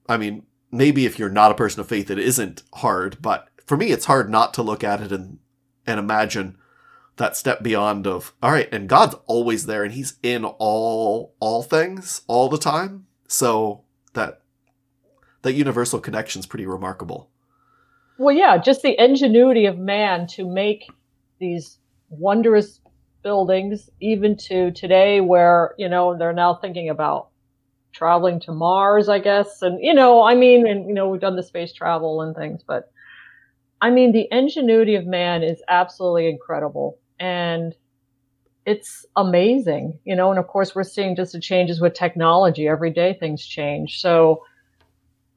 I 0.09 0.19
mean, 0.19 0.45
maybe 0.71 1.07
if 1.07 1.19
you're 1.19 1.31
not 1.31 1.51
a 1.51 1.55
person 1.57 1.81
of 1.81 1.89
faith, 1.89 2.11
it 2.11 2.19
isn't 2.19 2.63
hard. 2.75 3.17
But 3.23 3.49
for 3.65 3.77
me, 3.77 3.91
it's 3.91 4.05
hard 4.05 4.29
not 4.29 4.53
to 4.55 4.63
look 4.63 4.85
at 4.85 5.01
it 5.01 5.11
and 5.11 5.39
and 5.87 5.99
imagine 5.99 6.59
that 7.17 7.37
step 7.37 7.63
beyond 7.63 8.07
of 8.07 8.35
all 8.43 8.53
right, 8.53 8.69
and 8.73 8.89
God's 8.89 9.17
always 9.27 9.67
there, 9.67 9.83
and 9.83 9.93
He's 9.93 10.15
in 10.23 10.45
all 10.45 11.35
all 11.41 11.63
things 11.63 12.23
all 12.27 12.49
the 12.49 12.59
time. 12.59 13.07
So 13.27 13.83
that 14.13 14.43
that 15.41 15.55
universal 15.55 15.99
connection 15.99 16.41
is 16.41 16.47
pretty 16.47 16.67
remarkable. 16.67 17.31
Well, 18.19 18.35
yeah, 18.35 18.59
just 18.59 18.83
the 18.83 19.03
ingenuity 19.03 19.65
of 19.67 19.79
man 19.79 20.27
to 20.29 20.47
make 20.47 20.89
these 21.39 21.79
wondrous 22.11 22.81
buildings, 23.23 23.89
even 24.01 24.37
to 24.37 24.71
today, 24.73 25.23
where 25.23 25.75
you 25.79 25.89
know 25.89 26.17
they're 26.17 26.35
now 26.35 26.55
thinking 26.55 26.91
about 26.91 27.32
traveling 27.93 28.41
to 28.41 28.53
Mars, 28.53 29.09
I 29.09 29.19
guess, 29.19 29.63
and 29.63 29.79
you 29.83 29.95
know, 29.95 30.23
I 30.23 30.35
mean, 30.35 30.67
and 30.67 30.87
you 30.89 30.95
know, 30.95 31.09
we've 31.09 31.21
done 31.21 31.37
the 31.37 31.43
space 31.43 31.73
travel 31.73 32.23
and 32.23 32.35
things, 32.35 32.63
but 32.67 32.91
I 33.81 33.91
mean, 33.91 34.13
the 34.13 34.29
ingenuity 34.31 34.95
of 34.95 35.07
man 35.07 35.43
is 35.43 35.63
absolutely 35.69 36.29
incredible, 36.29 36.99
and 37.19 37.75
it's 38.65 39.05
amazing, 39.17 39.99
you 40.05 40.15
know. 40.15 40.31
And 40.31 40.39
of 40.39 40.47
course, 40.47 40.75
we're 40.75 40.85
seeing 40.85 41.17
just 41.17 41.33
the 41.33 41.41
changes 41.41 41.81
with 41.81 41.95
technology. 41.95 42.69
Every 42.69 42.91
day, 42.91 43.15
things 43.15 43.45
change, 43.45 44.01
so 44.01 44.45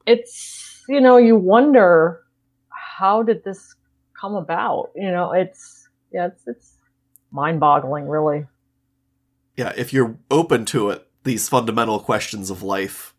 it's 0.06 0.84
you 0.88 1.02
know, 1.02 1.18
you 1.18 1.36
wonder 1.36 2.22
how 2.70 3.24
did 3.24 3.44
this 3.44 3.76
come 4.20 4.36
about? 4.36 4.92
You 4.96 5.12
know, 5.12 5.32
it's 5.32 5.90
yeah, 6.12 6.28
it's 6.28 6.48
it's 6.48 6.78
mind-boggling, 7.32 8.08
really. 8.08 8.46
Yeah, 9.58 9.74
if 9.76 9.92
you're 9.94 10.18
open 10.30 10.66
to 10.66 10.90
it, 10.90 11.05
these 11.26 11.50
fundamental 11.50 12.00
questions 12.00 12.50
of 12.50 12.64
life 12.64 13.14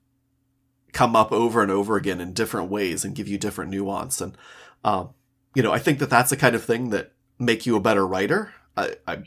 come 0.93 1.15
up 1.15 1.31
over 1.31 1.61
and 1.61 1.71
over 1.71 1.97
again 1.97 2.21
in 2.21 2.33
different 2.33 2.71
ways 2.71 3.05
and 3.05 3.15
give 3.15 3.29
you 3.29 3.37
different 3.37 3.71
nuance. 3.71 4.21
And 4.23 4.37
um, 4.83 5.11
you 5.55 5.63
know, 5.63 5.73
I 5.73 5.79
think 5.79 5.99
that 5.99 6.09
that's 6.09 6.31
the 6.31 6.37
kind 6.37 6.57
of 6.57 6.65
thing 6.65 6.91
that 6.91 7.13
make 7.39 7.67
you 7.67 7.77
a 7.77 7.81
better 7.81 8.07
writer. 8.07 8.55
I, 8.77 8.95
I, 9.07 9.19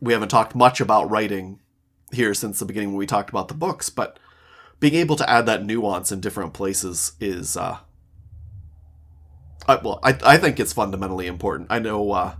we 0.00 0.12
haven't 0.12 0.30
talked 0.30 0.54
much 0.54 0.80
about 0.80 1.10
writing 1.10 1.58
here 2.12 2.32
since 2.32 2.58
the 2.58 2.64
beginning 2.64 2.90
when 2.90 2.98
we 2.98 3.06
talked 3.06 3.28
about 3.28 3.48
the 3.48 3.54
books, 3.54 3.90
but 3.90 4.18
being 4.80 4.94
able 4.94 5.16
to 5.16 5.28
add 5.28 5.44
that 5.46 5.64
nuance 5.64 6.12
in 6.12 6.20
different 6.20 6.54
places 6.54 7.12
is 7.20 7.56
uh, 7.56 7.78
I, 9.66 9.76
well, 9.76 10.00
I, 10.02 10.16
I 10.24 10.36
think 10.38 10.58
it's 10.58 10.72
fundamentally 10.72 11.26
important. 11.26 11.68
I 11.70 11.78
know, 11.78 12.12
uh, 12.12 12.36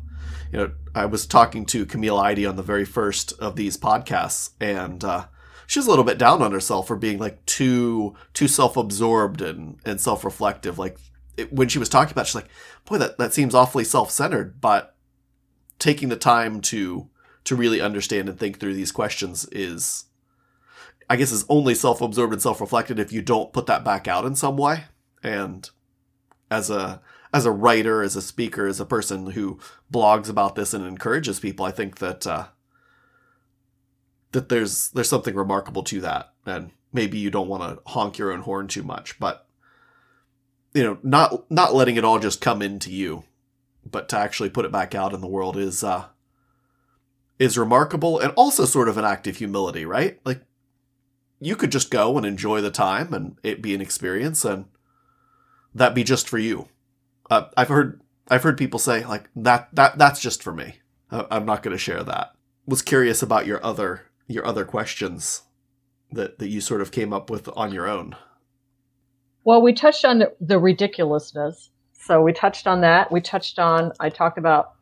you 0.52 0.58
know, 0.58 0.70
I 0.94 1.06
was 1.06 1.26
talking 1.26 1.66
to 1.66 1.84
Camille 1.84 2.18
Eide 2.18 2.46
on 2.46 2.56
the 2.56 2.62
very 2.62 2.86
first 2.86 3.32
of 3.38 3.56
these 3.56 3.76
podcasts, 3.76 4.50
and 4.60 5.04
uh, 5.04 5.26
she's 5.68 5.86
a 5.86 5.90
little 5.90 6.04
bit 6.04 6.18
down 6.18 6.42
on 6.42 6.50
herself 6.50 6.88
for 6.88 6.96
being 6.96 7.18
like 7.18 7.44
too 7.46 8.16
too 8.34 8.48
self 8.48 8.76
absorbed 8.76 9.40
and 9.40 9.78
and 9.84 10.00
self 10.00 10.24
reflective. 10.24 10.80
Like 10.80 10.98
it, 11.36 11.52
when 11.52 11.68
she 11.68 11.78
was 11.78 11.88
talking 11.88 12.10
about, 12.10 12.22
it, 12.22 12.26
she's 12.26 12.34
like, 12.34 12.48
"Boy, 12.84 12.98
that 12.98 13.18
that 13.18 13.32
seems 13.32 13.54
awfully 13.54 13.84
self 13.84 14.10
centered." 14.10 14.60
But 14.60 14.96
taking 15.78 16.08
the 16.08 16.16
time 16.16 16.60
to 16.62 17.08
to 17.44 17.54
really 17.54 17.80
understand 17.80 18.28
and 18.28 18.36
think 18.36 18.58
through 18.58 18.74
these 18.74 18.90
questions 18.90 19.46
is, 19.52 20.06
I 21.08 21.16
guess, 21.16 21.30
is 21.30 21.44
only 21.48 21.76
self 21.76 22.00
absorbed 22.00 22.32
and 22.32 22.42
self 22.42 22.60
reflected 22.60 22.98
if 22.98 23.12
you 23.12 23.22
don't 23.22 23.52
put 23.52 23.66
that 23.66 23.84
back 23.84 24.08
out 24.08 24.24
in 24.24 24.34
some 24.34 24.56
way. 24.56 24.84
And 25.22 25.70
as 26.50 26.70
a 26.70 27.00
as 27.32 27.44
a 27.44 27.52
writer, 27.52 28.02
as 28.02 28.16
a 28.16 28.22
speaker, 28.22 28.66
as 28.66 28.80
a 28.80 28.86
person 28.86 29.32
who 29.32 29.58
blogs 29.92 30.30
about 30.30 30.54
this 30.54 30.72
and 30.72 30.86
encourages 30.86 31.38
people, 31.38 31.66
I 31.66 31.72
think 31.72 31.98
that 31.98 32.26
uh, 32.26 32.46
that 34.32 34.48
there's 34.48 34.90
there's 34.90 35.08
something 35.08 35.34
remarkable 35.34 35.82
to 35.84 36.00
that, 36.00 36.32
and 36.46 36.70
maybe 36.92 37.18
you 37.18 37.30
don't 37.30 37.48
want 37.48 37.62
to 37.62 37.82
honk 37.90 38.18
your 38.18 38.32
own 38.32 38.40
horn 38.40 38.68
too 38.68 38.82
much, 38.82 39.18
but 39.18 39.46
you 40.74 40.82
know, 40.82 40.98
not 41.02 41.50
not 41.50 41.74
letting 41.74 41.96
it 41.96 42.04
all 42.04 42.18
just 42.18 42.40
come 42.40 42.62
into 42.62 42.90
you, 42.90 43.24
but 43.88 44.08
to 44.10 44.18
actually 44.18 44.50
put 44.50 44.64
it 44.64 44.72
back 44.72 44.94
out 44.94 45.14
in 45.14 45.20
the 45.20 45.26
world 45.26 45.56
is 45.56 45.82
uh, 45.82 46.06
is 47.38 47.58
remarkable, 47.58 48.18
and 48.18 48.32
also 48.34 48.64
sort 48.64 48.88
of 48.88 48.96
an 48.96 49.04
act 49.04 49.26
of 49.26 49.36
humility, 49.36 49.84
right? 49.84 50.20
Like 50.24 50.42
you 51.40 51.56
could 51.56 51.72
just 51.72 51.90
go 51.90 52.16
and 52.16 52.26
enjoy 52.26 52.60
the 52.60 52.70
time, 52.70 53.14
and 53.14 53.36
it 53.42 53.62
be 53.62 53.74
an 53.74 53.80
experience, 53.80 54.44
and 54.44 54.66
that 55.74 55.94
be 55.94 56.04
just 56.04 56.28
for 56.28 56.38
you 56.38 56.68
uh, 57.30 57.44
I've 57.56 57.68
heard 57.68 58.00
I've 58.28 58.42
heard 58.42 58.58
people 58.58 58.78
say 58.78 59.04
like 59.04 59.28
that 59.36 59.68
that 59.74 59.98
that's 59.98 60.20
just 60.20 60.42
for 60.42 60.52
me. 60.52 60.76
I'm 61.10 61.46
not 61.46 61.62
going 61.62 61.74
to 61.74 61.78
share 61.82 62.02
that. 62.02 62.32
Was 62.66 62.82
curious 62.82 63.22
about 63.22 63.46
your 63.46 63.64
other 63.64 64.02
your 64.28 64.46
other 64.46 64.64
questions 64.64 65.42
that 66.12 66.38
that 66.38 66.48
you 66.48 66.60
sort 66.60 66.80
of 66.80 66.92
came 66.92 67.12
up 67.12 67.30
with 67.30 67.48
on 67.56 67.72
your 67.72 67.88
own. 67.88 68.14
Well, 69.44 69.62
we 69.62 69.72
touched 69.72 70.04
on 70.04 70.22
the, 70.40 70.58
ridiculousness. 70.58 71.70
So 71.94 72.22
we 72.22 72.32
touched 72.32 72.66
on 72.66 72.82
that. 72.82 73.10
We 73.10 73.20
touched 73.20 73.58
on 73.58 73.92
I 73.98 74.10
talked 74.10 74.38
about 74.38 74.74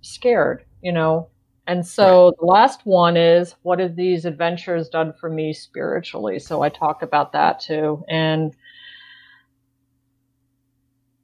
scared, 0.00 0.64
you 0.82 0.92
know. 0.92 1.28
And 1.66 1.84
so 1.84 2.26
right. 2.26 2.34
the 2.38 2.46
last 2.46 2.80
one 2.84 3.16
is 3.16 3.56
what 3.62 3.80
have 3.80 3.96
these 3.96 4.24
adventures 4.24 4.88
done 4.88 5.12
for 5.12 5.28
me 5.28 5.52
spiritually? 5.52 6.38
So 6.38 6.62
I 6.62 6.68
talked 6.68 7.02
about 7.02 7.32
that 7.32 7.58
too. 7.58 8.04
And 8.08 8.54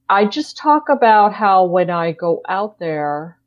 I 0.08 0.24
just 0.24 0.56
talk 0.56 0.88
about 0.88 1.32
how 1.32 1.64
when 1.64 1.90
I 1.90 2.12
go 2.12 2.42
out 2.48 2.78
there, 2.80 3.38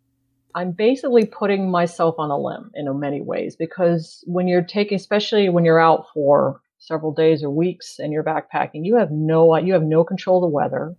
I'm 0.55 0.71
basically 0.71 1.25
putting 1.25 1.69
myself 1.69 2.15
on 2.17 2.31
a 2.31 2.37
limb 2.37 2.71
in 2.75 2.87
many 2.97 3.19
ways 3.21 3.57
because 3.57 4.23
when 4.25 4.47
you're 4.47 4.63
taking, 4.63 4.95
especially 4.95 5.49
when 5.49 5.65
you're 5.65 5.81
out 5.81 6.05
for 6.13 6.61
several 6.79 7.13
days 7.13 7.43
or 7.43 7.49
weeks 7.49 7.99
and 7.99 8.13
you're 8.13 8.23
backpacking, 8.23 8.85
you 8.85 8.95
have 8.95 9.11
no 9.11 9.57
you 9.57 9.73
have 9.73 9.83
no 9.83 10.05
control 10.05 10.37
of 10.37 10.49
the 10.49 10.55
weather. 10.55 10.95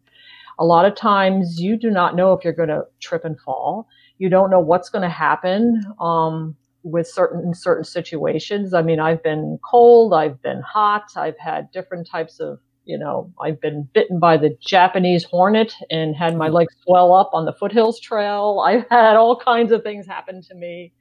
A 0.59 0.65
lot 0.65 0.85
of 0.85 0.95
times 0.95 1.59
you 1.59 1.77
do 1.79 1.91
not 1.91 2.15
know 2.15 2.35
if 2.35 2.45
you're 2.45 2.53
going 2.53 2.69
to 2.69 2.85
trip 3.01 3.25
and 3.25 3.41
fall. 3.41 3.89
You 4.19 4.29
don't 4.29 4.51
know 4.51 4.61
what's 4.61 4.91
going 4.91 5.03
to 5.03 5.09
happen 5.09 5.83
um, 6.01 6.55
with 6.83 7.09
certain 7.09 7.55
certain 7.55 7.85
situations. 7.85 8.75
I 8.75 8.83
mean, 8.83 9.01
I've 9.01 9.23
been 9.23 9.59
cold, 9.65 10.13
I've 10.13 10.41
been 10.43 10.61
hot, 10.61 11.13
I've 11.17 11.39
had 11.39 11.71
different 11.71 12.07
types 12.07 12.41
of 12.41 12.59
you 12.87 12.97
know, 12.97 13.33
I've 13.43 13.61
been 13.61 13.89
bitten 13.93 14.19
by 14.19 14.37
the 14.37 14.57
Japanese 14.61 15.25
hornet 15.25 15.75
and 15.91 16.17
had 16.17 16.37
my 16.37 16.49
hmm. 16.49 16.55
legs 16.55 16.75
swell 16.85 17.13
up 17.13 17.31
on 17.33 17.45
the 17.45 17.53
foothills 17.53 18.01
trail. 18.01 18.65
I've 18.67 18.89
had 18.89 19.17
all 19.17 19.39
kinds 19.39 19.73
of 19.73 19.83
things 19.83 20.07
happen 20.07 20.41
to 20.43 20.55
me. 20.55 20.93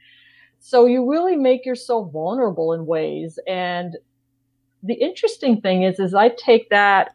So 0.60 0.86
you 0.86 1.10
really 1.10 1.36
make 1.36 1.66
yourself 1.66 2.12
vulnerable 2.12 2.74
in 2.74 2.88
ways. 2.88 3.38
And 3.48 3.96
the 4.82 4.96
interesting 4.96 5.62
thing 5.62 5.84
is, 5.84 6.00
is 6.00 6.16
I 6.16 6.30
take 6.30 6.70
that 6.72 7.12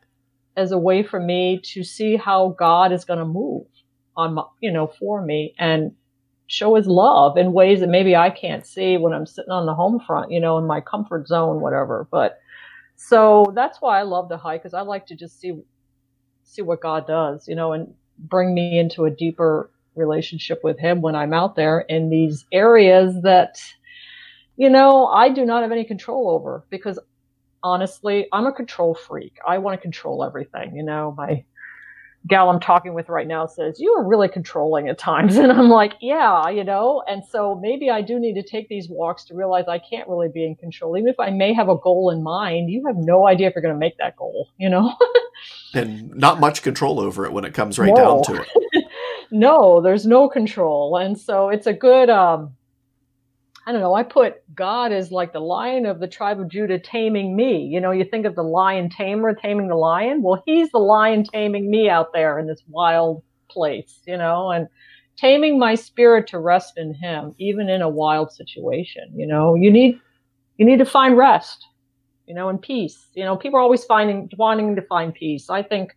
as 0.56 0.70
a 0.72 0.78
way 0.78 1.02
for 1.02 1.18
me 1.18 1.60
to 1.64 1.82
see 1.82 2.16
how 2.16 2.54
God 2.58 2.92
is 2.92 3.04
going 3.04 3.18
to 3.18 3.24
move 3.24 3.66
on 4.16 4.34
my, 4.34 4.44
you 4.60 4.70
know, 4.70 4.86
for 4.86 5.24
me 5.24 5.54
and 5.58 5.92
show 6.46 6.74
his 6.74 6.86
love 6.86 7.36
in 7.36 7.52
ways 7.52 7.80
that 7.80 7.88
maybe 7.88 8.14
I 8.14 8.30
can't 8.30 8.66
see 8.66 8.96
when 8.96 9.12
I'm 9.12 9.26
sitting 9.26 9.52
on 9.52 9.66
the 9.66 9.74
home 9.74 10.00
front, 10.04 10.30
you 10.30 10.40
know, 10.40 10.58
in 10.58 10.66
my 10.66 10.80
comfort 10.80 11.28
zone, 11.28 11.60
whatever. 11.60 12.08
But 12.10 12.39
so 13.02 13.50
that's 13.54 13.80
why 13.80 13.98
I 13.98 14.02
love 14.02 14.28
the 14.28 14.36
hike 14.36 14.62
because 14.62 14.74
I 14.74 14.82
like 14.82 15.06
to 15.06 15.16
just 15.16 15.40
see 15.40 15.54
see 16.44 16.60
what 16.60 16.82
God 16.82 17.06
does, 17.06 17.48
you 17.48 17.54
know, 17.54 17.72
and 17.72 17.94
bring 18.18 18.52
me 18.52 18.78
into 18.78 19.06
a 19.06 19.10
deeper 19.10 19.70
relationship 19.94 20.60
with 20.62 20.78
Him 20.78 21.00
when 21.00 21.16
I'm 21.16 21.32
out 21.32 21.56
there 21.56 21.80
in 21.80 22.10
these 22.10 22.44
areas 22.52 23.14
that, 23.22 23.58
you 24.58 24.68
know, 24.68 25.06
I 25.06 25.30
do 25.30 25.46
not 25.46 25.62
have 25.62 25.72
any 25.72 25.84
control 25.84 26.28
over 26.28 26.66
because 26.68 26.98
honestly, 27.62 28.26
I'm 28.32 28.46
a 28.46 28.52
control 28.52 28.94
freak. 28.94 29.38
I 29.48 29.56
want 29.58 29.78
to 29.78 29.82
control 29.82 30.22
everything, 30.22 30.76
you 30.76 30.82
know, 30.82 31.14
my 31.16 31.42
gal 32.26 32.50
I'm 32.50 32.60
talking 32.60 32.94
with 32.94 33.08
right 33.08 33.26
now 33.26 33.46
says, 33.46 33.80
You 33.80 33.92
are 33.92 34.06
really 34.06 34.28
controlling 34.28 34.88
at 34.88 34.98
times. 34.98 35.36
And 35.40 35.50
I'm 35.50 35.70
like, 35.70 35.94
Yeah, 36.00 36.48
you 36.48 36.64
know, 36.64 37.02
and 37.08 37.22
so 37.24 37.58
maybe 37.62 37.90
I 37.90 38.02
do 38.02 38.18
need 38.18 38.34
to 38.34 38.42
take 38.42 38.68
these 38.68 38.88
walks 38.88 39.24
to 39.24 39.34
realize 39.34 39.66
I 39.68 39.78
can't 39.78 40.08
really 40.08 40.28
be 40.28 40.44
in 40.44 40.54
control. 40.54 40.96
Even 40.96 41.08
if 41.08 41.18
I 41.18 41.30
may 41.30 41.52
have 41.54 41.68
a 41.68 41.76
goal 41.76 42.10
in 42.10 42.22
mind, 42.22 42.70
you 42.70 42.86
have 42.86 42.96
no 42.96 43.26
idea 43.26 43.48
if 43.48 43.54
you're 43.54 43.62
going 43.62 43.74
to 43.74 43.78
make 43.78 43.96
that 43.98 44.16
goal, 44.16 44.48
you 44.58 44.68
know? 44.68 44.94
and 45.74 46.14
not 46.14 46.40
much 46.40 46.62
control 46.62 47.00
over 47.00 47.24
it 47.24 47.32
when 47.32 47.44
it 47.44 47.54
comes 47.54 47.78
right 47.78 47.94
no. 47.94 47.94
down 47.94 48.22
to 48.24 48.42
it. 48.42 48.84
no, 49.30 49.80
there's 49.80 50.06
no 50.06 50.28
control. 50.28 50.96
And 50.96 51.18
so 51.18 51.48
it's 51.48 51.66
a 51.66 51.72
good, 51.72 52.10
um, 52.10 52.54
I 53.66 53.72
don't 53.72 53.80
know, 53.80 53.94
I 53.94 54.02
put 54.02 54.42
God 54.54 54.90
as 54.90 55.12
like 55.12 55.32
the 55.32 55.40
lion 55.40 55.86
of 55.86 56.00
the 56.00 56.08
tribe 56.08 56.40
of 56.40 56.48
Judah 56.48 56.78
taming 56.78 57.36
me. 57.36 57.62
You 57.62 57.80
know, 57.80 57.90
you 57.90 58.04
think 58.04 58.24
of 58.26 58.34
the 58.34 58.42
lion 58.42 58.88
tamer 58.88 59.34
taming 59.34 59.68
the 59.68 59.76
lion. 59.76 60.22
Well, 60.22 60.42
he's 60.46 60.70
the 60.70 60.78
lion 60.78 61.24
taming 61.24 61.70
me 61.70 61.88
out 61.88 62.12
there 62.12 62.38
in 62.38 62.46
this 62.46 62.62
wild 62.68 63.22
place, 63.50 64.00
you 64.06 64.16
know, 64.16 64.50
and 64.50 64.66
taming 65.16 65.58
my 65.58 65.74
spirit 65.74 66.26
to 66.28 66.38
rest 66.38 66.78
in 66.78 66.94
him, 66.94 67.34
even 67.38 67.68
in 67.68 67.82
a 67.82 67.88
wild 67.88 68.32
situation. 68.32 69.12
You 69.14 69.26
know, 69.26 69.54
you 69.54 69.70
need 69.70 70.00
you 70.56 70.64
need 70.64 70.78
to 70.78 70.84
find 70.84 71.16
rest, 71.16 71.66
you 72.26 72.34
know, 72.34 72.48
and 72.48 72.60
peace. 72.60 73.08
You 73.14 73.24
know, 73.24 73.36
people 73.36 73.58
are 73.58 73.62
always 73.62 73.84
finding 73.84 74.30
wanting 74.38 74.74
to 74.76 74.82
find 74.82 75.14
peace. 75.14 75.50
I 75.50 75.62
think 75.62 75.96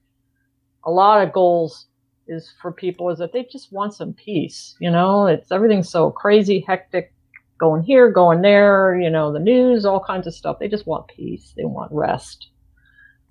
a 0.86 0.91
lot 0.91 1.26
of 1.26 1.34
goals 1.34 1.88
is 2.28 2.53
for 2.61 2.72
people 2.72 3.09
is 3.09 3.20
that 3.20 3.34
they 3.34 3.43
just 3.43 3.72
want 3.72 3.93
some 3.93 4.14
peace. 4.14 4.76
You 4.80 4.91
know, 4.91 5.28
it's 5.28 5.51
everything's 5.51 5.89
so 5.89 6.11
crazy, 6.11 6.64
hectic, 6.68 7.14
going 7.64 7.84
here, 7.84 8.11
going 8.11 8.41
there, 8.41 8.99
you 8.99 9.09
know, 9.09 9.32
the 9.32 9.39
news, 9.39 9.86
all 9.86 10.03
kinds 10.03 10.28
of 10.28 10.34
stuff. 10.34 10.59
They 10.59 10.68
just 10.68 10.86
want 10.86 11.07
peace. 11.07 11.53
They 11.55 11.64
want 11.64 11.91
rest. 11.93 12.49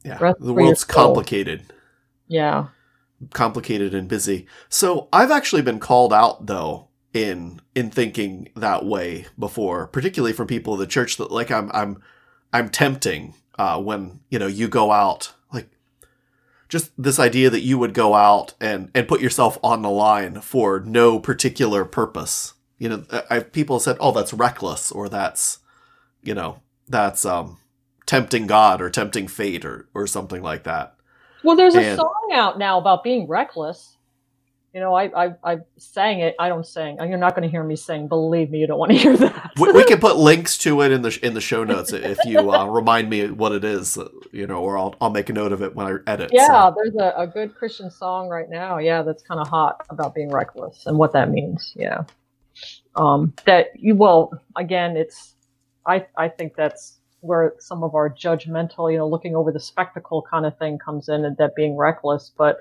Yeah, 0.04 0.18
Rest 0.20 0.40
the 0.40 0.54
world's 0.54 0.84
complicated, 0.84 1.62
Yeah. 2.26 2.68
complicated 3.34 3.94
and 3.94 4.08
busy. 4.08 4.46
So 4.68 5.08
I've 5.12 5.30
actually 5.30 5.62
been 5.62 5.78
called 5.78 6.12
out 6.12 6.46
though 6.46 6.88
in 7.12 7.60
in 7.74 7.90
thinking 7.90 8.48
that 8.56 8.84
way 8.86 9.26
before, 9.38 9.86
particularly 9.86 10.32
from 10.32 10.46
people 10.46 10.72
of 10.72 10.80
the 10.80 10.86
church 10.86 11.18
that 11.18 11.30
like 11.30 11.50
I'm 11.50 11.70
I'm 11.74 12.02
I'm 12.52 12.68
tempting 12.70 13.34
uh, 13.58 13.80
when 13.80 14.20
you 14.30 14.38
know 14.38 14.46
you 14.48 14.66
go 14.66 14.90
out 14.90 15.34
like 15.52 15.68
just 16.68 16.90
this 16.96 17.18
idea 17.20 17.50
that 17.50 17.60
you 17.60 17.78
would 17.78 17.94
go 17.94 18.14
out 18.14 18.54
and 18.60 18.90
and 18.94 19.06
put 19.06 19.20
yourself 19.20 19.56
on 19.62 19.82
the 19.82 19.90
line 19.90 20.40
for 20.40 20.80
no 20.80 21.20
particular 21.20 21.84
purpose. 21.84 22.54
You 22.82 22.88
know, 22.88 23.04
I, 23.30 23.38
people 23.38 23.78
said, 23.78 23.96
"Oh, 24.00 24.10
that's 24.10 24.34
reckless," 24.34 24.90
or 24.90 25.08
"That's 25.08 25.60
you 26.20 26.34
know 26.34 26.62
that's 26.88 27.24
um 27.24 27.58
tempting 28.06 28.48
God 28.48 28.82
or 28.82 28.90
tempting 28.90 29.28
fate 29.28 29.64
or 29.64 29.86
or 29.94 30.08
something 30.08 30.42
like 30.42 30.64
that." 30.64 30.96
Well, 31.44 31.54
there's 31.54 31.76
a 31.76 31.94
song 31.94 32.30
out 32.32 32.58
now 32.58 32.78
about 32.78 33.04
being 33.04 33.28
reckless. 33.28 33.96
You 34.74 34.80
know, 34.80 34.94
I 34.94 35.26
I, 35.26 35.34
I 35.44 35.58
sang 35.76 36.18
it. 36.18 36.34
I 36.40 36.48
don't 36.48 36.66
sing. 36.66 36.96
You're 36.98 37.18
not 37.18 37.36
going 37.36 37.44
to 37.44 37.48
hear 37.48 37.62
me 37.62 37.76
sing. 37.76 38.08
Believe 38.08 38.50
me, 38.50 38.58
you 38.58 38.66
don't 38.66 38.80
want 38.80 38.90
to 38.90 38.98
hear 39.04 39.16
that. 39.16 39.52
we, 39.60 39.70
we 39.70 39.84
can 39.84 40.00
put 40.00 40.16
links 40.16 40.58
to 40.58 40.82
it 40.82 40.90
in 40.90 41.02
the 41.02 41.16
in 41.22 41.34
the 41.34 41.40
show 41.40 41.62
notes 41.62 41.92
if 41.92 42.18
you 42.24 42.50
uh, 42.50 42.64
remind 42.68 43.08
me 43.08 43.30
what 43.30 43.52
it 43.52 43.62
is, 43.62 43.96
uh, 43.96 44.08
you 44.32 44.48
know, 44.48 44.60
or 44.60 44.76
I'll 44.76 44.96
I'll 45.00 45.10
make 45.10 45.30
a 45.30 45.32
note 45.32 45.52
of 45.52 45.62
it 45.62 45.76
when 45.76 45.86
I 45.86 46.10
edit. 46.10 46.30
so. 46.30 46.36
yeah, 46.36 46.70
there's 46.74 46.96
a, 46.96 47.14
a 47.16 47.28
good 47.28 47.54
Christian 47.54 47.92
song 47.92 48.28
right 48.28 48.50
now. 48.50 48.78
Yeah, 48.78 49.02
that's 49.02 49.22
kind 49.22 49.38
of 49.38 49.46
hot 49.46 49.86
about 49.88 50.16
being 50.16 50.32
reckless 50.32 50.84
and 50.86 50.98
what 50.98 51.12
that 51.12 51.30
means. 51.30 51.74
Yeah. 51.76 52.02
Um, 52.96 53.32
that 53.46 53.68
you 53.74 53.94
well 53.94 54.32
again, 54.56 54.96
it's 54.96 55.34
I 55.86 56.06
I 56.16 56.28
think 56.28 56.54
that's 56.56 56.98
where 57.20 57.54
some 57.58 57.84
of 57.84 57.94
our 57.94 58.10
judgmental, 58.10 58.90
you 58.90 58.98
know, 58.98 59.08
looking 59.08 59.36
over 59.36 59.52
the 59.52 59.60
spectacle 59.60 60.26
kind 60.28 60.44
of 60.44 60.58
thing 60.58 60.78
comes 60.78 61.08
in, 61.08 61.24
and 61.24 61.36
that 61.36 61.54
being 61.54 61.76
reckless. 61.76 62.32
But 62.36 62.58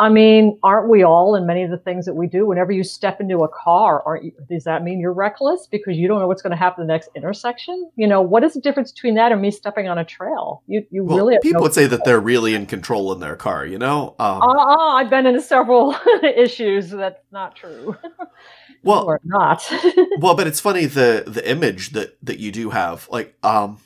I 0.00 0.08
mean, 0.08 0.60
aren't 0.62 0.88
we 0.88 1.02
all 1.02 1.34
in 1.34 1.44
many 1.44 1.64
of 1.64 1.70
the 1.70 1.76
things 1.76 2.06
that 2.06 2.14
we 2.14 2.28
do? 2.28 2.46
Whenever 2.46 2.70
you 2.70 2.84
step 2.84 3.20
into 3.20 3.38
a 3.38 3.48
car, 3.48 4.00
aren't 4.06 4.24
you? 4.24 4.32
Does 4.48 4.62
that 4.62 4.84
mean 4.84 5.00
you're 5.00 5.12
reckless 5.12 5.66
because 5.68 5.96
you 5.96 6.06
don't 6.06 6.20
know 6.20 6.28
what's 6.28 6.40
going 6.40 6.52
to 6.52 6.56
happen 6.56 6.86
the 6.86 6.92
next 6.92 7.10
intersection? 7.16 7.90
You 7.96 8.06
know, 8.06 8.22
what 8.22 8.44
is 8.44 8.54
the 8.54 8.60
difference 8.60 8.92
between 8.92 9.16
that 9.16 9.32
and 9.32 9.42
me 9.42 9.50
stepping 9.50 9.88
on 9.88 9.98
a 9.98 10.04
trail? 10.04 10.62
You 10.68 10.86
you 10.90 11.02
Well, 11.02 11.16
really 11.16 11.38
people 11.42 11.60
no 11.60 11.64
would 11.64 11.74
say 11.74 11.88
that 11.88 12.04
they're 12.04 12.20
really 12.20 12.54
in 12.54 12.66
control 12.66 13.12
in 13.12 13.18
their 13.18 13.34
car, 13.34 13.66
you 13.66 13.76
know. 13.76 14.14
Um, 14.20 14.40
uh, 14.40 14.94
I've 14.94 15.10
been 15.10 15.26
into 15.26 15.42
several 15.42 15.96
issues. 16.22 16.90
That's 16.90 17.20
not 17.32 17.56
true. 17.56 17.96
well, 18.82 19.04
or 19.04 19.20
not. 19.24 19.64
well, 20.18 20.34
but 20.34 20.46
it's 20.46 20.60
funny 20.60 20.86
the 20.86 21.24
the 21.26 21.48
image 21.48 21.90
that 21.90 22.16
that 22.22 22.38
you 22.38 22.52
do 22.52 22.70
have. 22.70 23.08
Like, 23.10 23.36
um, 23.44 23.78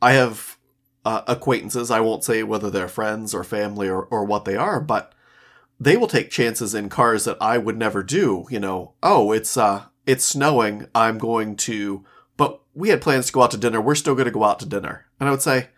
I 0.00 0.12
have 0.12 0.58
uh, 1.04 1.22
acquaintances. 1.26 1.90
I 1.90 2.00
won't 2.00 2.24
say 2.24 2.42
whether 2.42 2.70
they're 2.70 2.88
friends 2.88 3.34
or 3.34 3.44
family 3.44 3.88
or 3.88 4.02
or 4.04 4.24
what 4.24 4.44
they 4.44 4.56
are, 4.56 4.80
but 4.80 5.14
they 5.80 5.96
will 5.96 6.06
take 6.06 6.30
chances 6.30 6.74
in 6.74 6.88
cars 6.88 7.24
that 7.24 7.38
I 7.40 7.58
would 7.58 7.76
never 7.76 8.02
do. 8.02 8.46
You 8.50 8.60
know, 8.60 8.94
oh, 9.02 9.32
it's 9.32 9.56
uh, 9.56 9.84
it's 10.06 10.24
snowing. 10.24 10.86
I'm 10.94 11.18
going 11.18 11.56
to. 11.56 12.04
But 12.36 12.60
we 12.74 12.88
had 12.88 13.02
plans 13.02 13.26
to 13.26 13.32
go 13.32 13.42
out 13.42 13.50
to 13.52 13.58
dinner. 13.58 13.80
We're 13.80 13.94
still 13.94 14.14
going 14.14 14.26
to 14.26 14.30
go 14.30 14.44
out 14.44 14.58
to 14.60 14.66
dinner, 14.66 15.06
and 15.20 15.28
I 15.28 15.32
would 15.32 15.42
say 15.42 15.68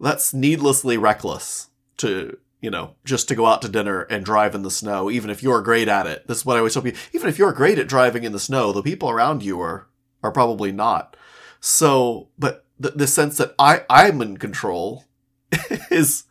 that's 0.00 0.32
needlessly 0.32 0.96
reckless 0.96 1.68
to 1.98 2.38
you 2.60 2.70
know 2.70 2.94
just 3.04 3.28
to 3.28 3.34
go 3.34 3.46
out 3.46 3.62
to 3.62 3.68
dinner 3.68 4.02
and 4.02 4.24
drive 4.24 4.54
in 4.54 4.62
the 4.62 4.70
snow 4.70 5.10
even 5.10 5.30
if 5.30 5.42
you're 5.42 5.62
great 5.62 5.88
at 5.88 6.06
it. 6.06 6.26
This 6.26 6.38
is 6.38 6.46
what 6.46 6.56
i 6.56 6.58
always 6.58 6.74
tell 6.74 6.82
people. 6.82 7.00
Even 7.12 7.28
if 7.28 7.38
you're 7.38 7.52
great 7.52 7.78
at 7.78 7.88
driving 7.88 8.24
in 8.24 8.32
the 8.32 8.38
snow 8.38 8.72
the 8.72 8.82
people 8.82 9.10
around 9.10 9.42
you 9.42 9.60
are 9.60 9.88
are 10.22 10.32
probably 10.32 10.72
not. 10.72 11.16
So 11.60 12.28
but 12.38 12.64
the, 12.78 12.90
the 12.90 13.06
sense 13.06 13.36
that 13.38 13.54
i 13.58 13.84
i'm 13.90 14.22
in 14.22 14.36
control 14.36 15.04
is 15.90 16.24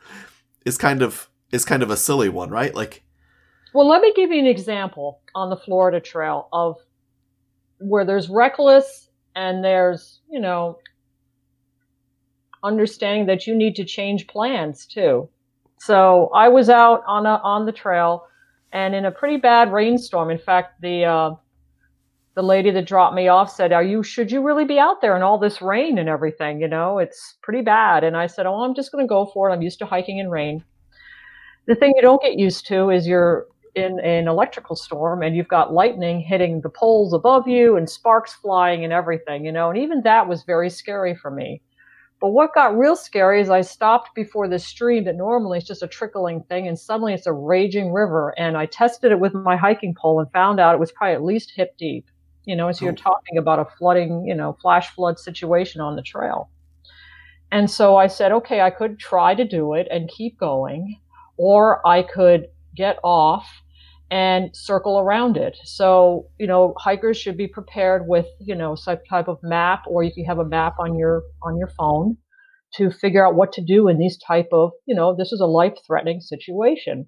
is 0.65 0.77
kind 0.77 1.01
of 1.01 1.29
is 1.51 1.65
kind 1.65 1.83
of 1.83 1.89
a 1.89 1.97
silly 1.97 2.29
one 2.29 2.49
right? 2.49 2.73
Like 2.73 3.03
well, 3.73 3.87
let 3.87 4.01
me 4.01 4.13
give 4.15 4.31
you 4.31 4.39
an 4.39 4.47
example 4.47 5.21
on 5.35 5.49
the 5.49 5.57
Florida 5.57 5.99
Trail 5.99 6.49
of 6.51 6.77
where 7.79 8.03
there's 8.03 8.29
reckless 8.29 9.09
and 9.35 9.63
there's, 9.63 10.21
you 10.29 10.39
know, 10.39 10.79
understanding 12.63 13.27
that 13.27 13.45
you 13.45 13.55
need 13.55 13.75
to 13.75 13.85
change 13.85 14.27
plans 14.27 14.85
too. 14.85 15.29
So 15.79 16.29
I 16.33 16.49
was 16.49 16.69
out 16.69 17.03
on 17.07 17.25
a, 17.25 17.39
on 17.43 17.65
the 17.65 17.71
trail 17.71 18.25
and 18.71 18.93
in 18.93 19.05
a 19.05 19.11
pretty 19.11 19.37
bad 19.37 19.71
rainstorm. 19.71 20.29
In 20.29 20.37
fact, 20.37 20.81
the 20.81 21.05
uh, 21.05 21.31
the 22.35 22.43
lady 22.43 22.71
that 22.71 22.85
dropped 22.85 23.15
me 23.15 23.27
off 23.27 23.51
said, 23.51 23.71
"Are 23.73 23.83
you 23.83 24.03
should 24.03 24.31
you 24.31 24.41
really 24.43 24.65
be 24.65 24.77
out 24.77 25.01
there 25.01 25.15
in 25.15 25.23
all 25.23 25.37
this 25.37 25.61
rain 25.61 25.97
and 25.97 26.09
everything? 26.09 26.61
You 26.61 26.67
know, 26.67 26.99
it's 26.99 27.37
pretty 27.41 27.61
bad." 27.61 28.03
And 28.03 28.15
I 28.17 28.27
said, 28.27 28.45
"Oh, 28.45 28.61
I'm 28.61 28.75
just 28.75 28.91
going 28.91 29.03
to 29.03 29.09
go 29.09 29.25
for 29.25 29.49
it. 29.49 29.53
I'm 29.53 29.61
used 29.61 29.79
to 29.79 29.85
hiking 29.85 30.19
in 30.19 30.29
rain." 30.29 30.63
The 31.67 31.75
thing 31.75 31.93
you 31.95 32.01
don't 32.01 32.21
get 32.21 32.37
used 32.37 32.67
to 32.67 32.89
is 32.89 33.07
you're 33.07 33.47
in 33.75 33.99
an 33.99 34.27
electrical 34.27 34.75
storm 34.75 35.21
and 35.21 35.35
you've 35.35 35.47
got 35.47 35.73
lightning 35.73 36.19
hitting 36.19 36.61
the 36.61 36.69
poles 36.69 37.13
above 37.13 37.47
you 37.47 37.77
and 37.77 37.89
sparks 37.89 38.33
flying 38.33 38.83
and 38.83 38.91
everything, 38.91 39.45
you 39.45 39.51
know, 39.51 39.69
and 39.69 39.77
even 39.77 40.01
that 40.01 40.27
was 40.27 40.43
very 40.43 40.69
scary 40.69 41.15
for 41.15 41.31
me. 41.31 41.61
But 42.19 42.29
what 42.29 42.53
got 42.53 42.77
real 42.77 42.97
scary 42.97 43.39
is 43.41 43.49
I 43.49 43.61
stopped 43.61 44.13
before 44.13 44.47
this 44.49 44.65
stream 44.65 45.05
that 45.05 45.15
normally 45.15 45.57
is 45.57 45.63
just 45.63 45.83
a 45.83 45.87
trickling 45.87 46.43
thing, 46.43 46.67
and 46.67 46.77
suddenly 46.77 47.13
it's 47.13 47.27
a 47.27 47.31
raging 47.33 47.93
river. 47.93 48.33
And 48.37 48.57
I 48.57 48.65
tested 48.65 49.11
it 49.11 49.19
with 49.19 49.33
my 49.33 49.55
hiking 49.55 49.95
pole 49.95 50.19
and 50.19 50.29
found 50.31 50.59
out 50.59 50.75
it 50.75 50.79
was 50.79 50.91
probably 50.91 51.15
at 51.15 51.23
least 51.23 51.53
hip 51.55 51.77
deep. 51.77 52.05
You 52.45 52.55
know, 52.55 52.71
so 52.71 52.83
you're 52.85 52.93
Oh. 52.93 52.95
talking 52.95 53.37
about 53.37 53.59
a 53.59 53.65
flooding, 53.65 54.25
you 54.25 54.35
know, 54.35 54.57
flash 54.61 54.89
flood 54.95 55.19
situation 55.19 55.81
on 55.81 55.95
the 55.95 56.01
trail. 56.01 56.49
And 57.51 57.69
so 57.69 57.95
I 57.95 58.07
said, 58.07 58.31
okay, 58.31 58.61
I 58.61 58.69
could 58.69 58.99
try 58.99 59.33
to 59.35 59.45
do 59.45 59.73
it 59.73 59.87
and 59.89 60.09
keep 60.09 60.37
going, 60.37 60.99
or 61.37 61.85
I 61.87 62.03
could 62.03 62.47
get 62.75 62.99
off 63.03 63.47
and 64.11 64.55
circle 64.55 64.99
around 64.99 65.37
it. 65.37 65.57
So, 65.63 66.27
you 66.39 66.47
know, 66.47 66.73
hikers 66.77 67.17
should 67.17 67.37
be 67.37 67.47
prepared 67.47 68.07
with, 68.07 68.25
you 68.39 68.55
know, 68.55 68.75
some 68.75 68.97
type 69.09 69.27
of 69.27 69.37
map 69.43 69.83
or 69.87 70.03
you 70.03 70.11
can 70.13 70.25
have 70.25 70.39
a 70.39 70.45
map 70.45 70.75
on 70.79 70.97
your 70.97 71.23
on 71.43 71.57
your 71.57 71.69
phone 71.77 72.17
to 72.75 72.91
figure 72.91 73.25
out 73.25 73.35
what 73.35 73.51
to 73.53 73.61
do 73.61 73.87
in 73.87 73.97
these 73.97 74.17
type 74.17 74.49
of, 74.51 74.71
you 74.85 74.95
know, 74.95 75.15
this 75.15 75.31
is 75.31 75.41
a 75.41 75.45
life-threatening 75.45 76.21
situation. 76.21 77.07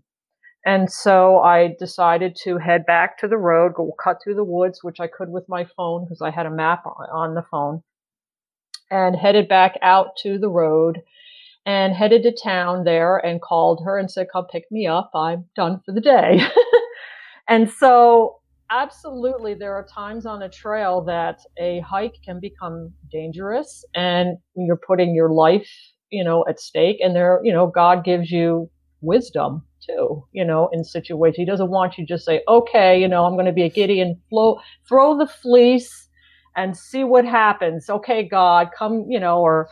And 0.65 0.91
so 0.91 1.39
I 1.39 1.75
decided 1.79 2.35
to 2.43 2.57
head 2.57 2.85
back 2.85 3.17
to 3.19 3.27
the 3.27 3.37
road, 3.37 3.73
go 3.75 3.91
cut 4.03 4.17
through 4.23 4.35
the 4.35 4.43
woods, 4.43 4.83
which 4.83 4.99
I 4.99 5.07
could 5.07 5.29
with 5.29 5.45
my 5.49 5.65
phone 5.75 6.05
because 6.05 6.21
I 6.21 6.29
had 6.29 6.45
a 6.45 6.51
map 6.51 6.83
on, 6.85 7.33
the 7.33 7.43
phone, 7.49 7.81
and 8.91 9.15
headed 9.15 9.47
back 9.47 9.77
out 9.81 10.17
to 10.23 10.37
the 10.37 10.49
road 10.49 11.01
and 11.65 11.93
headed 11.93 12.23
to 12.23 12.31
town 12.31 12.83
there 12.83 13.17
and 13.17 13.41
called 13.41 13.81
her 13.85 13.97
and 13.97 14.09
said, 14.09 14.27
Come 14.31 14.45
pick 14.51 14.65
me 14.71 14.85
up. 14.85 15.11
I'm 15.15 15.45
done 15.55 15.81
for 15.85 15.93
the 15.93 16.01
day. 16.01 16.41
and 17.51 17.69
so, 17.69 18.39
absolutely, 18.69 19.53
there 19.53 19.73
are 19.73 19.85
times 19.85 20.25
on 20.25 20.41
a 20.41 20.49
trail 20.49 21.01
that 21.01 21.39
a 21.59 21.81
hike 21.81 22.15
can 22.23 22.39
become 22.39 22.93
dangerous 23.11 23.83
and 23.93 24.37
you're 24.55 24.79
putting 24.87 25.13
your 25.13 25.29
life, 25.29 25.69
you 26.09 26.23
know, 26.23 26.45
at 26.47 26.61
stake. 26.61 26.99
And 27.03 27.13
there, 27.13 27.41
you 27.43 27.51
know, 27.51 27.67
God 27.67 28.05
gives 28.05 28.31
you 28.31 28.69
wisdom 29.01 29.63
too, 29.85 30.25
you 30.31 30.45
know, 30.45 30.69
in 30.71 30.85
situations. 30.85 31.35
He 31.35 31.43
doesn't 31.43 31.69
want 31.69 31.97
you 31.97 32.05
to 32.05 32.13
just 32.13 32.23
say, 32.23 32.41
okay, 32.47 32.97
you 33.01 33.07
know, 33.09 33.25
I'm 33.25 33.33
going 33.33 33.47
to 33.47 33.51
be 33.51 33.63
a 33.63 33.69
Gideon, 33.69 34.21
flow, 34.29 34.59
throw 34.87 35.17
the 35.17 35.27
fleece 35.27 36.07
and 36.55 36.77
see 36.77 37.03
what 37.03 37.25
happens. 37.25 37.89
Okay, 37.89 38.23
God, 38.23 38.69
come, 38.77 39.05
you 39.09 39.19
know, 39.19 39.41
or, 39.41 39.67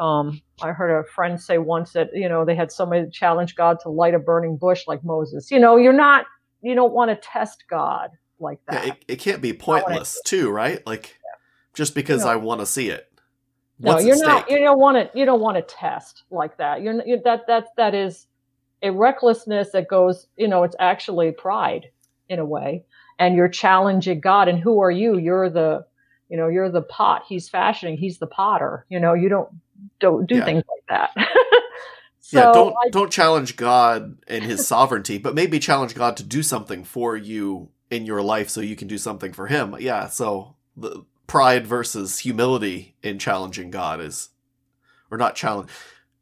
um, 0.00 0.40
I 0.62 0.72
heard 0.72 0.98
a 0.98 1.04
friend 1.04 1.38
say 1.38 1.58
once 1.58 1.92
that, 1.92 2.08
you 2.14 2.28
know, 2.30 2.46
they 2.46 2.54
had 2.54 2.72
somebody 2.72 3.10
challenge 3.10 3.56
God 3.56 3.78
to 3.82 3.90
light 3.90 4.14
a 4.14 4.18
burning 4.18 4.56
bush 4.56 4.86
like 4.86 5.04
Moses. 5.04 5.50
You 5.50 5.58
know, 5.58 5.76
you're 5.76 5.92
not, 5.92 6.24
you 6.62 6.74
don't 6.74 6.92
want 6.92 7.10
to 7.10 7.16
test 7.16 7.64
God 7.68 8.10
like 8.40 8.60
that. 8.68 8.86
yeah, 8.86 8.92
it, 8.92 9.04
it 9.08 9.16
can't 9.16 9.42
be 9.42 9.52
Not 9.52 9.58
what 9.66 9.78
I 9.78 9.82
pointless 9.84 10.20
too 10.24 10.50
right 10.50 10.84
like 10.86 11.16
just 11.74 11.94
because 11.94 12.24
No. 12.24 12.30
i 12.30 12.36
want 12.36 12.60
to 12.60 12.66
see 12.66 12.88
it 12.88 13.08
no, 13.80 13.98
you're 13.98 14.16
not. 14.18 14.50
You 14.50 14.58
don't 14.58 14.78
want 14.80 14.96
to. 15.12 15.18
You 15.18 15.24
don't 15.24 15.40
want 15.40 15.56
to 15.56 15.62
test 15.62 16.24
like 16.30 16.56
that. 16.56 16.82
You're, 16.82 17.00
you 17.06 17.20
that 17.24 17.46
that 17.46 17.66
that 17.76 17.94
is 17.94 18.26
a 18.82 18.90
recklessness 18.90 19.70
that 19.70 19.86
goes. 19.88 20.26
You 20.36 20.48
know, 20.48 20.64
it's 20.64 20.74
actually 20.80 21.30
pride 21.30 21.86
in 22.28 22.40
a 22.40 22.44
way, 22.44 22.84
and 23.20 23.36
you're 23.36 23.48
challenging 23.48 24.18
God. 24.20 24.48
And 24.48 24.58
who 24.58 24.80
are 24.80 24.90
you? 24.90 25.16
You're 25.18 25.48
the, 25.48 25.86
you 26.28 26.36
know, 26.36 26.48
you're 26.48 26.70
the 26.72 26.82
pot 26.82 27.22
He's 27.28 27.48
fashioning. 27.48 27.96
He's 27.98 28.18
the 28.18 28.26
potter. 28.26 28.84
You 28.88 28.98
know, 28.98 29.14
you 29.14 29.28
don't 29.28 29.48
don't 30.00 30.26
do 30.26 30.36
Yeah. 30.38 30.44
things 30.44 30.64
like 30.68 30.84
that. 30.88 31.28
so 32.28 32.40
yeah, 32.40 32.52
don't 32.52 32.74
I, 32.76 32.90
don't 32.90 33.10
challenge 33.10 33.56
God 33.56 34.18
and 34.28 34.44
His 34.44 34.66
sovereignty, 34.66 35.16
but 35.16 35.34
maybe 35.34 35.58
challenge 35.58 35.94
God 35.94 36.14
to 36.18 36.22
do 36.22 36.42
something 36.42 36.84
for 36.84 37.16
you 37.16 37.70
in 37.90 38.04
your 38.04 38.20
life, 38.20 38.50
so 38.50 38.60
you 38.60 38.76
can 38.76 38.86
do 38.86 38.98
something 38.98 39.32
for 39.32 39.46
Him. 39.46 39.74
Yeah, 39.80 40.08
so 40.08 40.54
the 40.76 41.06
pride 41.26 41.66
versus 41.66 42.18
humility 42.18 42.96
in 43.02 43.18
challenging 43.18 43.70
God 43.70 44.02
is, 44.02 44.28
or 45.10 45.16
not 45.16 45.36
challenge 45.36 45.70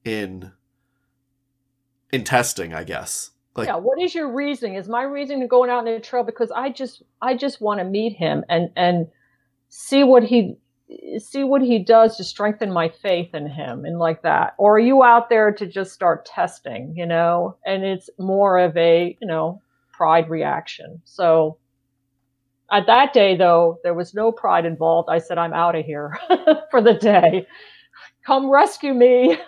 in 0.04 0.52
in 2.12 2.22
testing, 2.22 2.72
I 2.72 2.84
guess. 2.84 3.32
Like, 3.56 3.66
yeah 3.66 3.74
what 3.74 4.00
is 4.00 4.14
your 4.14 4.30
reasoning 4.30 4.76
is 4.76 4.86
my 4.86 5.02
reasoning 5.02 5.48
going 5.48 5.70
out 5.70 5.88
in 5.88 5.94
the 5.94 5.98
trail 5.98 6.22
because 6.22 6.52
i 6.54 6.68
just 6.68 7.02
i 7.22 7.34
just 7.34 7.58
want 7.58 7.80
to 7.80 7.84
meet 7.84 8.12
him 8.14 8.44
and 8.50 8.68
and 8.76 9.08
see 9.70 10.04
what 10.04 10.24
he 10.24 10.58
see 11.18 11.42
what 11.44 11.62
he 11.62 11.78
does 11.78 12.16
to 12.16 12.24
strengthen 12.24 12.72
my 12.72 12.88
faith 12.88 13.34
in 13.34 13.48
him 13.48 13.84
and 13.84 13.98
like 13.98 14.22
that. 14.22 14.54
Or 14.58 14.76
are 14.76 14.80
you 14.80 15.02
out 15.02 15.28
there 15.28 15.52
to 15.52 15.66
just 15.66 15.92
start 15.92 16.24
testing 16.24 16.94
you 16.96 17.06
know? 17.06 17.56
And 17.66 17.84
it's 17.84 18.10
more 18.18 18.58
of 18.58 18.76
a 18.76 19.16
you 19.20 19.26
know 19.26 19.60
pride 19.92 20.30
reaction. 20.30 21.00
So 21.04 21.58
at 22.70 22.86
that 22.86 23.12
day 23.12 23.36
though 23.36 23.78
there 23.82 23.94
was 23.94 24.14
no 24.14 24.30
pride 24.32 24.64
involved. 24.66 25.08
I 25.10 25.18
said 25.18 25.38
i'm 25.38 25.54
out 25.54 25.76
of 25.76 25.84
here 25.84 26.16
for 26.70 26.80
the 26.80 26.94
day. 26.94 27.46
Come 28.24 28.50
rescue 28.50 28.94
me. 28.94 29.38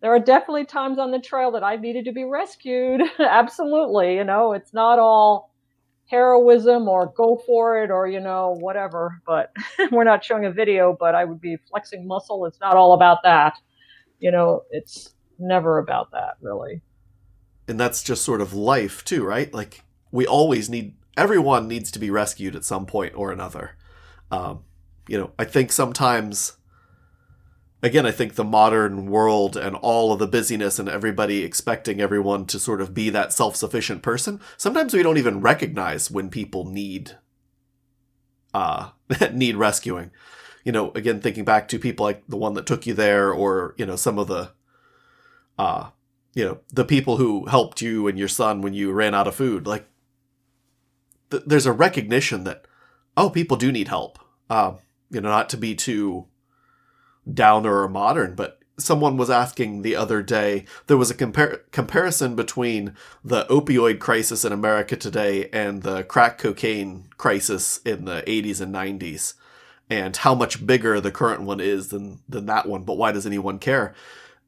There 0.00 0.14
are 0.14 0.20
definitely 0.20 0.64
times 0.64 1.00
on 1.00 1.10
the 1.10 1.18
trail 1.18 1.50
that 1.50 1.64
i 1.64 1.74
needed 1.74 2.04
to 2.04 2.12
be 2.12 2.22
rescued. 2.22 3.02
Absolutely 3.18 4.14
you 4.14 4.24
know? 4.24 4.52
It's 4.52 4.72
not 4.72 5.00
all 5.00 5.50
heroism 6.08 6.88
or 6.88 7.12
go 7.16 7.40
for 7.46 7.82
it 7.82 7.90
or 7.90 8.06
you 8.06 8.20
know 8.20 8.56
whatever 8.60 9.20
but 9.26 9.52
we're 9.92 10.04
not 10.04 10.24
showing 10.24 10.46
a 10.46 10.50
video 10.50 10.96
but 10.98 11.14
i 11.14 11.24
would 11.24 11.40
be 11.40 11.56
flexing 11.68 12.06
muscle. 12.06 12.46
It's 12.46 12.60
not 12.60 12.76
all 12.76 12.94
about 12.94 13.18
that. 13.24 13.58
You 14.18 14.30
know 14.30 14.62
it's 14.70 15.14
never 15.38 15.78
about 15.78 16.10
that 16.12 16.34
really. 16.40 16.82
And 17.68 17.78
that's 17.78 18.02
just 18.02 18.24
sort 18.24 18.40
of 18.40 18.54
life 18.54 19.04
too 19.04 19.24
right? 19.24 19.52
Like 19.52 19.82
we 20.10 20.26
always 20.26 20.68
need 20.70 20.96
everyone 21.16 21.68
needs 21.68 21.90
to 21.92 21.98
be 21.98 22.10
rescued 22.10 22.56
at 22.56 22.64
some 22.64 22.86
point 22.86 23.14
or 23.14 23.30
another. 23.30 23.76
Um, 24.30 24.64
you 25.08 25.18
know 25.18 25.32
i 25.38 25.44
think 25.44 25.72
sometimes 25.72 26.57
again, 27.82 28.06
I 28.06 28.10
think 28.10 28.34
the 28.34 28.44
modern 28.44 29.06
world 29.06 29.56
and 29.56 29.76
all 29.76 30.12
of 30.12 30.18
the 30.18 30.26
busyness 30.26 30.78
and 30.78 30.88
everybody 30.88 31.44
expecting 31.44 32.00
everyone 32.00 32.46
to 32.46 32.58
sort 32.58 32.80
of 32.80 32.94
be 32.94 33.10
that 33.10 33.32
self 33.32 33.56
sufficient 33.56 34.02
person, 34.02 34.40
sometimes 34.56 34.94
we 34.94 35.02
don't 35.02 35.18
even 35.18 35.40
recognize 35.40 36.10
when 36.10 36.30
people 36.30 36.64
need 36.64 37.12
uh 38.54 38.90
need 39.32 39.56
rescuing. 39.56 40.10
You 40.64 40.72
know, 40.72 40.90
again 40.92 41.20
thinking 41.20 41.44
back 41.44 41.68
to 41.68 41.78
people 41.78 42.04
like 42.04 42.24
the 42.28 42.36
one 42.36 42.54
that 42.54 42.66
took 42.66 42.86
you 42.86 42.94
there 42.94 43.32
or, 43.32 43.74
you 43.76 43.86
know, 43.86 43.96
some 43.96 44.18
of 44.18 44.28
the 44.28 44.52
uh 45.58 45.90
you 46.34 46.44
know, 46.44 46.58
the 46.72 46.84
people 46.84 47.16
who 47.16 47.46
helped 47.46 47.80
you 47.80 48.06
and 48.06 48.18
your 48.18 48.28
son 48.28 48.60
when 48.60 48.74
you 48.74 48.92
ran 48.92 49.14
out 49.14 49.26
of 49.26 49.34
food, 49.34 49.66
like 49.66 49.88
th- 51.30 51.42
there's 51.46 51.66
a 51.66 51.72
recognition 51.72 52.44
that 52.44 52.66
oh, 53.16 53.28
people 53.28 53.56
do 53.56 53.72
need 53.72 53.88
help. 53.88 54.18
Um, 54.48 54.78
you 55.10 55.20
know, 55.20 55.28
not 55.28 55.48
to 55.50 55.56
be 55.56 55.74
too 55.74 56.26
downer 57.32 57.82
or 57.82 57.88
modern, 57.88 58.34
but 58.34 58.58
someone 58.78 59.16
was 59.16 59.28
asking 59.28 59.82
the 59.82 59.96
other 59.96 60.22
day 60.22 60.64
there 60.86 60.96
was 60.96 61.10
a 61.10 61.14
compar- 61.14 61.60
comparison 61.72 62.36
between 62.36 62.94
the 63.24 63.44
opioid 63.46 63.98
crisis 63.98 64.44
in 64.44 64.52
America 64.52 64.96
today 64.96 65.48
and 65.52 65.82
the 65.82 66.04
crack 66.04 66.38
cocaine 66.38 67.08
crisis 67.16 67.78
in 67.84 68.04
the 68.04 68.22
80s 68.26 68.60
and 68.60 68.72
90s 68.72 69.34
and 69.90 70.18
how 70.18 70.34
much 70.34 70.64
bigger 70.64 71.00
the 71.00 71.10
current 71.10 71.42
one 71.42 71.60
is 71.60 71.88
than 71.88 72.20
than 72.28 72.46
that 72.46 72.66
one 72.66 72.84
but 72.84 72.96
why 72.96 73.10
does 73.10 73.26
anyone 73.26 73.58
care? 73.58 73.94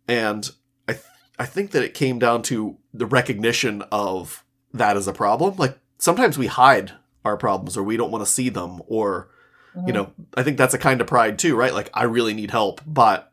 And 0.07 0.49
i 0.89 0.93
th- 0.93 1.05
i 1.39 1.45
think 1.45 1.73
that 1.73 1.83
it 1.83 1.95
came 1.95 2.19
down 2.19 2.43
to 2.43 2.79
the 2.95 3.07
recognition 3.07 3.83
of 3.91 4.45
that 4.73 4.97
as 4.97 5.09
a 5.09 5.13
problem. 5.13 5.57
Like 5.57 5.79
sometimes 5.99 6.39
we 6.39 6.47
hide 6.47 6.93
our 7.25 7.37
problems 7.37 7.77
or 7.77 7.83
we 7.83 7.97
don't 7.97 8.11
want 8.11 8.25
to 8.25 8.31
see 8.31 8.49
them 8.49 8.81
or 8.87 9.29
Mm-hmm. 9.77 9.87
You 9.87 9.93
know, 9.93 10.13
I 10.37 10.43
think 10.43 10.57
that's 10.57 10.75
a 10.75 10.79
kind 10.79 11.01
of 11.01 11.07
pride 11.07 11.39
too, 11.39 11.57
right? 11.57 11.73
Like 11.73 11.91
I 11.95 12.05
really 12.05 12.35
need 12.35 12.51
help, 12.51 12.81
but 12.87 13.33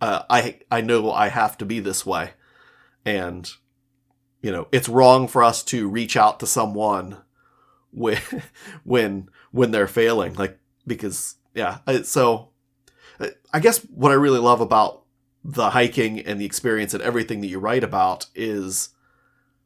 uh, 0.00 0.22
I 0.28 0.60
I 0.70 0.80
know 0.80 1.10
I 1.10 1.28
have 1.28 1.56
to 1.58 1.64
be 1.64 1.80
this 1.80 2.04
way, 2.04 2.32
and 3.04 3.50
you 4.42 4.52
know 4.52 4.68
it's 4.72 4.88
wrong 4.88 5.28
for 5.28 5.42
us 5.42 5.62
to 5.64 5.88
reach 5.88 6.16
out 6.16 6.40
to 6.40 6.46
someone 6.46 7.18
when 7.90 8.20
when 8.84 9.30
when 9.50 9.70
they're 9.70 9.86
failing, 9.86 10.34
like 10.34 10.58
because 10.86 11.36
yeah. 11.54 11.78
So 12.02 12.50
I 13.52 13.60
guess 13.60 13.78
what 13.78 14.12
I 14.12 14.16
really 14.16 14.38
love 14.38 14.60
about 14.60 15.02
the 15.42 15.70
hiking 15.70 16.20
and 16.20 16.40
the 16.40 16.44
experience 16.44 16.92
and 16.92 17.02
everything 17.02 17.40
that 17.40 17.46
you 17.46 17.58
write 17.58 17.84
about 17.84 18.26
is 18.34 18.90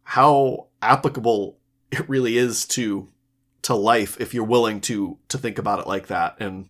how 0.03 0.69
applicable 0.83 1.59
it 1.91 2.09
really 2.09 2.37
is 2.37 2.67
to 2.67 3.09
to 3.63 3.75
life 3.75 4.21
if 4.21 4.35
you're 4.35 4.45
willing 4.45 4.81
to 4.81 5.19
to 5.29 5.39
think 5.39 5.59
about 5.59 5.81
it 5.81 5.87
like 5.87 6.07
that 6.07 6.37
and 6.41 6.69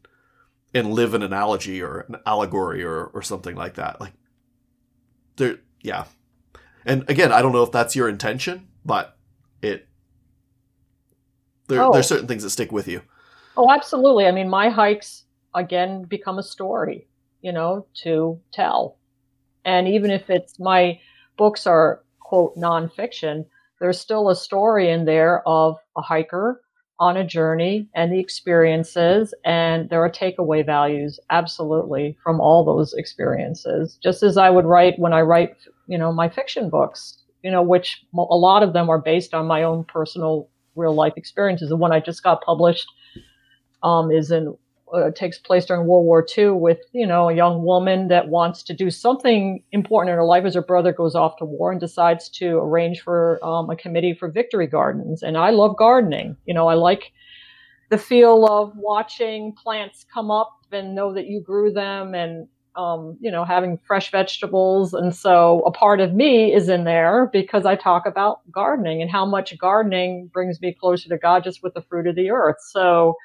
and 0.74 0.92
live 0.92 1.14
an 1.14 1.22
analogy 1.22 1.82
or 1.82 2.00
an 2.08 2.16
allegory 2.26 2.82
or 2.82 3.04
or 3.06 3.22
something 3.22 3.56
like 3.56 3.74
that. 3.74 4.00
Like 4.00 4.12
there 5.36 5.58
yeah. 5.82 6.04
And 6.84 7.08
again 7.08 7.32
i 7.32 7.42
don't 7.42 7.52
know 7.52 7.62
if 7.62 7.72
that's 7.72 7.94
your 7.94 8.08
intention 8.08 8.68
but 8.84 9.16
it 9.62 9.86
there, 11.68 11.82
oh. 11.82 11.92
there's 11.92 12.08
certain 12.08 12.26
things 12.26 12.42
that 12.42 12.50
stick 12.50 12.72
with 12.72 12.88
you. 12.88 13.02
Oh 13.56 13.70
absolutely. 13.70 14.26
I 14.26 14.32
mean 14.32 14.48
my 14.48 14.68
hikes 14.68 15.24
again 15.54 16.04
become 16.04 16.38
a 16.38 16.42
story 16.42 17.06
you 17.42 17.52
know 17.52 17.86
to 18.02 18.40
tell. 18.52 18.96
And 19.64 19.86
even 19.86 20.10
if 20.10 20.30
it's 20.30 20.58
my 20.58 21.00
books 21.36 21.66
are 21.66 22.02
quote 22.18 22.56
nonfiction 22.56 23.44
there's 23.80 23.98
still 23.98 24.28
a 24.28 24.36
story 24.36 24.90
in 24.90 25.04
there 25.06 25.46
of 25.48 25.78
a 25.96 26.02
hiker 26.02 26.60
on 27.00 27.16
a 27.16 27.24
journey 27.26 27.88
and 27.94 28.12
the 28.12 28.20
experiences 28.20 29.34
and 29.44 29.88
there 29.88 30.04
are 30.04 30.10
takeaway 30.10 30.64
values 30.64 31.18
absolutely 31.30 32.16
from 32.22 32.40
all 32.40 32.62
those 32.64 32.92
experiences. 32.92 33.98
Just 34.02 34.22
as 34.22 34.36
i 34.36 34.50
would 34.50 34.66
write 34.66 34.98
when 34.98 35.12
i 35.12 35.20
write 35.20 35.56
you 35.86 35.98
know 35.98 36.12
my 36.12 36.28
fiction 36.28 36.70
books 36.70 37.18
you 37.42 37.50
know 37.50 37.62
which 37.62 38.04
a 38.14 38.36
lot 38.36 38.62
of 38.62 38.74
them 38.74 38.90
are 38.90 38.98
based 39.00 39.34
on 39.34 39.46
my 39.46 39.62
own 39.62 39.84
personal 39.84 40.48
real 40.76 40.94
life 40.94 41.14
experiences. 41.16 41.70
The 41.70 41.76
one 41.76 41.92
i 41.92 42.00
just 42.00 42.22
got 42.22 42.42
published 42.42 42.86
um, 43.82 44.10
is 44.10 44.30
in 44.30 44.54
uh, 44.92 45.10
takes 45.10 45.38
place 45.38 45.66
during 45.66 45.86
World 45.86 46.04
War 46.04 46.26
II 46.36 46.50
with, 46.50 46.78
you 46.92 47.06
know, 47.06 47.28
a 47.28 47.34
young 47.34 47.64
woman 47.64 48.08
that 48.08 48.28
wants 48.28 48.62
to 48.64 48.74
do 48.74 48.90
something 48.90 49.62
important 49.72 50.10
in 50.10 50.16
her 50.16 50.24
life 50.24 50.44
as 50.44 50.54
her 50.54 50.62
brother 50.62 50.92
goes 50.92 51.14
off 51.14 51.36
to 51.38 51.44
war 51.44 51.70
and 51.70 51.80
decides 51.80 52.28
to 52.30 52.58
arrange 52.58 53.00
for 53.00 53.38
um, 53.44 53.70
a 53.70 53.76
committee 53.76 54.14
for 54.14 54.28
victory 54.28 54.66
gardens. 54.66 55.22
And 55.22 55.36
I 55.36 55.50
love 55.50 55.76
gardening. 55.76 56.36
You 56.46 56.54
know, 56.54 56.68
I 56.68 56.74
like 56.74 57.12
the 57.90 57.98
feel 57.98 58.46
of 58.46 58.72
watching 58.76 59.52
plants 59.52 60.06
come 60.12 60.30
up 60.30 60.64
and 60.72 60.94
know 60.94 61.12
that 61.12 61.26
you 61.26 61.40
grew 61.40 61.72
them 61.72 62.14
and, 62.14 62.46
um, 62.76 63.16
you 63.20 63.30
know, 63.30 63.44
having 63.44 63.78
fresh 63.78 64.10
vegetables. 64.10 64.94
And 64.94 65.14
so 65.14 65.60
a 65.66 65.72
part 65.72 66.00
of 66.00 66.14
me 66.14 66.54
is 66.54 66.68
in 66.68 66.84
there 66.84 67.28
because 67.32 67.66
I 67.66 67.74
talk 67.74 68.06
about 68.06 68.40
gardening 68.50 69.02
and 69.02 69.10
how 69.10 69.26
much 69.26 69.56
gardening 69.58 70.30
brings 70.32 70.60
me 70.60 70.72
closer 70.72 71.08
to 71.08 71.18
God 71.18 71.42
just 71.42 71.62
with 71.62 71.74
the 71.74 71.82
fruit 71.82 72.06
of 72.06 72.14
the 72.14 72.30
earth. 72.30 72.58
So, 72.60 73.16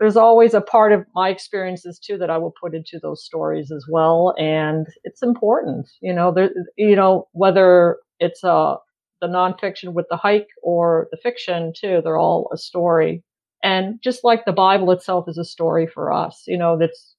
there's 0.00 0.16
always 0.16 0.54
a 0.54 0.60
part 0.60 0.92
of 0.92 1.04
my 1.14 1.28
experiences 1.28 1.98
too 1.98 2.18
that 2.18 2.30
I 2.30 2.38
will 2.38 2.54
put 2.60 2.74
into 2.74 2.98
those 3.00 3.24
stories 3.24 3.70
as 3.72 3.86
well, 3.90 4.34
and 4.38 4.86
it's 5.04 5.22
important. 5.22 5.88
You 6.00 6.14
know, 6.14 6.32
there, 6.32 6.50
you 6.76 6.96
know 6.96 7.28
whether 7.32 7.98
it's 8.20 8.44
uh, 8.44 8.76
the 9.20 9.28
nonfiction 9.28 9.92
with 9.92 10.06
the 10.10 10.16
hike 10.16 10.48
or 10.62 11.08
the 11.10 11.16
fiction 11.16 11.72
too, 11.76 12.00
they're 12.02 12.18
all 12.18 12.48
a 12.52 12.56
story. 12.56 13.22
And 13.62 14.00
just 14.02 14.22
like 14.24 14.44
the 14.44 14.52
Bible 14.52 14.92
itself 14.92 15.28
is 15.28 15.38
a 15.38 15.44
story 15.44 15.86
for 15.86 16.12
us, 16.12 16.44
you 16.46 16.56
know, 16.56 16.78
that's 16.78 17.16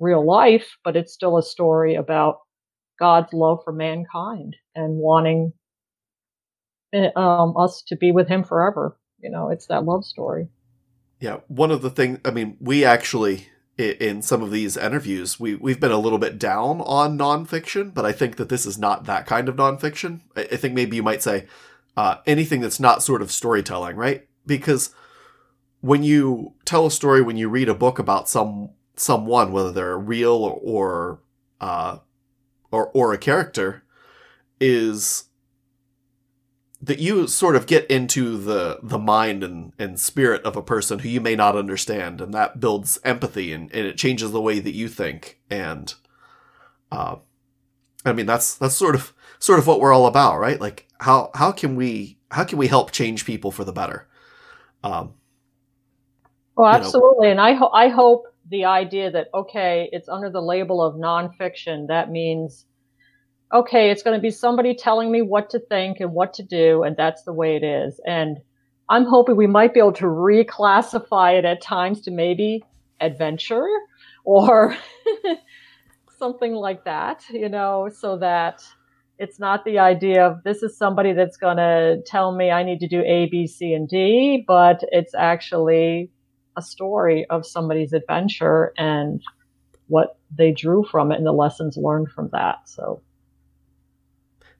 real 0.00 0.26
life, 0.26 0.76
but 0.84 0.96
it's 0.96 1.12
still 1.12 1.36
a 1.36 1.42
story 1.42 1.94
about 1.94 2.38
God's 2.98 3.32
love 3.32 3.60
for 3.64 3.72
mankind 3.72 4.56
and 4.74 4.96
wanting 4.96 5.52
eh, 6.92 7.10
um, 7.16 7.56
us 7.56 7.82
to 7.88 7.96
be 7.96 8.12
with 8.12 8.28
Him 8.28 8.44
forever. 8.44 8.96
You 9.20 9.30
know, 9.30 9.48
it's 9.50 9.66
that 9.66 9.84
love 9.84 10.04
story. 10.04 10.48
Yeah, 11.22 11.36
one 11.46 11.70
of 11.70 11.82
the 11.82 11.90
things, 11.90 12.18
I 12.24 12.32
mean, 12.32 12.56
we 12.60 12.84
actually, 12.84 13.46
in 13.78 14.22
some 14.22 14.42
of 14.42 14.50
these 14.50 14.76
interviews, 14.76 15.38
we, 15.38 15.54
we've 15.54 15.78
been 15.78 15.92
a 15.92 15.98
little 16.00 16.18
bit 16.18 16.36
down 16.36 16.80
on 16.80 17.16
nonfiction, 17.16 17.94
but 17.94 18.04
I 18.04 18.10
think 18.10 18.38
that 18.38 18.48
this 18.48 18.66
is 18.66 18.76
not 18.76 19.04
that 19.04 19.24
kind 19.24 19.48
of 19.48 19.54
nonfiction. 19.54 20.22
I, 20.34 20.42
think 20.56 20.74
maybe 20.74 20.96
you 20.96 21.02
might 21.04 21.22
say 21.22 21.46
uh, 21.96 22.16
anything 22.26 22.60
that's 22.60 22.80
not 22.80 23.04
sort 23.04 23.22
of 23.22 23.30
storytelling, 23.30 23.94
right? 23.94 24.26
Because 24.46 24.92
when 25.80 26.02
you 26.02 26.54
tell 26.64 26.86
a 26.86 26.90
story, 26.90 27.22
when 27.22 27.36
you 27.36 27.48
read 27.48 27.68
a 27.68 27.74
book 27.74 28.00
about 28.00 28.28
some 28.28 28.70
someone, 28.96 29.52
whether 29.52 29.70
they're 29.70 29.96
real 29.96 30.32
or 30.32 30.58
or 30.60 31.20
uh, 31.60 31.98
or, 32.72 32.88
or 32.88 33.12
a 33.12 33.18
character, 33.18 33.84
is 34.60 35.26
that 36.82 36.98
you 36.98 37.28
sort 37.28 37.54
of 37.54 37.66
get 37.66 37.88
into 37.88 38.36
the 38.36 38.80
the 38.82 38.98
mind 38.98 39.44
and, 39.44 39.72
and 39.78 40.00
spirit 40.00 40.42
of 40.42 40.56
a 40.56 40.62
person 40.62 40.98
who 40.98 41.08
you 41.08 41.20
may 41.20 41.36
not 41.36 41.56
understand 41.56 42.20
and 42.20 42.34
that 42.34 42.58
builds 42.58 42.98
empathy 43.04 43.52
and, 43.52 43.72
and 43.72 43.86
it 43.86 43.96
changes 43.96 44.32
the 44.32 44.40
way 44.40 44.58
that 44.58 44.74
you 44.74 44.88
think 44.88 45.38
and 45.48 45.94
uh, 46.90 47.16
i 48.04 48.12
mean 48.12 48.26
that's 48.26 48.54
that's 48.54 48.74
sort 48.74 48.94
of 48.94 49.14
sort 49.38 49.58
of 49.58 49.66
what 49.66 49.80
we're 49.80 49.92
all 49.92 50.06
about 50.06 50.38
right 50.38 50.60
like 50.60 50.88
how 51.00 51.30
how 51.34 51.52
can 51.52 51.76
we 51.76 52.18
how 52.30 52.44
can 52.44 52.58
we 52.58 52.66
help 52.66 52.90
change 52.90 53.24
people 53.24 53.52
for 53.52 53.64
the 53.64 53.72
better 53.72 54.08
um, 54.84 55.14
well 56.56 56.72
absolutely 56.72 57.28
know. 57.28 57.32
and 57.32 57.40
i 57.40 57.54
ho- 57.54 57.70
i 57.72 57.88
hope 57.88 58.26
the 58.50 58.64
idea 58.64 59.10
that 59.10 59.28
okay 59.32 59.88
it's 59.92 60.08
under 60.08 60.28
the 60.28 60.42
label 60.42 60.82
of 60.82 60.96
nonfiction 60.96 61.86
that 61.86 62.10
means 62.10 62.66
okay, 63.52 63.90
it's 63.90 64.02
going 64.02 64.16
to 64.16 64.22
be 64.22 64.30
somebody 64.30 64.74
telling 64.74 65.10
me 65.10 65.22
what 65.22 65.50
to 65.50 65.58
think 65.58 66.00
and 66.00 66.12
what 66.12 66.32
to 66.34 66.42
do, 66.42 66.82
and 66.82 66.96
that's 66.96 67.22
the 67.22 67.32
way 67.32 67.56
it 67.56 67.64
is. 67.64 68.00
And 68.06 68.38
I'm 68.88 69.04
hoping 69.04 69.36
we 69.36 69.46
might 69.46 69.74
be 69.74 69.80
able 69.80 69.92
to 69.94 70.06
reclassify 70.06 71.38
it 71.38 71.44
at 71.44 71.62
times 71.62 72.00
to 72.02 72.10
maybe 72.10 72.64
adventure 73.00 73.66
or 74.24 74.76
something 76.18 76.52
like 76.52 76.84
that, 76.84 77.24
you 77.30 77.48
know, 77.48 77.88
so 77.92 78.18
that 78.18 78.64
it's 79.18 79.38
not 79.38 79.64
the 79.64 79.78
idea 79.78 80.26
of 80.26 80.42
this 80.44 80.62
is 80.62 80.76
somebody 80.76 81.12
that's 81.12 81.36
going 81.36 81.56
to 81.56 82.02
tell 82.06 82.32
me 82.32 82.50
I 82.50 82.62
need 82.62 82.80
to 82.80 82.88
do 82.88 83.02
A, 83.02 83.28
B, 83.30 83.46
C, 83.46 83.72
and 83.72 83.88
D, 83.88 84.44
but 84.46 84.80
it's 84.90 85.14
actually 85.14 86.10
a 86.56 86.62
story 86.62 87.26
of 87.30 87.46
somebody's 87.46 87.92
adventure 87.92 88.72
and 88.76 89.22
what 89.88 90.18
they 90.36 90.52
drew 90.52 90.84
from 90.84 91.12
it 91.12 91.16
and 91.16 91.26
the 91.26 91.32
lessons 91.32 91.76
learned 91.76 92.10
from 92.10 92.30
that. 92.32 92.68
So, 92.68 93.02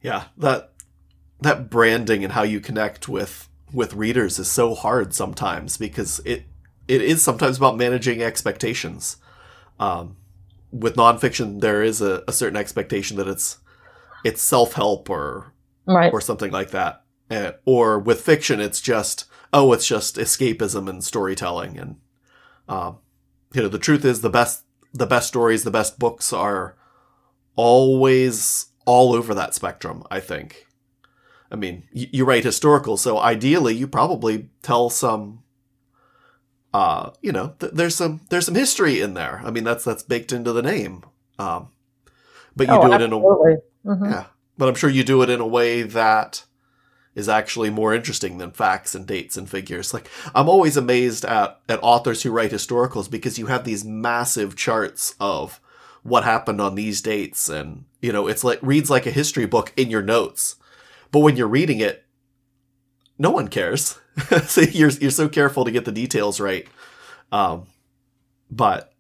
yeah, 0.03 0.25
that 0.37 0.73
that 1.41 1.71
branding 1.71 2.23
and 2.23 2.33
how 2.33 2.43
you 2.43 2.61
connect 2.61 3.09
with 3.09 3.49
with 3.73 3.95
readers 3.95 4.39
is 4.39 4.51
so 4.51 4.75
hard 4.75 5.15
sometimes 5.15 5.77
because 5.77 6.21
it 6.25 6.45
it 6.89 7.01
is 7.01 7.23
sometimes 7.23 7.57
about 7.57 7.77
managing 7.77 8.23
expectations. 8.23 9.17
Um, 9.79 10.17
with 10.71 10.97
nonfiction, 10.97 11.61
there 11.61 11.83
is 11.83 12.01
a, 12.01 12.23
a 12.29 12.33
certain 12.33 12.57
expectation 12.57 13.17
that 13.17 13.29
it's 13.29 13.59
it's 14.25 14.43
self 14.43 14.75
help 14.75 15.09
or 15.09 15.53
right. 15.87 16.13
or 16.13 16.21
something 16.21 16.51
like 16.51 16.71
that. 16.71 17.05
Uh, 17.31 17.53
or 17.65 17.99
with 17.99 18.21
fiction, 18.21 18.61
it's 18.61 18.81
just 18.81 19.25
oh, 19.53 19.73
it's 19.73 19.87
just 19.87 20.17
escapism 20.17 20.89
and 20.89 21.05
storytelling. 21.05 21.79
And 21.79 21.97
um, 22.69 22.99
you 23.55 23.63
know, 23.63 23.69
the 23.69 23.79
truth 23.79 24.05
is, 24.05 24.21
the 24.21 24.31
best 24.31 24.65
the 24.93 25.07
best 25.07 25.29
stories, 25.29 25.65
the 25.65 25.71
best 25.71 25.99
books 25.99 26.33
are 26.33 26.77
always 27.57 28.72
all 28.85 29.15
over 29.15 29.35
that 29.35 29.55
spectrum. 29.55 30.05
I 30.11 30.21
think. 30.21 30.67
I 31.51 31.55
mean, 31.55 31.85
you, 31.93 32.25
write 32.25 32.45
historical, 32.45 32.97
so 32.97 33.19
ideally, 33.19 33.75
you 33.75 33.87
probably 33.87 34.49
tell 34.63 34.89
some 34.89 35.43
uh, 36.75 37.11
you 37.21 37.33
know, 37.33 37.55
th- 37.59 37.73
there's 37.73 37.95
some 37.95 38.23
there's 38.31 38.47
some 38.47 38.55
history 38.55 39.01
in 39.01 39.15
there. 39.15 39.43
I 39.45 39.51
mean, 39.51 39.65
that's 39.65 39.85
that's 39.85 40.03
baked 40.03 40.33
into 40.33 40.53
the 40.53 40.63
name. 40.63 41.05
Um, 41.39 41.69
but 42.57 42.69
you 42.69 42.75
oh, 42.75 42.87
do 42.87 42.93
it 42.95 43.03
in 43.03 43.13
a 43.13 43.19
mm-hmm. 43.19 44.05
yeah. 44.05 44.25
But 44.57 44.69
I'm 44.69 44.75
sure 44.75 44.91
you 44.91 45.05
do 45.05 45.23
it 45.23 45.31
in 45.31 45.41
a 45.41 45.47
way 45.47 45.83
that 45.83 46.45
is 47.15 47.29
actually 47.29 47.69
more 47.69 47.95
interesting 47.95 48.39
than 48.39 48.53
facts 48.53 48.95
and 48.95 49.07
dates 49.07 49.37
and 49.37 49.49
figures. 49.49 49.93
Like 49.93 50.09
I'm 50.35 50.49
always 50.49 50.77
amazed 50.77 51.25
at 51.25 51.61
at 51.69 51.83
authors 51.83 52.23
who 52.23 52.31
write 52.31 52.53
historicals 52.53 53.11
because 53.11 53.39
you 53.39 53.47
have 53.47 53.65
these 53.65 53.85
massive 53.85 54.57
charts 54.57 55.15
of 55.21 55.61
what 56.03 56.25
happened 56.25 56.61
on 56.61 56.75
these 56.75 57.01
dates 57.01 57.49
and 57.49 57.85
you 58.01 58.13
know, 58.13 58.27
it's 58.27 58.43
like 58.43 58.59
reads 58.63 58.91
like 58.91 59.07
a 59.07 59.13
history 59.13 59.47
book 59.47 59.73
in 59.77 59.91
your 59.91 60.03
notes. 60.03 60.57
But 61.13 61.21
when 61.21 61.37
you're 61.37 61.47
reading 61.47 61.79
it, 61.81 62.05
no 63.19 63.31
one 63.31 63.49
cares. 63.49 63.99
so 64.47 64.61
you're 64.63 64.91
you're 64.91 65.11
so 65.11 65.29
careful 65.29 65.65
to 65.65 65.71
get 65.71 65.85
the 65.85 65.93
details 65.93 66.41
right. 66.41 66.67
Um 67.31 67.67
but 68.51 68.93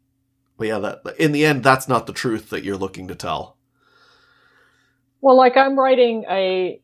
but 0.56 0.68
yeah, 0.68 0.78
that 0.78 1.02
in 1.18 1.32
the 1.32 1.44
end 1.44 1.64
that's 1.64 1.88
not 1.88 2.06
the 2.06 2.12
truth 2.12 2.50
that 2.50 2.64
you're 2.64 2.76
looking 2.76 3.08
to 3.08 3.14
tell. 3.14 3.56
Well, 5.22 5.36
like 5.36 5.56
I'm 5.56 5.78
writing 5.78 6.24
a, 6.28 6.82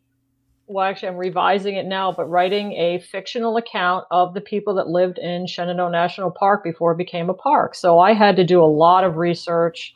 well, 0.69 0.87
actually, 0.87 1.09
I'm 1.09 1.17
revising 1.17 1.75
it 1.75 1.87
now, 1.87 2.13
but 2.13 2.27
writing 2.27 2.73
a 2.75 3.01
fictional 3.01 3.57
account 3.57 4.07
of 4.13 4.33
the 4.33 4.41
people 4.41 4.75
that 4.77 4.87
lived 4.87 5.19
in 5.19 5.49
Shenandoah 5.49 5.91
National 5.91 6.31
Park 6.31 6.63
before 6.63 6.93
it 6.93 6.99
became 6.99 7.29
a 7.31 7.35
park. 7.35 7.75
So 7.75 7.99
I 7.99 8.13
had 8.13 8.37
to 8.37 8.45
do 8.45 8.63
a 8.63 8.65
lot 8.65 9.03
of 9.03 9.17
research 9.17 9.93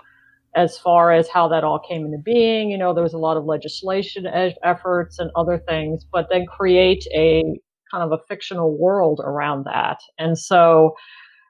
as 0.54 0.76
far 0.78 1.12
as 1.12 1.28
how 1.28 1.48
that 1.48 1.64
all 1.64 1.78
came 1.78 2.04
into 2.04 2.18
being. 2.18 2.70
You 2.70 2.78
know, 2.78 2.92
there 2.92 3.02
was 3.02 3.14
a 3.14 3.18
lot 3.18 3.36
of 3.36 3.44
legislation 3.44 4.26
efforts 4.62 5.18
and 5.18 5.30
other 5.34 5.58
things, 5.58 6.04
but 6.04 6.28
then 6.30 6.46
create 6.46 7.06
a 7.14 7.42
kind 7.90 8.02
of 8.02 8.12
a 8.12 8.22
fictional 8.28 8.76
world 8.76 9.20
around 9.22 9.64
that. 9.64 9.98
And 10.18 10.38
so, 10.38 10.94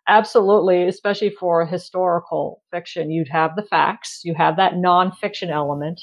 absolutely, 0.08 0.86
especially 0.88 1.30
for 1.30 1.64
historical 1.64 2.62
fiction, 2.70 3.10
you'd 3.10 3.28
have 3.28 3.56
the 3.56 3.62
facts, 3.62 4.22
you 4.24 4.34
have 4.34 4.56
that 4.56 4.74
nonfiction 4.74 5.50
element 5.50 6.00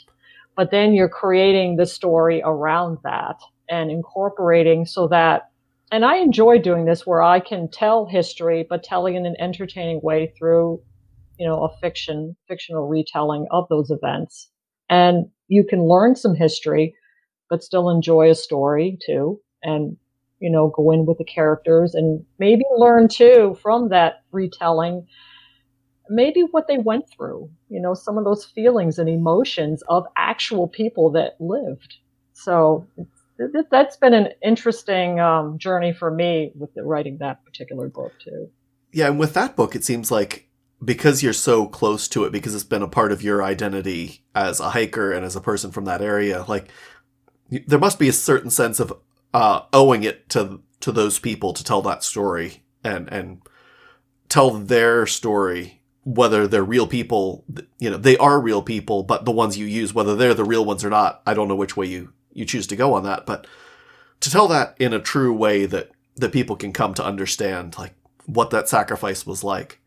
but 0.60 0.72
then 0.72 0.94
you're 0.94 1.08
creating 1.08 1.78
the 1.78 1.86
story 1.86 2.42
around 2.44 2.98
that 3.06 3.40
and 3.70 3.90
incorporating 3.90 4.86
so 4.86 5.08
that 5.08 5.52
and 5.90 6.04
I 6.04 6.18
enjoy 6.18 6.60
doing 6.60 6.84
this 6.84 7.08
where 7.08 7.24
I 7.24 7.40
can 7.40 7.70
tell 7.70 8.06
history 8.06 8.68
but 8.70 8.84
telling 8.84 9.16
in 9.16 9.26
an 9.26 9.38
entertaining 9.40 10.02
way 10.04 10.34
through 10.38 10.82
you 11.40 11.48
know 11.48 11.64
a 11.64 11.78
fiction 11.80 12.36
fictional 12.48 12.88
retelling 12.88 13.48
of 13.52 13.68
those 13.70 13.90
events 13.90 14.49
and 14.90 15.26
you 15.48 15.64
can 15.64 15.88
learn 15.88 16.16
some 16.16 16.36
history 16.36 16.94
but 17.49 17.64
still 17.64 17.90
enjoy 17.90 18.30
a 18.30 18.36
story 18.36 18.98
too 19.06 19.40
and 19.64 19.98
you 20.40 20.49
know 20.49 20.72
go 20.76 20.91
in 20.91 21.06
with 21.06 21.18
the 21.18 21.24
characters 21.24 21.95
and 21.95 22.24
maybe 22.38 22.64
learn 22.78 23.07
too 23.07 23.57
from 23.61 23.90
that 23.90 24.24
retelling 24.32 25.06
maybe 26.10 26.41
what 26.52 26.68
they 26.68 26.78
went 26.78 27.10
through, 27.10 27.49
you 27.70 27.80
know, 27.80 27.94
some 27.94 28.18
of 28.18 28.26
those 28.26 28.44
feelings 28.44 28.99
and 28.99 29.07
emotions 29.07 29.84
of 29.88 30.06
actual 30.18 30.68
people 30.68 31.11
that 31.11 31.36
lived. 31.40 31.98
So 32.34 32.88
that's 33.72 33.98
been 33.98 34.14
an 34.14 34.30
interesting 34.44 35.20
um, 35.20 35.57
journey 35.57 35.94
for 35.94 36.11
me 36.11 36.52
with 36.56 36.74
the, 36.74 36.84
writing 36.84 37.18
that 37.20 37.44
particular 37.45 37.88
book 37.88 38.11
too. 38.24 38.49
Yeah, 38.91 39.07
and 39.07 39.20
with 39.20 39.34
that 39.36 39.56
book, 39.56 39.76
it 39.76 39.84
seems 39.84 40.10
like 40.10 40.49
because 40.84 41.22
you're 41.22 41.34
so 41.34 41.65
close 41.65 42.07
to 42.10 42.23
it, 42.23 42.31
because 42.31 42.56
it's 42.56 42.64
been 42.64 42.81
a 42.81 42.88
part 42.88 43.11
of 43.11 43.22
your 43.22 43.43
identity 43.43 44.23
as 44.34 44.60
a 44.60 44.72
hiker 44.72 45.11
and 45.11 45.26
as 45.26 45.35
a 45.35 45.41
person 45.41 45.72
from 45.72 45.85
that 45.85 46.01
area, 46.01 46.45
like 46.47 46.69
there 47.49 47.80
must 47.80 47.99
be 47.99 48.07
a 48.07 48.14
certain 48.14 48.49
sense 48.49 48.80
of 48.80 48.93
uh, 49.34 49.61
owing 49.73 50.03
it 50.03 50.30
to 50.30 50.61
to 50.80 50.91
those 50.91 51.19
people 51.19 51.51
to 51.51 51.64
tell 51.64 51.81
that 51.81 52.03
story 52.03 52.64
and 52.84 53.11
and 53.11 53.41
tell 54.30 54.51
their 54.51 55.06
story 55.06 55.80
whether 56.03 56.47
they're 56.47 56.64
real 56.64 56.88
people, 56.88 57.43
you 57.77 57.89
know, 57.89 57.97
they 57.97 58.18
are 58.18 58.39
real 58.39 58.61
people, 58.61 59.03
but 59.03 59.26
the 59.26 59.31
ones 59.31 59.57
you 59.57 59.65
use, 59.65 59.93
whether 59.93 60.15
they're 60.15 60.34
the 60.34 60.45
real 60.45 60.65
ones 60.65 60.84
or 60.84 60.89
not, 60.89 61.22
I 61.26 61.34
don't 61.34 61.47
know 61.47 61.56
which 61.56 61.76
way 61.76 61.88
you, 61.88 62.14
you 62.34 62.45
choose 62.45 62.65
to 62.68 62.76
go 62.76 62.93
on 62.93 63.03
that. 63.03 63.26
But 63.26 63.45
to 64.22 64.31
tell 64.31 64.47
that 64.47 64.76
in 64.80 64.93
a 64.93 64.99
true 64.99 65.34
way 65.34 65.65
that, 65.65 65.91
that 66.15 66.31
people 66.31 66.56
can 66.56 66.73
come 66.73 66.93
to 66.95 67.06
understand, 67.06 67.77
like 67.77 67.93
what 68.26 68.49
that 68.51 68.69
sacrifice 68.69 69.26
was 69.26 69.43
like. 69.43 69.78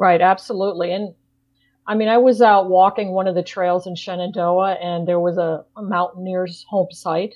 Right, 0.00 0.22
absolutely. 0.22 0.92
And 0.94 1.14
I 1.86 1.94
mean, 1.94 2.08
I 2.08 2.16
was 2.16 2.40
out 2.40 2.70
walking 2.70 3.12
one 3.12 3.28
of 3.28 3.34
the 3.34 3.42
trails 3.42 3.86
in 3.86 3.94
Shenandoah 3.94 4.76
and 4.82 5.06
there 5.06 5.20
was 5.20 5.36
a, 5.36 5.62
a 5.76 5.82
mountaineer's 5.82 6.64
home 6.70 6.90
site. 6.90 7.34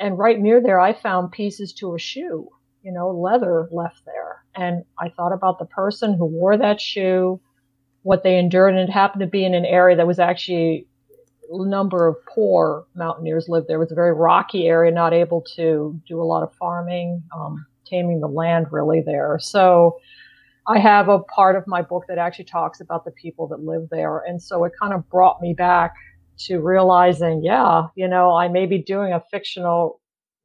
And 0.00 0.18
right 0.18 0.40
near 0.40 0.60
there, 0.60 0.80
I 0.80 0.92
found 0.92 1.30
pieces 1.30 1.72
to 1.74 1.94
a 1.94 2.00
shoe, 2.00 2.48
you 2.82 2.90
know, 2.90 3.10
leather 3.10 3.68
left 3.70 4.04
there 4.06 4.42
and 4.56 4.84
I 4.98 5.10
thought 5.10 5.32
about 5.32 5.60
the 5.60 5.66
person 5.66 6.14
who 6.14 6.26
wore 6.26 6.56
that 6.58 6.80
shoe, 6.80 7.40
what 8.02 8.24
they 8.24 8.38
endured, 8.40 8.74
and 8.74 8.88
it 8.88 8.92
happened 8.92 9.20
to 9.20 9.28
be 9.28 9.44
in 9.44 9.54
an 9.54 9.64
area 9.64 9.96
that 9.96 10.06
was 10.08 10.18
actually 10.18 10.88
a 11.52 11.64
number 11.64 12.08
of 12.08 12.16
poor 12.26 12.86
mountaineers 12.96 13.48
lived 13.48 13.68
there. 13.68 13.76
It 13.76 13.80
was 13.80 13.92
a 13.92 13.96
very 13.96 14.14
rocky 14.14 14.66
area, 14.66 14.90
not 14.90 15.12
able 15.12 15.42
to 15.54 16.00
do 16.08 16.20
a 16.20 16.24
lot 16.24 16.42
of 16.42 16.52
farming, 16.54 17.22
um, 17.36 17.64
taming 17.86 18.18
the 18.18 18.28
land 18.28 18.66
really 18.72 19.00
there. 19.00 19.38
So 19.40 20.00
I 20.70 20.78
have 20.78 21.08
a 21.08 21.18
part 21.18 21.56
of 21.56 21.66
my 21.66 21.82
book 21.82 22.04
that 22.08 22.18
actually 22.18 22.44
talks 22.44 22.80
about 22.80 23.04
the 23.04 23.10
people 23.10 23.46
that 23.48 23.60
live 23.60 23.88
there. 23.90 24.18
And 24.20 24.42
so 24.42 24.64
it 24.64 24.72
kind 24.80 24.92
of 24.92 25.08
brought 25.08 25.40
me 25.40 25.52
back 25.52 25.94
to 26.46 26.60
realizing, 26.60 27.42
yeah, 27.42 27.88
you 27.96 28.08
know, 28.08 28.34
I 28.34 28.48
may 28.48 28.66
be 28.66 28.78
doing 28.78 29.12
a 29.12 29.22
fictional 29.30 30.00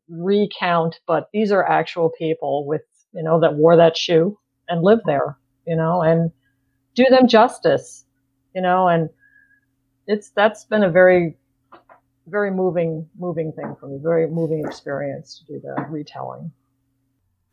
recount, 0.09 0.99
but 1.07 1.29
these 1.33 1.51
are 1.51 1.63
actual 1.67 2.11
people 2.17 2.65
with 2.65 2.81
you 3.15 3.23
know, 3.23 3.39
that 3.39 3.55
wore 3.55 3.77
that 3.77 3.97
shoe 3.97 4.37
and 4.67 4.83
lived 4.83 5.03
there, 5.05 5.37
you 5.65 5.75
know, 5.75 6.01
and 6.01 6.31
do 6.93 7.05
them 7.09 7.27
justice, 7.27 8.05
you 8.53 8.61
know, 8.61 8.87
and 8.87 9.09
it's 10.05 10.29
that's 10.31 10.65
been 10.65 10.83
a 10.83 10.89
very 10.89 11.37
very 12.27 12.51
moving 12.51 13.07
moving 13.17 13.51
thing 13.53 13.75
for 13.79 13.87
me, 13.87 13.97
very 14.01 14.27
moving 14.27 14.63
experience 14.65 15.39
to 15.39 15.53
do 15.53 15.59
the 15.61 15.85
retelling. 15.89 16.51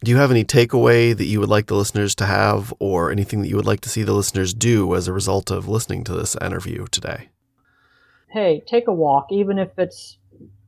Do 0.04 0.10
you 0.10 0.16
have 0.16 0.32
any 0.32 0.44
takeaway 0.44 1.16
that 1.16 1.26
you 1.26 1.38
would 1.38 1.48
like 1.48 1.66
the 1.66 1.76
listeners 1.76 2.16
to 2.16 2.26
have 2.26 2.74
or 2.80 3.12
anything 3.12 3.40
that 3.42 3.48
you 3.48 3.54
would 3.54 3.66
like 3.66 3.80
to 3.82 3.88
see 3.88 4.02
the 4.02 4.12
listeners 4.12 4.52
do 4.52 4.96
as 4.96 5.06
a 5.06 5.12
result 5.12 5.48
of 5.52 5.68
listening 5.68 6.02
to 6.04 6.12
this 6.12 6.36
interview 6.40 6.86
today? 6.90 7.28
Hey, 8.28 8.64
take 8.66 8.88
a 8.88 8.92
walk, 8.92 9.26
even 9.30 9.60
if 9.60 9.68
it's 9.78 10.18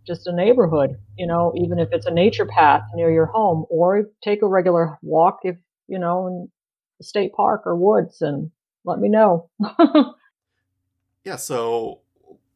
just 0.06 0.28
a 0.28 0.32
neighborhood, 0.32 1.00
you 1.18 1.26
know, 1.26 1.52
even 1.56 1.80
if 1.80 1.88
it's 1.90 2.06
a 2.06 2.12
nature 2.12 2.46
path 2.46 2.82
near 2.94 3.10
your 3.10 3.26
home, 3.26 3.64
or 3.70 4.04
take 4.22 4.40
a 4.42 4.46
regular 4.46 4.98
walk 5.02 5.40
if, 5.42 5.56
you 5.88 5.98
know, 5.98 6.28
in 6.28 6.48
a 7.00 7.04
state 7.04 7.32
park 7.32 7.62
or 7.66 7.74
woods 7.74 8.22
and 8.22 8.52
let 8.84 9.00
me 9.00 9.08
know. 9.08 9.50
yeah, 11.24 11.36
so 11.36 12.02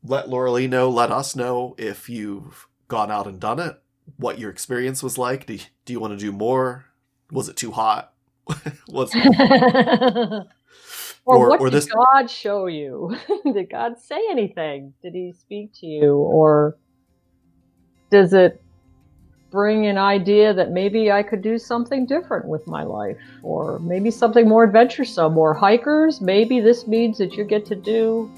let 0.05 0.27
Lauralee 0.27 0.69
know, 0.69 0.91
let 0.91 1.11
us 1.11 1.35
know 1.35 1.75
if 1.77 2.09
you've 2.09 2.69
gone 2.87 3.11
out 3.11 3.27
and 3.27 3.41
done 3.41 3.59
it, 3.59 3.83
what 4.17 4.39
your 4.39 4.51
experience 4.51 5.03
was 5.03 5.19
like. 5.19 5.47
Do 5.47 5.55
you, 5.55 5.61
do 5.85 5.93
you 5.93 6.01
want 6.01 6.13
to 6.13 6.19
do 6.19 6.33
more? 6.33 6.87
Was 7.31 7.49
it 7.49 7.57
too 7.57 7.73
hot? 7.73 8.13
was 8.89 9.15
or, 9.15 10.47
or, 11.25 11.49
what 11.51 11.61
or 11.61 11.71
did 11.71 11.75
this... 11.75 11.87
God 11.87 12.31
show 12.31 12.67
you? 12.67 13.17
did 13.45 13.71
God 13.71 13.99
say 13.99 14.21
anything? 14.31 14.95
Did 15.03 15.15
he 15.15 15.33
speak 15.33 15.73
to 15.81 15.87
you? 15.87 16.15
Or 16.15 16.77
does 18.11 18.33
it 18.33 18.63
bring 19.51 19.87
an 19.87 19.99
idea 19.99 20.53
that 20.53 20.71
maybe 20.71 21.11
I 21.11 21.23
could 21.23 21.43
do 21.43 21.59
something 21.59 22.07
different 22.07 22.47
with 22.47 22.67
my 22.67 22.83
life, 22.83 23.17
or 23.43 23.79
maybe 23.79 24.11
something 24.11 24.49
more 24.49 24.65
adventuresome, 24.65 25.39
or 25.39 25.55
hikers. 25.55 26.21
Maybe 26.21 26.61
this 26.61 26.87
means 26.87 27.19
that 27.19 27.35
you 27.35 27.45
get 27.45 27.65
to 27.67 27.75
do 27.75 28.31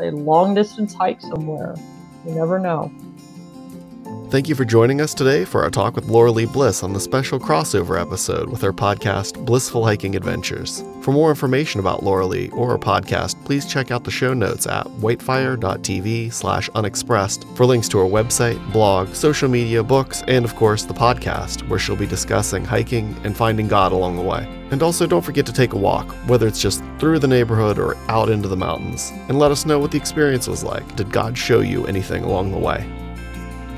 a 0.00 0.10
long 0.10 0.54
distance 0.54 0.94
hike 0.94 1.20
somewhere. 1.20 1.74
You 2.26 2.34
never 2.34 2.58
know. 2.58 2.90
Thank 4.30 4.46
you 4.46 4.54
for 4.54 4.66
joining 4.66 5.00
us 5.00 5.14
today 5.14 5.46
for 5.46 5.62
our 5.62 5.70
talk 5.70 5.96
with 5.96 6.08
Lauralee 6.08 6.52
Bliss 6.52 6.82
on 6.82 6.92
the 6.92 7.00
special 7.00 7.40
crossover 7.40 7.98
episode 7.98 8.50
with 8.50 8.60
her 8.60 8.74
podcast, 8.74 9.42
Blissful 9.46 9.86
Hiking 9.86 10.14
Adventures. 10.16 10.84
For 11.00 11.12
more 11.12 11.30
information 11.30 11.80
about 11.80 12.02
Lauralee 12.02 12.52
or 12.52 12.68
her 12.68 12.78
podcast, 12.78 13.42
please 13.46 13.64
check 13.64 13.90
out 13.90 14.04
the 14.04 14.10
show 14.10 14.34
notes 14.34 14.66
at 14.66 14.84
whitefire.tv 14.84 16.30
slash 16.30 16.68
unexpressed 16.74 17.46
for 17.54 17.64
links 17.64 17.88
to 17.88 17.98
her 18.00 18.04
website, 18.04 18.60
blog, 18.70 19.14
social 19.14 19.48
media, 19.48 19.82
books, 19.82 20.22
and 20.28 20.44
of 20.44 20.54
course 20.56 20.84
the 20.84 20.92
podcast, 20.92 21.66
where 21.66 21.78
she'll 21.78 21.96
be 21.96 22.06
discussing 22.06 22.66
hiking 22.66 23.16
and 23.24 23.34
finding 23.34 23.66
God 23.66 23.92
along 23.92 24.16
the 24.16 24.22
way. 24.22 24.46
And 24.70 24.82
also 24.82 25.06
don't 25.06 25.24
forget 25.24 25.46
to 25.46 25.54
take 25.54 25.72
a 25.72 25.78
walk, 25.78 26.06
whether 26.26 26.46
it's 26.46 26.60
just 26.60 26.84
through 26.98 27.20
the 27.20 27.28
neighborhood 27.28 27.78
or 27.78 27.96
out 28.08 28.28
into 28.28 28.48
the 28.48 28.56
mountains, 28.56 29.10
and 29.30 29.38
let 29.38 29.52
us 29.52 29.64
know 29.64 29.78
what 29.78 29.90
the 29.90 29.96
experience 29.96 30.46
was 30.46 30.62
like. 30.62 30.96
Did 30.96 31.12
God 31.12 31.38
show 31.38 31.60
you 31.60 31.86
anything 31.86 32.24
along 32.24 32.52
the 32.52 32.58
way? 32.58 32.86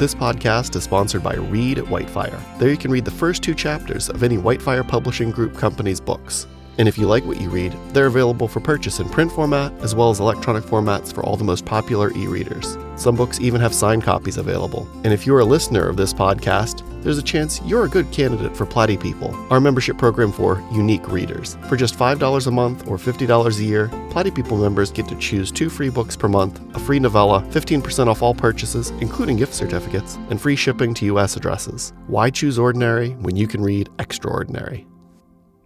This 0.01 0.15
podcast 0.15 0.77
is 0.77 0.85
sponsored 0.85 1.23
by 1.23 1.35
Read 1.35 1.77
Whitefire. 1.77 2.41
There 2.59 2.71
you 2.71 2.79
can 2.79 2.91
read 2.91 3.05
the 3.05 3.11
first 3.11 3.43
two 3.43 3.55
chapters 3.55 4.09
of 4.09 4.23
any 4.23 4.39
Whitefire 4.39 4.89
Publishing 4.89 5.31
Group 5.31 5.55
company's 5.55 6.01
books. 6.01 6.47
And 6.81 6.89
if 6.89 6.97
you 6.97 7.07
like 7.07 7.27
what 7.27 7.39
you 7.39 7.51
read, 7.51 7.77
they're 7.91 8.07
available 8.07 8.49
for 8.49 8.61
purchase 8.61 9.01
in 9.01 9.09
print 9.11 9.31
format 9.31 9.71
as 9.83 9.95
well 9.95 10.09
as 10.09 10.19
electronic 10.19 10.65
formats 10.65 11.13
for 11.13 11.23
all 11.23 11.37
the 11.37 11.45
most 11.45 11.67
popular 11.67 12.11
e 12.13 12.27
readers. 12.27 12.79
Some 12.97 13.17
books 13.17 13.39
even 13.39 13.61
have 13.61 13.75
signed 13.75 14.03
copies 14.03 14.39
available. 14.39 14.89
And 15.05 15.13
if 15.13 15.27
you're 15.27 15.41
a 15.41 15.45
listener 15.45 15.87
of 15.87 15.99
this 15.99 16.15
podcast, 16.15 16.83
there's 17.03 17.19
a 17.19 17.23
chance 17.23 17.61
you're 17.67 17.85
a 17.85 17.89
good 17.89 18.11
candidate 18.13 18.57
for 18.57 18.65
Platy 18.65 18.99
People, 18.99 19.35
our 19.51 19.61
membership 19.61 19.99
program 19.99 20.33
for 20.33 20.65
unique 20.73 21.07
readers. 21.13 21.59
For 21.69 21.77
just 21.77 21.99
$5 21.99 22.47
a 22.47 22.51
month 22.51 22.89
or 22.89 22.97
$50 22.97 23.59
a 23.59 23.63
year, 23.63 23.89
Platy 24.09 24.35
People 24.35 24.57
members 24.57 24.91
get 24.91 25.07
to 25.09 25.17
choose 25.17 25.53
two 25.53 25.69
free 25.69 25.91
books 25.91 26.17
per 26.17 26.29
month, 26.29 26.63
a 26.75 26.79
free 26.79 26.99
novella, 26.99 27.45
15% 27.51 28.07
off 28.07 28.23
all 28.23 28.35
purchases, 28.35 28.89
including 29.03 29.37
gift 29.37 29.53
certificates, 29.53 30.17
and 30.31 30.41
free 30.41 30.57
shipping 30.57 30.95
to 30.95 31.05
U.S. 31.07 31.37
addresses. 31.37 31.93
Why 32.07 32.31
choose 32.31 32.59
ordinary 32.59 33.11
when 33.17 33.37
you 33.37 33.47
can 33.47 33.63
read 33.63 33.91
extraordinary? 33.99 34.90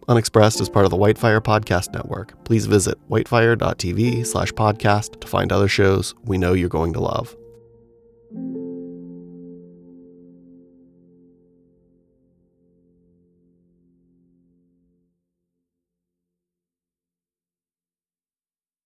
Unexpressed 0.07 0.61
is 0.61 0.69
part 0.69 0.85
of 0.85 0.91
the 0.91 0.99
Whitefire 0.99 1.41
Podcast 1.41 1.95
Network. 1.95 2.45
Please 2.45 2.67
visit 2.67 2.99
whitefire.tv 3.09 4.27
slash 4.27 4.53
podcast 4.53 5.19
to 5.21 5.27
find 5.27 5.51
other 5.51 5.69
shows 5.69 6.15
we 6.25 6.37
know 6.37 6.53
you're 6.53 6.69
going 6.69 6.93
to 6.93 7.01
love. 7.01 7.35